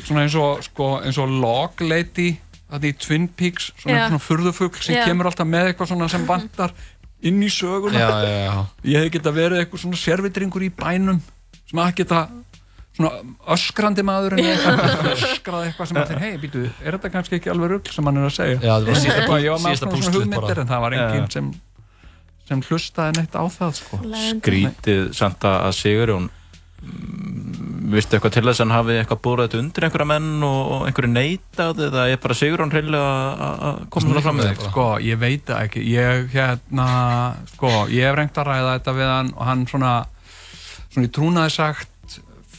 svona 0.04 0.24
eins 0.26 0.34
og, 0.36 0.62
sko, 0.66 0.88
eins 1.06 1.18
og 1.22 1.30
log 1.40 1.80
lady, 1.86 2.32
þetta 2.70 2.90
í 2.90 2.96
Twin 3.00 3.28
Peaks, 3.28 3.70
svona, 3.80 3.96
Já. 3.96 4.02
svona 4.10 4.24
furðufugl 4.26 4.82
sem 4.82 4.98
Já. 4.98 5.04
kemur 5.06 5.30
alltaf 5.30 5.46
með 5.48 5.70
eitthvað 5.70 5.92
svona 5.92 6.08
sem 6.10 6.26
vantar 6.28 6.74
inn 7.22 7.40
í 7.42 7.48
söguna. 7.52 7.98
Já, 8.02 8.10
já, 8.26 8.36
já. 8.48 8.54
Ég 8.90 8.98
hefði 9.04 9.14
geta 9.16 9.32
verið 9.38 9.62
eitthvað 9.64 9.84
svona 9.86 9.96
servitringur 10.02 10.66
í 10.66 10.70
bænum 10.74 11.22
sem 11.70 11.78
að 11.84 11.94
geta 12.02 12.20
svona 12.98 13.10
öskrandi 13.54 14.02
maður 14.04 14.36
öskraði 14.42 15.70
eitthvað 15.70 15.88
sem 15.90 16.00
að 16.02 16.10
þeir, 16.10 16.20
hei, 16.24 16.32
býtu, 16.42 16.62
er 16.82 16.96
þetta 16.98 17.10
kannski 17.14 17.38
ekki 17.38 17.52
alveg 17.52 17.70
rugg 17.76 17.90
sem 17.94 18.04
hann 18.10 18.18
er 18.20 18.26
að 18.28 18.34
segja? 18.36 18.58
Já, 18.60 18.72
þetta 18.74 18.90
var 18.90 19.00
síðasta- 19.00 19.20
Eitthvað, 19.22 19.42
ég 19.46 19.50
var 19.54 19.60
með 19.62 19.68
síðasta 19.70 19.86
svona, 19.86 19.90
svona 19.90 20.10
púslið 20.10 20.20
hugmyndir 20.20 20.48
bara. 20.50 20.60
en 20.66 20.72
það 20.74 20.80
var 20.84 20.96
enginn 20.98 21.30
sem, 21.30 21.50
sem 22.50 22.60
hlustaði 22.66 23.16
neitt 23.20 23.38
á 23.38 23.44
það, 23.46 23.72
sko. 23.78 24.00
Skrítið 24.26 25.08
samt 25.16 25.44
að 25.46 25.70
Sigurjón 25.78 26.26
mm, 26.82 27.90
vistu 27.94 28.16
eitthvað 28.16 28.34
til 28.36 28.42
þess 28.46 28.60
að 28.60 28.64
hann 28.66 28.74
hafi 28.76 28.96
eitthvað 29.00 29.20
búrað 29.24 29.48
þetta 29.48 29.60
undir 29.64 29.86
einhverja 29.86 30.08
menn 30.10 30.28
og, 30.46 30.60
einhverju 30.88 31.10
neitað 31.12 31.82
eða 31.88 32.04
er 32.12 32.20
bara 32.22 32.36
Sigurjón 32.38 32.72
hreinlega 32.74 33.10
að- 33.46 33.62
að 33.70 33.80
koma 33.96 34.14
það 34.16 34.26
fram 34.26 34.38
með 34.40 34.48
þig? 34.50 34.64
Sko, 34.70 34.86
ég 35.06 35.20
veit 35.22 35.52
ekki 35.56 35.84
ég, 35.90 36.28
hérna, 36.34 36.88
sko, 37.54 37.72
ég 37.94 38.06
hef 38.10 38.18
reynt 38.20 38.40
að 38.42 38.50
ræða 38.50 38.74
þetta 38.78 38.96
við 39.00 39.12
hann 39.14 39.32
og 39.36 39.44
hann 39.50 39.66
svona 39.70 39.94
svona 40.90 41.06
í 41.06 41.10
trúnaði 41.14 41.50
sagt 41.54 41.89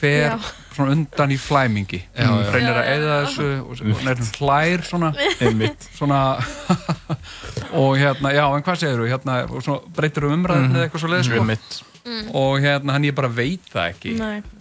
fer 0.02 0.28
Já. 0.32 0.38
svona 0.76 0.96
undan 0.96 1.32
í 1.36 1.38
flæmingi 1.42 2.02
Já, 2.18 2.26
já. 2.26 2.52
reynir 2.56 2.78
að 2.80 2.82
Já, 2.82 2.90
já, 2.90 2.98
eða 2.98 3.14
já. 3.14 3.22
þessu 3.28 3.48
og, 3.62 3.72
og 3.72 4.04
nefnum 4.08 4.34
hlær 4.42 4.84
svona 4.90 5.14
Einmitt. 5.46 5.88
svona 5.98 6.20
og 7.82 7.96
hérna, 8.02 8.34
já, 8.36 8.44
en 8.58 8.66
hvað 8.66 8.82
segir 8.82 9.00
þú 9.02 9.10
hérna, 9.12 9.38
og 9.48 9.64
svona 9.66 9.96
breytir 9.96 10.28
um 10.28 10.36
umræðinu 10.40 10.76
eða 10.78 10.88
eitthvað 10.88 11.04
svo 11.06 11.12
leið 11.14 11.26
sko. 11.30 11.40
Einmitt. 11.44 11.80
Mm. 12.02 12.32
og 12.34 12.56
hérna, 12.64 12.96
hann 12.96 13.04
ég 13.06 13.14
bara 13.14 13.28
veit 13.30 13.68
það 13.70 13.92
ekki 13.92 14.16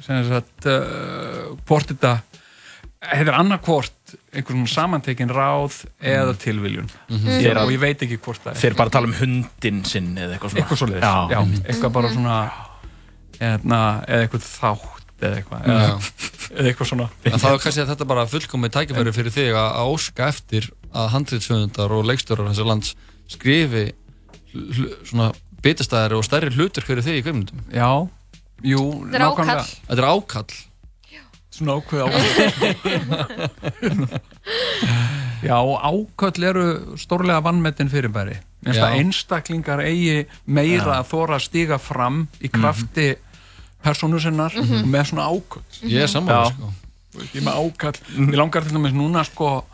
sem 0.04 0.26
sagt 0.28 0.66
uh, 0.68 1.54
hvort 1.64 1.88
þetta 1.88 2.10
er 3.16 3.30
annarkvort 3.32 4.12
einhvern 4.36 4.66
samantekin 4.68 5.30
ráð 5.32 5.78
eða 6.04 6.34
tilviljun 6.36 6.90
Mhm. 7.08 7.30
Ég- 7.32 7.46
Þeir- 7.46 7.60
og 7.62 7.70
ég 7.72 7.80
veit 7.80 8.02
ekki 8.04 8.18
hvort 8.20 8.42
það 8.44 8.52
er 8.52 8.60
Þeir 8.60 8.76
bara 8.76 8.90
tala 8.92 9.08
um 9.08 9.14
hundin 9.16 9.80
sinn 9.88 10.10
eða 10.20 10.36
eitthvað 10.36 10.52
svona 10.52 10.60
eitthvað 10.66 10.80
svo 10.82 10.88
leiðis, 10.90 11.32
já, 11.32 11.38
einmitt. 11.40 11.64
eitthvað 11.72 11.92
bara 11.96 12.10
svona 12.12 12.36
eðna, 13.40 13.80
eða 14.04 14.26
eitthvað 14.26 14.44
þátt 14.60 14.99
eða 15.26 15.40
eitthvað 15.40 15.68
eða, 15.74 15.90
eitthvað 16.64 16.90
svona 16.90 17.08
En 17.24 17.36
það 17.42 17.52
er 17.54 17.62
kannski 17.64 17.82
að 17.84 17.92
þetta 17.92 18.08
bara 18.12 18.26
fullkomið 18.30 18.74
tækifæri 18.76 19.14
fyrir 19.16 19.34
þig 19.34 19.58
að, 19.60 19.80
óska 19.94 20.28
eftir 20.30 20.70
að 20.90 21.10
handriðsöfundar 21.14 21.94
og 21.96 22.08
leikstjórar 22.10 22.50
þessar 22.50 22.70
lands 22.70 22.94
skrifi 23.30 23.84
svona 25.06 25.30
bitastæðari 25.62 26.18
og 26.18 26.26
stærri 26.26 26.50
hlutur 26.56 26.86
fyrir 26.86 27.04
þig 27.06 27.20
í 27.20 27.22
kveimundum. 27.26 27.60
Já, 27.74 27.90
jú, 28.66 28.82
Þetta 29.12 29.20
er 29.20 29.26
ákall. 29.28 29.70
Þetta 29.86 30.00
er 30.00 30.08
ákall. 30.10 30.58
svona 31.50 31.76
ákveð 31.76 32.00
ákveð 32.06 32.30
Já, 35.50 35.56
áköll 35.56 36.44
eru 36.44 36.64
stórlega 37.00 37.40
vannmetinn 37.44 37.90
fyrirbæri 37.92 38.36
einstaklingar 38.68 39.80
eigi 39.80 40.26
meira 40.44 40.84
Já. 40.84 40.98
að 41.00 41.08
þóra 41.10 41.38
að 41.38 41.44
stíga 41.46 41.78
fram 41.80 42.22
í 42.44 42.50
krafti 42.52 43.06
persónu 43.82 44.20
sinnar 44.20 44.52
Mhm. 44.54 44.84
með 44.90 45.04
svona 45.10 45.26
áköll 45.28 45.62
Ég 45.82 46.02
er 46.02 46.08
Já. 46.08 46.44
sko. 46.50 46.72
Ég 47.18 47.36
er 47.36 47.42
með 47.42 47.54
ákall 47.58 48.00
Mér 48.16 48.36
langar 48.36 48.62
til 48.62 48.72
dæmis 48.76 48.92
núna 48.92 49.24
sko 49.24 49.64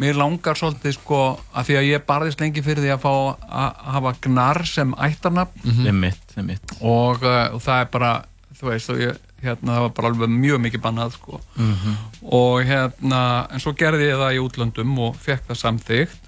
Mér 0.00 0.14
langar 0.16 0.54
svolítið 0.56 0.94
sko 0.96 1.38
að 1.54 1.64
því 1.66 1.74
að 1.76 1.88
ég 1.92 2.04
barðist 2.06 2.40
lengi 2.40 2.62
fyrir 2.62 2.80
því 2.82 2.92
að 2.96 3.00
fá 3.02 3.36
að 3.50 3.74
hafa 3.92 4.14
gnar 4.22 4.64
sem 4.66 4.94
ættarnafn 4.94 5.60
Mhm. 5.64 5.86
Einmitt, 5.86 6.36
einmitt. 6.36 6.72
og, 6.80 7.22
uh, 7.22 7.54
og 7.54 7.60
það 7.60 7.80
er 7.80 7.84
bara 7.92 8.24
þú 8.60 8.66
veist, 8.70 8.90
og 8.90 8.96
ég, 8.96 9.16
hérna, 9.42 9.72
það 9.76 9.80
var 9.80 9.88
bara 9.90 10.08
alveg 10.08 10.28
mjög 10.28 10.58
mikið 10.60 10.80
bannað 10.80 11.12
sko 11.12 11.40
Mhm. 11.56 11.96
og 12.32 12.64
hérna, 12.64 13.46
en 13.52 13.58
svo 13.60 13.72
gerði 13.72 14.08
ég 14.08 14.16
það 14.16 14.34
í 14.36 14.40
útlöndum 14.48 14.98
og 14.98 15.16
fekk 15.16 15.42
það 15.48 15.56
samþygt 15.56 16.20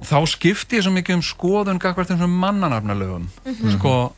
og 0.00 0.06
þá 0.06 0.26
skipti 0.26 0.76
ég 0.78 0.82
svo 0.82 0.92
mikið 0.94 1.14
um 1.14 1.22
skoðun 1.22 1.78
gagvart 1.78 2.08
þessum 2.08 2.34
mannanafnalögum 2.42 3.26
Mhm. 3.46 3.78
sko 3.78 4.04
uh, 4.06 4.10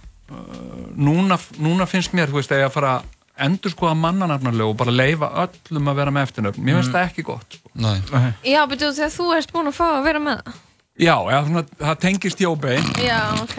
núna, 0.97 1.39
núna 1.59 1.87
finnst 1.91 2.13
mér, 2.17 2.31
þú 2.31 2.39
veist, 2.41 2.53
að 2.55 2.63
ég 2.65 2.71
að 2.71 2.77
fara 2.77 2.95
endur 3.41 3.73
skoða 3.73 3.95
mannanafnalög 3.97 4.73
og 4.75 4.77
bara 4.83 4.93
leifa 4.93 5.31
öllum 5.47 5.89
að 5.93 6.01
vera 6.03 6.11
með 6.13 6.27
eftirnöfn, 6.29 6.65
mér 6.65 6.77
finnst 6.81 6.91
Mm. 6.91 6.97
það 6.97 7.07
ekki 7.09 7.23
gott 7.25 7.57
sko. 7.57 7.71
Nei. 7.75 8.33
Já, 8.45 8.67
betur 8.69 8.93
þegar 8.93 9.15
þú 9.17 9.29
erst 9.37 9.53
búin 9.55 9.71
að 9.71 9.79
fá 9.79 9.87
að 9.97 10.05
vera 10.05 10.19
með 10.21 10.43
það. 10.43 10.59
Já, 11.01 11.15
já 11.33 11.39
svona, 11.47 11.63
það 11.81 12.01
tengist 12.01 12.39
jóbei 12.45 12.79
Já, 13.01 13.21
ok. 13.41 13.57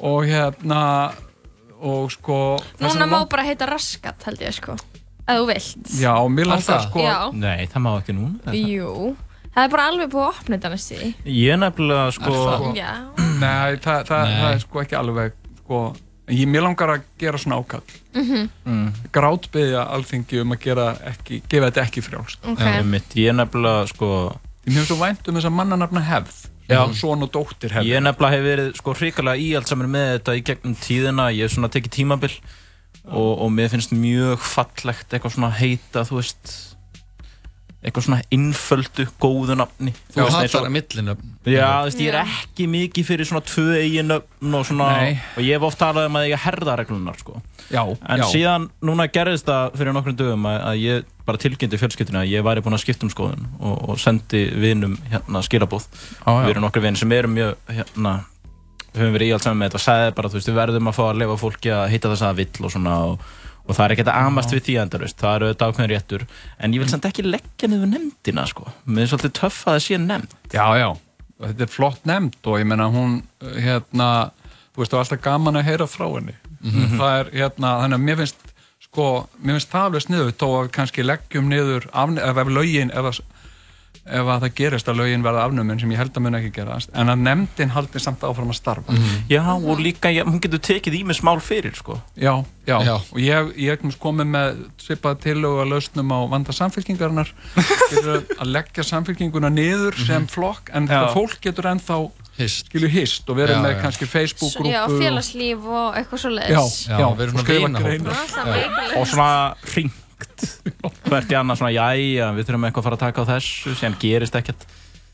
Og 0.00 0.24
hérna 0.24 1.12
og 1.80 2.10
sko 2.12 2.58
Núna 2.80 3.06
má 3.08 3.28
bara 3.28 3.42
heita 3.44 3.66
raskat, 3.68 4.22
held 4.24 4.40
ég, 4.40 4.54
sko. 4.56 4.76
Ef 5.28 5.36
þú 5.36 5.46
vilt. 5.46 5.90
Já, 6.00 6.14
mér 6.28 6.46
langar 6.48 6.80
sko 6.88 6.98
Já. 7.04 7.30
Nei, 7.36 7.66
það 7.66 7.82
má 7.84 7.90
ekki 8.00 8.16
núna 8.16 8.54
Jú, 8.56 9.16
það 9.54 9.64
er 9.66 9.68
bara 9.68 9.88
alveg 9.90 10.08
búið 10.10 10.24
að 10.24 10.32
opna 10.40 10.56
þetta 10.56 10.70
næstu 10.72 11.14
Ég. 11.24 11.58
Nefnilega 11.60 12.06
sko 12.16 12.72
Já. 12.74 12.90
Nei, 13.40 13.76
það, 13.76 14.06
það, 14.08 14.24
Nei. 14.24 14.40
það 14.40 14.54
er 14.54 14.58
sko 14.64 14.80
ekki 14.86 14.96
alveg 14.98 15.32
sko, 15.70 15.80
ég, 16.30 16.46
mér 16.50 16.64
langar 16.66 16.90
að 16.96 17.04
gera 17.22 17.38
svona 17.38 17.60
ákall 17.62 17.86
Mhm. 18.18 18.48
mm. 18.66 18.92
grátbyðja 19.14 19.84
alþingi 19.94 20.40
um 20.42 20.54
að 20.56 20.64
gera 20.66 20.86
ekki, 21.06 21.42
gefa 21.48 21.68
þetta 21.70 21.84
ekki 21.86 22.02
frjálst 22.02 22.42
Ok. 22.42 22.58
Já, 22.58 22.80
einmitt, 22.80 23.14
ég 23.14 23.34
nefnilega 23.38 23.86
sko 23.92 24.08
Ég 24.66 24.74
mér 24.74 24.80
finnst 24.82 24.90
svo 24.90 24.98
vænt 25.00 25.28
um 25.30 25.38
þessa 25.38 25.50
mannanafna 25.54 26.02
hefð 26.10 26.46
Já. 26.70 26.84
Svon 26.94 27.22
og 27.26 27.30
dóttir 27.34 27.72
hefð 27.74 27.86
Ég 27.88 28.02
nefnilega 28.02 28.34
hef 28.36 28.44
verið 28.46 28.74
sko 28.78 28.92
hrikalega 28.94 29.42
íhaldsamur 29.42 29.88
með 29.90 30.10
þetta 30.18 30.34
í 30.38 30.42
gegnum 30.50 30.74
tíðina, 30.78 31.30
ég 31.34 31.46
hef 31.48 31.54
svona 31.56 31.70
tekið 31.70 31.94
tímabil 31.96 32.34
og, 33.10 33.30
og 33.42 33.50
mér 33.50 33.70
finnst 33.72 33.94
mjög 33.96 34.38
fallegt 34.38 35.10
eitthvað 35.14 35.34
svona 35.34 35.50
heita, 35.56 36.04
þú 36.06 36.18
veist 36.20 36.69
eitthvað 37.80 38.04
svona 38.04 38.20
innföldu, 38.34 39.06
góðu 39.22 39.54
nafni 39.56 39.94
Þú 40.12 40.26
hatar 40.34 40.66
að 40.66 40.74
millinöfn. 40.74 41.30
Já, 41.48 41.64
þú 41.64 41.86
veist, 41.86 42.02
ég 42.04 42.10
er 42.12 42.18
ekki 42.20 42.66
mikið 42.68 43.06
fyrir 43.08 43.28
svona 43.30 43.40
tvö 43.48 43.78
eiginöfn 43.78 44.56
og 44.58 44.66
svona 44.68 44.88
Nei. 44.98 45.14
og 45.32 45.46
ég 45.46 45.56
hef 45.56 45.64
oft 45.70 45.80
talað 45.80 46.10
um 46.10 46.18
að 46.20 46.26
ég 46.28 46.44
herðareglunar 46.44 47.16
sko. 47.22 47.40
Já, 47.70 47.80
en 47.88 48.20
já. 48.20 48.26
síðan 48.34 48.68
núna 48.84 49.08
gerðist 49.08 49.48
það 49.48 49.78
fyrir 49.80 49.96
nokkrum 49.96 50.18
dögum 50.18 50.50
að, 50.50 50.58
að 50.68 50.82
ég 50.82 51.08
bara 51.24 51.40
tilkynnti 51.40 51.80
fjölskyldinu 51.80 52.20
að 52.20 52.32
ég 52.34 52.44
væri 52.44 52.64
búinn 52.66 52.76
að 52.76 52.84
skipta 52.84 53.06
um 53.06 53.14
skoðun 53.14 53.48
og, 53.60 53.76
og 53.94 54.00
sendi 54.02 54.42
vinum 54.60 54.98
hérna 55.08 55.40
skilabóð 55.46 55.86
Já, 55.86 56.26
já. 56.26 56.40
við 56.44 56.52
erum 56.52 56.66
nokkru 56.66 56.84
vinir 56.84 57.00
sem 57.00 57.14
erum 57.16 57.36
mjög 57.38 57.54
hérna, 57.70 58.16
höfum 58.96 59.14
verið 59.14 59.30
í 59.30 59.34
allt 59.36 59.46
saman 59.46 59.62
með 59.62 59.70
þetta 59.70 59.80
og 59.80 59.84
sagði 59.86 60.16
bara, 60.18 60.32
þú 60.32 60.40
veist, 60.40 60.50
við 60.50 60.58
verðum 60.60 60.90
að 60.90 60.98
fá 60.98 61.04
að 61.06 61.20
lefa 61.22 61.36
fólki 61.40 61.72
að 61.76 61.92
hitta 61.94 62.10
þess 62.12 62.26
að 62.26 62.40
vill 62.42 62.66
og 62.66 62.74
svona 62.74 62.96
og, 63.12 63.28
og 63.70 63.76
það 63.78 63.84
er 63.86 63.94
ekkert 63.94 64.10
að 64.10 64.26
amast 64.26 64.50
við 64.56 64.64
því 64.66 64.74
endalaust, 64.82 65.16
það 65.22 65.36
eru 65.38 65.50
ákveðin 65.54 65.90
réttur. 65.94 66.26
En 66.58 66.74
ég 66.74 66.82
vil 66.82 66.90
samt 66.90 67.06
ekki 67.06 67.22
leggja 67.28 67.70
niður 67.70 67.92
nefndina 67.94 68.44
sko, 68.50 68.66
mér 68.90 69.06
er 69.06 69.12
svolítið 69.12 69.34
töff 69.38 69.62
að 69.64 69.76
það 69.78 69.84
sé 69.86 70.00
nefnd. 70.02 70.36
Já, 70.56 70.66
já, 70.80 70.88
þetta 71.46 71.66
er 71.68 71.72
flott 71.78 72.04
nefnd 72.10 72.50
og 72.50 72.58
ég 72.60 72.66
menna 72.72 72.90
hún 72.90 73.16
hérna, 73.62 74.08
þú 74.74 74.82
veist, 74.82 74.90
það 74.92 74.98
er 74.98 75.04
alltaf 75.06 75.22
gaman 75.30 75.60
að 75.62 75.68
heyra 75.70 75.86
frá 75.90 76.06
henni. 76.18 76.34
Mhm. 76.60 76.98
það 77.00 77.12
er 77.20 77.30
hérna, 77.38 77.68
þannig 77.84 77.96
að 78.00 78.06
mér 78.10 78.18
finnst 78.20 78.46
sko, 78.90 79.04
mér 79.40 79.56
finnst 79.56 79.70
það 79.72 79.86
alveg 79.88 80.02
sniðu 80.04 80.32
þó 80.34 80.46
að 80.50 80.64
við 80.66 80.72
kannski 80.76 81.04
leggjum 81.06 81.46
niður 81.48 81.86
afne, 81.94 82.20
ef, 82.26 82.36
ef 82.42 82.50
lögin 82.58 82.90
ef, 82.90 83.06
að- 83.14 83.22
ef 84.06 84.26
að 84.32 84.44
það 84.46 84.54
gerist 84.58 84.88
að 84.90 85.00
lögin 85.02 85.24
verða 85.24 85.42
afnumin 85.46 85.80
sem 85.80 85.90
ég 85.92 86.00
held 86.00 86.14
að 86.16 86.24
mun 86.24 86.38
ekki 86.38 86.52
gerast 86.56 86.90
en 86.96 87.12
að 87.12 87.20
nefndin 87.26 87.72
haldi 87.74 88.00
samt 88.02 88.24
áfram 88.26 88.50
að 88.50 88.58
starfa. 88.58 88.96
Já, 89.30 89.42
og 89.54 89.82
líka, 89.82 90.10
já, 90.14 90.24
hún 90.24 90.40
getur 90.42 90.62
tekið 90.70 90.96
ímis 91.02 91.20
mál 91.26 91.40
fyrir 91.44 91.76
sko. 91.76 91.98
Já, 92.16 92.32
já, 92.66 92.78
Já. 92.86 92.94
og 92.96 93.20
ég, 93.20 93.52
ég 93.60 93.84
komið 94.00 94.30
með 94.32 94.62
svipað 94.80 95.20
tillögu 95.26 95.62
að 95.64 95.70
lausnum 95.74 96.14
á 96.16 96.18
vanda 96.32 96.52
samfélkingarinnar 96.56 97.30
fyrir 97.90 98.24
að 98.38 98.50
leggja 98.56 98.86
samfélkinguna 98.88 99.52
niður 99.52 99.98
sem 100.00 100.26
flokk 100.30 100.72
en 100.74 100.88
Já. 100.88 100.96
það 101.04 101.14
fólk 101.18 101.38
getur 101.44 101.70
ennþá 101.74 102.00
hist. 102.40 102.66
skilju 102.70 102.90
hist 102.92 103.30
og 103.30 103.40
verið 103.40 103.58
Já, 103.58 103.62
með 103.64 103.74
já. 103.74 103.80
kannski 103.84 104.08
Facebook-grúpu 104.10 104.72
Já, 104.72 104.82
félagslíf 104.88 105.66
og 105.70 105.98
eitthvað 106.00 106.22
svo 106.24 106.32
leiðis 106.36 106.78
Já, 106.88 107.00
það 107.00 107.24
er 107.26 107.34
mikilvægt. 107.40 108.96
og 108.96 109.10
svona 109.10 109.32
hringt 110.20 110.40
hvert 111.10 111.30
í 111.32 111.34
annað 111.38 111.56
svona, 111.60 111.72
jæja, 111.74 112.26
við 112.36 112.44
þurfum 112.48 112.64
eitthvað 112.68 112.82
að 112.82 112.86
fara 112.88 112.96
að 112.98 113.04
taka 113.06 113.18
á 113.22 113.30
þessu 113.34 113.70
sem 113.80 113.92
gerist 114.02 114.36
ekkert 114.40 114.60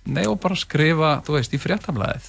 Nei, 0.07 0.23
og 0.31 0.37
bara 0.41 0.55
skrifa, 0.55 1.09
þú 1.27 1.31
veist, 1.39 1.53
í 1.57 1.59
fréttablaðið 1.59 2.27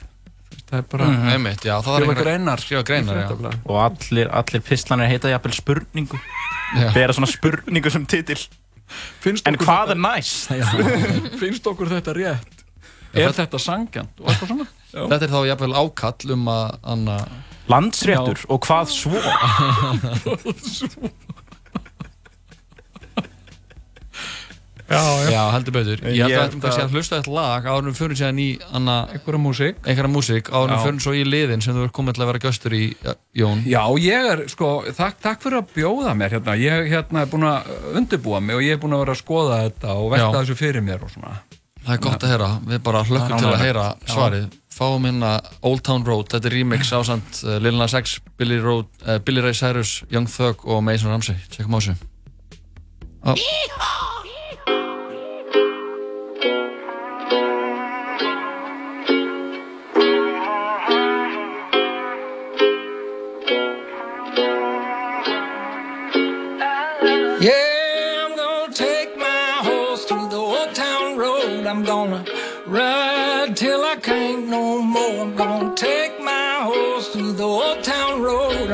það 0.67 0.77
er 0.79 0.85
bara 0.91 1.05
Mhm. 1.07 1.27
Einmitt, 1.35 1.61
já, 1.63 1.75
það 1.81 1.95
skrifa 2.01 2.15
greinar 2.23 2.57
skrifa 2.63 2.83
greinar, 2.83 3.15
já. 3.23 3.27
og 3.65 3.77
allir, 3.85 4.27
allir 4.31 4.61
pistlanir 4.65 5.07
heita 5.11 5.29
jafnvel 5.29 5.53
spurningu 5.53 6.17
Já. 6.75 6.91
bera 6.93 7.13
svona 7.13 7.27
spurningu 7.31 7.89
sem 7.91 8.05
titil 8.05 8.47
Finnst 9.21 9.47
en 9.47 9.55
hvað 9.59 9.87
þetta- 9.87 9.91
er 9.91 9.95
næst? 9.99 10.47
Finnst 11.41 11.67
okkur 11.67 11.87
þetta 11.91 12.13
rétt? 12.15 12.53
Já, 13.13 13.19
Er 13.21 13.29
þetta- 13.31 13.45
þetta 13.45 13.59
sangjant? 13.59 14.09
Já. 14.19 14.27
Þetta 15.11 15.23
er 15.23 15.29
þá 15.31 15.45
jafnvel 15.47 15.73
ákall 15.75 16.31
um 16.33 16.45
að 16.47 16.77
anna, 16.83 17.17
Landsréttur 17.67 18.45
og 18.49 18.59
hvað 18.63 18.87
svo? 18.95 19.11
Já, 24.87 25.01
já. 25.25 25.31
Já, 25.33 25.41
heldur 25.51 25.73
betur. 25.75 26.01
Ég 26.07 26.21
held 26.23 26.31
að 26.31 26.43
þetta 26.45 26.61
kannski 26.63 26.83
að- 26.85 26.93
hlusta 26.95 27.17
eitt 27.17 27.27
lag 27.27 27.65
við 27.67 27.97
fyrir 27.97 28.19
síðan 28.21 28.39
í 28.39 28.47
anna... 28.71 28.95
Einhverja 29.11 29.41
músík. 29.43 29.81
Einhverja 29.83 30.11
músík, 30.13 30.51
við 30.51 30.83
fyrir 30.85 31.01
svo 31.03 31.13
í 31.17 31.25
liðin 31.27 31.63
sem 31.63 31.75
þú 31.75 31.83
ert 31.87 31.95
komið 31.97 32.15
til 32.15 32.23
að 32.23 32.31
vera 32.31 32.43
göstur 32.45 32.75
í, 32.77 32.83
ja, 33.03 33.15
Jón. 33.35 33.63
Já, 33.67 33.83
ég 33.99 34.29
er, 34.31 34.43
sko, 34.47 34.69
takk, 34.95 35.19
takk 35.23 35.43
fyrir 35.43 35.59
að 35.59 35.73
bjóða 35.75 36.15
mér 36.15 36.37
hérna. 36.37 36.55
Ég 36.61 36.87
hérna, 36.93 37.25
er 37.25 37.31
búin 37.33 37.47
að 37.49 37.67
undirbúa 37.99 38.39
mig 38.39 38.55
og 38.55 38.63
ég 38.63 38.77
er 38.77 38.81
búin 38.83 38.95
að 38.95 39.03
vera 39.03 39.17
að 39.17 39.21
skoða 39.25 39.59
þetta 39.65 39.97
og 39.99 40.07
velta 40.15 40.39
þessu 40.39 40.55
fyrir 40.61 40.85
mér 40.87 41.03
og 41.03 41.11
svona. 41.11 41.35
Það 41.83 41.93
er 41.97 42.01
gott 42.07 42.23
að 42.23 42.31
heyra, 42.33 42.49
við 42.67 42.81
bara 42.83 43.03
Það 43.03 43.11
hlökkum 43.11 43.35
er 43.35 43.43
til 43.43 43.51
að 43.51 43.61
heyra 43.65 43.85
svarið. 44.11 44.47
Fáum 44.77 45.05
hérna 45.07 45.29
Old 45.65 45.81
Town 45.87 46.03
Road, 46.05 46.27
þetta 46.31 46.47
er 46.51 46.55
remix 46.59 46.91
á 46.93 46.99
samt 47.07 47.39
uh, 47.43 47.55
Lil 47.63 47.79
Nas 47.79 47.95
X, 47.97 48.19
Billy, 48.37 48.59
Road, 48.61 48.91
uh, 49.07 49.17
Billy 49.25 49.41
Ray 49.41 49.55
Cyrus, 49.57 50.03
Young 50.13 50.27
Thug 50.29 50.67
og 50.67 50.83
Mason 50.85 51.09
Ramsey. 51.09 51.39
Tjekkum 51.49 51.79
á 51.79 51.81
þessu. 51.81 51.97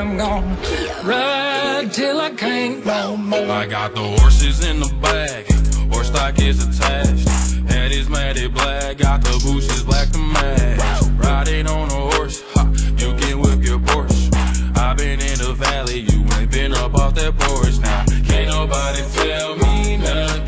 I'm 0.04 0.18
gonna 0.18 0.58
ride 1.02 1.90
till 1.90 2.20
I 2.20 2.30
can't 2.30 2.84
no 2.84 3.16
more. 3.16 3.38
I 3.50 3.66
got 3.66 3.94
the 3.94 4.02
horses 4.02 4.62
in 4.62 4.78
the 4.78 4.94
bag, 5.00 5.50
horse 5.90 6.08
stock 6.08 6.38
is 6.40 6.62
attached. 6.62 7.26
Head 7.70 7.90
is 7.90 8.10
matted 8.10 8.52
black, 8.52 8.98
got 8.98 9.22
the 9.22 9.40
bushes 9.42 9.82
black 9.82 10.10
to 10.10 10.18
match. 10.18 11.02
Riding 11.16 11.66
on 11.68 11.90
a 11.90 12.16
horse, 12.16 12.42
ha, 12.52 12.70
you 12.98 13.14
can 13.16 13.40
whip 13.40 13.64
your 13.64 13.78
Porsche. 13.78 14.28
I've 14.76 14.98
been 14.98 15.20
in 15.20 15.38
the 15.38 15.54
valley, 15.54 16.00
you 16.00 16.20
ain't 16.38 16.50
been 16.50 16.74
up 16.74 16.94
off 16.94 17.14
that 17.14 17.38
porch 17.38 17.78
now. 17.78 18.04
Can't 18.28 18.48
nobody 18.48 19.02
tell 19.14 19.56
me 19.56 19.96
nothing. 19.96 20.44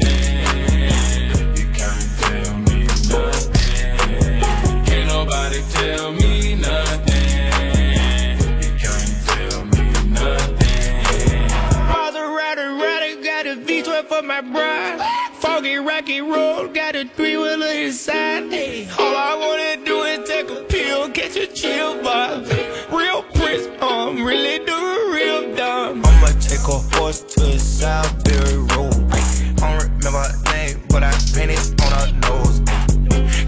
You 1.56 1.66
can't 1.72 2.10
tell 2.20 2.58
me 2.68 2.84
nothing. 3.08 4.84
Can't 4.84 5.06
nobody 5.08 5.62
tell 5.72 6.12
me 6.12 6.25
my 14.42 14.52
bride. 14.52 15.32
Foggy 15.34 15.76
Rocky 15.76 16.20
Road, 16.20 16.74
got 16.74 16.94
a 16.94 17.04
three 17.04 17.36
wheeler 17.36 17.68
inside. 17.68 18.44
All 18.98 19.16
I 19.16 19.34
wanna 19.40 19.84
do 19.84 20.02
is 20.02 20.28
take 20.28 20.50
a 20.50 20.62
pill, 20.64 21.08
catch 21.10 21.36
a 21.36 21.46
chill 21.46 21.94
vibe. 22.02 22.44
Real 22.92 23.22
Prince, 23.34 23.66
I'm 23.80 24.18
um, 24.18 24.24
really 24.24 24.58
do 24.64 24.74
a 24.74 25.12
real 25.12 25.56
dumb. 25.56 26.04
I'ma 26.04 26.28
take 26.40 26.66
a 26.68 26.78
horse 26.96 27.22
to 27.34 27.40
Southbury 27.56 28.58
Road. 28.72 28.94
I 29.10 29.78
don't 29.78 29.90
remember 29.96 30.18
her 30.18 30.44
name, 30.52 30.82
but 30.88 31.02
I 31.02 31.12
painted 31.34 31.80
on 31.80 31.92
her 31.92 32.12
nose. 32.28 32.60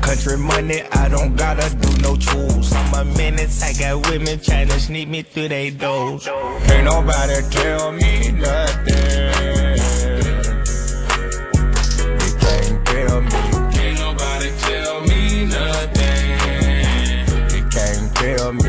Country 0.01 0.39
money, 0.39 0.83
I 0.93 1.09
don't 1.09 1.37
gotta 1.37 1.69
do 1.77 1.91
no 2.01 2.17
tools. 2.17 2.73
I'm 2.73 2.95
a 2.95 3.05
menace, 3.17 3.63
I 3.63 3.73
got 3.75 4.09
women 4.09 4.41
trying 4.41 4.69
to 4.69 4.81
sneak 4.81 5.09
me 5.09 5.23
through 5.23 5.49
they 5.49 5.71
doors. 5.71 6.27
Ain't 6.27 6.85
nobody 6.85 7.43
tell 7.51 7.93
me 7.93 8.33
nothing. 8.33 9.78
Can't 18.37 18.39
tell 18.39 18.53
me, 18.53 18.63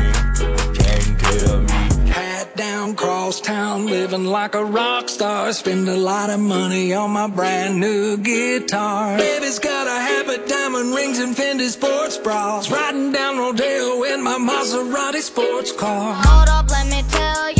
can't 0.74 1.20
tell 1.20 1.60
me. 1.60 2.10
Hat 2.10 2.56
down, 2.56 2.94
cross 2.94 3.40
town, 3.40 3.86
living 3.86 4.24
like 4.24 4.54
a 4.54 4.64
rock 4.64 5.08
star. 5.08 5.52
Spend 5.52 5.88
a 5.88 5.96
lot 5.96 6.30
of 6.30 6.40
money 6.40 6.94
on 6.94 7.10
my 7.10 7.26
brand 7.28 7.78
new 7.78 8.16
guitar. 8.16 9.18
Baby's 9.18 9.58
got 9.58 9.86
a 9.86 10.00
habit, 10.00 10.48
diamond 10.48 10.94
rings, 10.94 11.18
and 11.18 11.36
Fendi 11.36 11.68
sports 11.68 12.16
bras. 12.16 12.70
Riding 12.70 13.12
down 13.12 13.38
Rodeo 13.38 14.02
in 14.04 14.22
my 14.22 14.38
Maserati 14.38 15.20
sports 15.20 15.72
car. 15.72 16.14
Hold 16.14 16.48
up, 16.48 16.70
let 16.70 16.86
me 16.86 17.02
tell 17.10 17.52
ya 17.52 17.59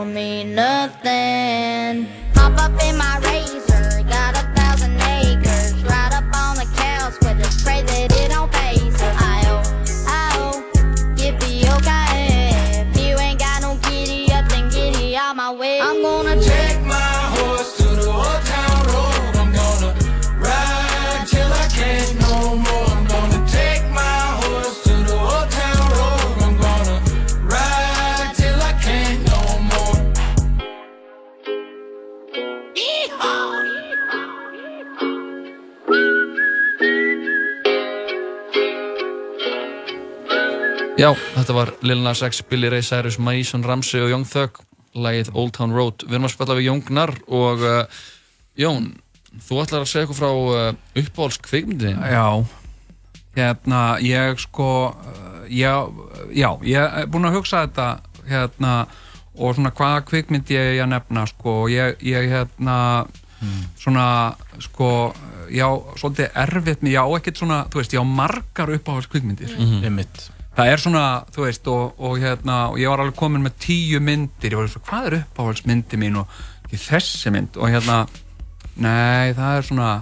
can't 0.00 0.14
tell 0.14 0.14
me 0.14 0.44
nothing. 0.44 2.06
Hop 2.34 2.58
up 2.58 2.82
in 2.82 2.96
my 2.96 3.29
Já, 41.00 41.14
þetta 41.32 41.54
var 41.56 41.70
Lil 41.80 42.02
Nas 42.04 42.20
X, 42.20 42.42
Billy 42.44 42.68
Ray 42.68 42.82
Cyrus, 42.84 43.16
Mason 43.16 43.62
Ramsey 43.64 44.02
og 44.04 44.10
Young 44.12 44.26
Thug, 44.28 44.58
lagið 44.92 45.30
Old 45.32 45.54
Town 45.56 45.72
Road. 45.72 46.02
Við 46.04 46.18
erum 46.18 46.26
að 46.28 46.32
spilla 46.34 46.56
við 46.58 46.66
Jóngnar 46.66 47.12
og 47.24 47.62
uh, 47.64 48.00
Jón, 48.60 48.90
þú 49.46 49.62
ætlar 49.62 49.86
að 49.86 49.88
segja 49.88 50.04
eitthvað 50.04 50.18
frá 50.18 50.28
uh, 50.28 50.66
uppáhalds 51.00 51.38
kvikmyndin. 51.46 52.02
Já, 52.04 52.26
hérna, 53.38 53.78
ég 54.04 54.42
sko, 54.42 54.66
uh, 54.92 55.38
já, 55.48 55.72
já, 56.36 56.50
ég 56.68 56.98
er 57.00 57.08
búinn 57.08 57.30
að 57.30 57.38
hugsa 57.38 57.62
þetta, 57.64 57.86
hérna, 58.28 58.72
og 59.40 59.56
svona 59.56 59.72
hvaða 59.78 60.02
kvikmynd 60.10 60.52
ég 60.52 60.74
er 60.74 60.82
að 60.84 60.90
nefna, 60.92 61.22
sko, 61.30 61.54
og 61.62 61.72
ég, 61.72 61.94
ég, 62.04 62.28
hérna, 62.34 62.74
svona, 63.80 64.04
sko, 64.66 64.90
já, 65.48 65.64
svolítið 65.96 66.36
erfitt 66.44 66.84
með, 66.84 66.92
já, 66.98 67.02
ekkert 67.22 67.40
svona, 67.40 67.62
þú 67.72 67.80
veist, 67.80 67.96
já, 67.96 68.04
margar 68.04 68.74
uppáhalds 68.76 69.08
kvikmyndir. 69.08 69.56
Mhm. 69.56 69.80
Einmitt. 69.88 70.28
Það 70.56 70.72
er 70.72 70.82
svona, 70.82 71.04
þú 71.30 71.44
veist, 71.46 71.68
og, 71.70 72.00
og 72.02 72.16
hérna, 72.20 72.56
og 72.72 72.80
ég 72.80 72.90
var 72.90 73.04
alveg 73.04 73.18
komin 73.18 73.44
með 73.44 73.54
tíu 73.62 74.00
myndir, 74.02 74.54
ég 74.54 74.58
var 74.58 74.72
svona, 74.72 74.88
hvað 74.88 75.06
er 75.06 75.18
uppáhaldsmyndi 75.20 76.00
mín 76.00 76.18
og 76.20 76.40
þessi 76.70 77.32
mynd, 77.34 77.58
og 77.60 77.70
hérna, 77.70 78.00
nei, 78.82 79.30
það 79.38 79.54
er 79.54 79.68
svona, 79.68 79.92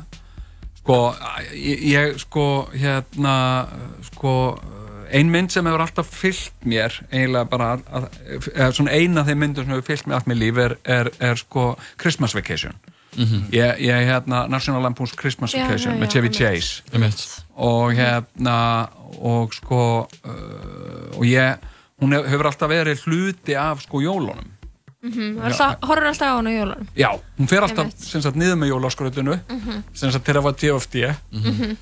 sko, 0.80 0.98
ég, 1.52 1.84
ég 1.92 2.18
sko, 2.24 2.46
hérna, 2.72 3.36
sko, 4.08 4.34
ein 5.12 5.32
mynd 5.32 5.52
sem 5.52 5.68
hefur 5.68 5.84
alltaf 5.84 6.10
fyllt 6.12 6.68
mér, 6.68 6.96
eiginlega 7.12 7.48
bara, 7.52 7.70
að, 7.92 8.08
að, 8.56 8.76
svona 8.76 8.96
eina 8.96 9.22
af 9.22 9.28
þeim 9.28 9.44
myndum 9.44 9.66
sem 9.66 9.76
hefur 9.76 9.88
fyllt 9.90 10.08
mér 10.08 10.18
allt 10.18 10.30
með 10.32 10.40
líf 10.42 10.62
er, 10.64 10.76
er, 10.98 11.12
er 11.30 11.40
sko, 11.40 11.70
Christmas 12.00 12.36
Vacation. 12.36 12.76
Mhm. 13.16 13.48
Ég, 13.52 13.80
ég 13.80 14.06
hérna 14.06 14.46
National 14.48 14.82
Lampoon's 14.82 15.14
Christmas 15.16 15.52
Já, 15.54 15.62
Vacation 15.64 15.94
já, 15.94 16.00
með 16.00 16.08
Chevy. 16.12 16.28
Chase. 16.28 16.82
Og 17.56 17.92
hérna 17.96 18.88
og 19.20 19.52
sko 19.54 20.06
uh, 20.24 21.16
og 21.18 21.24
ég, 21.26 21.58
hún 22.00 22.12
hef- 22.14 22.28
hefur 22.30 22.46
alltaf 22.46 22.70
verið 22.70 23.00
hluti 23.06 23.56
af 23.56 23.80
sko 23.82 24.00
jólunum. 24.04 24.44
Mhm, 25.02 25.38
alltaf, 25.42 25.76
horfur 25.82 26.06
alltaf 26.10 26.28
á 26.28 26.36
hann 26.36 26.46
á 26.46 26.52
jólunum. 26.52 26.86
Já, 26.96 27.10
hún 27.38 27.48
fer 27.48 27.62
alltaf 27.62 27.92
sagt 27.98 28.36
niður 28.36 28.56
með 28.60 28.72
jólaskrautinu 28.74 29.38
Mhm. 29.48 29.82
sem 29.94 30.10
sagt 30.10 30.24
til 30.24 30.34
að 30.34 30.42
var 30.42 30.52
DFD 30.52 31.14
Mhm. 31.32 31.76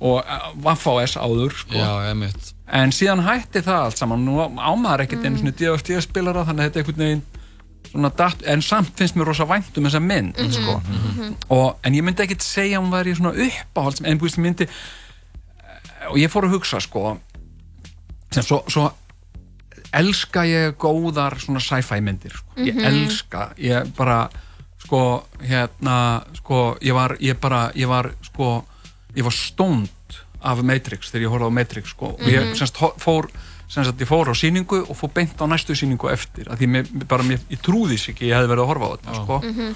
og 0.00 0.24
uh, 0.24 0.52
Vaff-AS 0.64 1.16
áður 1.16 1.52
sko. 1.52 1.74
Já, 1.74 2.08
einmitt. 2.10 2.54
En 2.72 2.90
síðan 2.90 3.24
hætti 3.26 3.60
það 3.62 3.84
allt 3.84 3.98
saman. 3.98 4.24
Nú 4.24 4.38
ámaður 4.58 5.00
ekkert 5.04 5.24
einu 5.24 5.38
svona 5.38 5.52
DFD 5.52 6.00
spilara 6.00 6.44
þannig 6.46 6.60
að 6.64 6.70
þetta 6.70 6.76
er 6.78 6.84
einhvern 6.84 7.04
veginn 7.04 7.22
datt, 8.16 8.42
en 8.46 8.62
samt 8.62 8.90
finnst 8.96 9.14
mér 9.16 9.24
rosa 9.26 9.44
vænt 9.48 9.76
um 9.78 9.84
þessa 9.84 10.00
mynd 10.00 10.36
Mhm, 10.38 10.52
sko. 10.52 10.80
mhm. 10.86 11.34
og, 11.48 11.76
en 11.84 11.94
ég 11.94 12.02
myndi 12.02 12.22
ekkert 12.22 12.42
segja 12.42 12.78
hún 12.80 12.90
væri 12.92 13.14
svona 13.16 13.32
uppáhalds 13.34 14.00
en 14.04 14.18
búist 14.18 14.38
myndi 14.38 14.66
og 16.10 16.16
ég 16.18 16.28
fór 16.30 16.44
að 16.46 16.50
hugsa 16.54 16.80
sko 16.80 17.18
sem 18.32 18.42
svo, 18.42 18.62
svo 18.68 18.92
elska 19.92 20.44
ég 20.46 20.76
góðar 20.78 21.38
svona 21.42 21.60
sci-fi 21.60 22.00
myndir 22.00 22.30
sko. 22.36 22.52
ég 22.56 22.74
Mhm. 22.74 22.84
elska, 22.84 23.52
ég 23.58 23.96
bara 23.96 24.28
sko, 24.78 25.24
hérna, 25.42 26.22
sko, 26.34 26.76
ég 26.80 26.92
var, 26.94 27.16
ég 27.20 27.38
bara, 27.40 27.70
ég 27.74 27.86
var, 27.88 28.12
sko, 28.22 28.64
ég 29.14 29.22
var 29.22 29.32
stónd 29.32 29.88
af 30.42 30.62
Matrix 30.62 31.10
þegar 31.12 31.22
ég 31.26 31.30
horfði 31.30 31.46
á 31.46 31.52
Matrix, 31.52 31.88
sko, 31.90 32.06
og 32.06 32.20
ég, 32.20 32.40
Mhm. 32.46 32.54
semst, 32.54 32.76
ho- 32.76 32.94
fór, 33.70 33.84
semst, 33.84 34.00
ég 34.02 34.08
fór 34.10 34.28
á 34.30 34.34
síningu 34.34 34.80
og 34.90 34.96
fór 34.98 35.12
beint 35.14 35.38
á 35.38 35.46
næstu 35.46 35.74
síningu 35.78 36.10
eftir, 36.10 36.50
af 36.50 36.58
því 36.58 36.66
mér, 36.74 36.90
bara, 37.08 37.22
mér, 37.22 37.38
ég 37.50 37.60
trúði 37.62 37.96
þess 37.96 38.10
ekki, 38.12 38.26
ég 38.30 38.34
hefði 38.36 38.50
verið 38.52 38.64
að 38.64 38.70
horfa 38.72 38.86
á 38.86 38.92
þetta, 38.96 39.14
sko, 39.22 39.40
Mhm. 39.46 39.74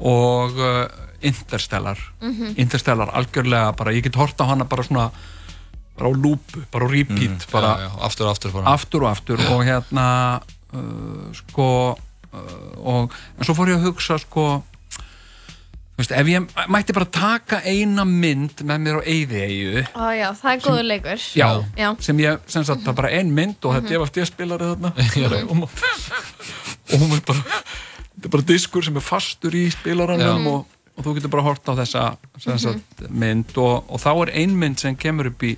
og 0.00 0.58
uh, 0.58 0.86
Interstellar, 1.24 1.98
Mhm. 2.20 2.54
Interstellar, 2.58 3.08
algjörlega, 3.14 3.72
bara, 3.76 3.92
ég 3.92 4.02
get 4.02 4.14
hort 4.16 4.36
á 4.40 4.44
hana 4.46 4.64
bara 4.64 4.82
svona, 4.82 5.10
bara 5.96 6.10
á 6.10 6.12
lúpu, 6.12 6.64
bara 6.70 6.86
á 6.86 6.90
repeat, 6.90 7.46
bara, 7.52 7.76
já, 7.78 7.88
já, 7.88 8.04
aftur 8.04 8.26
og 8.26 8.30
aftur 8.32 8.52
bara. 8.52 8.66
aftur 8.74 9.02
og 9.02 9.10
aftur 9.10 9.38
og 9.50 9.64
hérna 9.64 10.40
uh, 10.74 11.32
sko 11.32 11.96
uh, 12.32 12.38
og, 12.84 13.12
en 13.38 13.44
svo 13.44 13.54
fór 13.54 13.68
ég 13.70 13.78
að 13.78 13.86
hugsa 13.92 14.18
sko 14.18 14.62
veist, 15.98 16.10
ef 16.10 16.26
ég 16.26 16.48
mætti 16.74 16.92
bara 16.96 17.06
taka 17.06 17.60
eina 17.70 18.04
mynd 18.08 18.62
með 18.66 18.80
mér 18.84 18.96
á 18.98 19.02
eyði 19.06 19.84
Ó 19.94 20.06
já, 20.16 20.28
það 20.34 20.50
er 20.52 20.62
góður 20.64 20.86
leikur. 20.88 21.22
já, 21.38 21.48
Já. 21.78 21.88
sem 22.02 22.18
ég, 22.24 22.38
sem 22.50 22.64
sagt, 22.66 22.82
það 22.82 22.92
er 22.94 22.98
bara 23.02 23.12
ein 23.14 23.30
mynd 23.34 23.58
og 23.64 23.74
þetta 23.76 23.90
Mhm. 23.90 23.94
er 24.00 24.06
eftir 24.08 24.26
spilari 24.26 24.70
þarna 24.72 24.92
og, 25.50 25.56
ma- 25.56 25.70
og 26.92 27.00
hún 27.00 27.14
er 27.16 27.22
bara 27.26 27.44
þetta 27.44 28.24
er 28.26 28.34
bara 28.36 28.42
diskur 28.50 28.84
sem 28.84 28.96
er 28.96 29.06
fastur 29.06 29.54
í 29.54 29.64
spilaranum 29.70 30.46
og, 30.50 30.66
og 30.98 31.04
þú 31.06 31.14
getur 31.18 31.30
bara 31.36 31.42
hort 31.46 31.66
á 31.70 31.72
þessa 31.78 32.04
sem 32.42 32.58
sagt, 32.58 33.06
mynd 33.10 33.54
og, 33.56 33.84
og 33.90 34.00
þá 34.02 34.10
er 34.26 34.34
ein 34.42 34.54
mynd 34.58 34.78
sem 34.82 34.96
kemur 34.96 35.30
upp 35.30 35.42
í, 35.46 35.54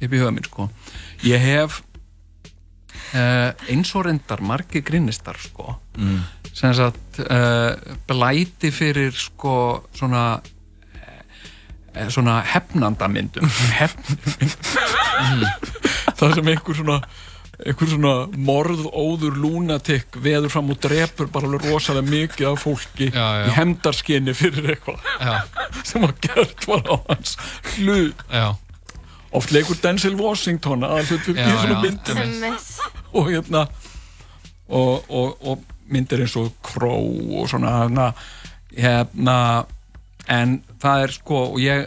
upp 0.00 0.10
í 0.12 0.18
huga 0.18 0.30
minn 0.34 0.44
sko. 0.46 0.68
ég 1.26 1.38
hef 1.42 1.82
uh, 3.14 3.50
eins 3.70 3.90
og 3.98 4.06
reyndar 4.06 4.40
margi 4.42 4.82
grinnistar 4.86 5.38
sko 5.40 5.76
Mm. 6.00 6.20
Sem 6.54 6.74
sagt 6.74 7.20
uh, 7.24 7.72
blæti 8.08 8.70
fyrir 8.74 9.14
sko 9.16 9.54
svona 9.94 10.24
eh, 11.94 12.08
svona 12.08 12.40
hefnandamyndum 12.52 13.50
hefnandamyndum 13.80 14.70
það 16.18 16.38
sem 16.38 16.54
einhver 16.54 16.80
svona 16.80 17.00
einhver 17.60 17.90
svona 17.90 18.14
morðóður 18.48 19.36
lunatikk 19.40 20.16
veður 20.24 20.52
fram 20.52 20.72
og 20.72 20.80
drepur 20.80 21.28
bara 21.32 21.48
alveg 21.48 21.66
rosalega 21.68 22.08
mikið 22.08 22.48
af 22.50 22.62
fólki 22.64 23.10
Já, 23.12 23.26
já. 23.40 23.44
í 23.46 23.54
hemdarskinni 23.58 24.34
fyrir 24.36 24.74
eitthvað 24.74 24.98
Já. 25.20 25.34
sem 25.88 26.04
var 26.06 26.14
gert 26.24 26.66
var 26.68 26.84
á 26.88 26.96
hans 27.10 27.36
hlut 27.76 28.24
Já. 28.32 28.46
oft 29.36 29.52
leikur 29.54 29.78
Denzel 29.82 30.16
Washington 30.20 30.86
að 30.88 31.12
hlut 31.12 31.26
fyrir 31.28 31.60
svona 31.60 31.82
myndum 31.84 32.18
og 33.12 33.28
hérna 33.28 33.66
og, 34.70 35.04
og, 35.10 35.36
og 35.42 35.68
myndir 35.90 36.22
eins 36.24 36.36
og 36.40 36.52
kró 36.64 36.94
og 37.40 37.48
svona 37.50 37.72
hérna, 37.84 38.08
hérna 38.76 39.38
en 40.30 40.60
það 40.82 41.04
er 41.06 41.14
sko 41.18 41.40
og 41.52 41.58
ég 41.62 41.86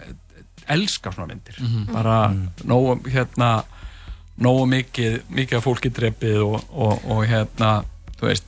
elska 0.70 1.12
svona 1.14 1.34
myndir 1.34 1.60
Mhm. 1.60 1.94
bara 1.94 2.28
Mhm. 2.30 2.50
nógu 2.66 3.02
hérna 3.12 3.64
nógu 4.40 4.66
mikið, 4.68 5.22
mikið 5.30 5.58
af 5.58 5.64
fólki 5.66 5.90
drepið 5.94 6.42
og, 6.44 6.64
og, 6.74 7.00
og 7.12 7.26
hérna 7.28 7.84
þú 8.20 8.28
veist 8.32 8.44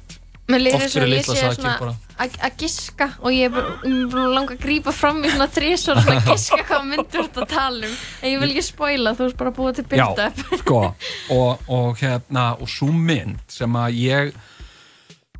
oft 0.48 0.96
ég 0.96 1.08
litla 1.10 1.36
sakir 1.36 1.56
svona 1.58 1.80
bara. 1.80 1.96
að 2.20 2.36
að 2.46 2.58
giska 2.58 3.08
og 3.22 3.32
ég 3.32 3.46
er 3.46 3.50
bara 3.50 3.74
um, 3.86 4.10
langa 4.34 4.54
að 4.56 4.60
grípa 4.62 4.92
fram 4.94 5.24
í 5.24 5.30
svona 5.30 5.48
þrísvar 5.48 5.98
og 5.98 6.04
svona 6.04 6.26
giska 6.32 6.64
hvað 6.68 6.84
myndur 6.90 7.24
þetta 7.28 7.42
að 7.42 7.50
tala 7.50 7.86
um 7.88 7.96
en 8.22 8.30
ég 8.32 8.40
vil 8.40 8.50
ekki 8.52 8.64
spoila, 8.64 9.14
þú 9.16 9.24
veist 9.26 9.38
bara 9.38 9.52
að 9.52 9.56
búa 9.56 9.74
til 9.76 9.86
Já, 9.86 10.06
build-up 10.16 10.60
sko, 10.60 10.96
og, 11.38 11.60
og 11.68 11.98
hérna 11.98 12.46
og 12.62 12.68
svo 12.70 12.92
mynd 12.92 13.40
sem 13.48 13.74
að 13.74 13.98
ég 14.00 14.34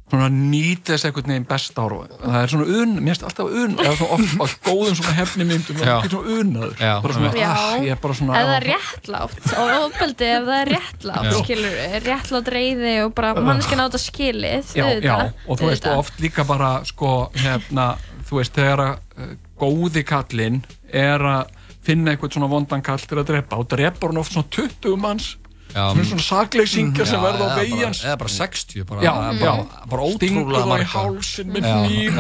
svona 0.06 0.28
nýti 0.30 0.92
þess 0.94 1.08
einhvern 1.08 1.32
veginn 1.32 1.46
best 1.50 1.80
ára 1.82 2.04
það 2.12 2.36
er 2.40 2.52
svona 2.52 2.66
un, 2.82 2.92
mér 3.00 3.16
finnst 3.16 3.24
alltaf 3.26 3.48
un 3.62 3.72
eða 3.82 3.94
svona 3.98 4.18
oft 4.20 4.36
á 4.38 4.46
góðum 4.68 4.98
svona 5.00 5.14
hefni 5.18 5.48
myndum 5.50 5.80
það 5.80 5.94
er 5.96 6.12
svona 6.14 6.36
unaður 6.42 6.76
Já, 6.86 6.92
bara 7.02 7.16
svona, 7.16 7.32
Já. 7.40 7.48
ah, 7.50 7.78
ég 7.82 7.96
er 7.96 8.02
bara 8.04 8.18
svona 8.20 8.44
er 8.44 8.68
réttlátt 8.70 9.48
og 9.56 9.72
ofbeldi 9.88 10.28
ef 10.30 10.46
það 10.46 10.60
er 10.60 10.72
réttlátt 10.76 11.30
Já. 11.32 11.38
skilur 11.40 11.80
réttlátt 12.06 12.52
reyði 12.54 12.94
og 13.08 13.16
bara 13.18 13.34
manneskinn 13.40 13.82
átt 13.82 13.98
að 13.98 14.04
skilið 14.06 14.76
já, 14.78 14.86
já, 15.02 15.16
og 15.48 15.58
þú 15.58 15.72
veist 15.72 15.88
auðvitað. 15.90 16.04
oft 16.04 16.22
líka 16.22 16.46
bara 16.46 16.72
sko, 16.86 17.14
hérna, 17.42 17.88
þú 18.30 18.42
veist 18.44 18.60
þegar 18.60 18.84
að 18.86 18.94
uh, 19.26 19.32
góði 19.58 20.06
kallinn 20.06 20.62
er 20.94 21.26
að 21.32 21.56
finna 21.86 22.14
einhvern 22.14 22.34
svona 22.34 22.52
vondan 22.52 22.86
kall 22.86 23.02
til 23.02 23.18
að 23.22 23.28
drepa 23.34 23.58
og 23.62 23.68
drepar 23.74 24.14
hann 24.14 24.22
oft 24.22 24.34
svona 24.38 24.50
20 24.54 25.02
manns 25.02 25.34
Er 25.76 26.06
svona 26.08 26.24
sakleysingja 26.24 27.06
sem 27.10 27.20
verða 27.20 27.50
á 27.52 27.60
hans. 27.60 28.00
eða 28.06 28.18
bara 28.22 28.30
60 28.32 28.86
bara, 28.88 29.02
já, 29.04 29.12
bara, 29.12 29.34
já, 29.36 29.54
bara 29.92 30.06
stingur 30.16 30.46
ótrúlega 30.46 30.66
það 30.70 30.84
í 30.84 30.88
hálsin 30.94 31.50
með 31.52 31.66
nýr 31.86 32.20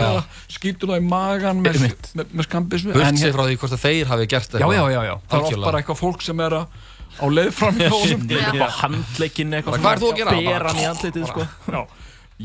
skýtur 0.57 0.91
það 0.91 0.99
í 0.99 1.05
magan 1.07 1.61
með, 1.63 1.79
með, 1.85 2.25
með 2.35 2.47
skambismu 2.49 2.93
Burt 2.97 3.21
sér 3.21 3.31
frá 3.37 3.45
því 3.47 3.55
hvort 3.61 3.77
að 3.77 3.85
þeir 3.85 4.11
hafi 4.11 4.27
gert 4.35 4.49
já, 4.51 4.59
eitthvað. 4.59 4.75
já, 4.75 4.83
já, 4.91 5.01
já, 5.07 5.15
það 5.29 5.37
er 5.39 5.47
oft 5.47 5.65
bara 5.69 5.79
eitthvað 5.83 6.01
fólk 6.01 6.25
sem 6.27 6.43
er 6.45 6.57
að 6.59 6.65
á 7.15 7.25
leið 7.31 7.51
fram 7.55 7.77
hjá 7.79 7.89
honum. 7.95 8.25
eitthvað 8.27 8.75
handleikinn 8.81 9.53
eitthvað 9.55 9.71
Bara, 9.71 9.83
hvað 9.85 9.93
ert 9.95 10.03
þú 10.03 10.11
að 10.11 10.19
gera? 10.19 10.35
bera 10.51 10.73
hann 10.73 10.81
í 10.83 10.87
andlitið 10.91 11.27
sko. 11.31 11.47
Já. 11.71 11.81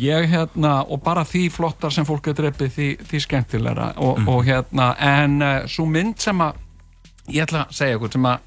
ég 0.06 0.28
hérna 0.30 0.74
og 0.86 1.00
bara 1.02 1.24
því 1.26 1.40
flottar 1.50 1.90
sem 1.90 2.06
fólk 2.06 2.28
er 2.30 2.36
drefið 2.38 2.70
því, 2.76 2.88
því 3.10 3.20
skemmtilegra. 3.26 3.88
Og, 3.98 4.20
Mhm. 4.20 4.28
og 4.30 4.44
hérna 4.46 4.92
en 5.02 5.42
uh, 5.42 5.66
svo 5.66 5.86
mynd 5.90 6.20
sem 6.22 6.38
að 6.38 6.54
ég 7.34 7.42
ætla 7.46 7.64
að 7.66 7.74
segja 7.78 7.96
ykkur 7.98 8.12
sem 8.16 8.26
að 8.30 8.38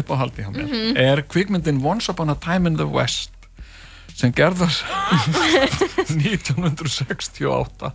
uppáhaldi 0.00 0.44
hjá 0.44 0.50
mér 0.54 0.68
Mhm. 0.68 0.96
er 0.96 1.22
kvikmyndin 1.28 1.82
Once 1.84 2.10
Upon 2.12 2.30
a 2.30 2.34
Time 2.40 2.66
in 2.70 2.76
the 2.80 2.86
West 2.88 3.30
sem 4.14 4.32
gerðast 4.32 4.84
1968 6.14 7.90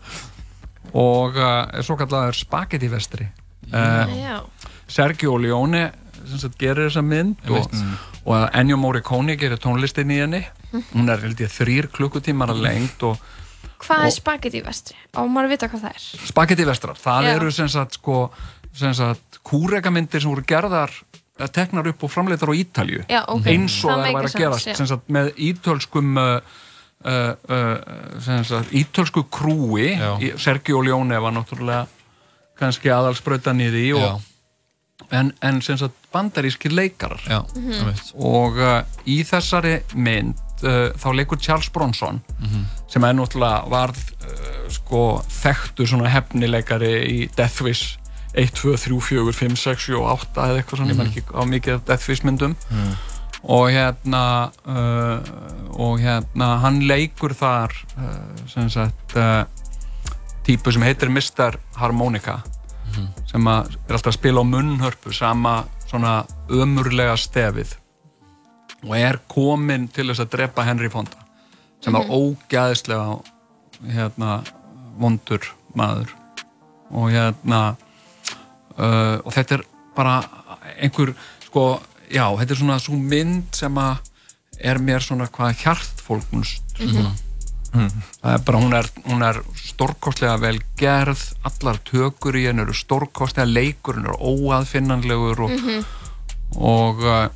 og 0.98 1.38
uh, 1.38 1.70
er 1.78 1.86
svo 1.86 1.96
kallaður 2.00 2.38
Spaghetti 2.38 2.90
Vestri 2.92 3.28
uh, 3.74 4.14
Já. 4.18 4.40
Sergio 4.90 5.38
Leone 5.38 5.84
sem 6.30 6.40
sagt, 6.42 6.58
gerir 6.60 6.90
þessa 6.90 7.04
mynd 7.06 7.50
og, 7.54 7.70
og 8.26 8.48
Ennio 8.58 8.78
Morricone 8.82 9.36
gerir 9.40 9.60
tónlistin 9.62 10.12
í 10.14 10.20
henni 10.24 10.42
hún 10.94 11.10
er 11.14 11.22
held 11.24 11.40
ég 11.42 11.52
þrýr 11.54 11.88
klukkutímar 11.94 12.52
að 12.54 12.64
lengt 12.66 13.06
og 13.08 13.22
hvað 13.80 14.06
er 14.10 14.14
spagetti 14.18 14.60
vestri? 14.66 14.98
á 15.16 15.22
maður 15.24 15.48
að 15.48 15.54
vita 15.56 15.70
hvað 15.72 15.86
það 15.86 15.94
er 15.96 16.28
Spagetti 16.30 16.66
Vestrar, 16.68 16.98
það 17.00 17.22
Já. 17.30 17.32
eru 17.38 17.52
sem 17.56 17.70
sagt 17.72 17.96
sko, 18.00 18.18
kúrekamindir 19.44 20.22
sem 20.22 20.30
voru 20.32 20.44
gerðar 20.48 20.92
eða 21.40 21.52
teknar 21.56 21.88
upp 21.88 22.04
og 22.04 22.12
framleitar 22.12 22.52
á 22.52 22.56
Ítalju 22.56 23.04
Já, 23.10 23.22
ok. 23.28 23.46
eins 23.48 23.78
og 23.86 23.92
Það 23.92 24.02
það 24.04 24.14
væri 24.18 24.30
að 24.34 24.40
gerast 24.44 24.66
sagt 24.92 25.08
með 25.16 25.30
ítölskum 25.50 26.18
uh, 26.20 26.42
uh, 27.06 28.72
ítölsku 28.76 29.24
krúi 29.32 29.94
í- 30.20 30.34
Sergio 30.38 30.82
Leone 30.84 31.20
var 31.20 31.32
náttúrulega 31.36 31.88
kannski 32.60 32.92
aðalsprautan 32.92 33.62
í 33.64 33.70
því 33.72 33.86
og, 33.96 34.20
en, 35.16 35.32
en 35.42 35.62
sem 35.64 35.78
sagt 35.80 35.96
bandarískir 36.14 36.74
leikarar 36.76 37.22
Já, 37.24 37.40
Mhm. 37.56 37.72
einmitt. 37.72 38.12
og 38.16 38.58
uh, 38.60 38.82
í 39.08 39.22
þessari 39.24 39.78
mynd 39.96 40.36
uh, 40.64 40.92
þá 41.00 41.08
leikur 41.16 41.40
Charles 41.40 41.70
Bronson 41.72 42.22
Mhm. 42.40 42.66
sem 42.90 43.04
er 43.04 43.14
náttúrulega 43.16 43.64
varð 43.72 43.98
uh, 44.28 44.68
sko 44.70 45.22
þekktur 45.30 45.88
svona 45.88 46.10
hefnileikari 46.12 46.92
í 47.08 47.30
Death 47.36 47.62
Wish 47.64 47.96
1, 48.36 48.52
2, 48.54 48.76
3, 48.78 49.00
4, 49.02 49.32
5, 49.34 49.56
6, 49.58 49.86
7 49.90 49.96
og 50.00 50.10
8 50.20 50.42
eða 50.46 50.58
eitthvað 50.62 50.78
svona, 50.78 50.92
ég 50.92 50.96
Mhm. 50.96 50.98
menn 50.98 51.08
ekki 51.08 51.24
á 51.34 51.42
mikið 51.50 51.74
af 51.74 51.86
Death 51.86 52.10
Wish 52.10 52.24
myndum 52.26 52.56
Mm. 52.72 52.96
og 53.44 53.70
hérna 53.72 54.52
uh, 54.68 55.20
og 55.80 56.00
hérna 56.00 56.60
hann 56.60 56.80
leikur 56.82 57.34
þar 57.34 57.72
uh, 57.98 58.48
sem 58.48 58.70
sagt 58.70 59.16
uh, 59.16 59.44
típu 60.44 60.72
sem 60.72 60.82
heitir 60.82 61.10
Mr. 61.10 61.58
Harmonica 61.76 62.42
Mhm. 62.90 63.08
sem 63.32 63.42
að 63.46 63.70
er 63.88 63.94
alltaf 63.96 64.14
að 64.14 64.18
spila 64.20 64.42
á 64.42 64.46
munnhörpu 64.46 65.14
sama 65.14 65.64
svona 65.90 66.26
ömurlega 66.50 67.16
stefið 67.18 67.76
og 68.84 68.96
er 68.96 69.20
komin 69.30 69.88
til 69.92 70.08
þess 70.08 70.20
að 70.26 70.30
drepa 70.38 70.64
Henry 70.66 70.90
Fonda 70.90 71.18
sem 71.82 71.96
er 71.96 72.02
Mhm. 72.02 72.10
ógæðislega 72.12 73.22
hérna 73.94 74.44
vondur 75.00 75.42
maður 75.76 76.10
og 76.92 77.10
hérna 77.12 77.76
uh, 78.80 79.20
og 79.26 79.34
þetta 79.36 79.60
er 79.60 79.64
bara 79.96 80.18
einhver 80.80 81.14
sko, 81.46 81.64
já, 82.12 82.26
þetta 82.40 82.54
er 82.56 82.60
svona 82.62 82.80
svo 82.80 82.96
mynd 83.00 83.56
sem 83.58 83.76
að 83.82 83.98
er 84.60 84.80
mér 84.84 85.00
svona 85.04 85.28
hvað 85.32 85.58
hjartfólknust 85.64 86.76
sko. 86.80 87.10
Mhm. 87.70 87.90
það 88.24 88.34
er 88.34 88.40
bara, 88.48 88.60
hún 88.64 88.74
er, 88.74 88.88
hún 89.06 89.22
er 89.24 89.38
stórkostlega 89.62 90.40
vel 90.42 90.58
gerð 90.80 91.22
allar 91.46 91.78
tökur 91.86 92.34
í 92.40 92.48
henn 92.48 92.60
eru 92.64 92.74
stórkostlega 92.74 93.46
leikurinn 93.46 94.08
er 94.10 94.18
óaðfinnanlegur 94.18 95.44
og, 95.46 95.52
Mhm. 95.54 95.86
og 96.58 97.04
uh, 97.06 97.28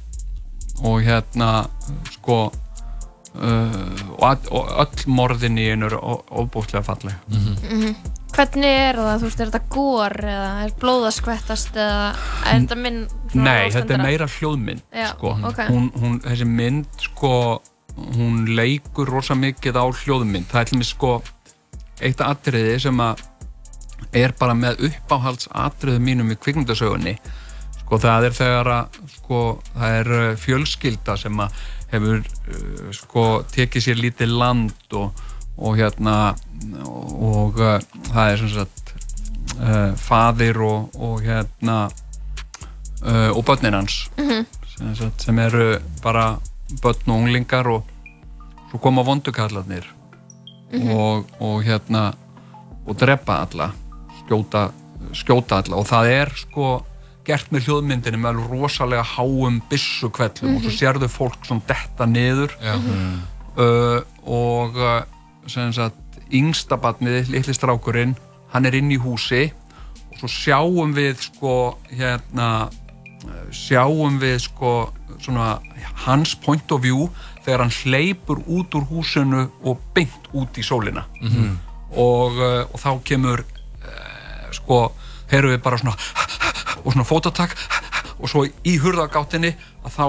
og 0.83 1.03
hérna 1.05 1.67
sko 2.11 2.39
uh, 2.49 3.93
og, 4.17 4.23
all, 4.25 4.41
og 4.51 4.73
öll 4.83 5.05
morðin 5.07 5.59
í 5.61 5.67
henn 5.69 5.83
eru 5.85 5.99
óbústlega 6.01 6.81
falleg 6.83 7.13
Mhm. 7.29 7.95
Hvernig 8.33 8.69
er 8.69 8.99
það, 8.99 9.19
þú 9.19 9.27
veist, 9.27 9.43
er 9.43 9.51
þetta 9.51 9.73
gór 9.73 10.17
eða 10.33 10.47
er 10.63 10.73
blóð 10.81 11.07
að 11.09 11.15
skvettast 11.17 11.77
eða 11.77 12.07
er 12.09 12.63
þetta 12.63 12.79
svona 12.79 13.45
Nei, 13.49 13.67
þetta 13.73 13.95
er 13.97 14.03
meira 14.03 14.29
hljóðmynd 14.29 14.83
Já, 14.93 15.07
sko. 15.13 15.35
ok. 15.49 15.61
hún, 15.69 15.91
hún, 16.01 16.17
þessi 16.23 16.49
mynd 16.49 17.05
sko, 17.07 17.35
hún 18.17 18.41
leikur 18.57 19.09
rosa 19.09 19.37
mikið 19.37 19.79
á 19.79 19.85
hljóðmynd 19.85 20.49
það 20.51 20.61
er 20.63 20.71
til 20.71 20.81
mig 20.81 20.89
sko 20.89 21.13
eitt 22.03 22.21
atriði 22.25 22.79
sem 22.83 22.99
að 23.03 23.23
er 24.13 24.33
bara 24.37 24.55
með 24.57 24.83
uppáhaldsatriðum 24.89 26.05
mínum 26.05 26.33
í 26.33 26.37
kvikmyndasögunni 26.37 27.15
sko 27.83 27.99
það 28.01 28.27
er 28.29 28.37
þegar 28.37 28.71
að 28.73 28.99
sko 29.17 29.39
það 29.73 29.97
er 29.99 30.11
uh, 30.17 30.25
fjölskylda 30.39 31.17
sem 31.19 31.43
að 31.43 31.61
hefur 31.93 32.19
uh, 32.19 32.89
sko 32.95 33.25
tekið 33.53 33.87
sér 33.87 34.01
lítið 34.01 34.35
land 34.41 34.97
og, 34.97 35.23
og 35.57 35.77
hérna 35.79 36.17
og 36.83 37.59
uh, 37.59 37.79
það 38.11 38.31
er 38.31 38.37
sem 38.41 38.49
sagt 38.53 38.93
uh, 39.59 39.91
faðir 39.99 40.59
og, 40.63 40.93
og 40.99 41.21
hérna 41.25 41.77
uh, 43.05 43.31
og 43.35 43.43
börnin 43.47 43.73
hans 43.77 44.09
Mhm. 44.17 44.45
sem, 44.77 44.95
sagt, 44.95 45.21
sem 45.21 45.39
eru 45.39 45.79
bara 46.03 46.37
börn 46.81 47.07
og 47.11 47.17
unglingar 47.19 47.67
og 47.67 47.83
svo 48.71 48.79
koma 48.81 49.03
vondukallarnir 49.03 49.85
Mhm. 50.73 50.89
og, 50.89 51.25
og 51.39 51.63
hérna 51.63 52.13
og 52.87 52.97
drepa 52.97 53.43
alla 53.45 53.71
skjóta, 54.23 54.71
skjóta 55.13 55.61
alla 55.61 55.75
og 55.77 55.85
það 55.87 56.07
er 56.11 56.29
sko 56.35 56.83
gert 57.25 57.51
með 57.53 57.67
hljóðmyndinni 57.67 58.17
með 58.19 58.29
alveg 58.33 58.49
rosalega 58.51 59.03
háum 59.15 59.61
byssukvellum 59.69 60.55
og 60.57 60.61
svo 60.63 60.71
Mhm. 60.71 60.79
sérðu 60.79 61.07
fólk 61.07 61.45
sem 61.47 61.61
detta 61.67 62.05
niður 62.05 62.51
og 64.25 64.75
sem 65.47 65.73
sagt 65.73 65.95
yngsta 66.33 66.77
barnið, 66.81 67.29
litli 67.33 67.53
strákurinn 67.55 68.15
hann 68.53 68.65
er 68.65 68.75
inn 68.77 68.91
í 68.93 68.97
húsi 69.01 69.51
og 70.11 70.17
svo 70.19 70.29
sjáum 70.29 70.93
við 70.97 71.21
sko 71.29 71.53
hérna 71.91 72.49
uh, 72.69 73.45
sjáum 73.53 74.19
við 74.21 74.39
sko 74.47 74.73
svona 75.23 75.59
hans 76.05 76.33
point 76.35 76.71
of 76.71 76.81
view 76.83 77.07
þegar 77.45 77.65
hann 77.65 77.75
hleypur 77.83 78.41
út 78.47 78.75
úr 78.77 78.85
húsinu 78.89 79.47
og 79.63 79.79
beint 79.95 80.29
út 80.33 80.57
í 80.57 80.63
sólina 80.65 81.05
Mhm. 81.21 81.57
og, 81.93 82.37
uh, 82.41 82.65
og 82.73 82.79
þá 82.81 82.89
kemur 83.05 83.43
uh, 83.43 84.51
sko, 84.51 84.91
heyrum 85.31 85.51
við 85.53 85.61
bara 85.63 85.77
svona 85.77 85.95
og 86.83 86.91
svona 86.93 87.05
fótatak 87.07 87.53
og 88.19 88.29
svo 88.29 88.45
í 88.45 88.77
hurðagáttinni 88.81 89.53
að 89.85 89.91
þá 89.97 90.05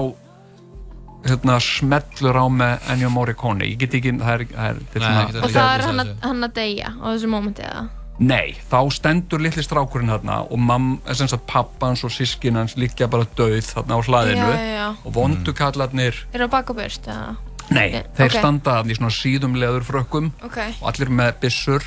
hérna, 1.25 1.57
smellur 1.63 2.37
á 2.37 2.45
með 2.53 2.89
Ennio 2.93 3.09
Morricone 3.13 3.65
ég 3.65 3.77
get 3.81 3.93
ekki, 3.97 4.11
það 4.21 4.33
er, 4.35 4.43
það 4.53 4.69
er, 4.69 4.79
þetta 4.93 4.99
er 4.99 5.01
Nei, 5.01 5.11
svona, 5.11 5.27
ekki 5.29 5.43
Og 5.47 5.53
það 5.55 5.69
er 5.75 5.85
hann 5.89 5.99
að, 6.03 6.11
hann 6.29 6.47
að 6.49 6.53
deyja 6.59 6.89
á 6.93 7.05
þessu 7.11 7.29
mómenti 7.33 7.65
eða? 7.65 7.85
Nei, 8.15 8.55
þá 8.71 8.77
stendur 8.95 9.41
litli 9.43 9.63
strákurinn 9.65 10.07
þarna 10.13 10.37
og 10.47 10.59
mam, 10.63 10.85
sem 11.11 11.27
sagt 11.27 11.43
pappans 11.51 12.05
og 12.07 12.13
sískin 12.15 12.55
hans 12.55 12.77
líkja 12.79 13.09
bara 13.11 13.25
döið 13.35 13.65
þarna 13.73 13.97
á 13.97 14.01
hlaðinu 14.07 14.45
Já, 14.45 14.55
já, 14.55 14.71
já. 14.77 14.87
og 15.03 15.13
vondukallarnir 15.17 16.21
Er 16.31 16.45
það 16.45 16.51
bak 16.53 16.69
og 16.71 16.77
burt 16.79 17.09
eða? 17.11 17.35
Nei, 17.75 17.87
Ég- 17.97 18.07
þeir 18.15 18.29
ok. 18.29 18.37
standa 18.39 18.75
þarna 18.77 18.93
í 18.93 18.97
svona 18.99 19.11
síðum 19.17 19.57
leður 19.59 19.83
frökkum 19.89 20.31
Ok. 20.45 20.57
og 20.79 20.87
allir 20.93 21.09
með 21.09 21.33
byssur 21.41 21.83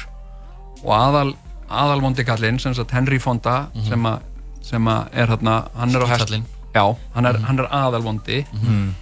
og 0.85 0.93
aðal, 0.98 1.32
aðal 1.70 2.01
sagt 2.74 2.90
Henry 2.93 3.19
Fonda 3.23 3.56
sem, 3.89 4.05
a, 4.06 4.19
sem 4.60 4.85
að 4.90 5.09
er 5.15 5.32
þarna 5.32 5.56
hann 5.78 5.94
er 5.97 6.05
á 6.05 6.09
hest. 6.12 6.35
Já, 6.74 6.85
hann 7.15 7.24
er, 7.27 7.39
hann 7.47 7.59
er 7.62 7.69
aðal 7.73 8.02
vondi 8.05 8.44
Mhm. 8.52 8.94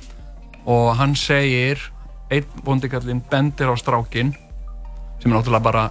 Og 0.67 0.97
hann 0.99 1.15
segir 1.17 1.79
einn 2.31 2.45
vondikallinn 2.67 3.23
bendir 3.31 3.69
á 3.71 3.75
strákin 3.79 4.35
sem 5.23 5.33
er 5.33 5.37
náttúrulega 5.39 5.63
bara 5.63 5.91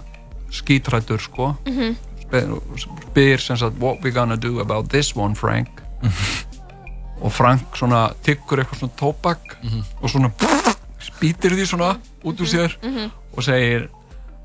skítrættur 0.51 1.19
sko 1.19 1.55
Mhm. 1.65 1.95
spyr, 2.21 2.59
spyr 2.77 3.37
sem 3.39 3.57
sagt 3.57 3.79
what 3.79 4.03
we 4.03 4.11
gonna 4.11 4.35
do 4.35 4.59
about 4.59 4.89
this 4.89 5.15
one 5.15 5.35
Frank 5.35 5.69
og 7.21 7.31
Frank 7.31 7.75
svona 7.77 8.09
tyggur 8.23 8.59
eitthvað 8.59 8.79
svona 8.79 8.97
tóbak 8.99 9.55
og 10.01 10.09
svona 10.09 10.31
spýtir 10.99 11.55
því 11.55 11.65
svona 11.65 11.95
út 12.23 12.39
úr 12.41 12.45
sér 12.47 12.71
Mhm. 12.83 13.11
og 13.37 13.43
segir 13.43 13.87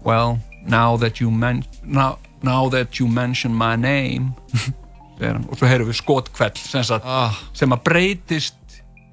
well 0.05 0.39
now 0.67 0.97
that 0.97 1.21
you, 1.21 1.31
men 1.31 1.65
now, 1.83 2.17
now 2.43 2.69
that 2.71 3.01
you 3.01 3.07
mention 3.09 3.55
my 3.55 3.77
name 3.77 4.33
og 5.51 5.57
svo 5.59 5.67
heyrum 5.67 5.89
við 5.89 5.97
skotkveld 6.01 6.57
sem, 6.59 6.83
sagt, 6.85 7.05
Ah. 7.05 7.35
sem 7.53 7.71
að 7.73 7.83
breytist 7.85 8.55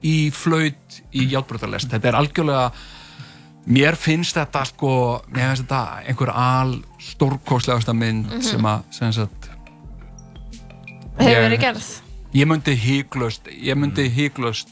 í 0.04 0.32
flaut 0.32 1.02
í 1.14 1.28
játbrutalest 1.34 1.90
þetta 1.90 2.08
er 2.12 2.18
algjörlega 2.20 2.72
mér 3.68 3.96
finnst 4.00 4.36
þetta 4.38 4.66
sko 4.70 4.92
mér 5.34 5.50
finnst 5.56 5.66
þetta 5.66 6.08
einhver 6.08 6.30
al 6.34 6.76
stórkostlegasta 7.00 7.94
mynd 7.94 8.26
Mhm. 8.32 8.42
sem 8.42 8.62
að 8.62 8.82
sem 8.92 9.12
sagt, 9.14 9.50
Hefur 11.18 11.48
verið 11.50 11.60
gerð? 11.64 11.86
Ég 12.38 12.46
myndi 12.46 12.76
híklust 12.78 13.48
ég 13.50 13.76
myndi 13.80 14.06
híklust 14.14 14.70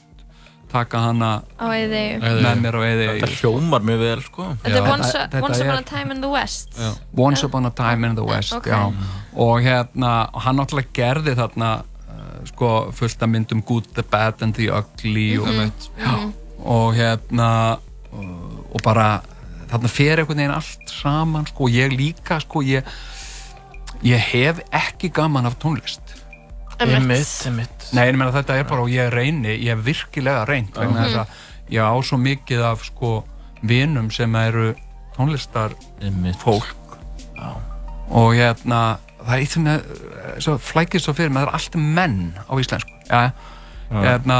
taka 0.70 1.00
hana 1.00 1.30
með 1.58 2.60
mér 2.62 2.76
á 2.78 2.82
eði 2.86 3.06
Þetta 3.08 3.30
hljómar 3.40 3.82
mjög 3.86 4.00
vel 4.00 4.22
sko. 4.22 4.46
Þetta 4.64 4.76
er 4.82 4.90
Once, 4.92 5.16
once 5.42 5.62
Upon 5.62 5.78
a 5.78 5.82
Time 5.84 6.12
in 6.12 6.22
the 6.22 6.30
West. 6.30 6.80
Once 7.16 7.44
Upon 7.48 7.66
a 7.66 7.72
Time 7.72 8.04
in 8.10 8.16
the 8.16 8.24
West 8.26 8.54
Ok. 8.54 8.68
já. 8.68 8.94
og 9.36 9.62
hérna 9.62 10.30
og 10.34 10.42
hann 10.42 10.58
náttúrulega 10.58 10.92
gerði 10.94 11.36
þarna 11.36 11.84
sko 12.46 12.92
fullt 12.92 13.22
af 13.24 13.30
myndum 13.30 13.62
Good, 13.66 13.84
the 13.94 14.04
Bad 14.04 14.42
and 14.42 14.54
the 14.54 14.70
Ugly 14.72 15.38
og, 15.40 15.48
Mhm. 15.48 15.72
já, 16.00 16.32
og 16.66 16.94
hérna 16.96 17.78
og, 18.12 18.26
og 18.74 18.82
bara 18.84 19.22
þarna 19.70 19.88
fer 19.88 20.18
einhvern 20.20 20.38
veginn 20.38 20.52
allt 20.56 20.90
saman 20.90 21.46
sko, 21.48 21.68
ég 21.68 21.92
líka 21.98 22.40
sko 22.40 22.62
ég, 22.62 22.84
ég 24.04 24.18
hef 24.18 24.60
ekki 24.72 25.10
gaman 25.10 25.46
af 25.46 25.56
tónlist. 25.60 26.02
Einmitt. 27.46 27.94
Nei, 27.94 28.08
ég 28.12 28.16
meina 28.18 28.32
þetta 28.32 28.54
er 28.60 28.64
bara 28.64 28.82
og 28.82 28.90
ég 28.90 29.10
reyni, 29.14 29.56
ég 29.64 29.76
hef 29.76 29.86
virkilega 29.86 30.46
reynt 30.48 30.76
vegna 30.76 31.06
þess 31.06 31.16
að 31.16 31.28
ég 31.72 31.82
á 31.82 31.96
svo 32.04 32.18
mikið 32.18 32.62
af 32.72 32.84
sko 32.86 33.24
vinum 33.64 34.12
sem 34.12 34.36
eru 34.36 34.76
tónlistar 35.18 35.72
fólk 36.44 36.76
og 38.10 38.34
hérna 38.36 38.98
það 39.26 39.36
er 39.36 39.44
eitthvað 39.44 40.42
svo 40.46 40.58
flækir 40.62 41.02
svo 41.04 41.14
fyrir 41.18 41.34
það 41.36 41.48
er 41.48 41.54
allt 41.58 41.76
menn 41.82 42.34
á 42.46 42.54
íslensku 42.62 42.92
ja, 43.10 43.22
hérna 43.92 44.40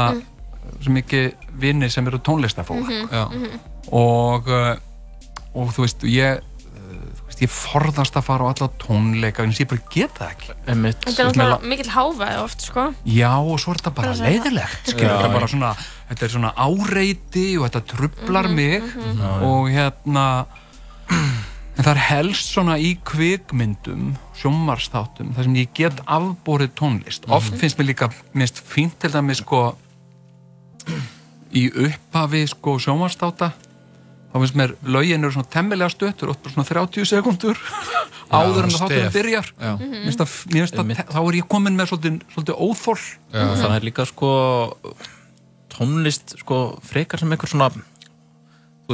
svo 0.82 0.92
mikið 0.92 1.32
vinni 1.62 1.88
sem 1.90 2.06
eru 2.10 2.18
tónlistarfólk 2.18 2.84
Mhm, 2.86 3.08
Já. 3.12 3.24
mhm. 3.30 3.60
og 3.92 4.48
uh, 4.48 4.76
og 5.56 5.70
þú 5.72 5.84
veist, 5.86 6.02
ég 6.04 6.40
uh, 6.40 7.06
þú 7.16 7.28
veist, 7.30 7.42
ég 7.46 7.52
forðast 7.54 8.16
að 8.18 8.26
fara 8.26 8.44
á 8.44 8.48
alla 8.52 8.68
tónleika 8.82 9.42
en 9.46 9.54
ég 9.56 9.68
bara 9.70 9.80
get 9.94 10.10
það 10.18 10.34
ekki 10.34 10.52
Einmitt. 10.68 10.98
Þetta 11.06 11.22
er 11.22 11.30
náttúrulega 11.30 11.70
mikill 11.70 11.90
hávæð 11.94 12.42
oft 12.42 12.60
sko 12.66 12.84
Já, 13.06 13.32
og 13.40 13.58
svo 13.62 13.72
er 13.72 13.80
þetta 13.80 13.94
bara 13.96 14.12
leiðilegt 14.20 14.90
þetta 14.92 15.24
er 15.24 15.32
bara 15.38 15.48
svona 15.48 15.72
þetta 16.10 16.24
er 16.28 16.34
svona 16.36 16.52
áreiti 16.66 17.46
og 17.58 17.66
þetta 17.70 17.82
trublar 17.94 18.48
Mhm, 18.50 18.54
mig 18.54 18.82
mhm. 18.82 19.18
Já. 19.22 19.32
og 19.48 19.70
hérna 19.70 20.26
en 21.76 21.84
það 21.84 21.90
er 21.92 22.00
helst 22.08 22.52
svona 22.54 22.78
í 22.80 22.94
kvikmyndum 23.04 24.14
sjónvarsþáttum, 24.40 25.34
þar 25.36 25.44
sem 25.44 25.54
ég 25.60 25.68
get 25.76 26.00
afborið 26.06 26.72
tónlist, 26.78 27.28
oft 27.28 27.52
Mhm. 27.52 27.58
finnst 27.60 27.78
mér 27.78 27.86
líka 27.92 28.10
minnst 28.34 28.62
fínt 28.64 28.98
til 28.98 29.10
dæmis 29.10 29.38
sko 29.44 29.76
í 31.56 31.68
upphafi 31.72 32.46
sko 32.50 32.76
sjónvarsþátta 32.82 33.52
þá 34.32 34.34
finnst 34.42 34.56
mér 34.58 34.74
lögin 34.84 35.24
eru 35.24 35.32
svona 35.32 35.48
temmilega 35.50 35.88
stöttur 35.92 36.28
oft 36.32 36.42
bara 36.42 36.54
svona 36.54 36.68
30 36.68 37.04
sekundur 37.08 37.56
áður 38.36 38.64
en 38.66 38.70
finnst 40.04 40.20
það- 40.20 40.46
mér 40.52 40.64
finnst 40.66 40.74
það- 40.76 41.12
þá 41.14 41.20
er 41.28 41.38
ég 41.40 41.48
komin 41.48 41.76
með 41.78 41.92
svolítið, 41.92 42.20
svolítið 42.34 42.56
óþól 42.66 42.98
Já, 43.32 43.44
það 43.62 43.76
er 43.76 43.86
líka 43.88 44.06
sko 44.06 44.30
tónlist 45.76 46.36
sko 46.40 46.78
frekar 46.82 47.18
sem 47.20 47.30
einhver 47.32 47.48
svona 47.52 47.70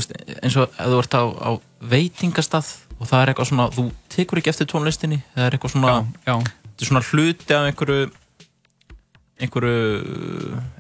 veist, 0.01 0.17
eins 0.41 0.57
og 0.57 0.73
ef 0.73 0.89
þú 0.93 1.03
ert 1.03 1.19
á, 1.19 1.25
á 1.25 1.51
veitingastað 1.93 2.73
og 2.99 3.11
það 3.11 3.21
er 3.21 3.33
eitthvað 3.33 3.51
svona 3.51 3.69
þú 3.75 3.87
tekur 4.13 4.41
ekki 4.41 4.53
eftir 4.53 4.71
tónlistinni 4.73 5.21
það 5.35 5.47
er 5.47 5.57
eitthvað 5.57 5.75
svona, 5.77 5.95
já. 6.27 6.37
er 6.39 6.91
svona 6.91 7.05
hluti 7.11 7.57
af 7.57 7.69
einhverju 7.71 8.11
einhverju 9.43 9.79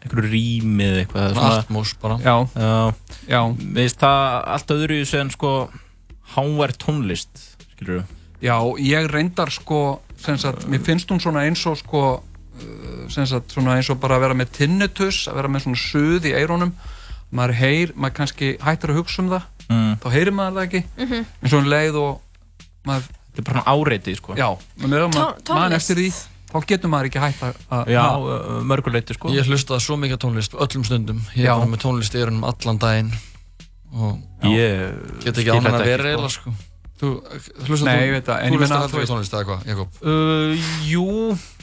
einhverju 0.02 0.28
rými 0.28 0.86
eða 0.86 1.02
eitthvað 1.02 1.40
atmos 1.48 1.94
bara. 2.02 2.18
Já. 2.22 2.36
já, 2.54 2.94
já. 3.26 3.40
Finnst 3.58 4.02
það 4.02 4.26
allt 4.54 4.74
öðru 4.76 4.98
í 5.00 5.06
en 5.18 5.32
sko 5.34 5.52
hávær 6.36 6.74
tónlist 6.78 7.46
skilur 7.72 8.04
Já, 8.42 8.58
ég 8.82 9.06
reyndar 9.06 9.52
sko 9.54 10.02
sagt, 10.18 10.66
mér 10.70 10.82
finnst 10.82 11.10
hún 11.12 11.20
svona 11.22 11.44
eins 11.46 11.62
og 11.70 11.76
sko 11.78 12.02
uh, 12.18 13.04
svona 13.10 13.76
eins 13.76 13.90
og 13.92 14.00
bara 14.02 14.18
að 14.18 14.26
vera 14.26 14.38
með 14.38 14.56
tinnitus, 14.58 15.28
að 15.30 15.38
vera 15.38 15.50
með 15.52 15.66
svona 15.66 15.82
suð 15.82 16.26
í 16.26 16.34
eirónum 16.34 16.72
maður 17.32 17.54
heyr, 17.62 17.92
maður 17.96 18.14
kannski 18.20 18.52
hættir 18.60 18.92
að 18.92 19.00
hugsa 19.00 19.22
um 19.22 19.30
það 19.30 19.42
Mm. 19.72 19.96
þá 20.02 20.06
heyrir 20.12 20.34
maður 20.36 20.56
það 20.58 20.66
ekki 20.66 20.82
Mhm. 20.98 21.24
eins 21.42 21.52
og 21.52 21.58
um 21.62 21.68
leið 21.72 21.94
og 21.96 22.20
maður 22.84 23.02
þetta 23.02 23.38
er 23.38 23.42
bara 23.46 23.62
svona 23.62 23.72
áreiti 23.72 24.16
sko 24.16 24.34
Já, 24.36 24.48
maður 24.82 25.14
mann 25.14 25.34
tónlist. 25.44 25.76
eftir 25.78 25.96
því 25.96 26.08
þá 26.52 26.66
getur 26.66 26.90
maður 26.92 27.06
ekki 27.08 27.20
hætt 27.22 27.40
að 27.40 27.54
að- 27.70 27.86
Já, 27.88 28.04
mörguleiti 28.68 29.14
sko 29.14 29.28
Ég 29.32 29.46
hlustaði 29.48 29.80
svo 29.80 29.96
mikið 29.96 30.18
tónlist 30.24 30.52
öllum 30.58 30.84
stundum 30.84 31.20
Ég 31.34 31.44
Já. 31.46 31.54
er 31.54 31.58
bara 31.62 31.70
með 31.72 31.80
tónlist 31.86 32.14
í 32.14 32.20
eyrunum 32.20 32.44
allan 32.44 32.78
daginn 32.78 33.12
og 33.94 34.18
Ég 34.42 35.24
get 35.24 35.36
ekki 35.38 35.50
þetta 35.56 35.72
að 35.78 35.84
vera 35.84 36.04
eiginlega 36.12 36.30
sko 36.30 36.50
Þú 37.02 37.10
hlustar 37.66 37.98
þú 37.98 38.58
aldrei. 38.62 39.02
á 39.02 39.10
tónlist 39.10 39.32
eða 39.34 39.46
hvað, 39.48 39.64
Jakob? 39.66 39.96
Uh, 40.06 40.68
jú, 40.86 41.06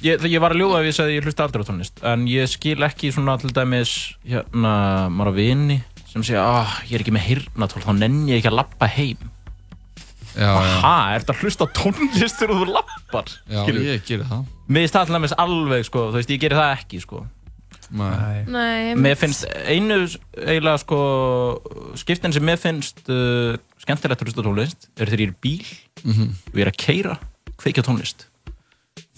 ég, 0.03 0.26
ég 0.28 0.44
var 0.44 0.52
að 0.52 0.60
ljóða 0.60 0.82
ef 0.82 0.90
ég 0.90 0.98
sagði 0.98 1.14
að 1.14 1.16
ég 1.16 1.28
hlusta 1.30 1.45
aldrei 1.45 1.64
á 1.64 1.70
tónlist 1.70 2.03
en 2.11 2.26
ég 2.28 2.52
skil 2.52 2.76
ekki 2.90 3.14
svona 3.16 3.38
til 3.40 3.53
dæmis 3.56 3.94
hérna, 4.28 4.74
maður 5.16 5.32
á 5.32 5.34
vini 5.40 5.80
sem 6.10 6.26
segja, 6.28 6.44
ah, 6.44 6.76
ég 6.90 6.98
er 6.98 7.06
ekki 7.06 7.16
með 7.16 7.28
hirnatól 7.30 7.86
þá 7.86 7.91
nenni 8.02 8.34
ég 8.34 8.41
ekki 8.41 8.52
að 8.52 8.60
lappa 8.60 8.90
heim. 8.91 9.28
Já, 10.36 10.49
já. 10.49 10.76
ha, 10.84 10.94
er 11.14 11.24
þetta 11.24 11.36
að 11.38 11.44
hlusta 11.45 11.72
tónlist 11.80 12.40
þegar 12.41 12.60
þú 12.60 12.72
lappar? 12.76 13.36
Já, 13.48 13.64
ég 13.70 14.07
geri 14.07 14.28
það. 14.28 14.45
Mér 14.70 14.91
það 14.91 15.07
til 15.07 15.16
dæmis 15.16 15.40
alveg, 15.45 15.88
sko, 15.88 16.07
þú 16.11 16.20
veist, 16.20 16.34
ég 16.36 16.44
geri 16.44 16.60
það 16.60 16.74
ekki, 16.76 17.03
sko 17.06 17.24
Nei. 17.90 18.44
Nei, 18.45 18.94
Mér 18.95 19.16
finnst 19.18 19.48
einu 19.66 20.03
eiginlega, 20.38 20.78
sko, 20.84 20.99
skiptin 21.98 22.34
sem 22.36 22.44
mér 22.45 22.60
finnst 22.61 23.02
uh, 23.10 23.56
skemmtilegt 23.82 24.22
að 24.22 24.30
hlusta 24.30 24.45
tónlist 24.45 24.90
er 24.95 25.10
þegar 25.10 25.24
ég 25.24 25.32
er 25.32 25.34
í 25.34 25.40
bíl 25.41 25.72
Mhm. 25.99 26.30
og 26.53 26.56
ég 26.56 26.61
er 26.64 26.70
að 26.72 26.78
keira, 26.80 27.18
kveikja 27.60 27.84
tónlist. 27.84 28.28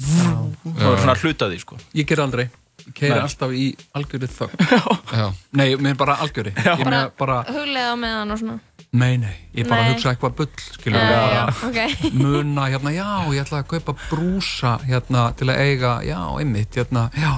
Það 0.01 0.87
er 0.95 0.97
svona 1.03 1.15
hluta 1.21 1.45
af 1.45 1.51
því, 1.53 1.59
sko. 1.61 1.77
Ég 1.93 2.07
ger 2.09 2.21
aldrei. 2.23 2.47
Ég 2.81 2.93
keiri 2.97 3.13
Nei. 3.13 3.21
alltaf 3.21 3.51
í 3.53 3.65
algjöri 3.93 4.27
þögn. 4.31 4.63
Já. 5.19 5.27
Nei, 5.53 5.67
mér 5.77 5.93
Ég 6.57 6.81
bara, 6.81 6.95
með 7.05 7.11
bara 7.19 7.35
huglega 7.51 7.91
á 7.93 7.97
meðan 8.01 8.33
og 8.33 8.39
svona. 8.41 8.55
Nei, 8.91 9.13
nei, 9.21 9.35
ég 9.55 9.67
bara 9.69 9.85
Nei. 9.85 9.93
hugsa 9.93 10.09
eitthvað 10.11 10.33
bull 10.35 10.49
skilur 10.59 10.97
Já, 10.99 11.05
við 11.05 11.13
já, 11.13 11.43
bara 11.45 11.69
ok. 11.69 12.01
muna 12.25 12.65
hérna, 12.73 12.91
já, 12.91 13.05
ég 13.31 13.45
ætla 13.45 13.61
að 13.61 13.69
kaupa 13.71 13.93
brúsa 14.09 14.73
hérna 14.83 15.27
til 15.39 15.47
að 15.53 15.61
eiga, 15.63 15.91
já, 16.03 16.17
einmitt 16.41 16.75
hérna, 16.81 17.05
já, 17.15 17.31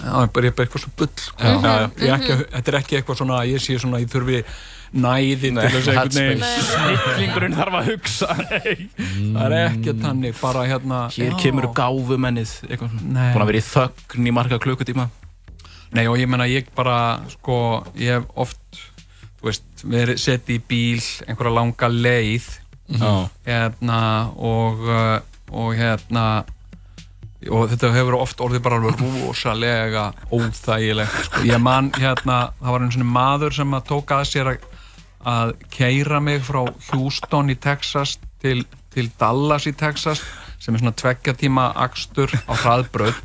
já, 0.00 0.10
ég 0.10 0.26
er 0.26 0.34
bara 0.34 0.50
eitthvað 0.50 0.84
svo 0.84 0.90
bull 0.96 1.10
sko. 1.16 1.38
Já. 1.44 1.54
já, 1.54 1.72
já. 1.80 1.88
Ég 2.00 2.08
er 2.08 2.14
ekki, 2.18 2.32
Mhm. 2.34 2.44
þetta 2.56 2.68
er 2.74 2.78
ekki 2.80 2.96
eitthvað 3.00 3.16
svona, 3.20 3.40
ég 3.46 3.60
sé 3.64 3.78
svona, 3.78 4.00
ég 4.00 4.08
þurfi 4.12 4.44
næði 4.90 5.34
til 5.40 5.50
þess 5.54 5.86
að 5.86 5.94
einhvern 5.94 6.16
veginn 6.18 6.44
Snillingurinn 6.66 7.54
þarf 7.54 7.74
að 7.78 7.90
hugsa 7.92 8.28
Nei. 8.50 8.88
það 8.98 9.44
er 9.46 9.54
ekki 9.68 9.92
þannig, 10.02 10.40
bara 10.40 10.64
hérna 10.66 10.98
Hér 11.14 11.30
já. 11.30 11.36
kemur 11.44 11.68
gáfumennið 11.76 12.54
eitthvað 12.68 12.90
svona. 12.90 13.12
Nei. 13.14 13.32
Búin 13.34 13.44
að 13.44 13.50
vera 13.52 13.60
í 13.60 13.66
þögn 13.70 14.26
í 14.26 14.32
marga 14.34 14.58
klukkutíma 14.58 15.08
Nei 15.92 16.06
og 16.06 16.18
ég 16.18 16.28
menna 16.30 16.46
ég 16.50 16.66
bara 16.74 17.20
sko, 17.28 17.84
ég 17.98 18.18
hef 18.18 18.24
oft 18.34 18.58
þú 19.40 19.46
veist, 19.48 19.62
verið 19.84 20.18
setið 20.22 20.58
í 20.58 20.62
bíl 20.68 21.02
einhverja 21.28 21.54
langa 21.54 21.88
leið 21.90 22.46
Já. 22.90 23.12
hérna 23.46 24.00
og 24.38 24.82
uh, 24.90 25.20
og 25.54 25.74
hérna 25.78 26.44
og 27.48 27.70
þetta 27.70 27.92
hefur 27.94 28.18
oft 28.18 28.42
orðið 28.44 28.64
bara 28.66 28.78
alveg 28.80 29.00
rosalega 29.00 30.10
óþægilegt 30.28 31.22
sko. 31.28 31.44
ég 31.48 31.62
man 31.62 31.88
hérna, 31.96 32.50
það 32.60 32.74
var 32.74 32.84
einu 32.84 32.96
svona 32.96 33.14
maður 33.14 33.56
sem 33.56 33.76
að 33.78 33.86
tók 33.88 34.12
að 34.12 34.24
sér 34.28 34.50
að, 34.52 34.66
að 35.32 35.54
keira 35.72 36.20
mig 36.20 36.42
frá 36.44 36.60
Houston 36.90 37.52
í 37.52 37.56
Texas 37.56 38.18
til, 38.42 38.64
til 38.92 39.08
Dallas 39.20 39.68
í 39.70 39.72
Texas 39.72 40.20
sem 40.60 40.76
er 40.76 40.82
svona 40.82 40.96
tveggja 41.00 41.36
tíma 41.40 41.70
akstur 41.86 42.34
á 42.44 42.52
hraðbröð 42.52 43.16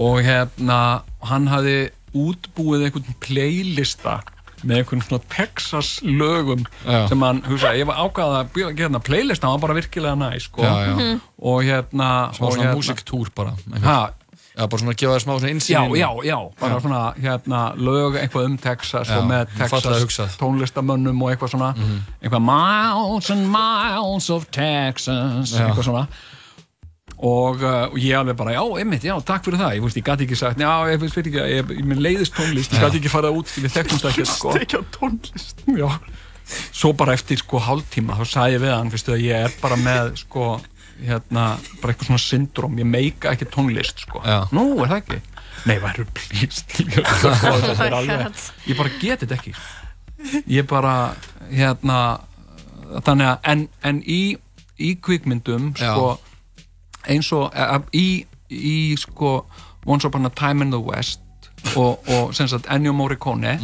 og 0.00 0.20
hérna 0.24 0.80
hann 1.24 1.48
hafði 1.48 1.78
útbúið 2.16 2.88
einhvern 2.88 3.16
playlista 3.22 4.20
með 4.64 4.76
einhvern 4.82 5.02
svona 5.06 5.22
Texas 5.32 5.90
lögum 6.04 6.64
Já. 6.86 7.08
sem 7.08 7.20
hann, 7.22 7.42
hugsa, 7.48 7.74
ég 7.78 7.86
var 7.88 7.96
ákvaða 8.04 8.40
að 8.44 8.54
gera 8.54 8.72
hérna 8.88 9.00
playlista, 9.00 9.46
hann 9.48 9.56
var 9.60 9.68
bara 9.68 9.78
virkilega 9.80 10.14
næ 10.20 10.30
sko. 10.40 10.62
Já, 10.62 10.74
já. 10.86 10.94
Mhm. 10.96 11.20
og 11.42 11.62
hérna 11.64 12.08
Smá 12.36 12.46
og 12.46 12.52
svona 12.54 12.64
hérna, 12.64 12.76
músiktúr 12.76 13.30
bara? 13.34 13.52
Já, 14.60 14.66
bara 14.66 14.78
svona 14.82 14.92
að 14.92 14.98
gefa 15.00 15.14
þér 15.14 15.22
smá 15.24 15.32
svona 15.38 15.48
Já, 15.48 15.54
insýn 15.54 15.94
já, 15.96 16.08
já, 16.26 16.38
bara 16.60 16.80
svona 16.80 17.14
hérna 17.16 17.60
lög 17.76 18.16
eitthvað 18.20 18.44
um 18.50 18.56
Texas 18.58 19.08
Já, 19.08 19.18
og 19.18 19.28
með 19.30 19.46
Texas 19.56 19.86
hugsað. 20.02 20.34
tónlistamönnum 20.40 21.22
og 21.22 21.30
eitthvað 21.30 21.54
svona 21.54 21.74
eitthvað 22.20 22.44
miles 22.50 23.30
and 23.30 23.46
miles 23.48 24.30
of 24.30 24.50
Texas 24.50 25.54
Já. 25.54 25.68
eitthvað 25.70 25.84
svona 25.86 26.06
og, 27.20 27.60
uh, 27.60 27.90
og 27.90 27.98
ég 28.00 28.16
alveg 28.16 28.36
bara, 28.38 28.54
já, 28.56 28.62
einmitt, 28.80 29.04
já, 29.04 29.12
takk 29.28 29.44
fyrir 29.44 29.60
það. 29.60 29.74
Ég, 29.76 29.84
veist, 29.84 29.98
ég 30.00 30.06
gæti 30.06 30.24
ekki 30.24 30.38
sagt, 30.40 30.62
já, 30.62 30.72
ég 30.88 31.02
veist 31.02 31.18
ekki 31.20 31.34
ég, 31.36 31.50
ég, 31.58 31.72
ég 31.76 32.00
leiðist 32.00 32.36
tónlist, 32.36 32.72
ég 32.72 32.84
gæti 32.86 33.00
ekki 33.02 33.12
farað 33.12 33.40
út 33.42 33.52
við 33.58 33.74
þekktumst 33.76 34.08
ekki, 34.08 34.26
sko. 34.30 34.54
Já. 35.76 35.90
svo 36.74 36.92
bara 36.98 37.14
eftir, 37.18 37.42
sko, 37.42 37.60
hálftíma 37.62 38.16
þá 38.18 38.24
sagði 38.26 38.56
ég 38.56 38.64
við 38.64 38.72
hann, 38.74 38.92
veistu, 38.94 39.12
að 39.14 39.26
ég 39.26 39.44
er 39.50 39.58
bara 39.60 39.76
með 39.78 40.14
sko, 40.22 40.46
hérna 41.04 41.44
bara 41.82 41.92
eitthvað 41.92 42.08
svona 42.08 42.22
syndrom, 42.24 42.80
ég 42.80 42.88
meika 42.88 43.34
ekki 43.34 43.50
tónlist 43.52 44.02
sko, 44.06 44.24
Já. 44.24 44.40
nú, 44.56 44.64
er 44.80 44.90
það 44.90 45.02
ekki? 45.02 45.20
Nei, 45.68 45.76
væru 45.82 46.06
plýst 46.16 46.74
ég, 46.80 46.96
ég 48.70 48.80
bara 48.80 48.92
geti 48.96 49.26
þetta 49.26 49.36
ekki. 49.36 49.54
Ég 50.48 50.66
bara, 50.68 50.94
hérna 51.52 52.00
þannig 53.04 53.28
að, 53.28 53.38
en, 53.52 53.66
en 53.92 54.00
í 54.08 54.22
í 54.80 54.94
kvikmyndum, 55.04 55.74
Já. 55.76 55.92
Eins 57.08 57.32
og 57.32 57.52
e, 57.54 57.80
í, 57.96 58.06
í 58.50 58.96
sko 58.98 59.46
Once 59.86 60.04
Upon 60.06 60.26
a 60.26 60.30
Time 60.30 60.62
in 60.64 60.70
the 60.70 60.80
West 60.80 61.20
og, 61.76 62.00
og 62.08 62.34
sem 62.34 62.48
sagt 62.48 62.66
Ennio 62.72 62.92
Morricone 62.92 63.58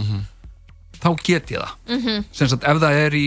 þá 1.01 1.11
get 1.23 1.51
ég 1.53 1.61
það 1.61 1.99
Mhm. 1.99 2.25
sem 2.33 2.49
sagt 2.49 2.65
ef 2.65 2.79
það 2.81 2.93
er 3.07 3.11
í 3.15 3.27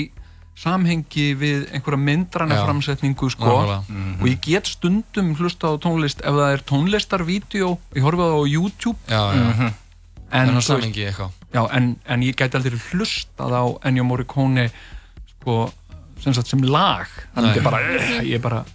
samhengi 0.59 1.35
við 1.39 1.69
einhverja 1.71 1.99
myndræna 2.03 2.55
Já. 2.57 2.65
framsetningu 2.65 3.29
sko 3.31 3.45
Nákvæmlega. 3.45 3.83
Mhm. 3.89 4.21
og 4.21 4.27
ég 4.27 4.41
get 4.41 4.67
stundum 4.67 5.35
hlusta 5.35 5.67
á 5.71 5.73
tónlist 5.79 6.19
ef 6.19 6.33
það 6.35 6.53
er 6.53 6.63
tónlistarvídeó 6.67 7.77
ég 7.95 8.01
horfa 8.03 8.25
það 8.25 8.35
á 8.35 8.43
YouTube 8.49 8.97
Já, 9.07 9.21
já. 9.33 9.71
en, 10.31 10.49
En 10.49 10.59
já, 11.53 11.67
en, 11.73 11.95
en 12.05 12.21
ég 12.21 12.35
gæti 12.35 12.55
aldrei 12.57 12.77
hlustað 12.91 13.51
á 13.55 13.63
Ennio 13.87 14.03
Morricone 14.03 14.69
sko, 15.39 15.71
sem 16.21 16.33
sagt 16.33 16.47
sem 16.47 16.61
lag 16.61 17.07
þannig 17.33 17.49
að 17.49 17.55
Nei. 17.55 17.55
ég 17.55 17.63
bara, 17.63 17.79
ég 18.23 18.41
bara 18.41 18.65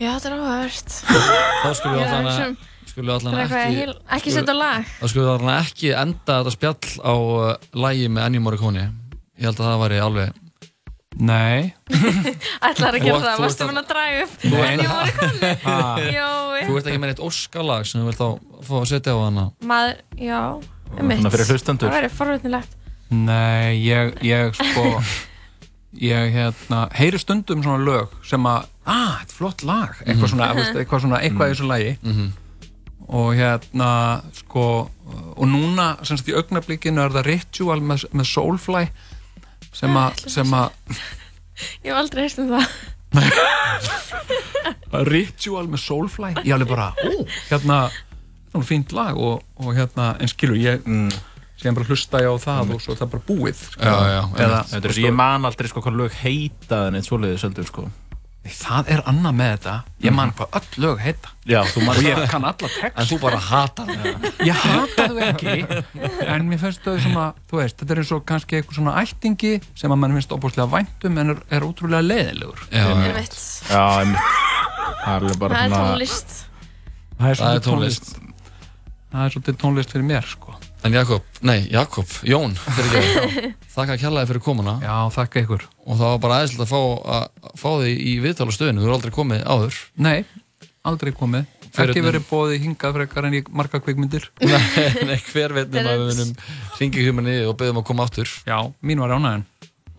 Já, 0.00 0.10
þetta 0.18 0.30
er 0.30 0.36
áhört 0.42 0.94
Þá 0.98 1.68
skulum 1.78 1.96
við 1.98 2.04
allan 2.04 2.30
sem- 2.34 2.56
skulum 2.90 3.06
við 3.06 3.12
Það 3.12 3.14
er 3.14 3.18
allan 3.18 3.40
eitthvað 3.40 3.64
ekki 3.64 3.76
heil- 3.80 3.98
ekki 4.18 4.32
setja 4.34 4.54
lag. 4.58 4.88
Þá 5.00 5.04
skulum 5.12 5.26
við 5.26 5.34
allan 5.34 5.58
ekki 5.64 5.92
enda 6.04 6.38
þetta 6.40 6.54
spjall 6.54 6.88
á 7.04 7.14
uh, 7.14 7.68
lægi 7.84 8.08
með 8.10 8.26
Ennio 8.28 8.42
Morricone. 8.44 8.84
Ég 9.38 9.46
held 9.48 9.60
að 9.60 9.68
það 9.70 9.84
væri 9.84 10.00
alveg 10.08 10.40
Nei. 11.14 11.70
Ætlar 12.66 12.96
að 12.98 13.04
gera 13.06 13.18
það, 13.22 13.42
varstu 13.44 13.66
mun 13.68 13.78
að 13.78 13.90
draga 13.92 14.22
upp 14.24 14.46
Nei. 14.50 14.62
En 14.66 14.80
ég 14.82 14.88
var 14.90 15.10
ekki 15.12 15.52
Ha. 15.62 15.76
Jói. 16.10 16.64
Þú 16.66 16.78
ert 16.80 16.88
ekki 16.90 17.02
með 17.04 17.12
eitt 17.14 17.22
óskalag 17.28 17.86
sem 17.86 18.02
þú 18.02 18.08
vilt 18.08 18.18
þá 18.18 18.64
fá 18.66 18.74
að 18.80 18.88
setja 18.90 19.14
á 19.14 19.18
hana? 19.22 19.44
Maður, 19.62 20.00
já, 20.18 20.40
fyrir 20.98 21.52
hlustendur. 21.54 21.86
Það 21.86 21.96
væri 22.00 22.10
forvétnilegt 22.18 22.74
Nei, 23.14 23.78
ég, 23.86 24.10
ég 24.26 24.58
sko 24.58 24.84
ég 26.00 26.32
hérna 26.34 26.88
heyri 26.92 27.18
stundum 27.18 27.62
svona 27.62 27.84
lög 27.84 28.08
sem 28.26 28.42
að, 28.46 28.66
ah, 28.86 29.18
þetta 29.20 29.30
er 29.30 29.36
flott 29.38 29.62
lag. 29.62 29.94
Eitthvað 30.06 30.16
Mhm. 30.24 30.30
svona, 30.32 30.48
mm 30.52 30.56
veist, 30.56 30.74
eitthvað 30.80 31.00
svona, 31.04 31.20
eitthvað 31.22 31.48
í 31.50 31.54
þessu 31.54 31.68
lagi. 31.68 31.98
Mhm. 32.02 32.32
og 33.08 33.34
hérna 33.36 34.22
sko, 34.32 34.90
og 35.36 35.46
núna 35.46 35.98
sem 36.06 36.16
sagt 36.16 36.28
í 36.28 36.34
augnablikinu 36.34 37.02
er 37.04 37.10
það 37.10 37.26
Ritual 37.26 37.80
með, 37.80 38.06
með 38.14 38.24
Soulfly 38.30 38.88
sem 39.72 39.90
að, 39.94 40.28
sem 40.28 40.46
að 40.56 40.70
Ég 41.84 41.92
hef 41.92 41.96
aldrei 42.00 42.22
heist 42.24 42.38
um 42.38 42.48
það. 42.48 42.66
Ritual 45.10 45.68
með 45.70 45.82
Soulfly? 45.84 46.32
Ég 46.44 46.54
alveg 46.56 46.70
bara, 46.70 46.88
ó, 46.96 47.12
hérna 47.50 47.78
þetta 47.90 48.60
er 48.60 48.66
fínt 48.68 48.92
lag. 48.96 49.16
Og, 49.18 49.42
og 49.60 49.74
hérna 49.76 50.14
en 50.20 50.30
skilur, 50.30 50.56
ég 50.58 50.84
sem 51.64 51.74
bara 51.80 51.88
hlusta 51.88 52.20
ég 52.20 52.28
á 52.28 52.36
það 52.44 52.72
og 52.76 52.80
svo 52.84 52.92
er 52.94 53.00
það 53.02 53.12
bara 53.16 53.26
búið 53.32 53.60
sko. 53.64 53.82
eða, 53.82 54.62
Þetta 54.70 54.88
er 54.90 54.96
svo 55.00 55.04
ég 55.08 55.14
man 55.16 55.48
aldrei 55.48 55.68
sko 55.72 55.80
hvað 55.84 56.00
lög 56.04 56.16
heita 56.22 56.86
en 56.90 56.98
eitt 57.00 57.08
svoleiðis 57.08 57.44
heldur 57.48 57.68
sko. 57.72 57.86
Það 58.44 58.88
er 58.92 59.00
annað 59.08 59.32
með 59.38 59.46
þetta. 59.54 59.74
Ég 60.04 60.12
man 60.12 60.32
hvað 60.36 60.56
öll 60.58 60.82
lög 60.84 60.98
heita. 61.00 61.30
Já, 61.48 61.62
þú 61.64 61.84
man 61.86 61.96
og 61.96 62.04
ég 62.04 62.18
kann 62.28 62.44
alla 62.44 62.68
text 62.68 62.98
En 63.00 63.06
þú 63.08 63.16
bara 63.22 63.38
hatar 63.40 63.92
ég 64.44 64.58
hata 64.60 65.06
þau 65.08 65.22
ekki 65.30 65.54
en 66.28 66.44
mér 66.50 66.60
finnst 66.60 66.84
þau 66.84 66.98
svona 67.00 67.24
þú 67.48 67.56
veist, 67.62 67.78
þetta 67.80 67.94
er 67.96 68.02
eins 68.02 68.12
og 68.12 68.26
kannski 68.28 68.58
eitthvað 68.58 68.76
svona 68.82 68.94
ættingi 69.00 69.54
sem 69.80 69.94
að 69.96 70.00
mann 70.02 70.12
finnst 70.18 70.36
opáslega 70.36 70.68
væntum 70.76 71.16
en 71.24 71.32
er, 71.32 71.40
er 71.56 71.64
ótrúlega 71.64 72.04
leiðilegur. 72.04 72.60
Já, 72.68 72.84
Einmitt. 72.92 73.40
Já, 73.70 73.82
einmitt. 74.02 74.36
Það 75.00 75.08
er 75.08 75.24
alveg 75.24 75.40
bara 75.40 75.54
Það 75.54 75.64
er 75.64 75.72
svona- 75.72 75.88
tónlist. 75.88 76.36
Það 77.16 77.16
er 77.16 77.16
Það 77.16 77.32
er 77.32 77.40
svolítið 77.40 77.66
tónlist. 77.70 78.14
Það 79.14 79.24
er 79.24 79.34
svolítið 79.38 79.58
tónlist 79.64 79.96
fyrir 79.96 80.08
mér 80.12 80.28
sko 80.36 80.58
En 80.84 80.92
Jakob, 80.92 81.24
nei, 81.40 81.62
Jakob, 81.72 82.08
Jón 82.28 82.52
fyrir 82.60 82.98
ekki. 83.00 83.50
Þakka 83.74 83.94
kjallaði 84.02 84.28
fyrir 84.34 84.42
komuna. 84.44 84.74
Já, 84.84 84.96
þakka 85.14 85.40
ykkur. 85.46 85.62
Og 85.88 85.96
það 85.96 86.10
var 86.12 86.18
bara 86.20 86.36
aðeinslega 86.42 86.66
að 86.66 86.72
fá, 86.74 86.80
að 87.14 87.52
fá 87.62 87.68
þig 87.80 88.02
í 88.04 88.12
viðtála 88.20 88.52
stöðinu 88.54 88.82
Þú 88.82 88.88
eru 88.90 88.96
aldrei 88.98 89.14
komið 89.16 89.46
áður. 89.48 89.78
Nei, 90.04 90.18
aldrei 90.84 91.12
komið. 91.16 91.46
Ekki 91.74 92.04
verið 92.04 92.26
bóðið 92.28 92.60
hingað 92.68 92.92
frekar 92.98 93.26
en 93.30 93.34
í 93.34 93.40
marga 93.50 93.80
kvikmyndir. 93.82 94.28
Nei, 94.44 94.60
nei, 95.08 95.16
hver 95.32 95.56
veit 95.56 95.72
nema 95.74 95.94
að 95.96 96.04
við 96.04 96.12
munum 96.12 96.36
ringi 96.78 97.06
huminni 97.08 97.38
og 97.48 97.56
beðum 97.58 97.80
að 97.80 97.86
koma 97.88 98.04
áttur 98.06 98.30
Já, 98.46 98.58
mín 98.84 99.02
var 99.02 99.16
ánægin 99.16 99.42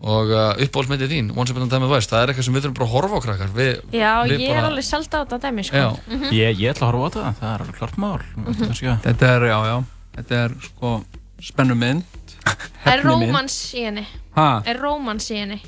Og 0.06 0.30
uh, 0.32 0.54
uppáhaldsmyndið 0.60 1.12
þín, 1.12 1.28
Once 1.36 1.52
Upon 1.52 1.66
a 1.66 1.68
Time 1.72 1.82
in 1.84 1.90
the 1.90 1.92
West 1.92 2.12
Það 2.12 2.22
er 2.22 2.32
eitthvað 2.32 2.46
sem 2.48 2.56
við 2.56 2.64
þurfum 2.66 2.78
bara 2.78 2.86
að 2.88 2.94
horfa 2.94 3.20
á 3.20 3.24
krakkar. 3.26 3.52
Við, 3.56 3.70
Já, 3.96 4.10
við 4.28 4.46
ég 4.46 4.56
er 4.56 4.68
alveg 4.70 4.86
selda 4.88 5.20
á 5.20 5.22
þetta 5.26 5.38
dæmi 5.44 5.64
sko. 5.68 5.82
Já. 5.82 5.88
Mhm. 6.06 6.32
Ég, 6.36 6.60
ég 6.62 6.72
ætla 6.72 6.86
að 6.86 6.90
horfa 6.94 7.04
á 7.04 7.08
þetta, 7.16 7.34
það 7.42 7.52
er 7.52 7.64
alveg 7.66 7.78
klart 7.82 8.00
mál 8.00 8.24
Mhm. 8.36 9.00
Þetta 9.04 9.30
er, 9.34 9.46
já, 9.50 9.58
já 9.72 9.76
Þetta 10.16 10.42
er 10.46 10.54
sko 10.64 10.92
spennumynd 11.42 12.04
Er 12.92 13.02
rómans 13.04 13.56
í 13.76 13.82
henni? 13.86 14.06
Ha? 14.36 14.62
Er 14.66 14.78
rómans 14.80 15.30
í 15.30 15.40
henni? 15.42 15.60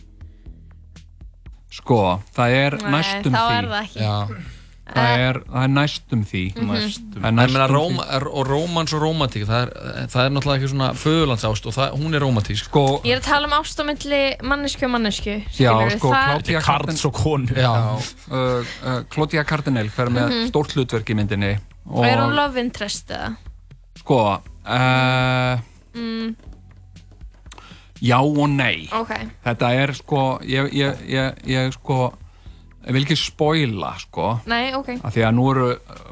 Sko, 1.79 1.99
það 2.35 2.55
er 2.59 2.77
Nei, 2.83 2.93
næstum 2.97 3.35
þá 3.35 3.43
því 3.43 3.57
er 3.59 3.67
það 3.69 3.83
ekki. 3.83 4.01
Já. 4.03 4.15
það 4.89 5.11
er, 5.29 5.39
það 5.53 5.65
er 5.67 5.73
næstum 5.75 6.23
því 6.31 6.43
Mhm. 6.57 6.69
næstum, 6.73 7.25
En 7.29 7.37
ég 7.43 7.51
meina, 7.53 7.67
Róma, 7.69 8.07
er, 8.17 8.25
og 8.29 8.47
rómans 8.49 8.93
og 8.97 9.03
rómatík, 9.05 9.45
það 9.47 9.63
er, 9.67 10.07
það 10.09 10.23
er 10.25 10.31
náttúrulega 10.33 10.59
ekki 10.63 10.71
svona 10.73 10.89
föðurlandsást 10.97 11.67
og 11.69 11.75
það, 11.77 11.93
hún 12.01 12.15
er 12.17 12.21
rómatík. 12.25 12.57
Sko, 12.63 12.85
Ég 13.05 13.13
er 13.13 13.21
að 13.21 13.27
tala 13.29 13.47
um 13.51 13.57
ást 13.59 13.79
á 13.79 13.85
milli 13.85 14.23
mannesku 14.43 14.85
og 14.89 14.93
mannesku 14.97 15.35
Já, 15.45 15.75
skilurðu, 15.77 15.99
sko, 15.99 16.09
það- 16.15 16.31
Claudia 16.33 16.61
Karls 16.61 17.05
og 17.05 17.13
konu 17.13 17.53
Já, 17.53 17.75
uh, 18.33 18.65
uh, 18.89 19.03
Claudia 19.13 19.45
Cardinal 19.45 19.89
fer 19.91 20.07
með 20.09 20.29
Mhm. 20.33 20.49
stórt 20.51 20.73
hlutverk 20.73 21.05
í 21.13 21.15
myndinni 21.21 21.59
Og 21.91 22.05
er 22.05 22.17
hún 22.17 22.35
love 22.35 22.57
interest 22.59 23.09
eða? 23.13 23.37
Sko, 24.09 24.41
uh, 24.65 25.59
Mm, 25.99 26.31
já 28.01 28.19
og 28.23 28.49
nei. 28.49 28.87
Ok, 28.95 29.11
Þetta 29.45 29.69
er 29.83 29.93
sko, 29.99 30.21
ég, 30.47 30.69
ég, 30.73 31.01
ég, 31.11 31.41
ég 31.51 31.73
sko 31.75 32.13
ég 32.87 32.95
vil 32.95 33.03
ekki 33.05 33.17
spoila 33.21 33.91
sko. 34.01 34.29
Nei, 34.49 34.71
ok. 34.73 34.89
Af 35.05 35.13
því 35.13 35.25
að 35.27 35.35
nú 35.37 35.49
eru 35.51 35.67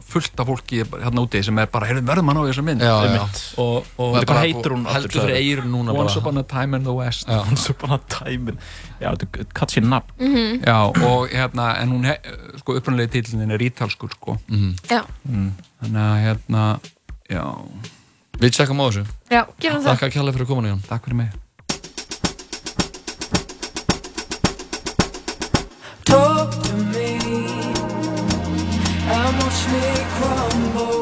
fullt 0.05 0.43
af 0.43 0.48
fólki 0.51 0.82
hérna 0.85 1.23
úti 1.24 1.40
sem 1.47 1.56
er 1.62 1.70
bara, 1.73 1.86
heyrðu, 1.89 2.02
verðum 2.10 2.28
hann 2.32 2.40
á 2.43 2.44
þessa 2.51 2.64
mynd. 2.66 2.82
Já, 2.85 2.97
já. 3.14 3.23
Og, 3.62 3.86
og 4.02 4.10
Veitu 4.18 4.28
hvað 4.32 4.43
heitir 4.43 4.74
hún 4.74 4.82
aftur, 4.85 4.97
heldur 4.98 5.23
fyrir 5.23 5.39
eirun 5.39 5.70
núna 5.73 5.94
bara. 5.94 6.02
Once 6.05 6.18
upon 6.20 6.43
a 6.43 6.44
time 6.51 6.77
in 6.77 6.85
the 6.85 6.93
West. 6.98 7.31
Já. 7.32 7.39
Once 7.47 7.70
upon 7.73 7.94
a 7.97 8.01
time 8.12 8.52
in- 8.52 8.59
Já, 9.01 9.14
þetta 9.14 9.47
katt 9.56 9.73
sér 9.73 9.86
nafn. 9.89 10.12
Mhm. 10.20 10.60
Já, 10.66 10.77
og 11.06 11.31
hérna, 11.32 11.70
en 11.81 11.94
hún 11.97 12.05
he, 12.10 12.18
sko, 12.60 12.77
upprannlega 12.77 13.14
titlininn 13.16 13.52
er 13.56 13.64
ítalskur 13.70 14.12
sko. 14.18 14.36
Já, 14.90 15.01
mm. 15.31 15.48
þannig 15.81 16.05
að 16.10 16.20
hérna, 16.27 16.66
já 17.31 17.44
Við 18.36 18.53
tjekkum 18.53 18.81
á 18.81 18.86
þessu. 18.90 19.05
já, 19.32 19.43
gerum 19.61 19.82
það 19.82 19.90
Þakka 19.97 20.11
kjærlega 20.12 20.36
fyrir 20.36 20.48
kominu, 20.51 20.69
Jón. 20.74 20.82
Takk 20.90 21.05
fyrir 21.07 21.16
mig. 21.16 21.31
Talk 26.05 26.51
to 26.62 26.74
me 26.93 27.09
and 29.16 29.32
watch 29.40 29.62
me 29.73 29.85
crumble. 30.19 30.95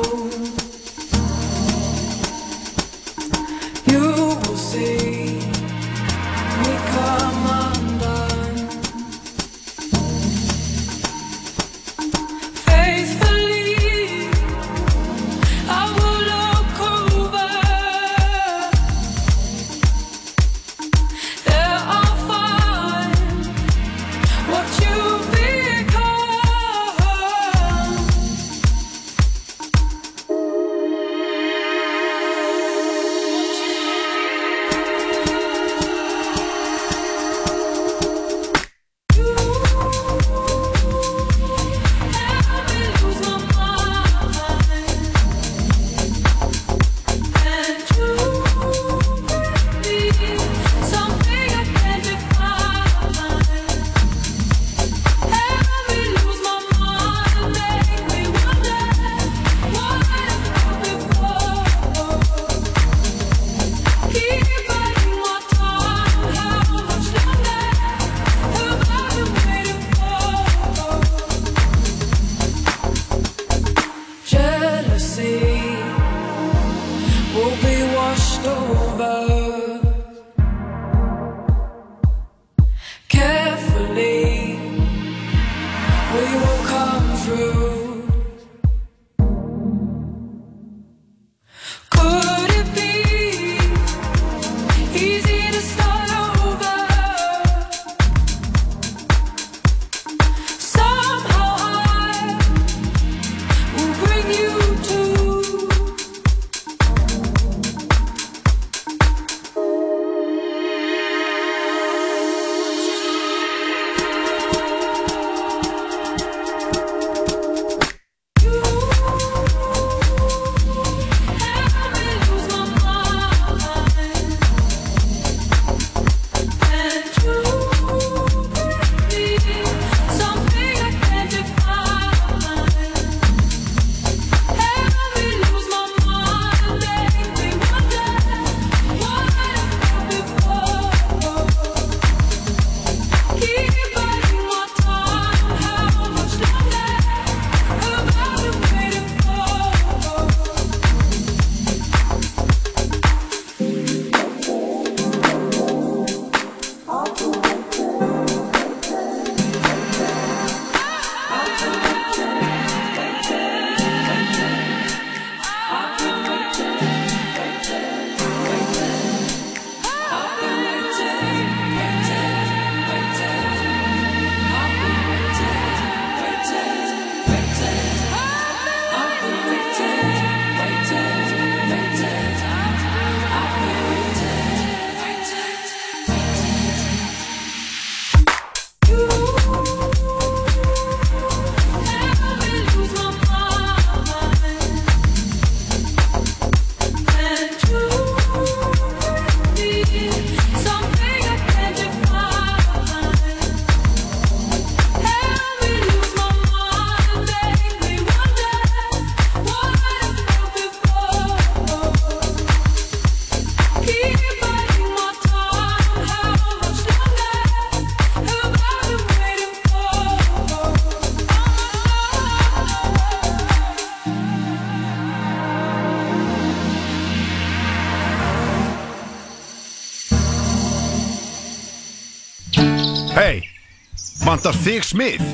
Þig 234.64 234.86
smið? 234.88 235.24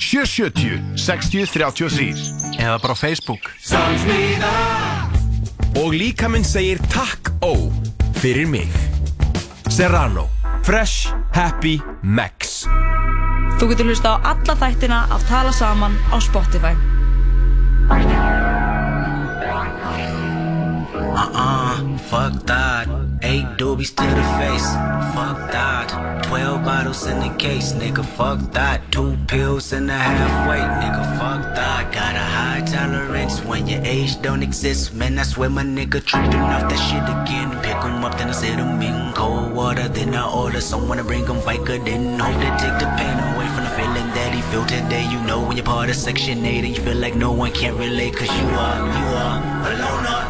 770 0.00 0.98
60 0.98 1.52
33 1.54 2.58
Eða 2.58 2.78
bara 2.82 2.96
á 2.96 2.98
Facebook 2.98 3.46
Og 5.78 5.94
líka 5.94 6.30
minn 6.30 6.46
segir 6.46 6.78
takk 6.92 7.32
ó 7.42 7.52
fyrir 8.24 8.46
mig. 8.46 8.70
Serrano. 9.68 10.28
Fresh. 10.64 11.12
Happy. 11.34 11.80
Max. 12.02 12.64
Þú 13.58 13.68
getur 13.72 13.90
hlusta 13.90 14.16
á 14.16 14.32
alla 14.32 14.54
þættina 14.56 15.00
af 15.12 15.26
Tala 15.28 15.52
Saman 15.52 15.98
á 16.14 16.16
Spotify. 16.22 16.72
Uh-uh, 21.14 21.98
fuck 22.08 22.46
that. 22.46 22.88
Eight 23.22 23.46
doobies 23.58 23.94
to 23.94 24.02
the 24.02 24.24
face, 24.38 24.68
fuck 25.14 25.38
that. 25.52 26.03
Twelve 26.34 26.64
bottles 26.64 27.06
in 27.06 27.20
the 27.20 27.32
case, 27.38 27.74
nigga, 27.74 28.04
fuck 28.04 28.40
that. 28.54 28.90
Two 28.90 29.16
pills 29.28 29.72
and 29.72 29.88
a 29.88 29.94
halfway, 29.94 30.58
nigga, 30.82 31.04
fuck 31.16 31.54
that. 31.54 31.92
Got 31.94 32.16
a 32.16 32.26
high 32.36 32.62
tolerance 32.66 33.38
when 33.44 33.68
your 33.68 33.80
age 33.84 34.20
don't 34.20 34.42
exist. 34.42 34.94
Man, 34.94 35.16
I 35.16 35.22
swear 35.22 35.48
my 35.48 35.62
nigga 35.62 36.04
tripping 36.04 36.40
off 36.54 36.68
that 36.68 36.80
shit 36.86 37.06
again. 37.06 37.50
Pick 37.62 37.78
'em 37.86 38.04
up, 38.04 38.18
then 38.18 38.30
I 38.30 38.32
set 38.32 38.58
'em 38.58 38.82
in 38.82 39.12
cold 39.12 39.54
water. 39.54 39.86
Then 39.86 40.12
I 40.16 40.26
order 40.26 40.60
someone 40.60 40.98
to 40.98 41.04
bring 41.04 41.24
'em 41.30 41.40
Vica. 41.46 41.78
Then 41.86 42.18
hope 42.18 42.40
to 42.42 42.50
take 42.62 42.78
the 42.82 42.90
pain 42.98 43.16
away 43.30 43.46
from 43.54 43.62
the 43.66 43.74
feeling 43.78 44.08
that 44.18 44.34
he 44.34 44.42
feel 44.50 44.66
today. 44.66 45.04
You 45.12 45.20
know 45.28 45.38
when 45.38 45.56
you're 45.56 45.70
part 45.72 45.88
of 45.88 45.94
Section 45.94 46.44
8 46.44 46.64
and 46.64 46.76
you 46.76 46.82
feel 46.82 46.98
like 47.06 47.14
no 47.14 47.30
one 47.30 47.52
can 47.52 47.78
relate. 47.78 48.16
Cause 48.16 48.34
you 48.40 48.48
are, 48.66 48.80
you 48.98 49.06
are 49.22 49.38
a 49.70 50.23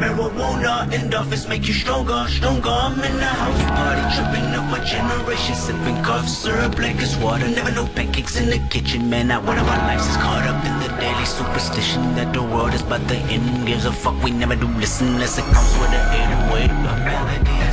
Marijuana 0.00 0.88
endorphins 0.92 1.48
make 1.48 1.66
you 1.66 1.74
stronger, 1.74 2.26
stronger. 2.28 2.68
I'm 2.68 2.94
in 3.02 3.16
the 3.16 3.24
house 3.24 3.62
party, 3.76 4.04
tripping 4.14 4.54
up 4.54 4.70
my 4.70 4.82
generation, 4.84 5.54
sipping 5.54 6.02
cough 6.02 6.28
syrup 6.28 6.78
like 6.78 6.96
it's 6.96 7.16
water. 7.16 7.48
Never 7.48 7.72
no 7.72 7.86
pancakes 7.86 8.36
in 8.36 8.48
the 8.50 8.58
kitchen, 8.68 9.10
man. 9.10 9.28
Not 9.28 9.44
one 9.44 9.58
of 9.58 9.68
our 9.68 9.78
lives 9.88 10.06
is 10.06 10.16
caught 10.16 10.46
up 10.46 10.64
in 10.64 10.74
the 10.80 10.88
daily 11.00 11.24
superstition 11.24 12.14
that 12.14 12.32
the 12.32 12.42
world 12.42 12.74
is 12.74 12.82
about 12.82 13.06
to 13.08 13.16
end. 13.16 13.66
Gives 13.66 13.84
a 13.84 13.92
fuck, 13.92 14.22
we 14.22 14.30
never 14.30 14.56
do 14.56 14.66
listen 14.78 15.08
unless 15.08 15.38
it 15.38 15.44
comes 15.44 15.72
with 15.80 15.90
an 15.90 16.04
808. 16.52 16.70
A 16.70 16.96
melody 17.04 17.50
and 17.50 17.67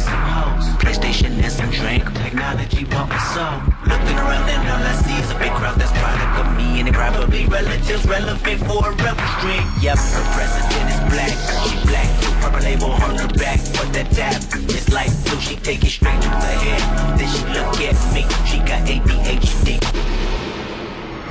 PlayStation 0.86 1.34
and 1.42 1.52
some 1.52 1.72
drink. 1.72 2.06
Technology 2.14 2.84
bought 2.86 3.10
my 3.10 3.18
soul. 3.34 3.58
Looking 3.90 4.18
around 4.22 4.46
and 4.54 4.70
all 4.70 4.86
I 4.86 4.94
see 5.02 5.18
is 5.18 5.32
a 5.32 5.38
big 5.42 5.52
crowd 5.58 5.80
that's 5.82 5.92
product 5.98 6.46
of 6.46 6.56
me 6.56 6.80
and 6.80 6.88
it 6.88 6.94
probably 6.94 7.48
relatives 7.48 8.06
relevant 8.06 8.60
for 8.70 8.86
a 8.86 8.92
rebel 9.02 9.28
stream. 9.42 9.66
Yep, 9.82 9.98
her 9.98 10.26
president 10.38 10.86
is 10.94 11.00
black, 11.10 11.34
she 11.66 11.76
black. 11.90 12.10
Purple 12.40 12.62
label 12.62 12.92
on 13.02 13.18
her 13.18 13.34
back, 13.34 13.60
but 13.74 13.90
that 13.98 14.12
tap 14.14 14.38
is 14.70 14.86
like 14.94 15.10
blue. 15.26 15.42
She 15.42 15.56
take 15.56 15.84
it 15.84 15.90
straight 15.90 16.22
to 16.22 16.30
the 16.30 16.54
head. 16.62 16.82
Then 17.18 17.30
she 17.34 17.42
look 17.50 17.82
at 17.82 17.98
me, 18.14 18.22
she 18.46 18.58
got 18.62 18.86
ADHD. 18.86 19.82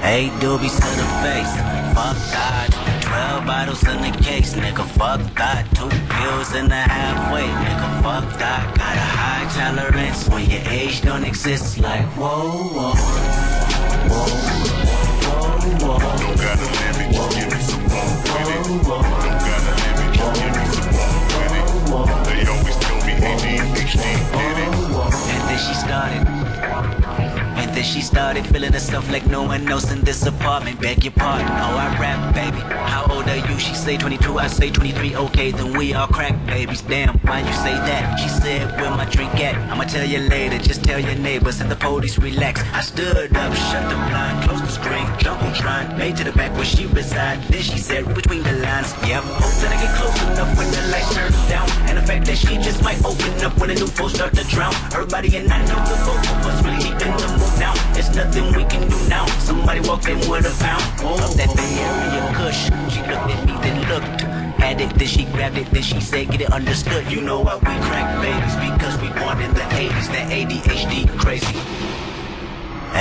Eight 0.02 0.34
doobies 0.42 0.74
to 0.82 0.90
the 0.98 1.08
face, 1.22 1.54
fuck 1.94 2.18
that. 2.34 2.68
Twelve 3.06 3.46
bottles 3.46 3.86
in 3.86 4.02
the 4.02 4.12
case, 4.18 4.54
nigga, 4.54 4.83
fuck 5.04 5.34
that. 5.34 5.64
Two 5.76 5.88
pills 6.14 6.54
and 6.54 6.72
a 6.72 6.82
halfway, 6.94 7.46
nigga, 7.62 7.88
fuck 8.02 8.26
that. 8.40 8.64
Got 8.78 8.96
a 8.96 9.08
high 9.20 9.44
tolerance 9.52 10.28
when 10.28 10.48
your 10.50 10.64
age 10.70 11.02
don't 11.02 11.24
exist. 11.24 11.78
Like 11.78 12.06
whoa, 12.16 12.72
whoa, 12.76 12.94
whoa, 14.10 14.28
whoa, 14.64 15.68
whoa. 15.84 15.98
Don't 16.20 16.38
got 16.44 16.56
a 16.56 16.68
limit, 16.78 17.08
just 17.16 17.30
give 17.36 17.48
me 17.52 17.60
some 17.68 17.84
more 17.92 18.12
with 18.24 18.54
it. 18.54 18.62
Don't 18.64 19.06
got 19.48 19.64
a 19.64 19.76
limit, 19.82 20.10
just 20.16 20.32
give 20.40 20.54
me 20.56 20.64
some 20.72 20.92
more 21.90 22.06
with 22.06 22.28
it. 22.28 22.46
They 22.46 22.52
always 22.52 22.76
tell 22.84 23.00
me 23.06 23.12
ADHD 23.28 24.04
did 24.32 24.56
it. 24.64 24.72
And 25.32 25.42
then 25.48 25.58
she 25.64 25.74
started. 25.84 26.43
Then 27.74 27.82
she 27.82 28.02
started 28.02 28.46
feeling 28.46 28.72
herself 28.72 29.10
like 29.10 29.26
no 29.26 29.42
one 29.42 29.66
else 29.68 29.90
in 29.90 30.00
this 30.02 30.24
apartment. 30.26 30.80
Beg 30.80 31.02
your 31.02 31.12
pardon, 31.12 31.48
oh 31.48 31.76
I 31.76 31.98
rap, 31.98 32.32
baby. 32.32 32.60
How 32.92 33.04
old 33.10 33.26
are 33.28 33.36
you? 33.36 33.58
She 33.58 33.74
say 33.74 33.96
22, 33.96 34.38
I 34.38 34.46
say 34.46 34.70
23. 34.70 35.16
Okay, 35.16 35.50
then 35.50 35.76
we 35.76 35.92
all 35.92 36.06
crack 36.06 36.34
babies. 36.46 36.82
Damn, 36.82 37.18
why 37.26 37.40
you 37.40 37.52
say 37.52 37.74
that? 37.74 38.16
She 38.20 38.28
said, 38.28 38.80
where 38.80 38.90
my 38.92 39.06
drink 39.06 39.34
at? 39.40 39.56
I'ma 39.72 39.84
tell 39.84 40.06
you 40.06 40.20
later. 40.20 40.58
Just 40.58 40.84
tell 40.84 41.00
your 41.00 41.16
neighbors 41.16 41.60
and 41.60 41.68
the 41.68 41.74
police 41.74 42.16
relax. 42.16 42.62
I 42.72 42.80
stood 42.80 43.36
up, 43.36 43.52
shut 43.54 43.90
the 43.90 43.96
blind, 43.96 44.48
closed 44.48 44.62
the 44.62 44.70
screen, 44.70 45.06
jumbotron, 45.18 45.98
made 45.98 46.16
to 46.18 46.24
the 46.24 46.32
back 46.32 46.52
where 46.54 46.64
she 46.64 46.86
reside. 46.86 47.42
Then 47.50 47.62
she 47.62 47.78
said, 47.78 48.06
read 48.06 48.14
between 48.14 48.44
the 48.44 48.52
lines. 48.52 48.94
Yep, 49.02 49.24
hope 49.24 49.56
that 49.62 49.72
I 49.74 49.82
get 49.82 49.92
close 49.98 50.22
enough 50.30 50.56
when 50.56 50.70
the 50.70 50.82
lights 50.92 51.12
turn 51.12 51.32
down. 51.48 51.68
And 51.88 51.98
the 51.98 52.02
fact 52.02 52.26
that 52.26 52.38
she 52.38 52.54
just 52.58 52.84
might 52.84 53.04
open 53.04 53.34
up 53.44 53.58
when 53.58 53.70
the 53.70 53.74
new 53.74 53.88
folks 53.88 54.14
start 54.14 54.32
to 54.34 54.44
drown. 54.44 54.74
Her 54.94 55.04
body 55.06 55.36
and 55.36 55.50
I 55.52 55.58
know 55.66 55.82
the 55.90 55.96
both 56.06 56.22
of 56.22 56.46
us 56.46 56.62
really 56.62 56.78
deep 56.78 57.02
in 57.02 57.10
the 57.18 57.28
move 57.34 57.63
now. 57.64 57.74
There's 57.94 58.14
nothing 58.14 58.46
we 58.58 58.64
can 58.72 58.84
do 58.88 58.98
now. 59.08 59.26
Somebody 59.48 59.80
walked 59.88 60.08
in 60.08 60.18
with 60.30 60.52
a 60.52 60.54
pound 60.62 60.84
of 61.24 61.32
that 61.38 61.50
Bay 61.56 61.72
Area 61.88 62.24
Kush. 62.38 62.60
She 62.92 63.00
looked 63.10 63.30
at 63.34 63.40
me, 63.48 63.54
then 63.64 63.76
looked. 63.92 64.20
Had 64.64 64.80
it, 64.80 64.92
then 64.98 65.08
she 65.08 65.24
grabbed 65.34 65.58
it, 65.58 65.68
then 65.74 65.82
she 65.82 66.00
said, 66.00 66.30
get 66.30 66.40
it 66.46 66.52
understood. 66.52 67.10
You 67.12 67.20
know 67.20 67.40
why 67.40 67.56
we 67.56 67.74
crack 67.88 68.08
babies? 68.24 68.56
Because 68.66 68.94
we 69.02 69.08
born 69.20 69.38
in 69.46 69.52
the 69.60 69.66
80s. 69.84 70.06
That 70.14 70.26
ADHD 70.38 70.94
crazy. 71.22 71.58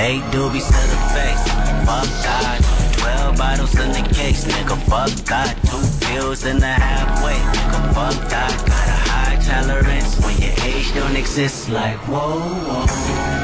Eight 0.06 0.24
doobies 0.34 0.66
to 0.74 0.82
the 0.92 1.00
face, 1.14 1.44
fuck 1.86 2.08
that. 2.26 2.58
Twelve 2.98 3.36
bottles 3.38 3.74
in 3.78 3.92
the 3.92 4.04
case, 4.12 4.44
nigga, 4.44 4.76
fuck 4.90 5.14
that. 5.30 5.54
Two 5.70 5.84
pills 6.04 6.44
and 6.44 6.60
a 6.60 6.74
halfway, 6.86 7.38
nigga, 7.54 7.80
fuck 7.94 8.18
that. 8.28 8.50
Got 8.66 8.88
a 8.96 8.98
high 9.10 9.38
tolerance 9.48 10.18
when 10.24 10.36
your 10.42 10.54
age 10.66 10.92
don't 10.94 11.14
exist. 11.14 11.68
Like 11.68 11.96
whoa, 12.10 12.40
whoa, 12.66 13.43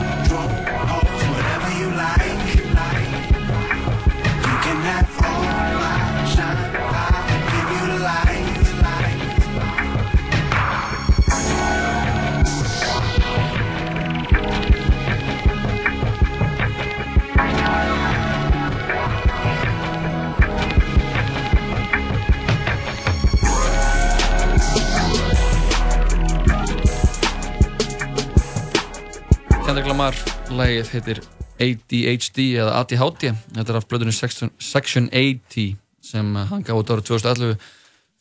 Kendrick 29.71 29.87
Lamar, 29.87 30.17
lagið 30.51 30.89
heitir 30.91 31.19
ADHD 31.63 32.41
eða 32.59 32.81
ADHD 32.81 33.29
þetta 33.55 33.71
er 33.71 33.77
af 33.79 33.85
blöðunni 33.87 34.11
Section, 34.11 34.49
Section 34.59 35.05
80 35.15 35.77
sem 36.03 36.33
uh, 36.35 36.43
hann 36.49 36.65
gaf 36.67 36.81
út 36.81 36.91
árið 36.91 37.05
2011 37.07 37.53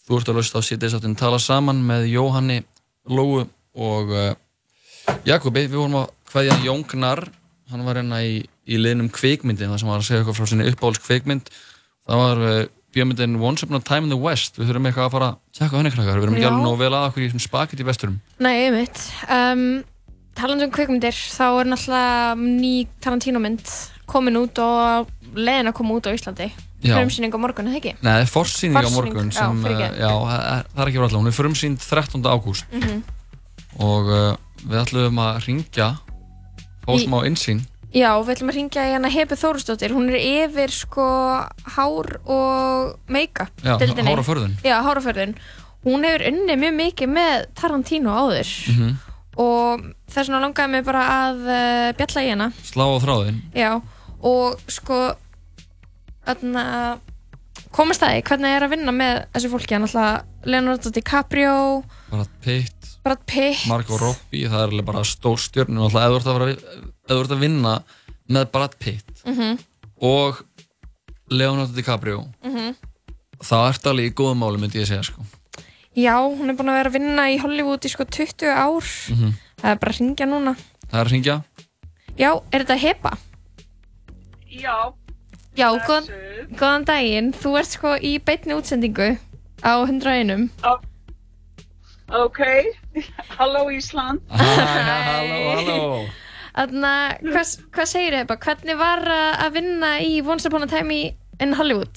þú 0.06 0.20
ert 0.20 0.30
að 0.30 0.38
lausta 0.38 0.62
á 0.62 0.68
sítið 0.68 1.08
tala 1.18 1.40
saman 1.42 1.82
með 1.88 2.06
Jóhanni 2.12 2.60
Lóu 3.10 3.42
og 3.74 4.14
uh, 4.14 4.30
Jakobi. 5.26 5.66
Við 5.66 5.74
vorum 5.74 5.98
að 6.04 6.14
hvaðja 6.30 6.60
Jón 6.68 6.86
Gnar 6.94 7.26
hann 7.74 7.86
var 7.88 7.98
hérna 7.98 8.22
í, 8.22 8.44
í 8.46 8.78
liðnum 8.78 9.10
kvikmyndi 9.10 9.66
það 9.66 9.82
sem 9.82 9.90
var 9.90 10.04
að 10.04 10.06
segja 10.06 10.22
eitthvað 10.22 10.38
frá 10.38 10.50
sinni 10.52 10.70
uppáhalds 10.70 11.02
kvikmynd. 11.02 11.50
Það 12.06 12.26
var 12.28 12.46
uh, 12.46 12.64
bjömyndin 12.94 13.40
Once 13.42 13.66
Upon 13.66 13.82
a 13.82 13.82
Time 13.82 14.06
in 14.06 14.14
the 14.14 14.22
West. 14.22 14.54
Við 14.54 14.70
þurfum 14.70 14.86
eitthvað 14.86 15.10
að 15.10 15.16
fara 15.18 15.34
að 15.34 15.40
tjekka 15.58 15.82
henni 15.82 15.96
krakkar. 15.98 16.22
Við 16.22 16.28
erum 16.28 16.38
ekki 16.38 16.52
alveg 16.54 16.68
nóg 16.68 16.82
vel 16.86 16.92
að 16.94 17.10
okkur 17.10 17.26
í 17.26 17.46
spaket 17.50 17.82
í 17.82 17.90
vesturum 17.90 18.20
Nei, 18.38 18.68
einmitt. 18.68 19.08
Um, 19.26 19.80
talandi 20.34 20.64
um 20.64 20.70
kvikmyndir, 20.74 21.12
þá 21.12 21.44
er 21.60 21.70
náttúrulega 21.70 22.34
ný 22.38 22.86
Tarantino 23.00 23.40
mynd 23.42 23.64
komin 24.10 24.36
út 24.40 24.58
og 24.58 25.08
leiðin 25.36 25.70
að 25.70 25.76
koma 25.78 25.94
út 25.98 26.06
á 26.08 26.14
Íslandi. 26.16 26.50
Já. 26.80 26.96
Frumsýning 26.96 27.34
á 27.34 27.38
morgun, 27.38 27.66
eða 27.68 27.76
ekki? 27.76 27.92
Nei, 28.00 28.12
það 28.14 28.22
er 28.24 28.30
forsýning 28.32 28.76
á 28.80 28.90
morgun 28.94 29.28
já, 29.30 29.36
sem, 29.36 29.58
uh, 29.58 29.64
fyrirgefðu. 29.68 29.98
já, 30.00 30.12
það 30.16 30.40
er- 30.40 30.64
það 30.74 30.80
er 30.80 30.88
ekki 30.88 30.98
verið 31.00 31.08
alltaf, 31.10 31.20
hún 31.20 31.26
er 31.28 31.36
frumsýnd 31.36 31.78
13. 31.84 32.22
ágúst 32.24 32.64
Mhm. 32.72 33.02
og 33.78 34.04
uh, 34.08 34.36
við 34.64 34.78
ætlum 34.84 35.20
að 35.20 35.44
ringja 35.46 35.88
fá 36.86 36.92
Í- 36.96 37.04
smá 37.04 37.18
insýn 37.28 37.60
Já, 37.92 38.14
við 38.22 38.36
ætlum 38.36 38.50
að 38.52 38.54
ringja 38.54 38.82
í 38.86 38.92
hana 38.94 39.08
Hebu 39.10 39.34
Þórusdóttir. 39.34 39.90
Hún 39.90 40.08
er 40.14 40.46
yfir 40.46 40.70
sko 40.70 41.04
hár 41.74 42.20
og 42.24 42.98
make-up 43.10 43.50
Já, 43.64 43.74
hár 43.76 44.18
og 44.22 44.24
förðun. 44.26 44.52
Já, 44.62 44.78
hár 44.80 44.96
og 44.96 45.02
förðun. 45.04 45.34
Hún 45.84 46.04
hefur 46.06 46.22
unnið 46.30 46.60
mjög 46.62 46.74
mikið 46.78 47.08
með 47.10 47.46
Tarantino 47.58 48.10
áður 48.14 48.46
Mhm. 48.70 48.94
Og 49.40 49.84
þess 50.10 50.28
vegna 50.28 50.40
langaði 50.44 50.72
mig 50.74 50.84
bara 50.86 51.04
að 51.16 51.40
uh, 51.46 51.92
bjalla 51.98 52.24
í 52.26 52.30
hana. 52.34 52.48
slá 52.66 52.84
á 52.84 52.96
þráðin 53.04 53.38
Já, 53.56 53.70
og 54.20 54.60
sko 54.70 54.98
þarna 56.26 56.64
komast 57.74 58.02
það 58.02 58.18
í 58.18 58.24
hvernig 58.26 58.56
er 58.56 58.66
að 58.66 58.72
vinna 58.74 58.92
með 58.94 59.22
þessu 59.34 59.50
fólki 59.52 59.76
alltaf 59.78 60.26
Leonardo 60.48 60.90
DiCaprio 60.94 61.54
Brad 62.10 62.30
Pitt, 62.44 62.90
Brad 63.04 63.22
Pitt 63.28 63.64
Margot 63.70 64.00
Robbie, 64.02 64.48
það 64.50 64.62
er 64.64 64.72
alveg 64.74 64.86
bara 64.90 65.04
stórstjörnum 65.06 65.86
alltaf 65.86 66.06
ef 66.06 66.26
þú 66.26 66.36
ert 66.36 66.46
að, 66.50 66.84
ert 67.16 67.34
að 67.36 67.42
vinna 67.46 67.74
með 68.30 68.50
Brad 68.54 68.76
Pitt 68.82 69.24
Mhm. 69.26 69.58
og 70.02 70.40
Leonardo 71.30 71.74
DiCaprio 71.76 72.24
Mhm. 72.44 72.74
þá 73.40 73.56
ertu 73.70 73.90
alveg 73.92 74.10
í 74.10 74.14
góðum 74.16 74.40
máli 74.42 74.58
myndi 74.60 74.80
ég 74.80 74.88
segja 74.88 75.04
sko. 75.06 75.22
Já, 75.98 76.14
hún 76.22 76.50
er 76.50 76.54
búin 76.54 76.70
að 76.70 76.76
vera 76.78 76.90
að 76.92 76.96
vinna 76.98 77.24
í 77.32 77.38
Hollywood 77.42 77.84
í 77.84 77.90
sko 77.90 78.04
20 78.06 78.46
ár 78.52 78.84
Mhm. 79.10 79.32
það 79.60 79.70
er 79.72 79.78
bara 79.82 79.92
að 79.92 79.98
ringja 80.00 80.26
núna 80.30 80.54
Það 80.90 81.00
er 81.00 81.04
að 81.06 81.12
ringja 81.12 81.36
Já, 82.18 82.30
er 82.52 82.64
þetta 82.64 82.76
hepa? 82.78 83.12
Já. 84.50 84.92
Já, 85.56 85.66
góðan, 85.86 86.06
góðan 86.54 86.84
daginn 86.86 87.32
þú 87.32 87.56
ert 87.58 87.66
sko 87.74 87.96
í 87.98 88.18
beinni 88.22 88.54
útsendingu 88.54 89.18
á 89.62 89.72
101 89.86 90.48
Ok, 92.10 92.38
halló 93.38 93.68
Ísland. 93.70 94.20
Halló, 94.30 95.38
halló 95.54 96.06
Þannig 96.50 97.34
að 97.38 97.52
hvað, 97.70 97.86
segir 97.86 98.16
hepa? 98.18 98.36
Hvernig 98.42 98.76
var 98.78 98.98
að 99.06 99.36
að 99.46 99.52
vinna 99.54 99.90
í 100.02 100.16
Once 100.26 100.46
Upon 100.50 100.64
a 100.66 100.66
Time 100.66 100.90
í- 100.90 101.14
in 101.40 101.52
Hollywood? 101.54 101.94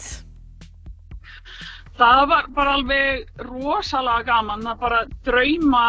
Það 1.94 2.22
var 2.30 2.45
bara 2.56 2.72
alveg 2.74 3.28
rosalega 3.45 4.24
gaman 4.26 4.64
að 4.65 4.80
bara 4.82 4.99
drauma, 5.28 5.82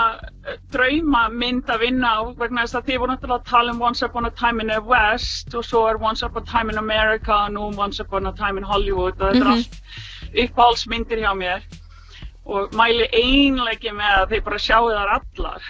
drauma 0.75 1.23
mynd 1.33 1.71
að 1.73 1.81
vinna 1.87 2.11
á 2.13 2.21
vegna 2.37 2.67
þess 2.67 2.77
að 2.77 2.91
þið 2.91 2.99
voru 3.01 3.13
náttúrulega 3.15 3.41
að 3.41 3.47
tala 3.49 3.73
um 3.73 3.81
Once 3.87 4.05
Upon 4.05 4.29
a 4.29 4.31
Time 4.37 4.61
in 4.61 4.69
the 4.69 4.81
West 4.85 5.55
og 5.57 5.65
svo 5.65 5.87
er 5.89 5.97
Once 6.03 6.21
Upon 6.27 6.45
a 6.45 6.51
Time 6.51 6.75
in 6.75 6.79
America 6.83 7.39
og 7.47 7.55
nú 7.57 7.71
Once 7.81 8.03
Upon 8.05 8.29
a 8.29 8.33
Time 8.37 8.61
in 8.61 8.69
Hollywood 8.69 9.17
og 9.17 9.33
þetta 9.33 9.41
er 9.41 9.45
Mhm. 9.45 9.53
allt 9.55 9.81
uppáhaldsmyndir 10.45 11.25
hjá 11.25 11.33
mér 11.41 11.63
og 12.45 12.71
mæli 12.77 13.09
einleiki 13.13 13.89
með 13.97 14.13
að 14.21 14.29
þið 14.35 14.45
bara 14.45 14.59
sjáu 14.59 14.91
þar 14.93 15.15
allar. 15.17 15.63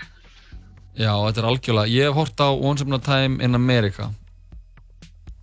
Já, 0.99 1.13
þetta 1.15 1.39
er 1.39 1.49
algjörlega 1.53 1.91
Ég 1.95 2.05
hef 2.11 2.15
hort 2.15 2.37
á 2.43 2.49
Once 2.61 2.83
Upon 2.83 2.95
a 2.95 2.99
Time 2.99 3.41
in 3.41 3.55
America 3.55 4.11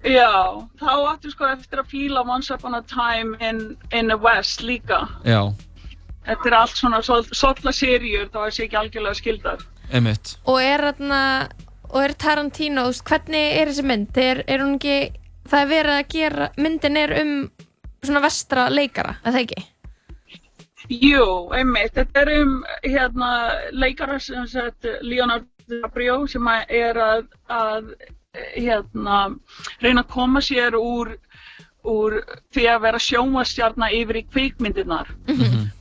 Já, 0.02 0.66
þá 0.82 0.94
áttu 1.12 1.30
sko 1.30 1.46
eftir 1.52 1.82
að 1.84 1.92
fíla 1.92 2.24
Once 2.26 2.54
Upon 2.54 2.74
a 2.76 2.82
Time 2.90 3.38
in, 3.40 3.78
in 3.94 4.10
the 4.10 4.18
West 4.18 4.64
líka. 4.66 5.04
Já, 5.28 5.52
Þetta 6.22 6.50
er 6.50 6.56
allt 6.56 6.78
svona 6.78 7.00
svolítið 7.02 7.74
serjur, 7.74 8.30
þá 8.30 8.40
er 8.46 8.54
sér 8.54 8.68
ekki 8.68 8.80
algjörlega 8.82 9.18
skildar. 9.18 9.64
einmitt 9.92 10.36
Og 10.46 10.62
er 10.62 10.84
þarna 10.86 11.22
og 11.92 12.04
er 12.06 12.14
Tarantino, 12.16 12.86
hvernig 13.10 13.58
er 13.58 13.72
þessi 13.72 13.84
mynd? 13.84 14.18
Er, 14.22 14.44
er 14.48 14.64
hún 14.64 14.78
ekki, 14.78 15.18
það 15.50 15.64
er 15.64 15.72
verið 15.74 15.98
að 15.98 16.14
gera 16.14 16.50
myndin 16.62 17.00
er 17.02 17.16
um 17.20 17.34
svona 18.02 18.22
vestra 18.24 18.70
leikara, 18.72 19.18
er 19.26 19.36
það 19.36 19.42
ekki? 19.42 19.66
Jú, 20.92 21.26
einmitt, 21.56 21.94
þetta 21.98 22.24
er 22.24 22.32
um 22.38 22.54
hérna 22.86 23.32
leikara 23.74 24.20
sem 24.20 24.48
sagt 24.50 24.88
Leonardo 25.02 25.50
DiCaprio 25.68 26.24
sem 26.30 26.48
er 26.70 26.98
að, 27.00 27.28
að 27.52 27.92
hérna 28.36 29.18
reyna 29.82 30.04
að 30.06 30.12
koma 30.14 30.42
sér 30.44 30.76
úr 30.80 31.16
úr 31.92 32.20
því 32.54 32.66
að 32.70 32.82
vera 32.84 33.00
sjónvastjarna 33.02 33.88
yfir 33.98 34.20
í 34.20 34.28
kvikmyndirnar. 34.30 35.08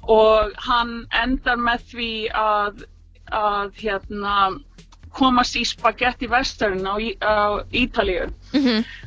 Og 0.09 0.55
hann 0.65 0.95
endar 1.13 1.61
með 1.61 1.83
því 1.91 2.09
að, 2.33 2.85
að 3.37 3.75
hérna 3.83 4.37
komast 5.13 5.59
í 5.59 5.65
spagetti 5.67 6.29
western 6.31 6.87
á, 6.89 6.95
Í- 6.97 7.19
á 7.21 7.61
Ítalíu. 7.75 8.31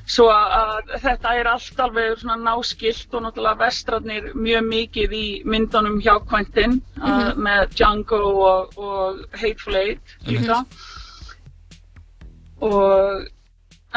Svo 0.05 0.27
að 0.29 0.93
þetta 1.01 1.33
er 1.39 1.49
allt 1.49 1.79
alveg 1.81 2.19
svona 2.21 2.37
náskilt 2.45 3.09
og 3.17 3.25
náttúrulega 3.25 3.63
vestrarnir 3.65 4.29
mjög 4.35 4.67
mikið 4.69 5.15
í 5.17 5.25
myndunum 5.49 5.97
hjá 6.03 6.19
Quentin 6.29 6.77
uh, 7.01 7.07
Mhm. 7.33 7.41
með 7.47 7.73
Django 7.73 8.21
og, 8.21 8.77
og 8.77 9.23
Hateful 9.33 9.75
Eight 9.81 10.17
líka. 10.29 10.61
Og 12.61 13.25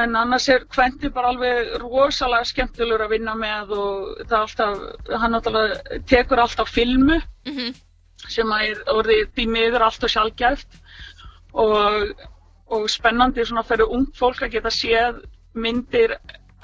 en 0.02 0.16
annars 0.16 0.48
er 0.52 0.64
Quentin 0.68 1.12
bara 1.14 1.30
alveg 1.32 1.70
rosalega 1.80 2.44
skemmtilegur 2.44 3.04
að 3.06 3.12
vinna 3.16 3.34
með 3.38 3.70
og 3.76 4.22
það 4.28 4.36
er 4.36 4.42
alltaf, 4.44 4.78
hann 5.22 5.32
náttúrulega 5.36 6.00
tekur 6.10 6.42
alltaf 6.42 6.68
filmu 6.72 7.20
sem 8.28 8.52
að 8.52 8.64
er 8.70 8.82
orðið 8.92 9.28
því 9.36 9.46
miður 9.54 9.84
alltaf 9.86 10.10
sjálfgæft 10.10 10.78
og, 11.54 12.10
og 12.72 12.88
spennandi 12.90 13.44
svona 13.46 13.62
fyrir 13.64 13.88
ung 13.92 14.06
fólk 14.16 14.42
að 14.42 14.52
geta 14.56 14.70
séð 14.74 15.22
myndir 15.54 16.16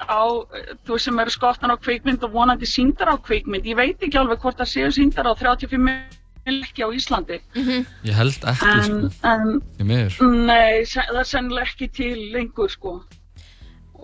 á, 0.03 0.21
þú 0.85 0.97
sem 0.99 1.19
eru 1.23 1.31
skottan 1.33 1.71
á 1.73 1.77
kvikmynd 1.79 2.23
og 2.27 2.33
vonandi 2.33 2.65
síndar 2.67 3.13
á 3.13 3.17
kvikmynd. 3.17 3.65
Ég 3.65 3.77
veit 3.77 4.01
ekki 4.03 4.17
alveg 4.19 4.41
hvort 4.43 4.57
það 4.59 4.69
séu 4.73 4.91
síndar 4.91 5.29
á 5.29 5.33
35 5.33 5.79
milki 6.45 6.83
á 6.83 6.89
Íslandi. 6.91 7.37
Ég 8.03 8.13
held 8.17 8.43
ekki 8.51 8.67
En, 8.67 9.09
sko. 9.09 9.29
en 9.31 9.61
Nei, 10.45 10.83
se- 10.85 11.05
það 11.07 11.19
er 11.23 11.29
sennilega 11.29 11.69
ekki 11.69 11.87
til 11.95 12.17
lengur 12.35 12.69
sko 12.69 12.97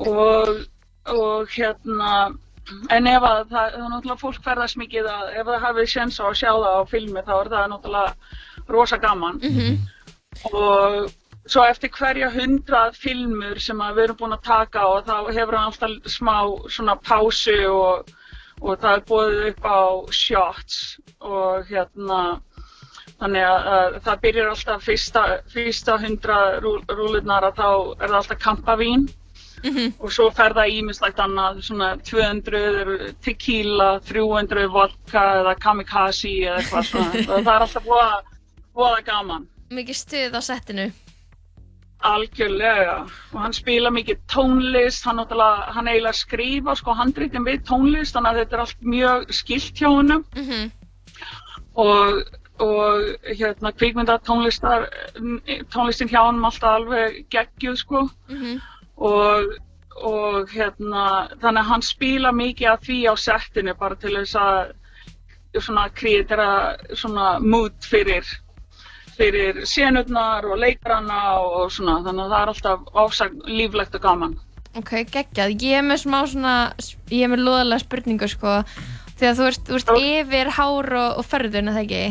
og, 0.08 0.52
og 1.12 1.50
hérna 1.56 2.12
en 2.94 3.08
ef 3.10 3.24
að 3.26 3.40
það, 3.50 3.50
það 3.50 3.78
er 3.78 3.88
náttúrulega 3.94 4.22
fólk 4.22 4.44
ferðast 4.46 4.78
mikið 4.80 5.08
að 5.10 5.32
ef 5.42 5.48
það 5.48 5.64
hafið 5.66 5.90
séns 5.94 6.20
á 6.22 6.26
að 6.28 6.38
sjá 6.42 6.52
það 6.52 6.78
á 6.78 6.84
filmi 6.92 7.24
þá 7.26 7.34
er 7.38 7.50
það 7.54 7.72
náttúrulega 7.74 8.70
rosa 8.70 9.00
gaman. 9.02 9.40
Og 10.54 11.10
svo 11.50 11.66
eftir 11.66 11.92
hverja 11.96 12.30
hundrað 12.34 13.00
filmur 13.02 13.60
sem 13.64 13.82
við 13.82 14.04
erum 14.04 14.20
búin 14.20 14.38
að 14.38 14.46
taka 14.46 14.86
og 14.88 15.08
þá 15.08 15.16
hefur 15.34 15.58
hann 15.58 15.72
alltaf 15.72 16.12
smá 16.14 16.36
svona 16.70 16.96
pásu 17.02 17.58
og, 17.72 18.12
og 18.62 18.78
það 18.84 18.92
er 18.94 19.08
búið 19.10 19.42
upp 19.50 19.66
á 19.66 19.82
shots 20.14 21.00
og 21.20 21.66
hérna 21.72 22.22
Þannig 23.20 23.44
að, 23.44 23.66
að 23.76 23.96
það 24.06 24.20
byrjar 24.24 24.50
alltaf 24.50 24.84
fyrsta, 24.88 25.22
fyrsta 25.52 25.96
hundra 26.00 26.36
rú, 26.64 26.78
rúlurnar 26.88 27.50
að 27.50 27.58
þá 27.58 27.66
er 27.68 28.06
það 28.06 28.16
alltaf 28.20 28.40
kampavín 28.46 29.10
og 30.00 30.14
svo 30.14 30.30
fer 30.36 30.56
það 30.58 30.74
ímislegt 30.80 31.20
annað, 31.20 31.62
svona 31.68 31.92
200 32.08 32.64
eru 32.82 32.98
tequila, 33.26 33.90
300 34.08 34.68
vodka 34.74 35.26
eða 35.42 35.56
kamikaze 35.60 36.32
eða 36.46 36.58
eitthvað 36.62 36.90
svona. 36.90 37.24
það 37.46 37.54
er 37.56 37.68
alltaf 37.68 37.86
voða, 37.86 38.18
voða 38.76 39.06
gaman. 39.06 39.48
Mikið 39.70 40.00
stuð 40.02 40.40
á 40.40 40.42
settinu. 40.42 40.90
Algjörlega. 42.10 42.98
Og 43.34 43.40
hann 43.44 43.54
spila 43.54 43.92
mikið 43.92 44.22
tónlist, 44.32 45.04
hann, 45.04 45.20
hann 45.20 45.88
eiginlega 45.92 46.16
skrifa 46.16 46.76
sko 46.80 46.96
handritin 46.96 47.44
við 47.48 47.66
tónlist, 47.68 48.16
þannig 48.16 48.32
að 48.32 48.44
þetta 48.44 48.56
er 48.56 48.66
allt 48.66 48.92
mjög 48.96 49.32
skilt 49.36 49.82
hjá 49.82 49.90
honum 49.92 50.24
og, 51.80 52.24
og 52.64 53.28
hérna 53.28 53.72
kvikmynda 53.76 54.18
tónlistar, 54.24 54.88
tónlistin 55.74 56.10
hjá 56.12 56.22
honum 56.24 56.48
alltaf 56.48 56.80
alveg 56.80 57.26
geggjuð 57.36 57.78
sko 57.84 58.08
og, 59.00 59.56
og 60.04 60.52
hérna 60.52 61.06
þannig 61.40 61.64
að 61.64 61.72
hann 61.72 61.86
spila 61.88 62.34
mikið 62.36 62.72
af 62.74 62.84
því 62.86 63.00
á 63.08 63.14
settinu 63.20 63.76
bara 63.80 63.96
til 64.00 64.16
þess 64.18 64.36
að 64.40 64.76
svona 65.60 65.88
kreitera 65.98 66.50
svona 66.94 67.32
mood 67.42 67.74
fyrir 67.82 68.28
fyrir 69.20 69.66
senurnar 69.68 70.46
og 70.48 70.60
leikarana 70.62 71.24
og 71.44 71.72
svona. 71.76 71.98
Þannig 72.06 72.24
að 72.24 72.32
það 72.34 72.44
er 72.44 72.52
alltaf 72.54 72.86
ásag 73.04 73.36
líflegt 73.50 73.98
og 73.98 74.06
gaman. 74.06 74.38
Ok, 74.80 74.94
geggjað. 75.12 75.56
Ég 75.66 75.80
er 75.82 75.84
með 75.84 76.04
smá 76.06 76.20
svona, 76.30 76.56
ég 77.12 77.26
er 77.26 77.32
með 77.34 77.44
loðalega 77.44 77.84
spurningu 77.84 78.30
sko, 78.32 78.60
þegar 79.20 79.38
þú 79.40 79.48
ert, 79.50 79.64
þú 79.68 79.80
ert 79.80 79.94
yfir 79.98 80.52
hár 80.56 80.92
og, 81.02 81.20
og 81.20 81.28
förðun, 81.28 81.72
er 81.72 81.80
það 81.80 81.86
ekki? 81.88 82.04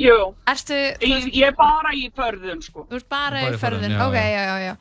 Jú, 0.00 0.16
Erstu, 0.50 0.76
ég, 1.02 1.30
ég 1.34 1.48
er 1.48 1.54
bara 1.58 1.94
í 1.96 2.10
förðun 2.14 2.60
sko. 2.62 2.84
Þú 2.90 2.98
ert 3.00 3.08
bara 3.10 3.30
Bara 3.38 3.54
í 3.54 3.56
í 3.56 3.62
förðun, 3.62 3.86
förðun, 3.86 3.96
já, 3.96 4.04
ok, 4.08 4.18
já. 4.20 4.42
já, 4.50 4.56
já, 4.66 4.74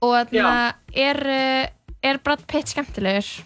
Og 0.00 0.14
þarna, 0.32 0.74
er, 0.96 1.20
uh, 1.28 1.66
er 2.02 2.18
Brad 2.24 2.46
Pitt 2.48 2.72
skemmtilegur? 2.72 3.44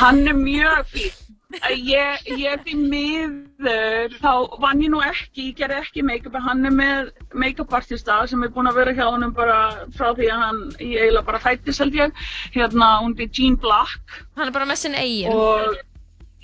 Hann 0.00 0.26
er 0.28 0.36
mjög 0.36 0.86
fín. 0.92 1.18
Ég, 1.76 2.22
ég 2.40 2.62
því 2.64 2.74
miður, 2.80 4.14
þá 4.22 4.30
vann 4.62 4.80
ég 4.80 4.88
nú 4.88 5.02
ekki, 5.04 5.50
ég 5.50 5.58
ger 5.58 5.74
ekki 5.76 6.00
make-up, 6.08 6.32
en 6.38 6.46
hann 6.46 6.64
er 6.64 6.72
með 6.72 7.10
make-up 7.36 7.74
artista 7.76 8.22
sem 8.30 8.40
er 8.46 8.48
búinn 8.54 8.70
að 8.70 8.78
vera 8.80 8.94
hjá 8.96 9.04
honum 9.10 9.34
bara 9.36 9.58
frá 9.92 10.14
því 10.16 10.30
að 10.32 10.40
hann, 10.46 10.62
ég 10.80 11.02
eiginlega 11.02 11.26
bara 11.28 11.42
fættist 11.44 11.82
held 11.84 11.98
ég, 11.98 12.14
hérna, 12.56 12.88
hún 13.04 13.12
er 13.20 13.28
Jean 13.36 13.58
Black. 13.60 14.16
Hann 14.38 14.48
er 14.48 14.54
bara 14.56 14.68
með 14.72 14.80
sinn 14.86 14.96
eigin. 14.96 15.28
Og, 15.36 15.76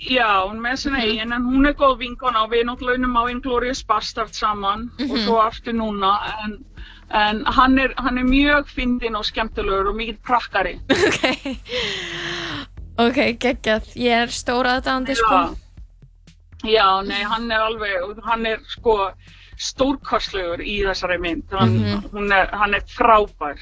já, 0.05 0.29
hún 0.45 0.59
er 0.61 0.65
með 0.67 0.77
sinn 0.83 0.99
eigin, 1.01 1.33
en 1.39 1.49
hún 1.55 1.65
er 1.71 1.77
góð 1.81 1.97
vinkona 2.05 2.45
og 2.45 2.53
við 2.53 2.67
náttúrulega 2.69 3.01
unnum 3.01 3.17
á 3.17 3.23
Inglourious 3.33 3.81
Bastard 3.89 4.37
saman 4.37 4.91
og 4.99 5.07
Mhm. 5.09 5.25
svo 5.25 5.41
aftur 5.41 5.73
núna, 5.73 6.13
en, 6.45 6.59
en 7.11 7.43
hann, 7.45 7.77
er, 7.79 7.93
hann 7.97 8.17
er 8.17 8.23
mjög 8.27 8.67
fyndinn 8.69 9.15
og 9.15 9.25
skemmtilegur 9.25 9.89
og 9.89 9.95
mikið 9.95 10.19
prakkari. 10.25 10.79
Ok, 12.99 13.15
geggjað. 13.39 13.85
Ég 13.95 14.25
er 14.25 14.31
stóra 14.33 14.73
aðdáðandi, 14.79 15.13
sko. 15.15 15.37
Já, 16.67 16.87
nei, 17.07 17.21
hann 17.23 17.45
er 17.55 17.61
alveg, 17.63 18.17
hann 18.25 18.43
er 18.49 18.59
sko 18.67 18.97
stórkostlegur 19.59 20.59
í 20.63 20.81
þessari 20.83 21.15
mynd. 21.23 21.45
Hann, 21.55 21.77
Mhm. 21.79 22.09
hún 22.11 22.33
er, 22.35 22.49
hann 22.51 22.73
er 22.75 22.83
frábær. 22.91 23.55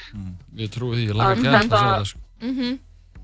Ég 0.58 0.70
trúi 0.74 0.96
því, 0.96 1.06
ég 1.12 1.16
laga 1.16 1.36
Að 1.36 1.38
ekki 1.38 1.48
að 1.48 1.60
þetta- 1.62 1.78
sjá 1.78 1.94
það 1.94 2.06
sko 2.06 2.20
Mhm. 2.42 2.80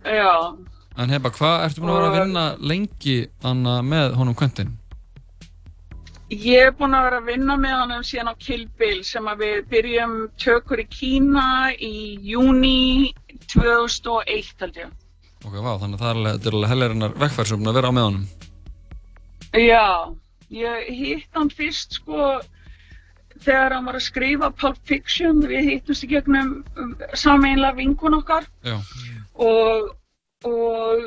Já, 0.05 0.57
En 0.95 1.09
hefba, 1.09 1.29
hvað 1.31 1.65
ertu 1.65 1.81
búin 1.81 1.89
að 1.89 2.01
vera 2.01 2.09
að 2.13 2.25
vinna 2.27 2.57
lengi 2.59 3.27
anna, 3.43 3.81
með 3.81 4.13
honum 4.13 4.35
Quentin? 4.35 4.77
Ég 6.33 6.67
er 6.67 6.71
búin 6.73 6.95
að 6.97 7.05
vera 7.07 7.19
að 7.21 7.27
vinna 7.29 7.55
með 7.59 7.75
honum 7.77 8.05
síðan 8.07 8.31
á 8.33 8.35
Kill 8.41 8.63
Bill 8.79 9.03
sem 9.05 9.27
að 9.29 9.43
við 9.43 9.57
byrjum 9.73 10.13
tökur 10.41 10.81
í 10.81 10.85
Kína 10.89 11.45
í 11.77 11.93
júni 12.25 13.13
2001 13.53 14.53
held 14.63 14.79
ég. 14.81 14.93
Ok, 15.43 15.57
vá, 15.59 15.73
þannig 15.81 15.99
að 15.99 16.01
það 16.01 16.09
er 16.09 16.17
alveg, 16.55 16.69
helgarinnar 16.71 17.15
vekkfærsum 17.21 17.67
að 17.67 17.77
vera 17.77 17.91
á 17.91 17.93
með 17.93 18.07
honum. 18.07 18.25
Já, 19.53 19.85
ég 20.49 20.89
hitt 20.97 21.37
hann 21.37 21.51
fyrst 21.53 21.99
sko 21.99 22.31
þegar 23.43 23.75
hann 23.75 23.89
var 23.89 23.99
að 23.99 24.07
skrifa 24.07 24.49
Pulp 24.55 24.79
Fiction, 24.89 25.43
við 25.49 25.69
hittumst 25.69 26.07
í 26.07 26.09
gegnum 26.15 26.55
sameinlega 27.17 27.77
vinkun 27.77 28.17
okkar 28.17 28.47
Já. 28.65 28.79
og, 29.35 29.91
og 30.47 31.05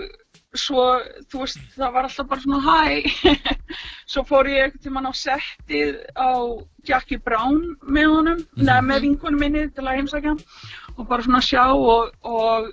svo, 0.60 0.86
þú 1.32 1.42
veist, 1.42 1.60
það 1.76 1.92
var 1.96 2.08
alltaf 2.08 2.30
bara 2.30 2.44
svona 2.44 2.60
hæ, 2.64 3.36
svo 4.12 4.24
fór 4.28 4.48
ég 4.50 4.64
einhvern 4.64 4.82
tímann 4.86 5.10
á 5.10 5.12
settið 5.16 6.00
á 6.16 6.30
Jackie 6.86 7.20
Brown 7.22 7.60
með 7.82 8.10
honum, 8.14 8.42
neða 8.56 8.82
með 8.88 9.06
vinkunum 9.06 9.42
minni 9.42 9.68
til 9.74 9.86
að 9.86 10.00
heimsækja 10.00 10.34
og 10.96 11.06
bara 11.06 11.26
svona 11.26 11.42
sjá 11.44 11.64
og, 11.74 12.12
og 12.24 12.68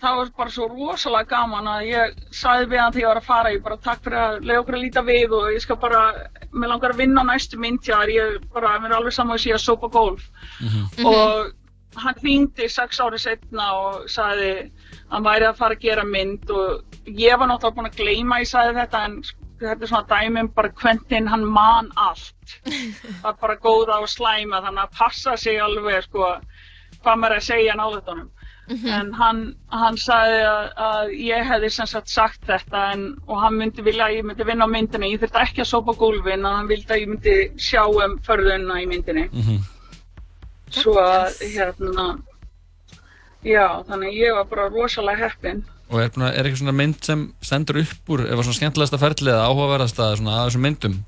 það 0.00 0.16
var 0.16 0.32
bara 0.38 0.52
svo 0.54 0.68
rosalega 0.70 1.28
gaman 1.34 1.68
að 1.68 1.86
ég 1.90 2.20
sagði 2.32 2.68
við 2.72 2.82
hann 2.82 2.94
þegar 2.94 3.02
ég 3.02 3.10
var 3.10 3.20
að 3.20 3.28
fara, 3.30 3.54
ég 3.54 3.64
bara 3.64 3.80
takk 3.84 4.04
fyrir 4.04 4.20
að 4.20 4.36
leiða 4.48 4.60
okkur 4.62 4.78
að 4.78 4.84
líta 4.84 5.04
við 5.06 5.34
og 5.36 5.48
ég 5.54 5.64
skal 5.64 5.78
bara, 5.80 6.02
mér 6.52 6.72
langar 6.72 6.94
að 6.94 7.02
vinna 7.02 7.24
næstu 7.26 7.60
mynd 7.60 7.82
hjá 7.84 7.96
þér, 7.98 8.12
ég 8.14 8.38
bara, 8.54 8.76
mér 8.80 8.94
er 8.94 9.00
alveg 9.00 9.16
saman 9.16 9.36
að 9.36 9.44
sé 9.44 9.56
að 9.56 9.64
sópa 9.66 9.90
golf 9.92 10.28
og 11.04 11.50
hann 12.00 12.20
hringdi 12.22 12.68
sex 12.70 13.00
árið 13.02 13.24
setna 13.26 13.66
og 13.80 14.08
sagði 14.10 14.50
að 14.54 14.89
hann 15.10 15.26
væri 15.26 15.48
að 15.48 15.60
fara 15.60 15.76
að 15.76 15.84
gera 15.84 16.06
mynd 16.06 16.50
og 16.54 16.98
ég 17.06 17.38
var 17.38 17.50
náttúrulega 17.50 17.76
búin 17.76 17.90
að 17.90 18.00
gleyma 18.00 18.40
ég 18.42 18.50
sagði 18.50 18.78
þetta 18.80 19.04
en 19.08 19.16
þetta 19.60 19.86
er 19.86 19.92
svona 19.92 20.10
dæmum 20.10 20.50
bara 20.56 20.72
Quentin 20.82 21.28
hann 21.28 21.44
man 21.44 21.90
allt. 22.00 22.58
Það 23.22 23.30
er 23.32 23.40
bara 23.40 23.56
góða 23.60 24.00
og 24.00 24.08
slæma 24.08 24.62
þannig 24.64 24.86
að 24.86 24.98
passa 24.98 25.36
sig 25.36 25.60
alveg 25.60 26.06
sko 26.06 26.34
hvað 27.00 27.18
maður 27.20 27.34
er 27.36 27.42
að 27.42 27.48
segja 27.48 27.76
náðutunum 27.78 28.30
en 28.70 29.10
hann, 29.18 29.40
hann 29.74 29.96
sagði 29.98 30.40
að, 30.46 30.66
að 30.86 31.12
ég 31.18 31.46
hefði 31.48 31.70
sem 31.74 31.88
sagt 31.90 32.10
sagt 32.12 32.46
þetta 32.46 32.84
en, 32.94 33.04
og 33.26 33.42
hann 33.42 33.56
myndi 33.58 33.82
vilja 33.82 34.06
að 34.06 34.16
ég 34.20 34.26
myndi 34.28 34.46
vinna 34.46 34.68
á 34.68 34.70
myndinni. 34.70 35.10
Ég 35.14 35.22
þurfti 35.22 35.42
ekki 35.42 35.64
að 35.64 35.70
sópa 35.72 35.96
gólfin 35.98 36.46
að 36.46 36.56
hann 36.58 36.70
vildi 36.70 36.94
að 36.94 37.02
ég 37.02 37.10
myndi 37.10 37.36
sjá 37.58 37.82
um 37.88 38.16
förðunna 38.26 38.78
í 38.82 38.88
myndinni. 38.90 39.26
Svo 40.70 40.94
að 41.02 41.40
hérna 41.42 42.06
já, 43.46 43.66
þannig 43.88 44.18
ég 44.18 44.34
var 44.36 44.50
bara 44.50 44.68
rosalega 44.72 45.28
heppin. 45.28 45.62
Og 45.90 45.98
er, 45.98 46.10
er 46.14 46.44
eitthvað 46.44 46.60
svona 46.60 46.76
mynd 46.76 47.00
sem 47.02 47.24
stendur 47.42 47.80
upp 47.82 48.12
úr, 48.14 48.26
það 48.28 48.44
svona 48.46 48.58
skemmtilegasta 48.60 49.00
ferlið 49.02 49.32
eða 49.32 49.48
áhugaverðasta 49.48 50.12
svona 50.20 50.36
að 50.38 50.50
þessum 50.50 50.66
myndum? 50.68 51.00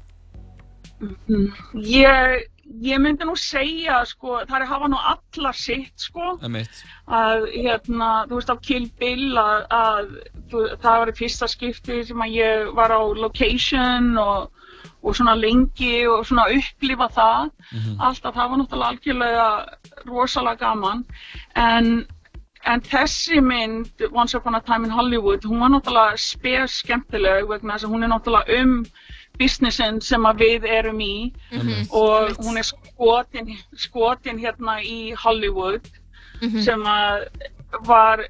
ég, 1.82 2.48
ég 2.82 3.02
myndi 3.02 3.26
nú 3.26 3.34
segja 3.38 4.00
sko, 4.08 4.40
það 4.46 4.56
er 4.56 4.64
að 4.64 4.72
hafa 4.72 4.88
nú 4.92 5.00
alla 5.12 5.52
sitt 5.56 6.06
sko. 6.06 6.36
Emitt. 6.46 6.82
að 7.12 7.46
hérna, 7.52 8.10
þú 8.30 8.38
veist 8.38 8.52
á 8.54 8.56
Kill 8.62 8.88
Bill 9.00 9.38
að, 9.38 9.62
að 9.74 10.10
það 10.82 10.98
var 11.02 11.12
í 11.12 11.16
fyrsta 11.18 11.48
skipti 11.50 12.02
sem 12.08 12.24
að 12.24 12.36
ég 12.38 12.72
var 12.76 12.94
á 12.94 13.02
location 13.18 14.12
og, 14.22 14.50
og 15.02 15.18
svona 15.18 15.34
lengi 15.38 16.06
og 16.06 16.24
svona 16.28 16.48
upplifa 16.54 17.10
það. 17.12 17.52
Alltaf 17.98 18.34
það 18.38 18.50
var 18.50 18.62
náttúrulega 18.62 18.90
algjörlega 18.94 19.48
rosalega 20.08 20.62
gaman. 20.62 21.04
En, 21.58 22.06
en 22.70 22.80
þessi 22.80 23.40
mynd 23.42 24.04
Once 24.12 24.36
Upon 24.38 24.54
a 24.54 24.60
Time 24.60 24.84
in 24.86 24.90
Hollywood 24.94 25.44
hún 25.48 25.60
var 25.60 25.72
náttúrulega 25.74 26.18
spes 26.20 26.78
skemmtileg 26.82 27.48
vegna 27.50 27.74
þess 27.74 27.88
að 27.88 27.94
hún 27.94 28.06
er 28.06 28.12
náttúrulega 28.12 28.60
um 28.62 28.76
businessin 29.40 30.00
sem 30.04 30.28
að 30.28 30.44
við 30.44 30.68
erum 30.68 31.00
í. 31.00 31.32
Mhm. 31.52 31.88
og 31.90 32.36
hún 32.44 32.58
er 32.58 32.68
skotin, 32.68 33.56
skotin 33.76 34.38
hérna 34.38 34.80
í 34.82 35.14
Hollywood 35.14 35.88
sem 36.62 36.82
að 36.82 37.28
var, 37.86 38.20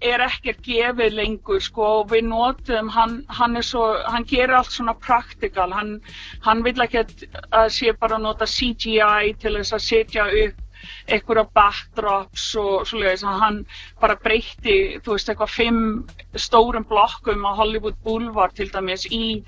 er 0.00 0.22
ekkert 0.24 0.62
gefið 0.64 1.12
lengur 1.12 1.60
sko. 1.60 1.82
Og 2.00 2.10
við 2.10 2.28
notum, 2.30 2.88
hann, 2.88 3.24
hann 3.28 3.56
er 3.56 3.62
svo, 3.62 4.02
hann 4.06 4.24
gerir 4.24 4.54
allt 4.56 4.72
svona 4.72 4.94
praktikal, 4.94 5.70
hann, 5.72 6.00
hann 6.40 6.62
vil 6.64 6.80
ekki 6.80 7.04
að 7.52 7.68
sé 7.76 7.92
bara 8.00 8.18
nota 8.18 8.46
CGI 8.46 9.34
til 9.42 9.58
þess 9.58 9.76
að 9.76 9.84
setja 9.88 10.28
upp 10.46 10.62
einhverja 11.06 11.46
backdrops 11.56 12.46
og 12.60 12.86
svoleiðis 12.88 13.24
að 13.26 13.40
hann 13.42 13.58
bara 14.02 14.18
breytti, 14.22 14.76
þú 15.04 15.16
veist, 15.16 15.30
eitthvað 15.32 15.54
fimm 15.54 15.80
stórum 16.34 16.86
blokkum 16.88 17.46
á 17.48 17.52
Hollywood 17.58 17.98
Boulevard 18.04 18.56
til 18.56 18.70
dæmis 18.72 19.06
í 19.10 19.42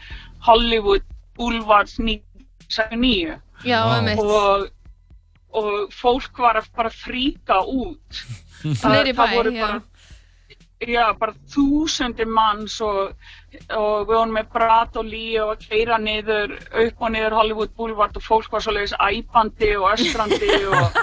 Hollywood 0.46 1.06
Boulevard 1.38 1.90
1979 1.98 3.38
Já, 3.66 3.80
einmitt. 3.96 4.20
og, 4.22 4.68
og 5.58 5.94
fólk 5.94 6.38
var 6.38 6.60
að 6.60 6.70
bara 6.76 6.92
fríka 6.94 7.62
út 7.64 8.22
í 8.66 8.74
það 8.74 9.34
voru 9.34 9.54
já. 9.54 9.62
bara 9.66 9.80
já, 10.86 11.12
bara 11.18 11.34
þúsundir 11.50 12.28
manns 12.30 12.78
og, 12.84 13.14
og 13.74 14.06
við 14.06 14.14
vorum 14.14 14.36
með 14.36 14.52
Brad 14.54 14.98
og 15.00 15.08
Lee 15.08 15.40
og 15.42 15.56
að 15.56 15.66
keira 15.66 15.98
niður 15.98 16.54
upp 16.84 17.02
og 17.02 17.12
niður 17.14 17.36
Hollywood 17.40 17.74
Boulevard 17.76 18.16
og 18.16 18.24
fólk 18.24 18.52
var 18.52 18.64
svoleiðis 18.64 18.94
æpandi 18.94 19.74
og 19.78 19.90
öskrandi 19.96 20.52
og, 20.78 21.02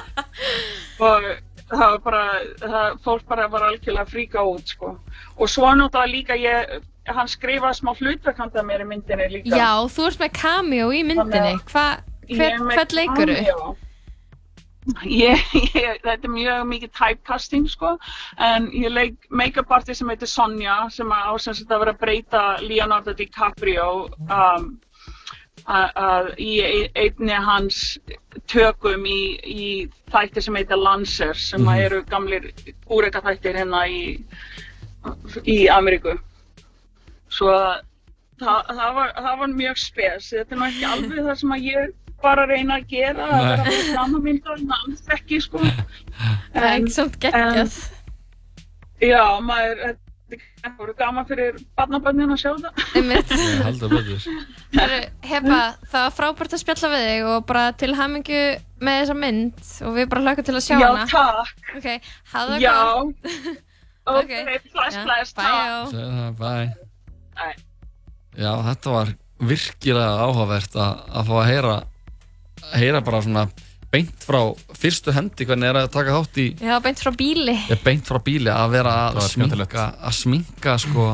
og 1.04 1.30
það 1.70 1.86
var 1.86 2.02
bara 2.08 2.26
það, 2.64 2.98
fólk 3.04 3.30
bara 3.30 3.48
var 3.52 3.70
algjörlega 3.70 4.10
fríka 4.10 4.44
út 4.48 4.76
sko. 4.76 4.96
og 5.36 5.50
svo 5.50 5.72
náttúrulega 5.76 6.12
líka 6.14 6.40
ég 6.40 6.78
hann 7.06 7.30
skrifaði 7.30 7.80
smá 7.82 7.94
hlutverk 8.00 8.40
handa 8.42 8.64
mér 8.66 8.86
í 8.86 8.90
myndinni 8.90 9.32
líka 9.38 9.58
Já, 9.60 9.72
þú 9.92 10.08
ert 10.10 10.22
með 10.24 10.38
cameo 10.40 10.92
í 10.94 11.04
myndinni. 11.06 11.58
Hva, 11.70 11.88
Ég 12.26 12.40
hver, 12.40 12.56
með 12.64 12.80
hvern 12.80 12.96
leikur 12.98 13.34
cameo. 13.36 13.74
Ég, 15.10 15.40
ég, 15.74 15.95
þetta 16.03 16.28
er 16.28 16.30
mjög 16.30 16.66
mikið 16.70 16.91
typecasting 16.94 17.64
sko, 17.72 17.95
en 18.38 18.68
ég 18.78 18.91
leik 18.94 19.16
make-up 19.34 19.72
artist 19.74 20.02
sem 20.03 20.12
heitir 20.12 20.30
Sonja 20.30 20.76
sem 20.94 21.10
á 21.10 21.34
sem 21.41 21.56
sagt 21.57 21.72
að 21.74 21.82
vera 21.86 21.94
að 21.95 22.02
breyta 22.03 22.41
Leonardo 22.62 23.16
DiCaprio 23.18 23.88
um, 24.30 24.68
í 26.38 26.52
ein- 26.62 26.91
einni 27.02 27.40
hans 27.48 27.80
tökum 28.52 29.07
í, 29.10 29.18
í 29.41 29.66
þætti 30.14 30.44
sem 30.45 30.60
heitir 30.62 30.78
Lancers 30.78 31.49
sem 31.49 31.66
Mhm. 31.66 31.82
eru 31.88 32.03
gamlir 32.14 32.52
úreka 32.86 33.22
þættir 33.26 33.57
hérna 33.64 33.88
í, 33.90 34.22
í 35.49 35.66
Ameríku. 35.80 36.14
Svo 37.30 37.49
að 37.49 37.82
það, 38.40 38.62
það, 38.70 38.94
var, 38.99 39.14
það 39.18 39.40
var 39.40 39.48
mjög 39.57 39.78
spes, 39.82 40.30
þetta 40.30 40.53
er 40.56 40.60
nú 40.62 40.66
ekki 40.70 40.86
alveg 40.94 41.24
það 41.26 41.38
sem 41.41 41.56
að 41.57 41.70
ég 41.74 41.94
var 42.26 42.42
að 42.44 42.52
reyna 42.56 42.80
að 42.80 42.88
gera, 42.92 43.28
að 43.28 43.46
vera 43.50 43.68
með 43.68 43.84
framamyndar 43.92 44.58
en 44.64 44.74
alls 44.80 45.06
ekki 45.18 45.42
sko. 45.44 45.62
Það 45.62 46.64
er 46.64 46.72
ekki 46.72 46.96
samt 46.96 47.20
geggjað. 47.24 47.78
Já, 49.06 49.24
maður, 49.44 49.82
þetta 50.32 50.72
voru 50.80 50.94
gaman 50.98 51.28
fyrir 51.30 51.58
barnabönnin 51.78 52.34
að 52.34 52.40
sjá 52.42 52.52
það. 52.64 52.74
Það 54.74 56.00
var 56.00 56.16
frábært 56.16 56.56
að 56.56 56.62
spjalla 56.64 56.92
við 56.96 57.06
þig 57.10 57.28
og 57.34 57.46
bara 57.50 57.66
til 57.80 57.92
hamingju 57.98 58.42
með 58.86 59.00
þessa 59.02 59.18
mynd 59.20 59.70
og 59.88 59.94
við 60.00 60.10
bara 60.12 60.24
hlökkum 60.26 60.48
til 60.50 60.56
að 60.58 60.66
sjá 60.66 60.76
Já, 60.80 60.88
hana. 60.88 61.06
takk. 61.12 61.70
Ok, 61.80 61.88
hafa 62.34 62.48
það 62.56 62.66
Já. 62.66 62.76
gott. 62.76 63.16
Ok, 64.06 64.30
bless, 64.70 64.94
Já, 64.94 65.02
bless, 65.02 65.32
bye, 65.34 65.46
já. 65.50 65.78
takk. 65.90 66.36
Bye. 66.38 66.68
Bye. 67.40 67.56
Já, 68.38 68.52
þetta 68.68 68.92
var 68.94 69.10
virkilega 69.50 70.20
áhugavert 70.28 70.76
að, 70.78 71.00
að 71.10 71.32
fá 71.32 71.34
að 71.40 71.48
heyra 71.50 71.72
heyra 72.74 73.02
bara 73.06 73.22
svona 73.22 73.46
beint 73.92 74.26
frá 74.28 74.42
fyrstu 74.76 75.14
hendi 75.16 75.46
hvernig 75.48 75.70
er 75.70 75.78
að 75.84 75.92
taka 75.94 76.16
þátt 76.18 76.40
í 76.42 76.48
Já, 76.60 76.80
beint 76.84 77.00
frá 77.00 77.12
bíli. 77.16 77.56
beint 77.86 78.08
frá 78.10 78.20
bíli 78.26 78.52
að 78.52 78.74
vera 78.76 78.96
að 79.14 79.22
sminka, 79.30 79.86
að 80.02 80.18
sminka 80.18 80.78
sko, 80.82 81.06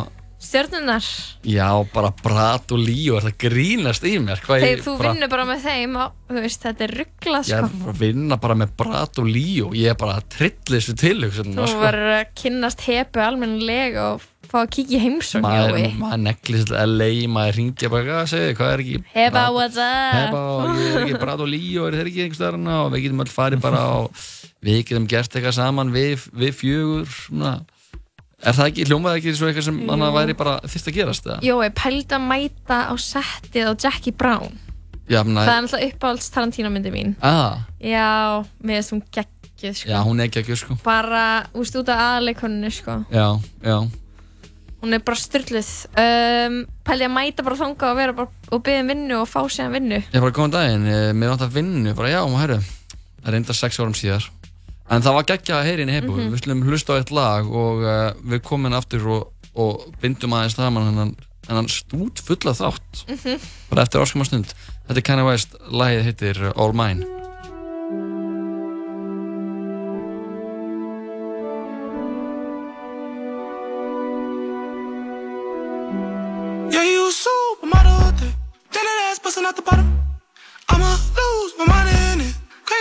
Stjörnunar. 0.41 1.05
já, 1.45 1.67
bara 1.93 2.09
Brat 2.23 2.71
og 2.73 2.79
er 2.81 3.21
það 3.27 3.35
grínast 3.43 4.03
í 4.09 4.15
mér 4.17 4.39
hvað 4.41 4.63
Þegar 4.63 4.71
ég 4.71 4.81
þú 4.87 4.95
bara, 4.97 5.11
vinnur 5.13 5.29
bara 5.29 5.45
með 5.45 5.59
þeim 5.67 5.95
og 6.01 6.15
þú 6.31 6.41
veist, 6.41 6.63
þetta 6.65 6.85
er 6.87 6.93
rugglað 6.97 7.45
ég 7.45 7.45
sko. 7.45 7.57
er 7.61 7.77
bara 7.83 7.93
að 7.93 8.01
vinna 8.01 8.37
bara 8.41 8.55
með 8.57 8.73
Brat 8.81 9.19
og 9.21 9.29
Líó 9.29 9.69
ég 9.77 9.93
er 9.93 9.99
bara 10.01 10.15
að 10.17 10.27
trilla 10.33 10.79
þessu 10.79 10.95
tilhugsun 10.97 11.53
Þú 11.55 11.67
sko. 11.69 11.83
verður 11.85 12.13
að 12.17 12.33
kynnast 12.41 12.81
hepu 12.87 13.21
almennilega 13.21 14.07
og 14.15 14.25
fá 14.51 14.57
að 14.65 14.71
kíkja 14.75 14.97
í 14.97 15.01
heimsókn 15.05 15.45
maður, 15.45 15.77
Jói. 15.77 15.93
maður 16.01 16.23
neglis 16.25 16.65
til 16.67 16.75
LA 16.89 17.09
maður 17.31 17.55
ringi 17.61 17.91
bara, 17.93 18.03
hvað 18.09 18.31
segir, 18.33 18.55
hvað 18.57 18.73
er 18.73 18.83
ekki 18.85 19.03
Hepa, 19.13 19.31
Brat- 19.37 19.53
what's 19.55 19.77
up? 19.77 20.15
Hepa, 20.17 20.41
og 20.41 20.81
ég 20.81 20.95
er 20.97 21.05
ekki 21.05 21.19
Brat 21.21 21.39
og 21.45 21.51
Líó 21.53 21.85
er 21.87 21.99
þeir 22.01 22.09
ekki 22.11 22.25
einhvers 22.25 22.41
staðar 22.41 22.57
hana 22.57 22.79
og 22.87 22.91
við 22.95 23.05
getum 23.05 23.21
öll 23.23 23.31
farið 23.37 23.61
bara 23.61 23.83
og 24.01 24.25
við 24.65 24.81
getum 24.89 25.07
gert 25.07 25.37
eitthvað 25.37 25.55
saman 25.61 25.93
við, 25.93 26.25
við 26.33 26.57
fjögur 26.57 27.07
svona. 27.13 27.53
Er 28.43 28.57
það 28.57 28.67
ekki, 28.71 28.85
hljómaði 28.89 29.19
ekki 29.21 29.33
svo 29.37 29.47
eitthvað 29.49 29.67
sem 29.69 29.79
hann 29.89 30.05
væri 30.15 30.35
bara 30.37 30.57
fyrst 30.65 30.89
að 30.89 30.97
gerast 30.97 31.27
eða? 31.29 31.39
Jói, 31.45 31.69
pældi 31.77 32.17
að 32.17 32.25
mæta 32.27 32.79
á 32.89 32.93
settið 32.97 33.69
á 33.69 33.73
Jackie 33.77 34.13
Brown. 34.17 34.57
Já, 35.11 35.23
mena, 35.27 35.43
Það 35.45 35.53
er 35.53 35.61
alltaf 35.65 35.85
uppáhalds 35.89 36.29
Tarantino 36.31 36.69
myndi 36.71 36.91
mín. 36.93 37.15
ah, 37.21 37.65
Já, 37.83 38.43
með 38.63 38.77
þessum 38.79 39.01
geggjuð 39.11 39.75
sko. 39.75 39.89
já, 39.91 39.97
hún 40.07 40.21
er 40.23 40.29
ekki 40.29 40.55
sko 40.55 40.77
Bara, 40.85 41.23
úst, 41.53 41.75
út 41.75 41.89
af 41.91 41.99
aðleikoninu 42.21 42.71
sko. 42.71 43.03
já, 43.11 43.27
já 43.65 43.77
hún 44.81 44.93
er 44.95 44.99
bara 45.05 45.19
styrluð 45.19 45.67
um, 46.01 46.55
pæli 46.87 47.05
að 47.05 47.11
mæta 47.13 47.43
bara 47.45 47.55
þangað 47.59 47.91
og 47.91 47.97
vera 47.99 48.13
bara 48.17 48.29
og 48.51 48.63
byggja 48.65 48.81
um 48.81 48.87
vinnu 48.89 49.17
og 49.21 49.27
fá 49.29 49.41
síðan 49.45 49.75
vinnu 49.75 49.99
Ég 50.01 50.21
bara 50.23 50.31
góðan 50.33 50.55
daginn, 50.55 50.87
eh, 50.89 51.11
mér 51.13 51.29
vant 51.35 51.43
að 51.45 51.53
vinnu, 51.59 51.93
bara 51.97 52.09
já, 52.09 52.21
maður 52.25 52.55
það 52.57 53.27
er 53.27 53.35
reynda 53.35 53.53
sex 53.53 53.77
árum 53.77 53.93
síðar. 53.93 54.25
En 54.91 55.01
það 55.05 55.13
var 55.15 55.27
geggjað 55.29 55.57
að 55.61 55.67
heyri 55.69 55.83
inn 55.85 55.89
í 55.91 55.95
heipu, 55.95 56.11
Mhm. 56.17 56.31
við 56.33 56.41
slum 56.43 56.63
hlusta 56.67 56.93
á 56.93 56.99
eitt 56.99 57.11
lag 57.15 57.47
og 57.47 57.83
uh, 57.83 58.11
við 58.27 58.41
komum 58.43 58.73
aftur 58.75 59.05
og, 59.07 59.27
og 59.55 59.85
bindum 60.01 60.33
aðeins 60.35 60.57
saman 60.59 60.89
hennan, 60.89 61.15
hennan 61.47 61.69
stút 61.71 62.19
fulla 62.19 62.51
þátt, 62.53 63.05
Mhm. 63.07 63.39
bara 63.69 63.83
eftir 63.87 64.01
áskama 64.03 64.25
stund. 64.27 64.53
Þetta 64.87 64.97
er 64.97 65.01
Kanye 65.07 65.25
West, 65.25 65.55
lagið 65.71 66.03
heitir 66.09 66.53
All 66.57 66.73
Mine. 66.73 67.05
Yeah, 76.73 76.83
you 76.83 77.07
a 77.07 77.11
supermodel 77.11 78.17
thing. 78.17 78.33
Then 78.71 78.83
that 78.85 79.09
ass 79.11 79.19
busting 79.19 79.45
out 79.45 79.55
the 79.57 79.61
bottom. 79.61 80.00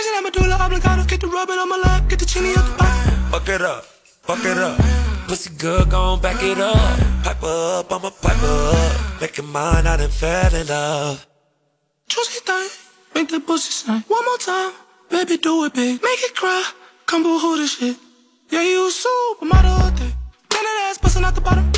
It. 0.01 0.07
Crazy 0.07 0.09
that 0.15 0.23
medulla 0.23 0.55
oblongata. 0.65 1.07
Get 1.07 1.21
the 1.21 1.27
rubbing 1.27 1.57
on 1.57 1.69
my 1.69 1.77
lap, 1.77 2.09
get 2.09 2.19
the 2.19 2.25
chinny 2.25 2.55
up 2.55 2.65
the 2.65 2.71
bottom. 2.77 3.31
Fuck 3.31 3.49
it 3.49 3.61
up, 3.61 3.83
fuck 4.23 4.45
it 4.45 4.57
up. 4.57 4.77
Pussy 5.27 5.49
good, 5.57 5.89
gon' 5.89 6.19
back 6.21 6.41
it 6.43 6.59
up. 6.59 6.99
Pipe 7.23 7.43
up, 7.43 7.91
I'ma 7.91 8.09
pipe 8.09 8.43
up. 8.43 9.21
Make 9.21 9.39
it 9.39 9.43
mine, 9.45 9.87
I 9.87 9.97
done 9.97 10.09
fell 10.09 10.55
in 10.55 10.67
love. 10.67 11.25
Juicy 12.07 12.39
thing, 12.41 12.69
make 13.15 13.29
that 13.29 13.45
pussy 13.45 13.71
sing. 13.71 14.03
One 14.07 14.25
more 14.25 14.37
time, 14.37 14.73
baby, 15.09 15.37
do 15.37 15.65
it 15.65 15.73
big. 15.73 16.01
Make 16.01 16.23
it 16.23 16.35
cry, 16.35 16.63
come 17.05 17.23
boo 17.23 17.39
hoo 17.39 17.57
this 17.57 17.77
shit. 17.77 17.97
Yeah, 18.49 18.63
you 18.63 18.87
a 18.87 18.91
supermodel 18.91 19.97
thing. 19.97 20.13
Then 20.49 20.63
that 20.63 20.89
ass 20.89 20.97
busting 20.97 21.23
out 21.23 21.35
the 21.35 21.41
bottom. 21.41 21.71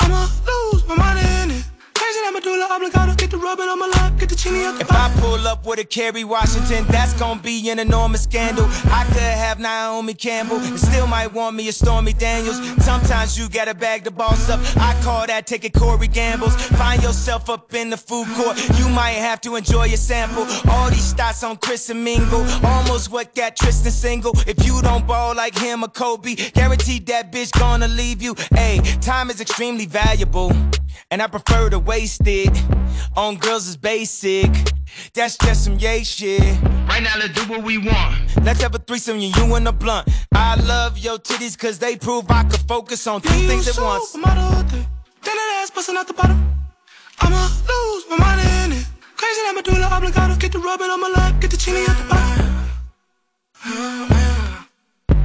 I'ma 0.00 0.26
lose 0.48 0.86
my 0.88 0.96
mind 0.96 1.18
in 1.18 1.50
it. 1.58 1.71
Crazy 2.02 2.18
that 2.22 2.32
medulla 2.34 2.66
oblongata. 2.74 3.14
Get 3.16 3.30
the 3.30 3.38
rubbing 3.38 3.68
on 3.68 3.78
my 3.78 3.86
lap, 3.86 4.18
get 4.18 4.28
the 4.28 4.34
chinny 4.34 4.64
up 4.64 4.74
the 4.74 4.80
If 4.80 4.90
I 4.90 5.08
pull 5.20 5.46
up 5.46 5.64
with 5.64 5.78
a 5.78 5.84
Kerry 5.84 6.24
Washington, 6.24 6.84
that's 6.88 7.12
gonna 7.14 7.40
be 7.40 7.70
an 7.70 7.78
enormous 7.78 8.24
scandal. 8.24 8.66
I 8.90 9.04
could 9.04 9.22
have 9.22 9.60
Naomi 9.60 10.14
Campbell 10.14 10.56
and 10.56 10.76
still 10.76 11.06
might 11.06 11.32
want 11.32 11.54
me 11.54 11.68
a 11.68 11.72
Stormy 11.72 12.12
Daniels. 12.12 12.58
Sometimes 12.84 13.38
you 13.38 13.48
gotta 13.48 13.72
bag 13.72 14.02
the 14.02 14.10
boss 14.10 14.50
up. 14.50 14.58
I 14.78 15.00
call 15.04 15.28
that 15.28 15.46
taking 15.46 15.70
Corey 15.70 16.08
Gambles. 16.08 16.56
Find 16.80 17.00
yourself 17.00 17.48
up 17.48 17.72
in 17.72 17.88
the 17.90 17.96
food 17.96 18.26
court. 18.34 18.58
You 18.80 18.88
might 18.88 19.22
have 19.28 19.40
to 19.42 19.54
enjoy 19.54 19.84
your 19.84 19.96
sample. 19.96 20.44
All 20.72 20.90
these 20.90 21.14
stats 21.14 21.48
on 21.48 21.56
Chris 21.56 21.88
and 21.88 22.02
Mingle. 22.02 22.44
Almost 22.64 23.12
what 23.12 23.32
got 23.36 23.54
Tristan 23.54 23.92
single. 23.92 24.32
If 24.48 24.66
you 24.66 24.82
don't 24.82 25.06
ball 25.06 25.36
like 25.36 25.56
him 25.56 25.84
or 25.84 25.88
Kobe, 25.88 26.34
guaranteed 26.34 27.06
that 27.06 27.30
bitch 27.30 27.56
gonna 27.56 27.86
leave 27.86 28.20
you. 28.20 28.34
Hey, 28.52 28.80
time 29.00 29.30
is 29.30 29.40
extremely 29.40 29.86
valuable. 29.86 30.50
And 31.10 31.20
I 31.22 31.26
prefer 31.26 31.70
to 31.70 31.78
waste 31.78 32.22
it 32.26 32.50
on 33.16 33.36
girls 33.36 33.66
is 33.68 33.76
basic. 33.76 34.50
That's 35.14 35.36
just 35.38 35.64
some 35.64 35.78
yay 35.78 36.04
shit. 36.04 36.40
Right 36.88 37.02
now, 37.02 37.14
let's 37.18 37.34
do 37.34 37.42
what 37.50 37.62
we 37.62 37.78
want. 37.78 38.16
Let's 38.42 38.60
have 38.62 38.74
a 38.74 38.78
threesome, 38.78 39.18
you, 39.18 39.32
you 39.36 39.54
and 39.54 39.66
a 39.68 39.72
blunt. 39.72 40.08
I 40.34 40.56
love 40.56 40.98
your 40.98 41.18
titties 41.18 41.56
cause 41.58 41.78
they 41.78 41.96
prove 41.96 42.30
I 42.30 42.44
could 42.44 42.60
focus 42.60 43.06
on 43.06 43.20
two 43.22 43.28
Yeah, 43.40 43.48
things 43.48 43.68
at 43.68 43.78
once. 43.82 44.12
supermodel 44.14 44.70
thing. 44.70 44.86
Then 45.22 45.36
that 45.36 45.60
ass 45.62 45.70
busting 45.70 45.96
out 45.96 46.06
the 46.08 46.14
bottom. 46.14 46.38
I'ma 47.20 47.36
lose 47.42 48.04
my 48.10 48.16
mind 48.18 48.40
in 48.40 48.78
it. 48.78 48.86
Crazy 49.16 49.40
that 49.42 49.52
medulla 49.54 49.86
oblongata. 49.96 50.36
Get 50.38 50.52
the 50.52 50.58
rubbing 50.58 50.90
on 50.90 51.00
my 51.00 51.08
lap, 51.08 51.40
get 51.40 51.50
the 51.50 51.56
chinny 51.56 51.84
up 51.86 51.96
the 51.96 52.04
bottom. 52.04 52.48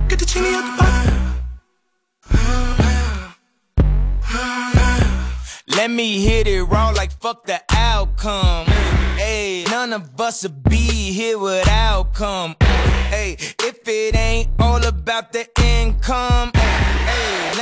Get 0.08 0.20
the 0.20 0.26
chinny 0.26 0.54
up 0.56 0.64
the 0.64 0.84
bottom. 0.84 1.14
Let 5.68 5.92
me 5.92 6.22
hit 6.22 6.48
it 6.48 6.64
raw 6.64 6.90
like 6.90 7.12
fuck 7.12 7.46
the 7.46 7.62
outcome. 7.72 8.68
Hey, 9.18 9.66
none 9.70 9.92
of 9.92 10.20
us 10.20 10.44
would 10.44 10.64
be 10.64 11.12
here 11.12 11.38
without 11.38 12.14
come. 12.14 12.56
Hey, 13.10 13.36
if 13.40 13.86
it 13.86 14.16
ain't 14.16 14.50
all 14.60 14.84
about 14.86 15.34
the 15.34 15.46
income. 15.62 16.57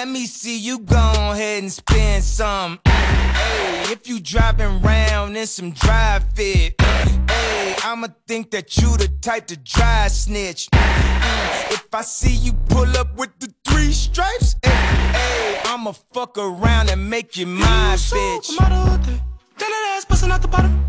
Let 0.05 0.11
me 0.13 0.27
see 0.27 0.59
you 0.59 0.77
go 0.77 1.31
ahead 1.31 1.63
and 1.63 1.71
spend 1.73 2.23
some. 2.23 2.79
Hey, 2.85 3.91
if 3.91 4.07
you 4.07 4.19
driving 4.19 4.79
round 4.83 5.35
in 5.35 5.47
some 5.47 5.71
dry 5.71 6.19
fit. 6.35 6.79
Hey, 6.79 7.75
I'ma 7.83 8.09
think 8.27 8.51
that 8.51 8.77
you 8.77 8.95
the 8.97 9.07
type 9.21 9.47
to 9.47 9.57
dry 9.57 10.07
snitch. 10.09 10.69
Mm, 10.69 11.71
If 11.71 11.87
I 11.91 12.03
see 12.03 12.35
you 12.35 12.53
pull 12.69 12.95
up 12.95 13.17
with 13.17 13.31
the 13.39 13.51
three 13.67 13.91
stripes, 13.91 14.55
hey, 14.63 14.69
hey, 14.69 15.61
I'ma 15.65 15.93
fuck 16.13 16.37
around 16.37 16.91
and 16.91 17.09
make 17.09 17.35
you 17.35 17.47
my 17.47 17.95
bitch. 17.97 18.51
Supermodel 18.51 19.03
thing. 19.05 19.21
Then 19.57 19.71
that 19.71 19.95
ass 19.97 20.05
busting 20.05 20.29
out 20.29 20.43
the 20.43 20.47
bottom. 20.47 20.85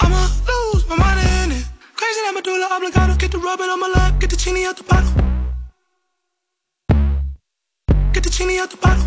I'ma 0.00 0.26
lose 0.48 0.88
my 0.88 0.96
mind 0.96 1.20
in 1.20 1.56
it. 1.56 1.64
Crazy 1.94 2.20
that 2.24 2.32
medulla 2.34 2.66
oblongata. 2.72 3.16
Get 3.16 3.30
the 3.30 3.38
rubbing 3.38 3.70
on 3.70 3.78
my 3.78 3.92
lap, 3.94 4.18
get 4.18 4.28
the 4.28 4.36
chinny 4.36 4.64
out 4.66 4.76
the 4.76 4.82
bottom. 4.82 5.29
Chinny 8.40 8.56
out 8.56 8.70
the 8.72 8.78
bottom. 8.80 9.04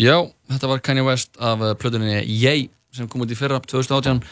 Já, 0.00 0.16
þetta 0.48 0.68
var 0.70 0.80
Kanye 0.80 1.02
West 1.04 1.36
af 1.36 1.60
uh, 1.60 1.74
plötuninni 1.76 2.22
Yay 2.24 2.70
sem 2.96 3.04
kom 3.04 3.20
út 3.20 3.32
í 3.32 3.36
fyrra 3.36 3.58
2018 3.60 4.22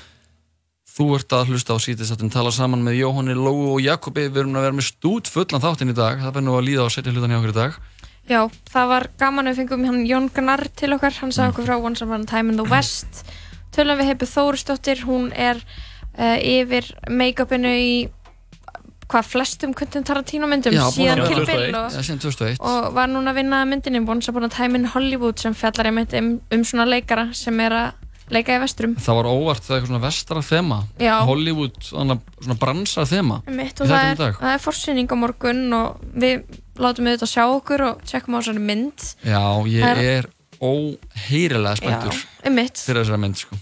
Þú 0.89 1.07
ert 1.19 1.35
að 1.37 1.51
hlusta 1.53 1.77
á 1.77 1.79
sítistáttin 1.85 2.33
tala 2.33 2.49
saman 2.49 2.81
með 2.87 3.03
Jóhanni, 3.03 3.37
Lóu 3.37 3.75
og 3.75 3.83
Jakobi. 3.85 4.31
Við 4.31 4.41
erum 4.47 4.57
að 4.57 4.65
vera 4.65 4.77
með 4.79 4.87
stút 4.89 5.29
fullan 5.29 5.61
þáttinn 5.61 5.93
í 5.93 5.97
dag. 5.99 6.23
Það 6.23 6.33
verður 6.33 6.47
nú 6.47 6.55
að 6.57 6.65
líða 6.71 6.87
á 6.89 6.95
setja 6.95 7.13
hlutan 7.13 7.35
hjá 7.35 7.39
okkur 7.43 7.53
í 7.53 7.59
dag. 7.59 7.77
Já, 8.31 8.41
það 8.73 8.89
var 8.95 9.07
gaman 9.21 9.51
við 9.51 9.61
fengum 9.61 9.85
hann 9.91 10.01
Jón 10.09 10.31
Gunnar 10.33 10.65
til 10.81 10.91
okkar, 10.97 11.19
hann 11.21 11.35
sagði 11.37 11.53
okkur 11.53 11.69
frá 11.69 11.77
Once 11.77 12.07
Upon 12.07 12.25
a 12.25 12.31
Time 12.33 12.55
in 12.55 12.63
the 12.63 12.67
West. 12.73 13.27
Tölum 13.77 14.01
við 14.01 14.15
heipu 14.15 14.31
Þórisdóttir, 14.31 15.05
hún 15.05 15.29
er 15.37 15.61
uh, 16.17 16.41
yfir 16.41 16.89
make-upinu 17.13 17.77
í 17.77 17.93
hvað 19.11 19.27
flestum 19.31 19.73
Quentin 19.77 20.05
Tarantino 20.07 20.49
myndum 20.51 20.75
Já, 20.77 20.85
síðan 20.95 21.25
Kill 21.27 21.43
Bill 21.49 21.75
og, 21.79 21.91
2001 21.95 22.61
og 22.61 22.93
var 22.97 23.11
núna 23.11 23.33
að 23.35 23.41
vinna 23.43 23.65
myndinni 23.69 24.03
Once 24.07 24.31
Upon 24.31 24.47
a 24.47 24.53
Time 24.53 24.79
in 24.81 24.87
Hollywood 24.93 25.43
sem 25.43 25.57
fjallar 25.57 25.91
einmitt 25.91 26.15
um, 26.19 26.37
um 26.55 26.65
svona 26.65 26.87
leikara 26.89 27.29
sem 27.37 27.59
er 27.67 27.77
að 27.77 28.09
leika 28.31 28.55
í 28.55 28.63
vesturum 28.63 28.95
Það 29.03 29.19
var 29.21 29.29
óvart 29.33 29.65
það 29.67 29.75
er 29.75 29.79
eitthvað 29.81 29.91
svona 29.91 30.03
vestra 30.07 30.43
þema. 30.47 30.77
Já. 31.03 31.15
Hollywood, 31.27 31.79
svona, 31.83 32.15
svona 32.39 32.59
bransar 32.63 33.09
þema. 33.11 33.41
Einmitt, 33.51 33.81
í 33.81 33.83
og 33.83 33.91
það 33.91 34.11
er, 34.13 34.37
það 34.39 34.53
er 34.55 34.63
forsýning 34.63 35.11
á 35.11 35.17
morgun 35.19 35.65
og 35.75 36.05
við 36.15 36.45
látum 36.79 37.09
við 37.11 37.17
þetta 37.19 37.31
sjá 37.33 37.43
okkur 37.51 37.85
og 37.89 38.05
tjekkum 38.07 38.37
á 38.37 38.39
þessari 38.39 38.63
mynd. 38.71 39.09
Já, 39.27 39.43
ég 39.67 40.05
er- 40.15 40.31
óheyrilega 40.61 41.79
spenntur 41.81 42.17
fyrir 42.45 43.03
þessari 43.03 43.21
mynd 43.23 43.39
sko. 43.41 43.57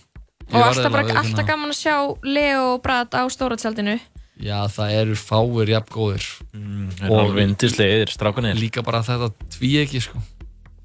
Og 0.48 0.62
alltaf, 0.64 0.86
alltaf 0.88 1.04
viðurkenna- 1.04 1.46
gaman 1.46 1.72
að 1.72 1.78
sjá 1.78 1.96
Leo 2.24 2.62
og 2.74 2.82
Brad 2.82 3.12
á 3.14 3.22
stóra 3.30 3.56
tjaldinu 3.60 3.98
Já, 4.38 4.58
það 4.70 4.92
eru 5.00 5.14
fáir 5.18 5.72
jafn 5.74 5.92
góðir 5.94 6.26
Mm, 6.54 6.90
þeir 6.94 7.06
eru 7.08 7.20
alveg 7.24 7.46
yndislegir, 7.48 8.10
strákanir. 8.14 8.54
Líka 8.58 8.82
bara 8.86 9.00
þetta 9.02 9.32
tví 9.56 9.72
ekki 9.82 10.00
sko. 10.04 10.20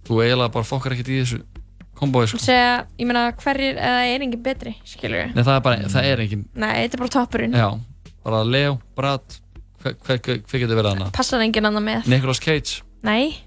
Þú 0.08 0.18
eiginlega 0.24 0.52
bara 0.56 0.66
fokkar 0.68 0.96
ekkert 0.96 1.12
í 1.14 1.20
þessu 1.22 1.40
kombói 1.96 2.26
sko. 2.28 2.40
segja, 2.42 2.86
ég 3.00 3.06
meina 3.08 3.28
hverjir 3.40 3.78
eða 3.78 4.02
er 4.10 4.26
engin 4.26 4.42
betri, 4.44 4.74
skilur 4.84 5.22
við 5.22 5.36
Nei, 5.38 5.44
það 5.46 5.56
er 5.56 5.62
bara, 5.68 5.78
það 5.94 6.08
er 6.10 6.24
engin 6.26 6.42
Nei, 6.56 6.72
þetta 6.82 6.98
er 6.98 7.04
bara 7.04 7.14
toppurinn 7.16 7.54
Já, 7.56 7.68
bara 8.26 8.42
Leo, 8.44 8.80
Brad 8.98 9.38
Hver, 9.84 9.96
hver, 10.04 10.20
hver, 10.26 10.42
hver 10.50 10.64
getur 10.64 10.80
verið 10.80 10.94
hana? 10.96 11.08
Passar 11.16 11.44
engin 11.46 11.70
annar 11.70 11.84
með 11.86 12.10
Nicolas 12.12 12.42
Cage 12.44 12.82
Nei, 13.06 13.38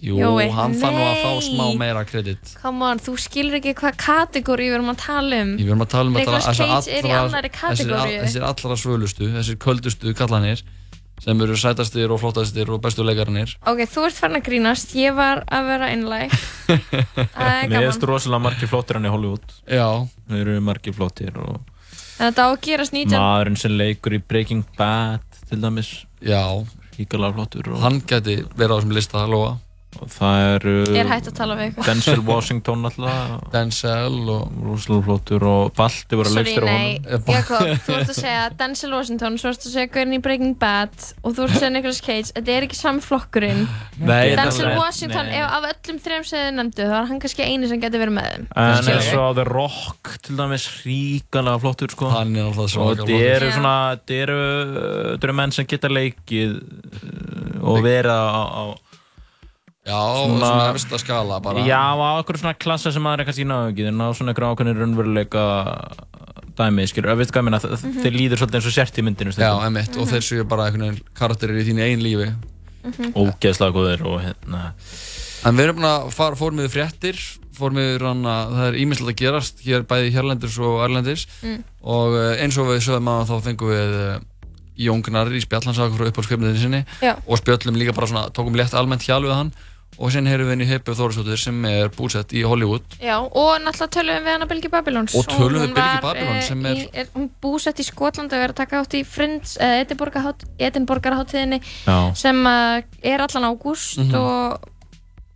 Jú, 0.00 0.16
Jói, 0.16 0.46
hann 0.56 0.74
fann 0.80 0.94
nú 0.96 1.04
að 1.04 1.18
fá 1.20 1.30
smá 1.44 1.64
meira 1.76 2.02
kredit 2.08 2.52
come 2.62 2.86
on, 2.88 3.00
þú 3.04 3.16
skilur 3.20 3.58
ekki 3.60 3.74
hvað 3.76 3.98
kategóri 4.00 4.70
við 4.70 4.78
erum 4.78 4.92
að 4.94 5.00
tala 5.04 5.40
um 5.44 5.54
Ég 5.60 5.66
verðum 5.68 5.84
að 5.84 5.90
tala 5.92 6.08
um 6.08 6.16
Nicolas 6.16 6.46
Cage 6.50 6.92
er 6.98 7.08
í 7.08 7.14
annarri 7.18 7.50
þessir, 7.52 7.88
kategóríu. 7.90 8.20
þessir 8.24 8.46
allra 8.48 8.78
svölustu, 8.80 9.28
þessir 9.36 9.58
köldustu 9.60 10.14
kallanir 10.16 10.62
sem 11.20 11.42
eru 11.44 11.52
sætastir 11.60 12.08
og 12.08 12.22
flottastir 12.22 12.70
og 12.72 12.80
bestu 12.80 13.04
leikarnir 13.04 13.52
Ok, 13.68 13.82
þú 13.92 14.06
ert 14.08 14.16
farin 14.16 14.38
að 14.40 14.46
grínast, 14.46 14.94
ég 14.96 15.12
var 15.18 15.42
að 15.52 15.68
vera 15.68 15.90
einlæg 15.92 16.32
Það 16.70 17.50
er 17.50 17.68
gaman 17.68 17.84
finnst 17.90 18.06
rosalega 18.08 18.44
margir 18.46 18.70
flottir 18.70 18.96
hann 18.96 19.08
í 19.08 19.12
Hollywood. 19.12 19.44
Já. 19.68 19.88
Þeir 20.30 20.40
eru 20.46 20.60
margir 20.64 20.96
flottir 20.96 21.36
og 21.40 21.58
En 22.20 22.28
þetta 22.30 22.46
á 22.46 22.48
að 22.52 22.58
gerast 22.64 22.92
19 22.96 23.16
maðurinn 23.16 23.56
sem 23.60 23.76
leikur 23.80 24.16
í 24.16 24.20
Breaking 24.20 24.64
Bad 24.76 25.24
til 25.48 25.60
dæmis. 25.62 25.90
Já. 26.24 26.40
Híkalega 26.98 27.32
flottur. 27.36 27.70
Og, 27.72 27.80
Hann 27.80 28.00
geti 28.04 28.38
verið 28.56 28.72
á 28.72 28.76
þessum 28.76 28.92
lista 28.96 29.22
að 29.24 29.32
lofa 29.34 29.52
það 29.90 30.44
eru... 30.54 30.74
Er 30.94 31.08
ykkur. 31.10 31.84
Denzel 31.86 32.22
Washington 32.24 32.86
alltaf. 32.88 33.48
Denzel 33.52 34.20
og... 34.30 34.50
Rosalega 34.64 35.06
flottur 35.06 35.44
og 35.48 35.72
Balti 35.76 36.18
voru 36.18 36.30
að 36.30 36.36
leikstjóra 36.38 36.70
nei, 36.70 36.90
honum. 37.04 37.30
Jakob, 37.34 37.70
þú 37.84 37.94
ert 37.96 38.12
að 38.12 38.18
segja 38.18 38.42
Denzel 38.60 38.92
Washington, 38.94 39.38
svo 39.40 39.52
ert 39.52 39.66
að 39.66 39.74
segja 39.74 39.90
Gurren 39.94 40.16
í 40.16 40.20
Breaking 40.22 40.56
Bad 40.60 40.94
og 41.24 41.34
þú 41.34 41.46
ert 41.46 41.54
að 41.54 41.56
segja 41.56 41.72
Nicolas 41.74 42.00
Cage, 42.04 42.30
þetta 42.36 42.54
er 42.54 42.66
ekki 42.66 42.78
sami 42.78 43.04
flokkurinn 43.04 43.62
Nei, 43.98 44.36
Denzel 44.38 44.68
nei, 44.68 44.76
Washington, 44.78 45.30
nei. 45.30 45.38
ef 45.40 45.56
af 45.56 45.68
öllum 45.70 46.00
þrejum 46.04 46.26
sem 46.28 46.44
þið 46.44 46.58
nefndu, 46.58 46.88
þá 46.90 46.96
er 47.00 47.08
hann 47.10 47.22
kannski 47.24 47.46
eini 47.46 47.70
sem 47.70 47.82
getur 47.82 48.04
verið 48.04 48.16
með 48.18 48.28
þeim 48.30 48.46
En 48.64 48.92
eins 48.94 49.10
og 49.16 49.40
The 49.40 49.46
Rock 49.50 50.12
til 50.26 50.38
dæmis 50.38 50.68
ríkalega 50.84 51.62
flottur 51.64 51.94
sko 51.94 52.12
Hann 52.14 52.36
er 52.36 52.50
alltaf 52.50 52.68
Og 52.68 52.74
svakalega 52.74 53.08
þetta 53.08 53.32
eru 53.34 53.50
svona 53.56 53.74
Þetta 53.96 54.20
eru, 54.26 54.38
þetta 55.14 55.30
eru 55.30 55.38
menn 55.40 55.56
sem 55.56 55.68
geta 55.70 55.90
leikið 55.90 56.56
uh, 56.60 57.70
og 57.70 57.82
vera 57.84 58.16
á, 58.30 58.42
á 58.46 58.62
Já, 59.90 60.00
svona 60.24 60.70
efsta 60.70 60.98
skala 61.02 61.40
bara. 61.42 61.64
Já, 61.66 61.82
á 61.98 62.10
okkur 62.22 62.38
svona 62.40 62.54
klassa 62.54 62.92
sem 62.94 63.02
maður 63.04 63.24
er 63.24 63.28
kannski 63.30 63.46
náðu 63.50 63.72
ekki, 63.74 63.88
en 63.90 63.98
á 64.00 64.08
svona 64.14 64.32
einhver 64.32 64.46
ákveðin 64.52 64.78
raunveruleika 64.80 65.44
dæmi, 66.60 66.84
skilur, 66.90 67.10
að 67.14 67.20
veit 67.22 67.30
hvað 67.32 67.40
ég 67.42 67.46
meina, 67.48 67.60
mm 67.60 67.76
Mhm. 67.90 68.02
þeir 68.04 68.14
líður 68.20 68.40
svolítið 68.40 68.58
eins 68.60 68.68
og 68.70 68.74
sért 68.76 68.98
í 69.00 69.04
myndinu 69.06 69.32
Já, 69.36 69.52
emitt, 69.66 69.96
og 69.96 70.08
þeir 70.10 70.24
séu 70.26 70.44
bara 70.48 70.66
einhvern 70.68 70.86
veginn 70.90 71.04
karakterir 71.14 71.60
í 71.60 71.66
þínu 71.68 71.84
einn 71.86 72.02
lífi. 72.04 72.30
Ógeðslega 73.14 73.72
góðir 73.76 74.02
og 74.08 74.20
hérna 74.24 74.72
En 75.44 75.56
við 75.56 75.64
erum 75.70 75.76
búin 75.80 75.88
að 75.88 76.10
fara, 76.12 76.36
fórum 76.36 76.60
við 76.60 76.68
fréttir, 76.74 77.16
fórum 77.56 77.78
við 77.80 77.94
ranna, 78.02 78.34
það 78.52 78.66
er 78.68 78.74
ímislegt 78.82 79.14
að 79.14 79.20
gerast 79.22 79.62
hér 79.64 79.86
bæði 79.88 80.10
hérlendis 80.12 80.58
og 80.60 80.82
erlendis 80.84 81.26
Mm. 81.42 81.62
og 81.82 82.14
eh, 82.16 82.42
eins 82.44 82.58
og 82.60 82.68
við 82.68 82.82
sögum 82.84 83.08
að 83.08 83.30
þá 83.30 83.36
fengum 83.46 83.68
við 83.72 83.94
eh, 84.00 84.18
Jón 84.80 85.02
Gnarr 85.04 85.32
í 85.32 85.40
spjall, 85.40 85.64
hann 85.64 85.74
sagði 85.76 85.92
okkur 85.92 86.00
frá 86.00 86.10
uppáhaldskveipniðinu 86.12 86.60
sinni 86.60 86.84
Já. 87.04 87.14
og 87.26 87.36
spjöllum 87.40 87.76
líka 87.76 87.92
bara 87.96 88.06
svona, 88.06 88.28
tókum 88.32 88.54
létt 88.56 88.72
almennt 88.76 89.02
hjál 89.04 89.22
við 89.24 89.34
hann 89.36 89.52
og 90.00 90.08
sen 90.14 90.24
heyrum 90.26 90.46
við 90.48 90.54
henni 90.54 90.66
Heipi 90.70 90.94
Þórisdóttir 90.96 91.36
sem 91.42 91.64
er 91.68 91.90
búsett 91.92 92.32
í 92.32 92.40
Hollywood 92.48 92.96
Já, 93.04 93.18
og 93.20 93.60
náttúrulega 93.60 93.90
tölum 93.98 94.24
við 94.24 94.32
hana 94.32 94.46
Bilgi 94.48 94.70
Babylons 94.72 95.14
Og 95.20 95.26
tölum 95.28 95.60
við 95.60 95.66
hún 95.66 95.74
Bylgju 95.76 96.00
var, 96.00 96.02
Babylon 96.06 96.36
eh, 96.38 96.42
sem 96.48 96.66
er- 96.70 96.80
í, 96.80 96.86
er 97.02 97.10
Hún 97.14 97.28
búsett 97.44 97.82
í 97.82 97.84
Skotlandi 97.84 98.38
og 98.38 98.44
er 98.46 98.54
að 98.54 98.58
taka 98.62 98.80
átt 98.80 98.96
í 98.96 99.02
Friends, 99.04 99.56
eða 99.60 99.84
Edinborgarháttíðinni 100.70 101.60
Já. 101.86 101.98
sem 102.16 102.40
uh, 102.46 102.80
er 103.02 103.20
allan 103.26 103.48
ágúst 103.52 103.98
Mhm. 104.00 104.14
og 104.14 104.68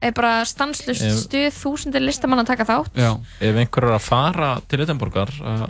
er 0.04 0.12
bara 0.12 0.44
stanslust 0.44 1.02
Ef- 1.02 1.20
stuð 1.24 1.54
þúsundir 1.56 2.02
listamann 2.04 2.40
að 2.42 2.50
taka 2.52 2.64
þátt 2.68 2.96
Já. 2.98 3.12
Ef 3.40 3.56
einhver 3.56 3.84
er 3.88 3.94
að 3.98 4.04
fara 4.04 4.50
til 4.68 4.80
Edinborgar, 4.84 5.30
uh, 5.44 5.66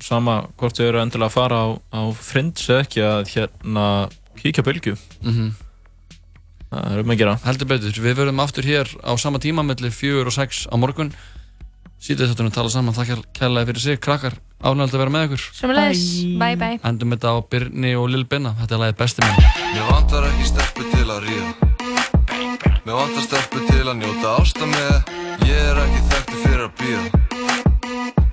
sama 0.00 0.44
hvort 0.58 0.76
þau 0.78 0.86
eru 0.88 1.00
endilega 1.02 1.26
að 1.26 1.34
fara 1.34 1.56
á, 1.58 1.68
á 1.90 2.00
Friends 2.14 2.68
eða 2.70 2.84
ekki, 2.84 3.00
að 3.02 3.32
hérna 3.34 3.86
kíkja 4.38 4.62
bylgju. 4.62 4.96
Mhm. 5.22 5.48
Það 6.68 6.92
er 6.92 7.00
um 7.00 7.12
að 7.12 7.20
gera. 7.22 7.34
Heldur 7.46 7.68
betur, 7.70 7.98
við 8.04 8.16
verðum 8.18 8.42
aftur 8.44 8.66
hér 8.68 8.90
á 9.00 9.12
sama 9.16 9.40
tíma 9.40 9.64
mellir 9.64 9.94
fjögur 9.94 10.28
og 10.28 10.34
sex 10.36 10.66
á 10.68 10.74
morgun. 10.76 11.12
Sýtið 11.98 12.30
þáttunum 12.30 12.52
tala 12.54 12.70
saman, 12.70 12.94
þakkar 12.94 13.22
kærlega 13.34 13.70
fyrir 13.70 13.82
sig. 13.82 14.00
Krakkar, 14.04 14.36
ánægilegt 14.60 14.94
að 14.94 15.02
vera 15.02 15.14
með 15.14 15.24
ykkur. 15.28 15.46
Sömulegis, 15.58 16.04
bye. 16.38 16.58
Bye 16.60 16.80
Endum 16.86 17.14
þetta 17.16 17.32
á 17.32 17.36
Birni 17.50 17.94
og 17.98 18.06
Lil 18.12 18.26
Binna 18.28 18.52
Þetta 18.60 18.76
er 18.76 18.82
lagið 18.84 18.98
besti 19.00 19.24
minn. 19.24 19.48
Mér 19.72 19.88
vantar 19.88 20.28
ekki 20.28 20.50
stelpu 20.52 20.86
til 20.92 21.06
að 21.08 21.26
ríða. 21.26 21.50
Mér 22.84 23.00
vantar 23.00 23.24
stelpu 23.26 23.64
til 23.66 23.82
að 23.86 23.96
njóta 24.02 24.36
ásta 24.36 24.68
með. 24.76 25.16
Ég 25.48 25.64
er 25.72 25.82
ekki 25.86 26.04
þekktu 26.12 26.42
fyrir 26.44 26.66
að 26.68 26.76
býða 26.82 27.26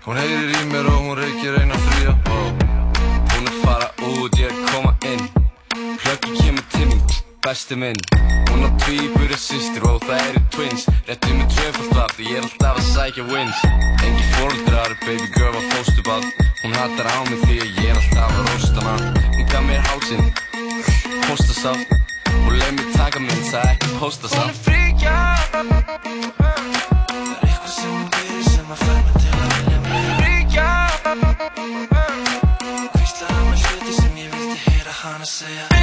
Hún 0.06 0.20
heyrir 0.22 0.52
í 0.53 0.66
mér 0.70 0.86
og 0.91 0.99
hún 1.02 1.18
reykir 1.18 1.56
eina 1.57 1.80
fría. 1.88 2.12
Hún 2.30 3.48
er 3.49 3.56
fara 3.64 3.88
út, 4.06 4.38
ég 4.38 4.52
er 4.52 4.60
koma 4.70 4.94
inn. 5.10 5.24
Mín, 6.45 6.60
besti 7.46 7.76
minn 7.76 8.00
Hún 8.50 8.66
á 8.66 8.70
tvíburi 8.82 9.38
systir 9.38 9.84
og 9.86 10.00
það 10.08 10.22
eru 10.30 10.42
twins. 10.54 10.84
Réttu 11.08 11.34
með 11.36 11.48
tvöfald 11.54 11.98
af 12.02 12.12
því 12.16 12.24
ég 12.32 12.38
er 12.40 12.46
alltaf 12.48 12.78
að 12.80 12.86
sækja 12.88 13.24
wins. 13.30 13.60
Engi 14.06 14.26
fóreldrar, 14.34 14.92
baby 15.04 15.28
girl 15.36 15.54
var 15.54 15.66
fóstuball 15.74 16.26
Hún 16.64 16.74
hattar 16.80 17.08
á 17.12 17.18
mig 17.30 17.40
því 17.44 17.58
að 17.66 17.70
ég 17.84 17.90
er 17.92 17.98
alltaf 18.00 18.32
að 18.32 18.48
rosta 18.50 18.80
hana. 18.88 19.10
Hún 19.36 19.46
gaf 19.52 19.64
mér 19.68 19.82
hálsinn, 19.90 20.26
postasátt 21.28 21.88
Og 22.46 22.52
leið 22.56 22.74
mér 22.80 22.90
taka 22.96 23.20
minn, 23.28 23.46
það 23.52 23.70
ekki 23.76 23.90
postasátt 24.00 24.40
Hún 24.42 24.56
er 24.56 24.60
fríkja. 24.66 25.16
Það 25.52 25.66
er 27.28 27.46
eitthvað 27.46 27.72
sem 27.76 27.92
hún 27.94 28.10
gerir 28.16 28.44
sem 28.50 28.68
að 28.74 28.84
fær 28.86 29.00
mig 29.04 29.16
til 29.22 29.36
að 29.36 29.48
vilja 29.60 29.80
mig 29.86 30.04
Fríkja. 30.24 30.70
Hvíslaði 32.96 33.42
með 33.52 33.58
hluti 33.70 33.98
sem 34.02 34.22
ég 34.24 34.30
vildi 34.38 34.62
heyra 34.66 35.02
hana 35.04 35.34
segja 35.38 35.74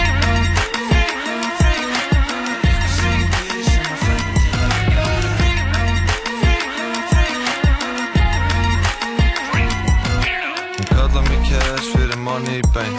bein 12.75 12.97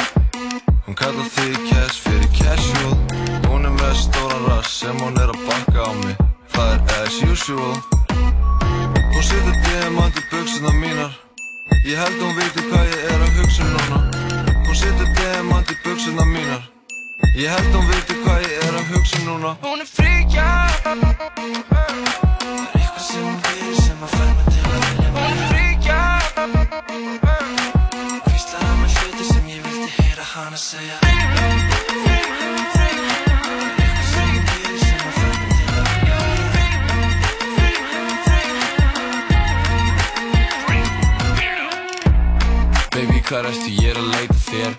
Hún 0.85 0.95
kallar 0.95 1.27
þig 1.31 1.55
cash 1.69 2.01
fyrir 2.03 2.30
casual. 2.35 2.95
Hún 3.47 3.65
er 3.65 3.71
með 3.71 3.93
stóran 4.01 4.43
rass 4.49 4.73
sem 4.81 4.97
hún 4.99 5.15
er 5.15 5.31
að 5.31 5.39
bakka 5.47 5.85
á 5.88 5.91
mig. 6.03 6.17
Það 6.53 6.73
er 6.75 6.81
as 6.99 7.17
usual. 7.23 7.77
Hún 9.13 9.23
setur 9.23 9.55
diamant 9.63 10.19
í 10.19 10.23
buksuna 10.31 10.73
mínar. 10.81 11.15
Ég 11.88 11.97
held 11.97 12.19
hún 12.19 12.35
viti 12.38 12.65
hvað 12.67 12.85
ég 12.91 13.07
er 13.09 13.25
að 13.25 13.39
hugsa 13.39 13.69
núna. 13.71 14.01
Hún 14.67 14.80
setur 14.84 15.13
diamant 15.17 15.71
í 15.71 15.80
buksuna 15.85 16.25
mínar. 16.34 16.63
Ég 17.34 17.49
held 17.55 17.75
hún 17.77 17.91
viti 17.93 18.21
hvað 18.25 18.47
ég 18.47 18.57
er 18.67 18.80
að 18.81 18.95
hugsa 18.95 19.25
núna. 19.27 19.57
Hún 19.63 19.85
er 19.85 19.93
fríkja. 19.97 20.49
Það 20.84 21.05
er 21.05 21.13
eitthvað 22.73 23.05
sem 23.07 23.23
hún 23.23 23.39
gerir 23.47 23.80
sem 23.81 24.03
að 24.03 24.17
fær 24.17 24.34
mig 24.34 24.52
hana 30.34 30.57
segja 30.57 30.97
Baby, 42.93 43.19
hvað 43.22 43.49
ertu, 43.49 43.69
ég 43.77 43.91
er 43.91 43.97
að 43.97 44.10
leita 44.14 44.35
þér. 44.47 44.73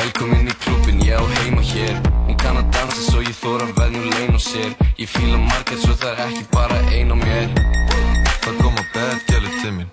Velkomin 0.00 0.48
í 0.48 0.56
klubin, 0.64 1.00
ég 1.04 1.16
á 1.16 1.24
heima 1.40 1.64
hér. 1.64 1.96
Hún 2.28 2.36
kann 2.40 2.60
að 2.60 2.68
dansa 2.76 3.04
svo 3.04 3.24
ég 3.24 3.36
þóra 3.36 3.68
veðnum 3.76 4.08
lein 4.14 4.36
og 4.36 4.44
sér. 4.44 4.76
Ég 5.00 5.08
fíla 5.12 5.40
margætt 5.40 5.84
svo 5.84 5.96
það 5.96 6.14
er 6.14 6.22
ekki 6.28 6.46
bara 6.56 6.80
ein 6.92 7.12
á 7.12 7.16
mér. 7.20 7.52
Það 8.44 8.62
koma 8.62 8.86
bad 8.94 9.28
gæli 9.28 9.52
til 9.60 9.74
mín. 9.76 9.92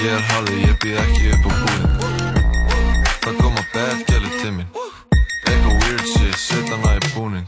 Ég 0.00 0.12
er 0.12 0.24
harður, 0.32 0.62
ég 0.64 0.80
býð 0.84 1.02
ekki 1.04 1.34
upp 1.34 1.48
á 1.48 1.52
koma 1.58 2.17
bad 3.74 4.04
gæli 4.08 4.30
til 4.40 4.52
mín 4.58 4.68
Eitthvað 5.46 5.74
weird 5.84 6.06
shit, 6.14 6.36
set 6.38 6.68
hana 6.74 6.96
í 6.96 7.14
búnin 7.14 7.46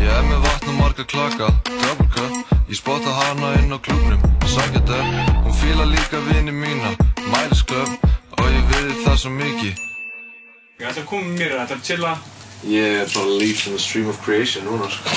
Ég 0.00 0.12
er 0.12 0.24
með 0.30 0.44
vatn 0.46 0.72
og 0.72 0.80
marga 0.80 1.04
klaka 1.04 1.52
Double 1.72 2.08
cup, 2.14 2.56
ég 2.68 2.80
spotta 2.80 3.12
hana 3.20 3.54
inn 3.60 3.72
á 3.72 3.78
klubnum 3.78 4.26
Sangjað 4.46 4.90
upp, 4.94 5.30
hún 5.44 5.54
fíla 5.58 5.84
líka 5.84 6.20
vini 6.28 6.52
mína. 6.52 6.94
Club, 7.66 7.88
og 8.38 8.46
ég 8.46 8.68
við 8.70 8.92
það 9.02 9.16
svo 9.18 9.30
mikið. 9.34 9.80
Ég 10.78 10.86
ætla 10.86 11.02
að 11.02 11.08
koma 11.10 11.32
mér, 11.34 11.50
ég 11.56 11.62
ætla 11.64 11.76
að 11.76 11.86
chilla. 11.88 12.12
Ég 12.70 13.00
er 13.02 13.10
bara 13.14 13.38
leaf 13.40 13.66
in 13.66 13.74
the 13.74 13.82
stream 13.82 14.08
of 14.08 14.20
creation 14.22 14.64
núna 14.64 14.88
sko. 14.88 15.16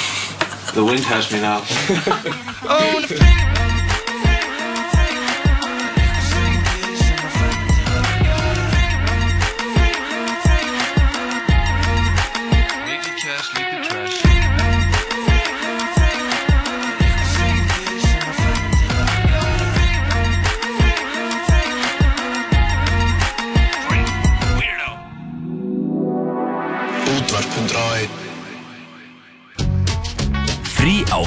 The 0.74 0.84
wind 0.84 1.06
has 1.06 1.32
me 1.32 1.42
now 1.42 1.62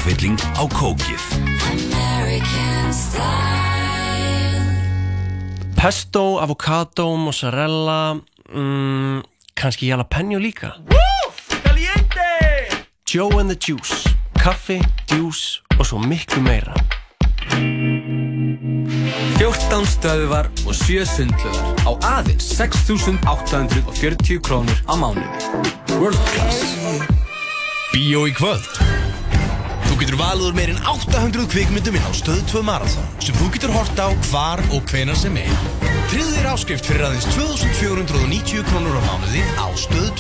áfylling 0.03 0.39
á 0.59 0.67
kókið. 0.67 1.23
Pesto, 5.79 6.43
avocado, 6.43 7.15
mozzarella 7.15 8.19
mm, 8.51 9.23
kannski 9.55 9.87
jalapeno 9.87 10.39
líka. 10.43 10.75
Joe 13.07 13.39
and 13.39 13.51
the 13.51 13.55
Juice 13.55 14.11
kaffi, 14.43 14.81
djús 15.07 15.63
og 15.79 15.87
svo 15.87 15.99
miklu 16.03 16.43
meira. 16.43 16.75
14 19.39 19.87
stöðvar 19.87 20.51
og 20.67 20.75
7 20.75 21.07
sundlugar 21.07 21.63
á 21.87 21.91
aðeins 22.19 22.51
6.840 22.59 24.43
krónur 24.43 24.79
á 24.91 24.99
mánuði. 24.99 25.31
World 25.95 26.19
Class. 26.35 26.75
Bíó 27.95 28.27
í 28.27 28.35
kvöld 28.35 28.67
getur 30.03 30.19
valið 30.19 30.49
úr 30.49 30.57
meirinn 30.57 30.81
800 30.91 31.45
kvikmyndum 31.53 31.95
inn 31.95 32.07
á 32.07 32.11
Stöð 32.11 32.41
2 32.51 32.63
Marathon 32.67 33.05
sem 33.23 33.37
þú 33.39 33.51
getur 33.55 33.71
hort 33.71 34.01
á 34.03 34.11
hvar 34.33 34.59
og 34.75 34.83
hvenar 34.91 35.15
sem 35.19 35.37
er. 35.39 35.53
Tryggðu 36.11 36.33
þér 36.35 36.49
áskrift 36.51 36.89
fyrir 36.91 37.05
aðeins 37.07 37.29
2490 37.37 38.65
krónur 38.67 38.99
á 38.99 39.03
mánuði 39.07 39.45
á 39.63 39.67
stöð 39.79 40.11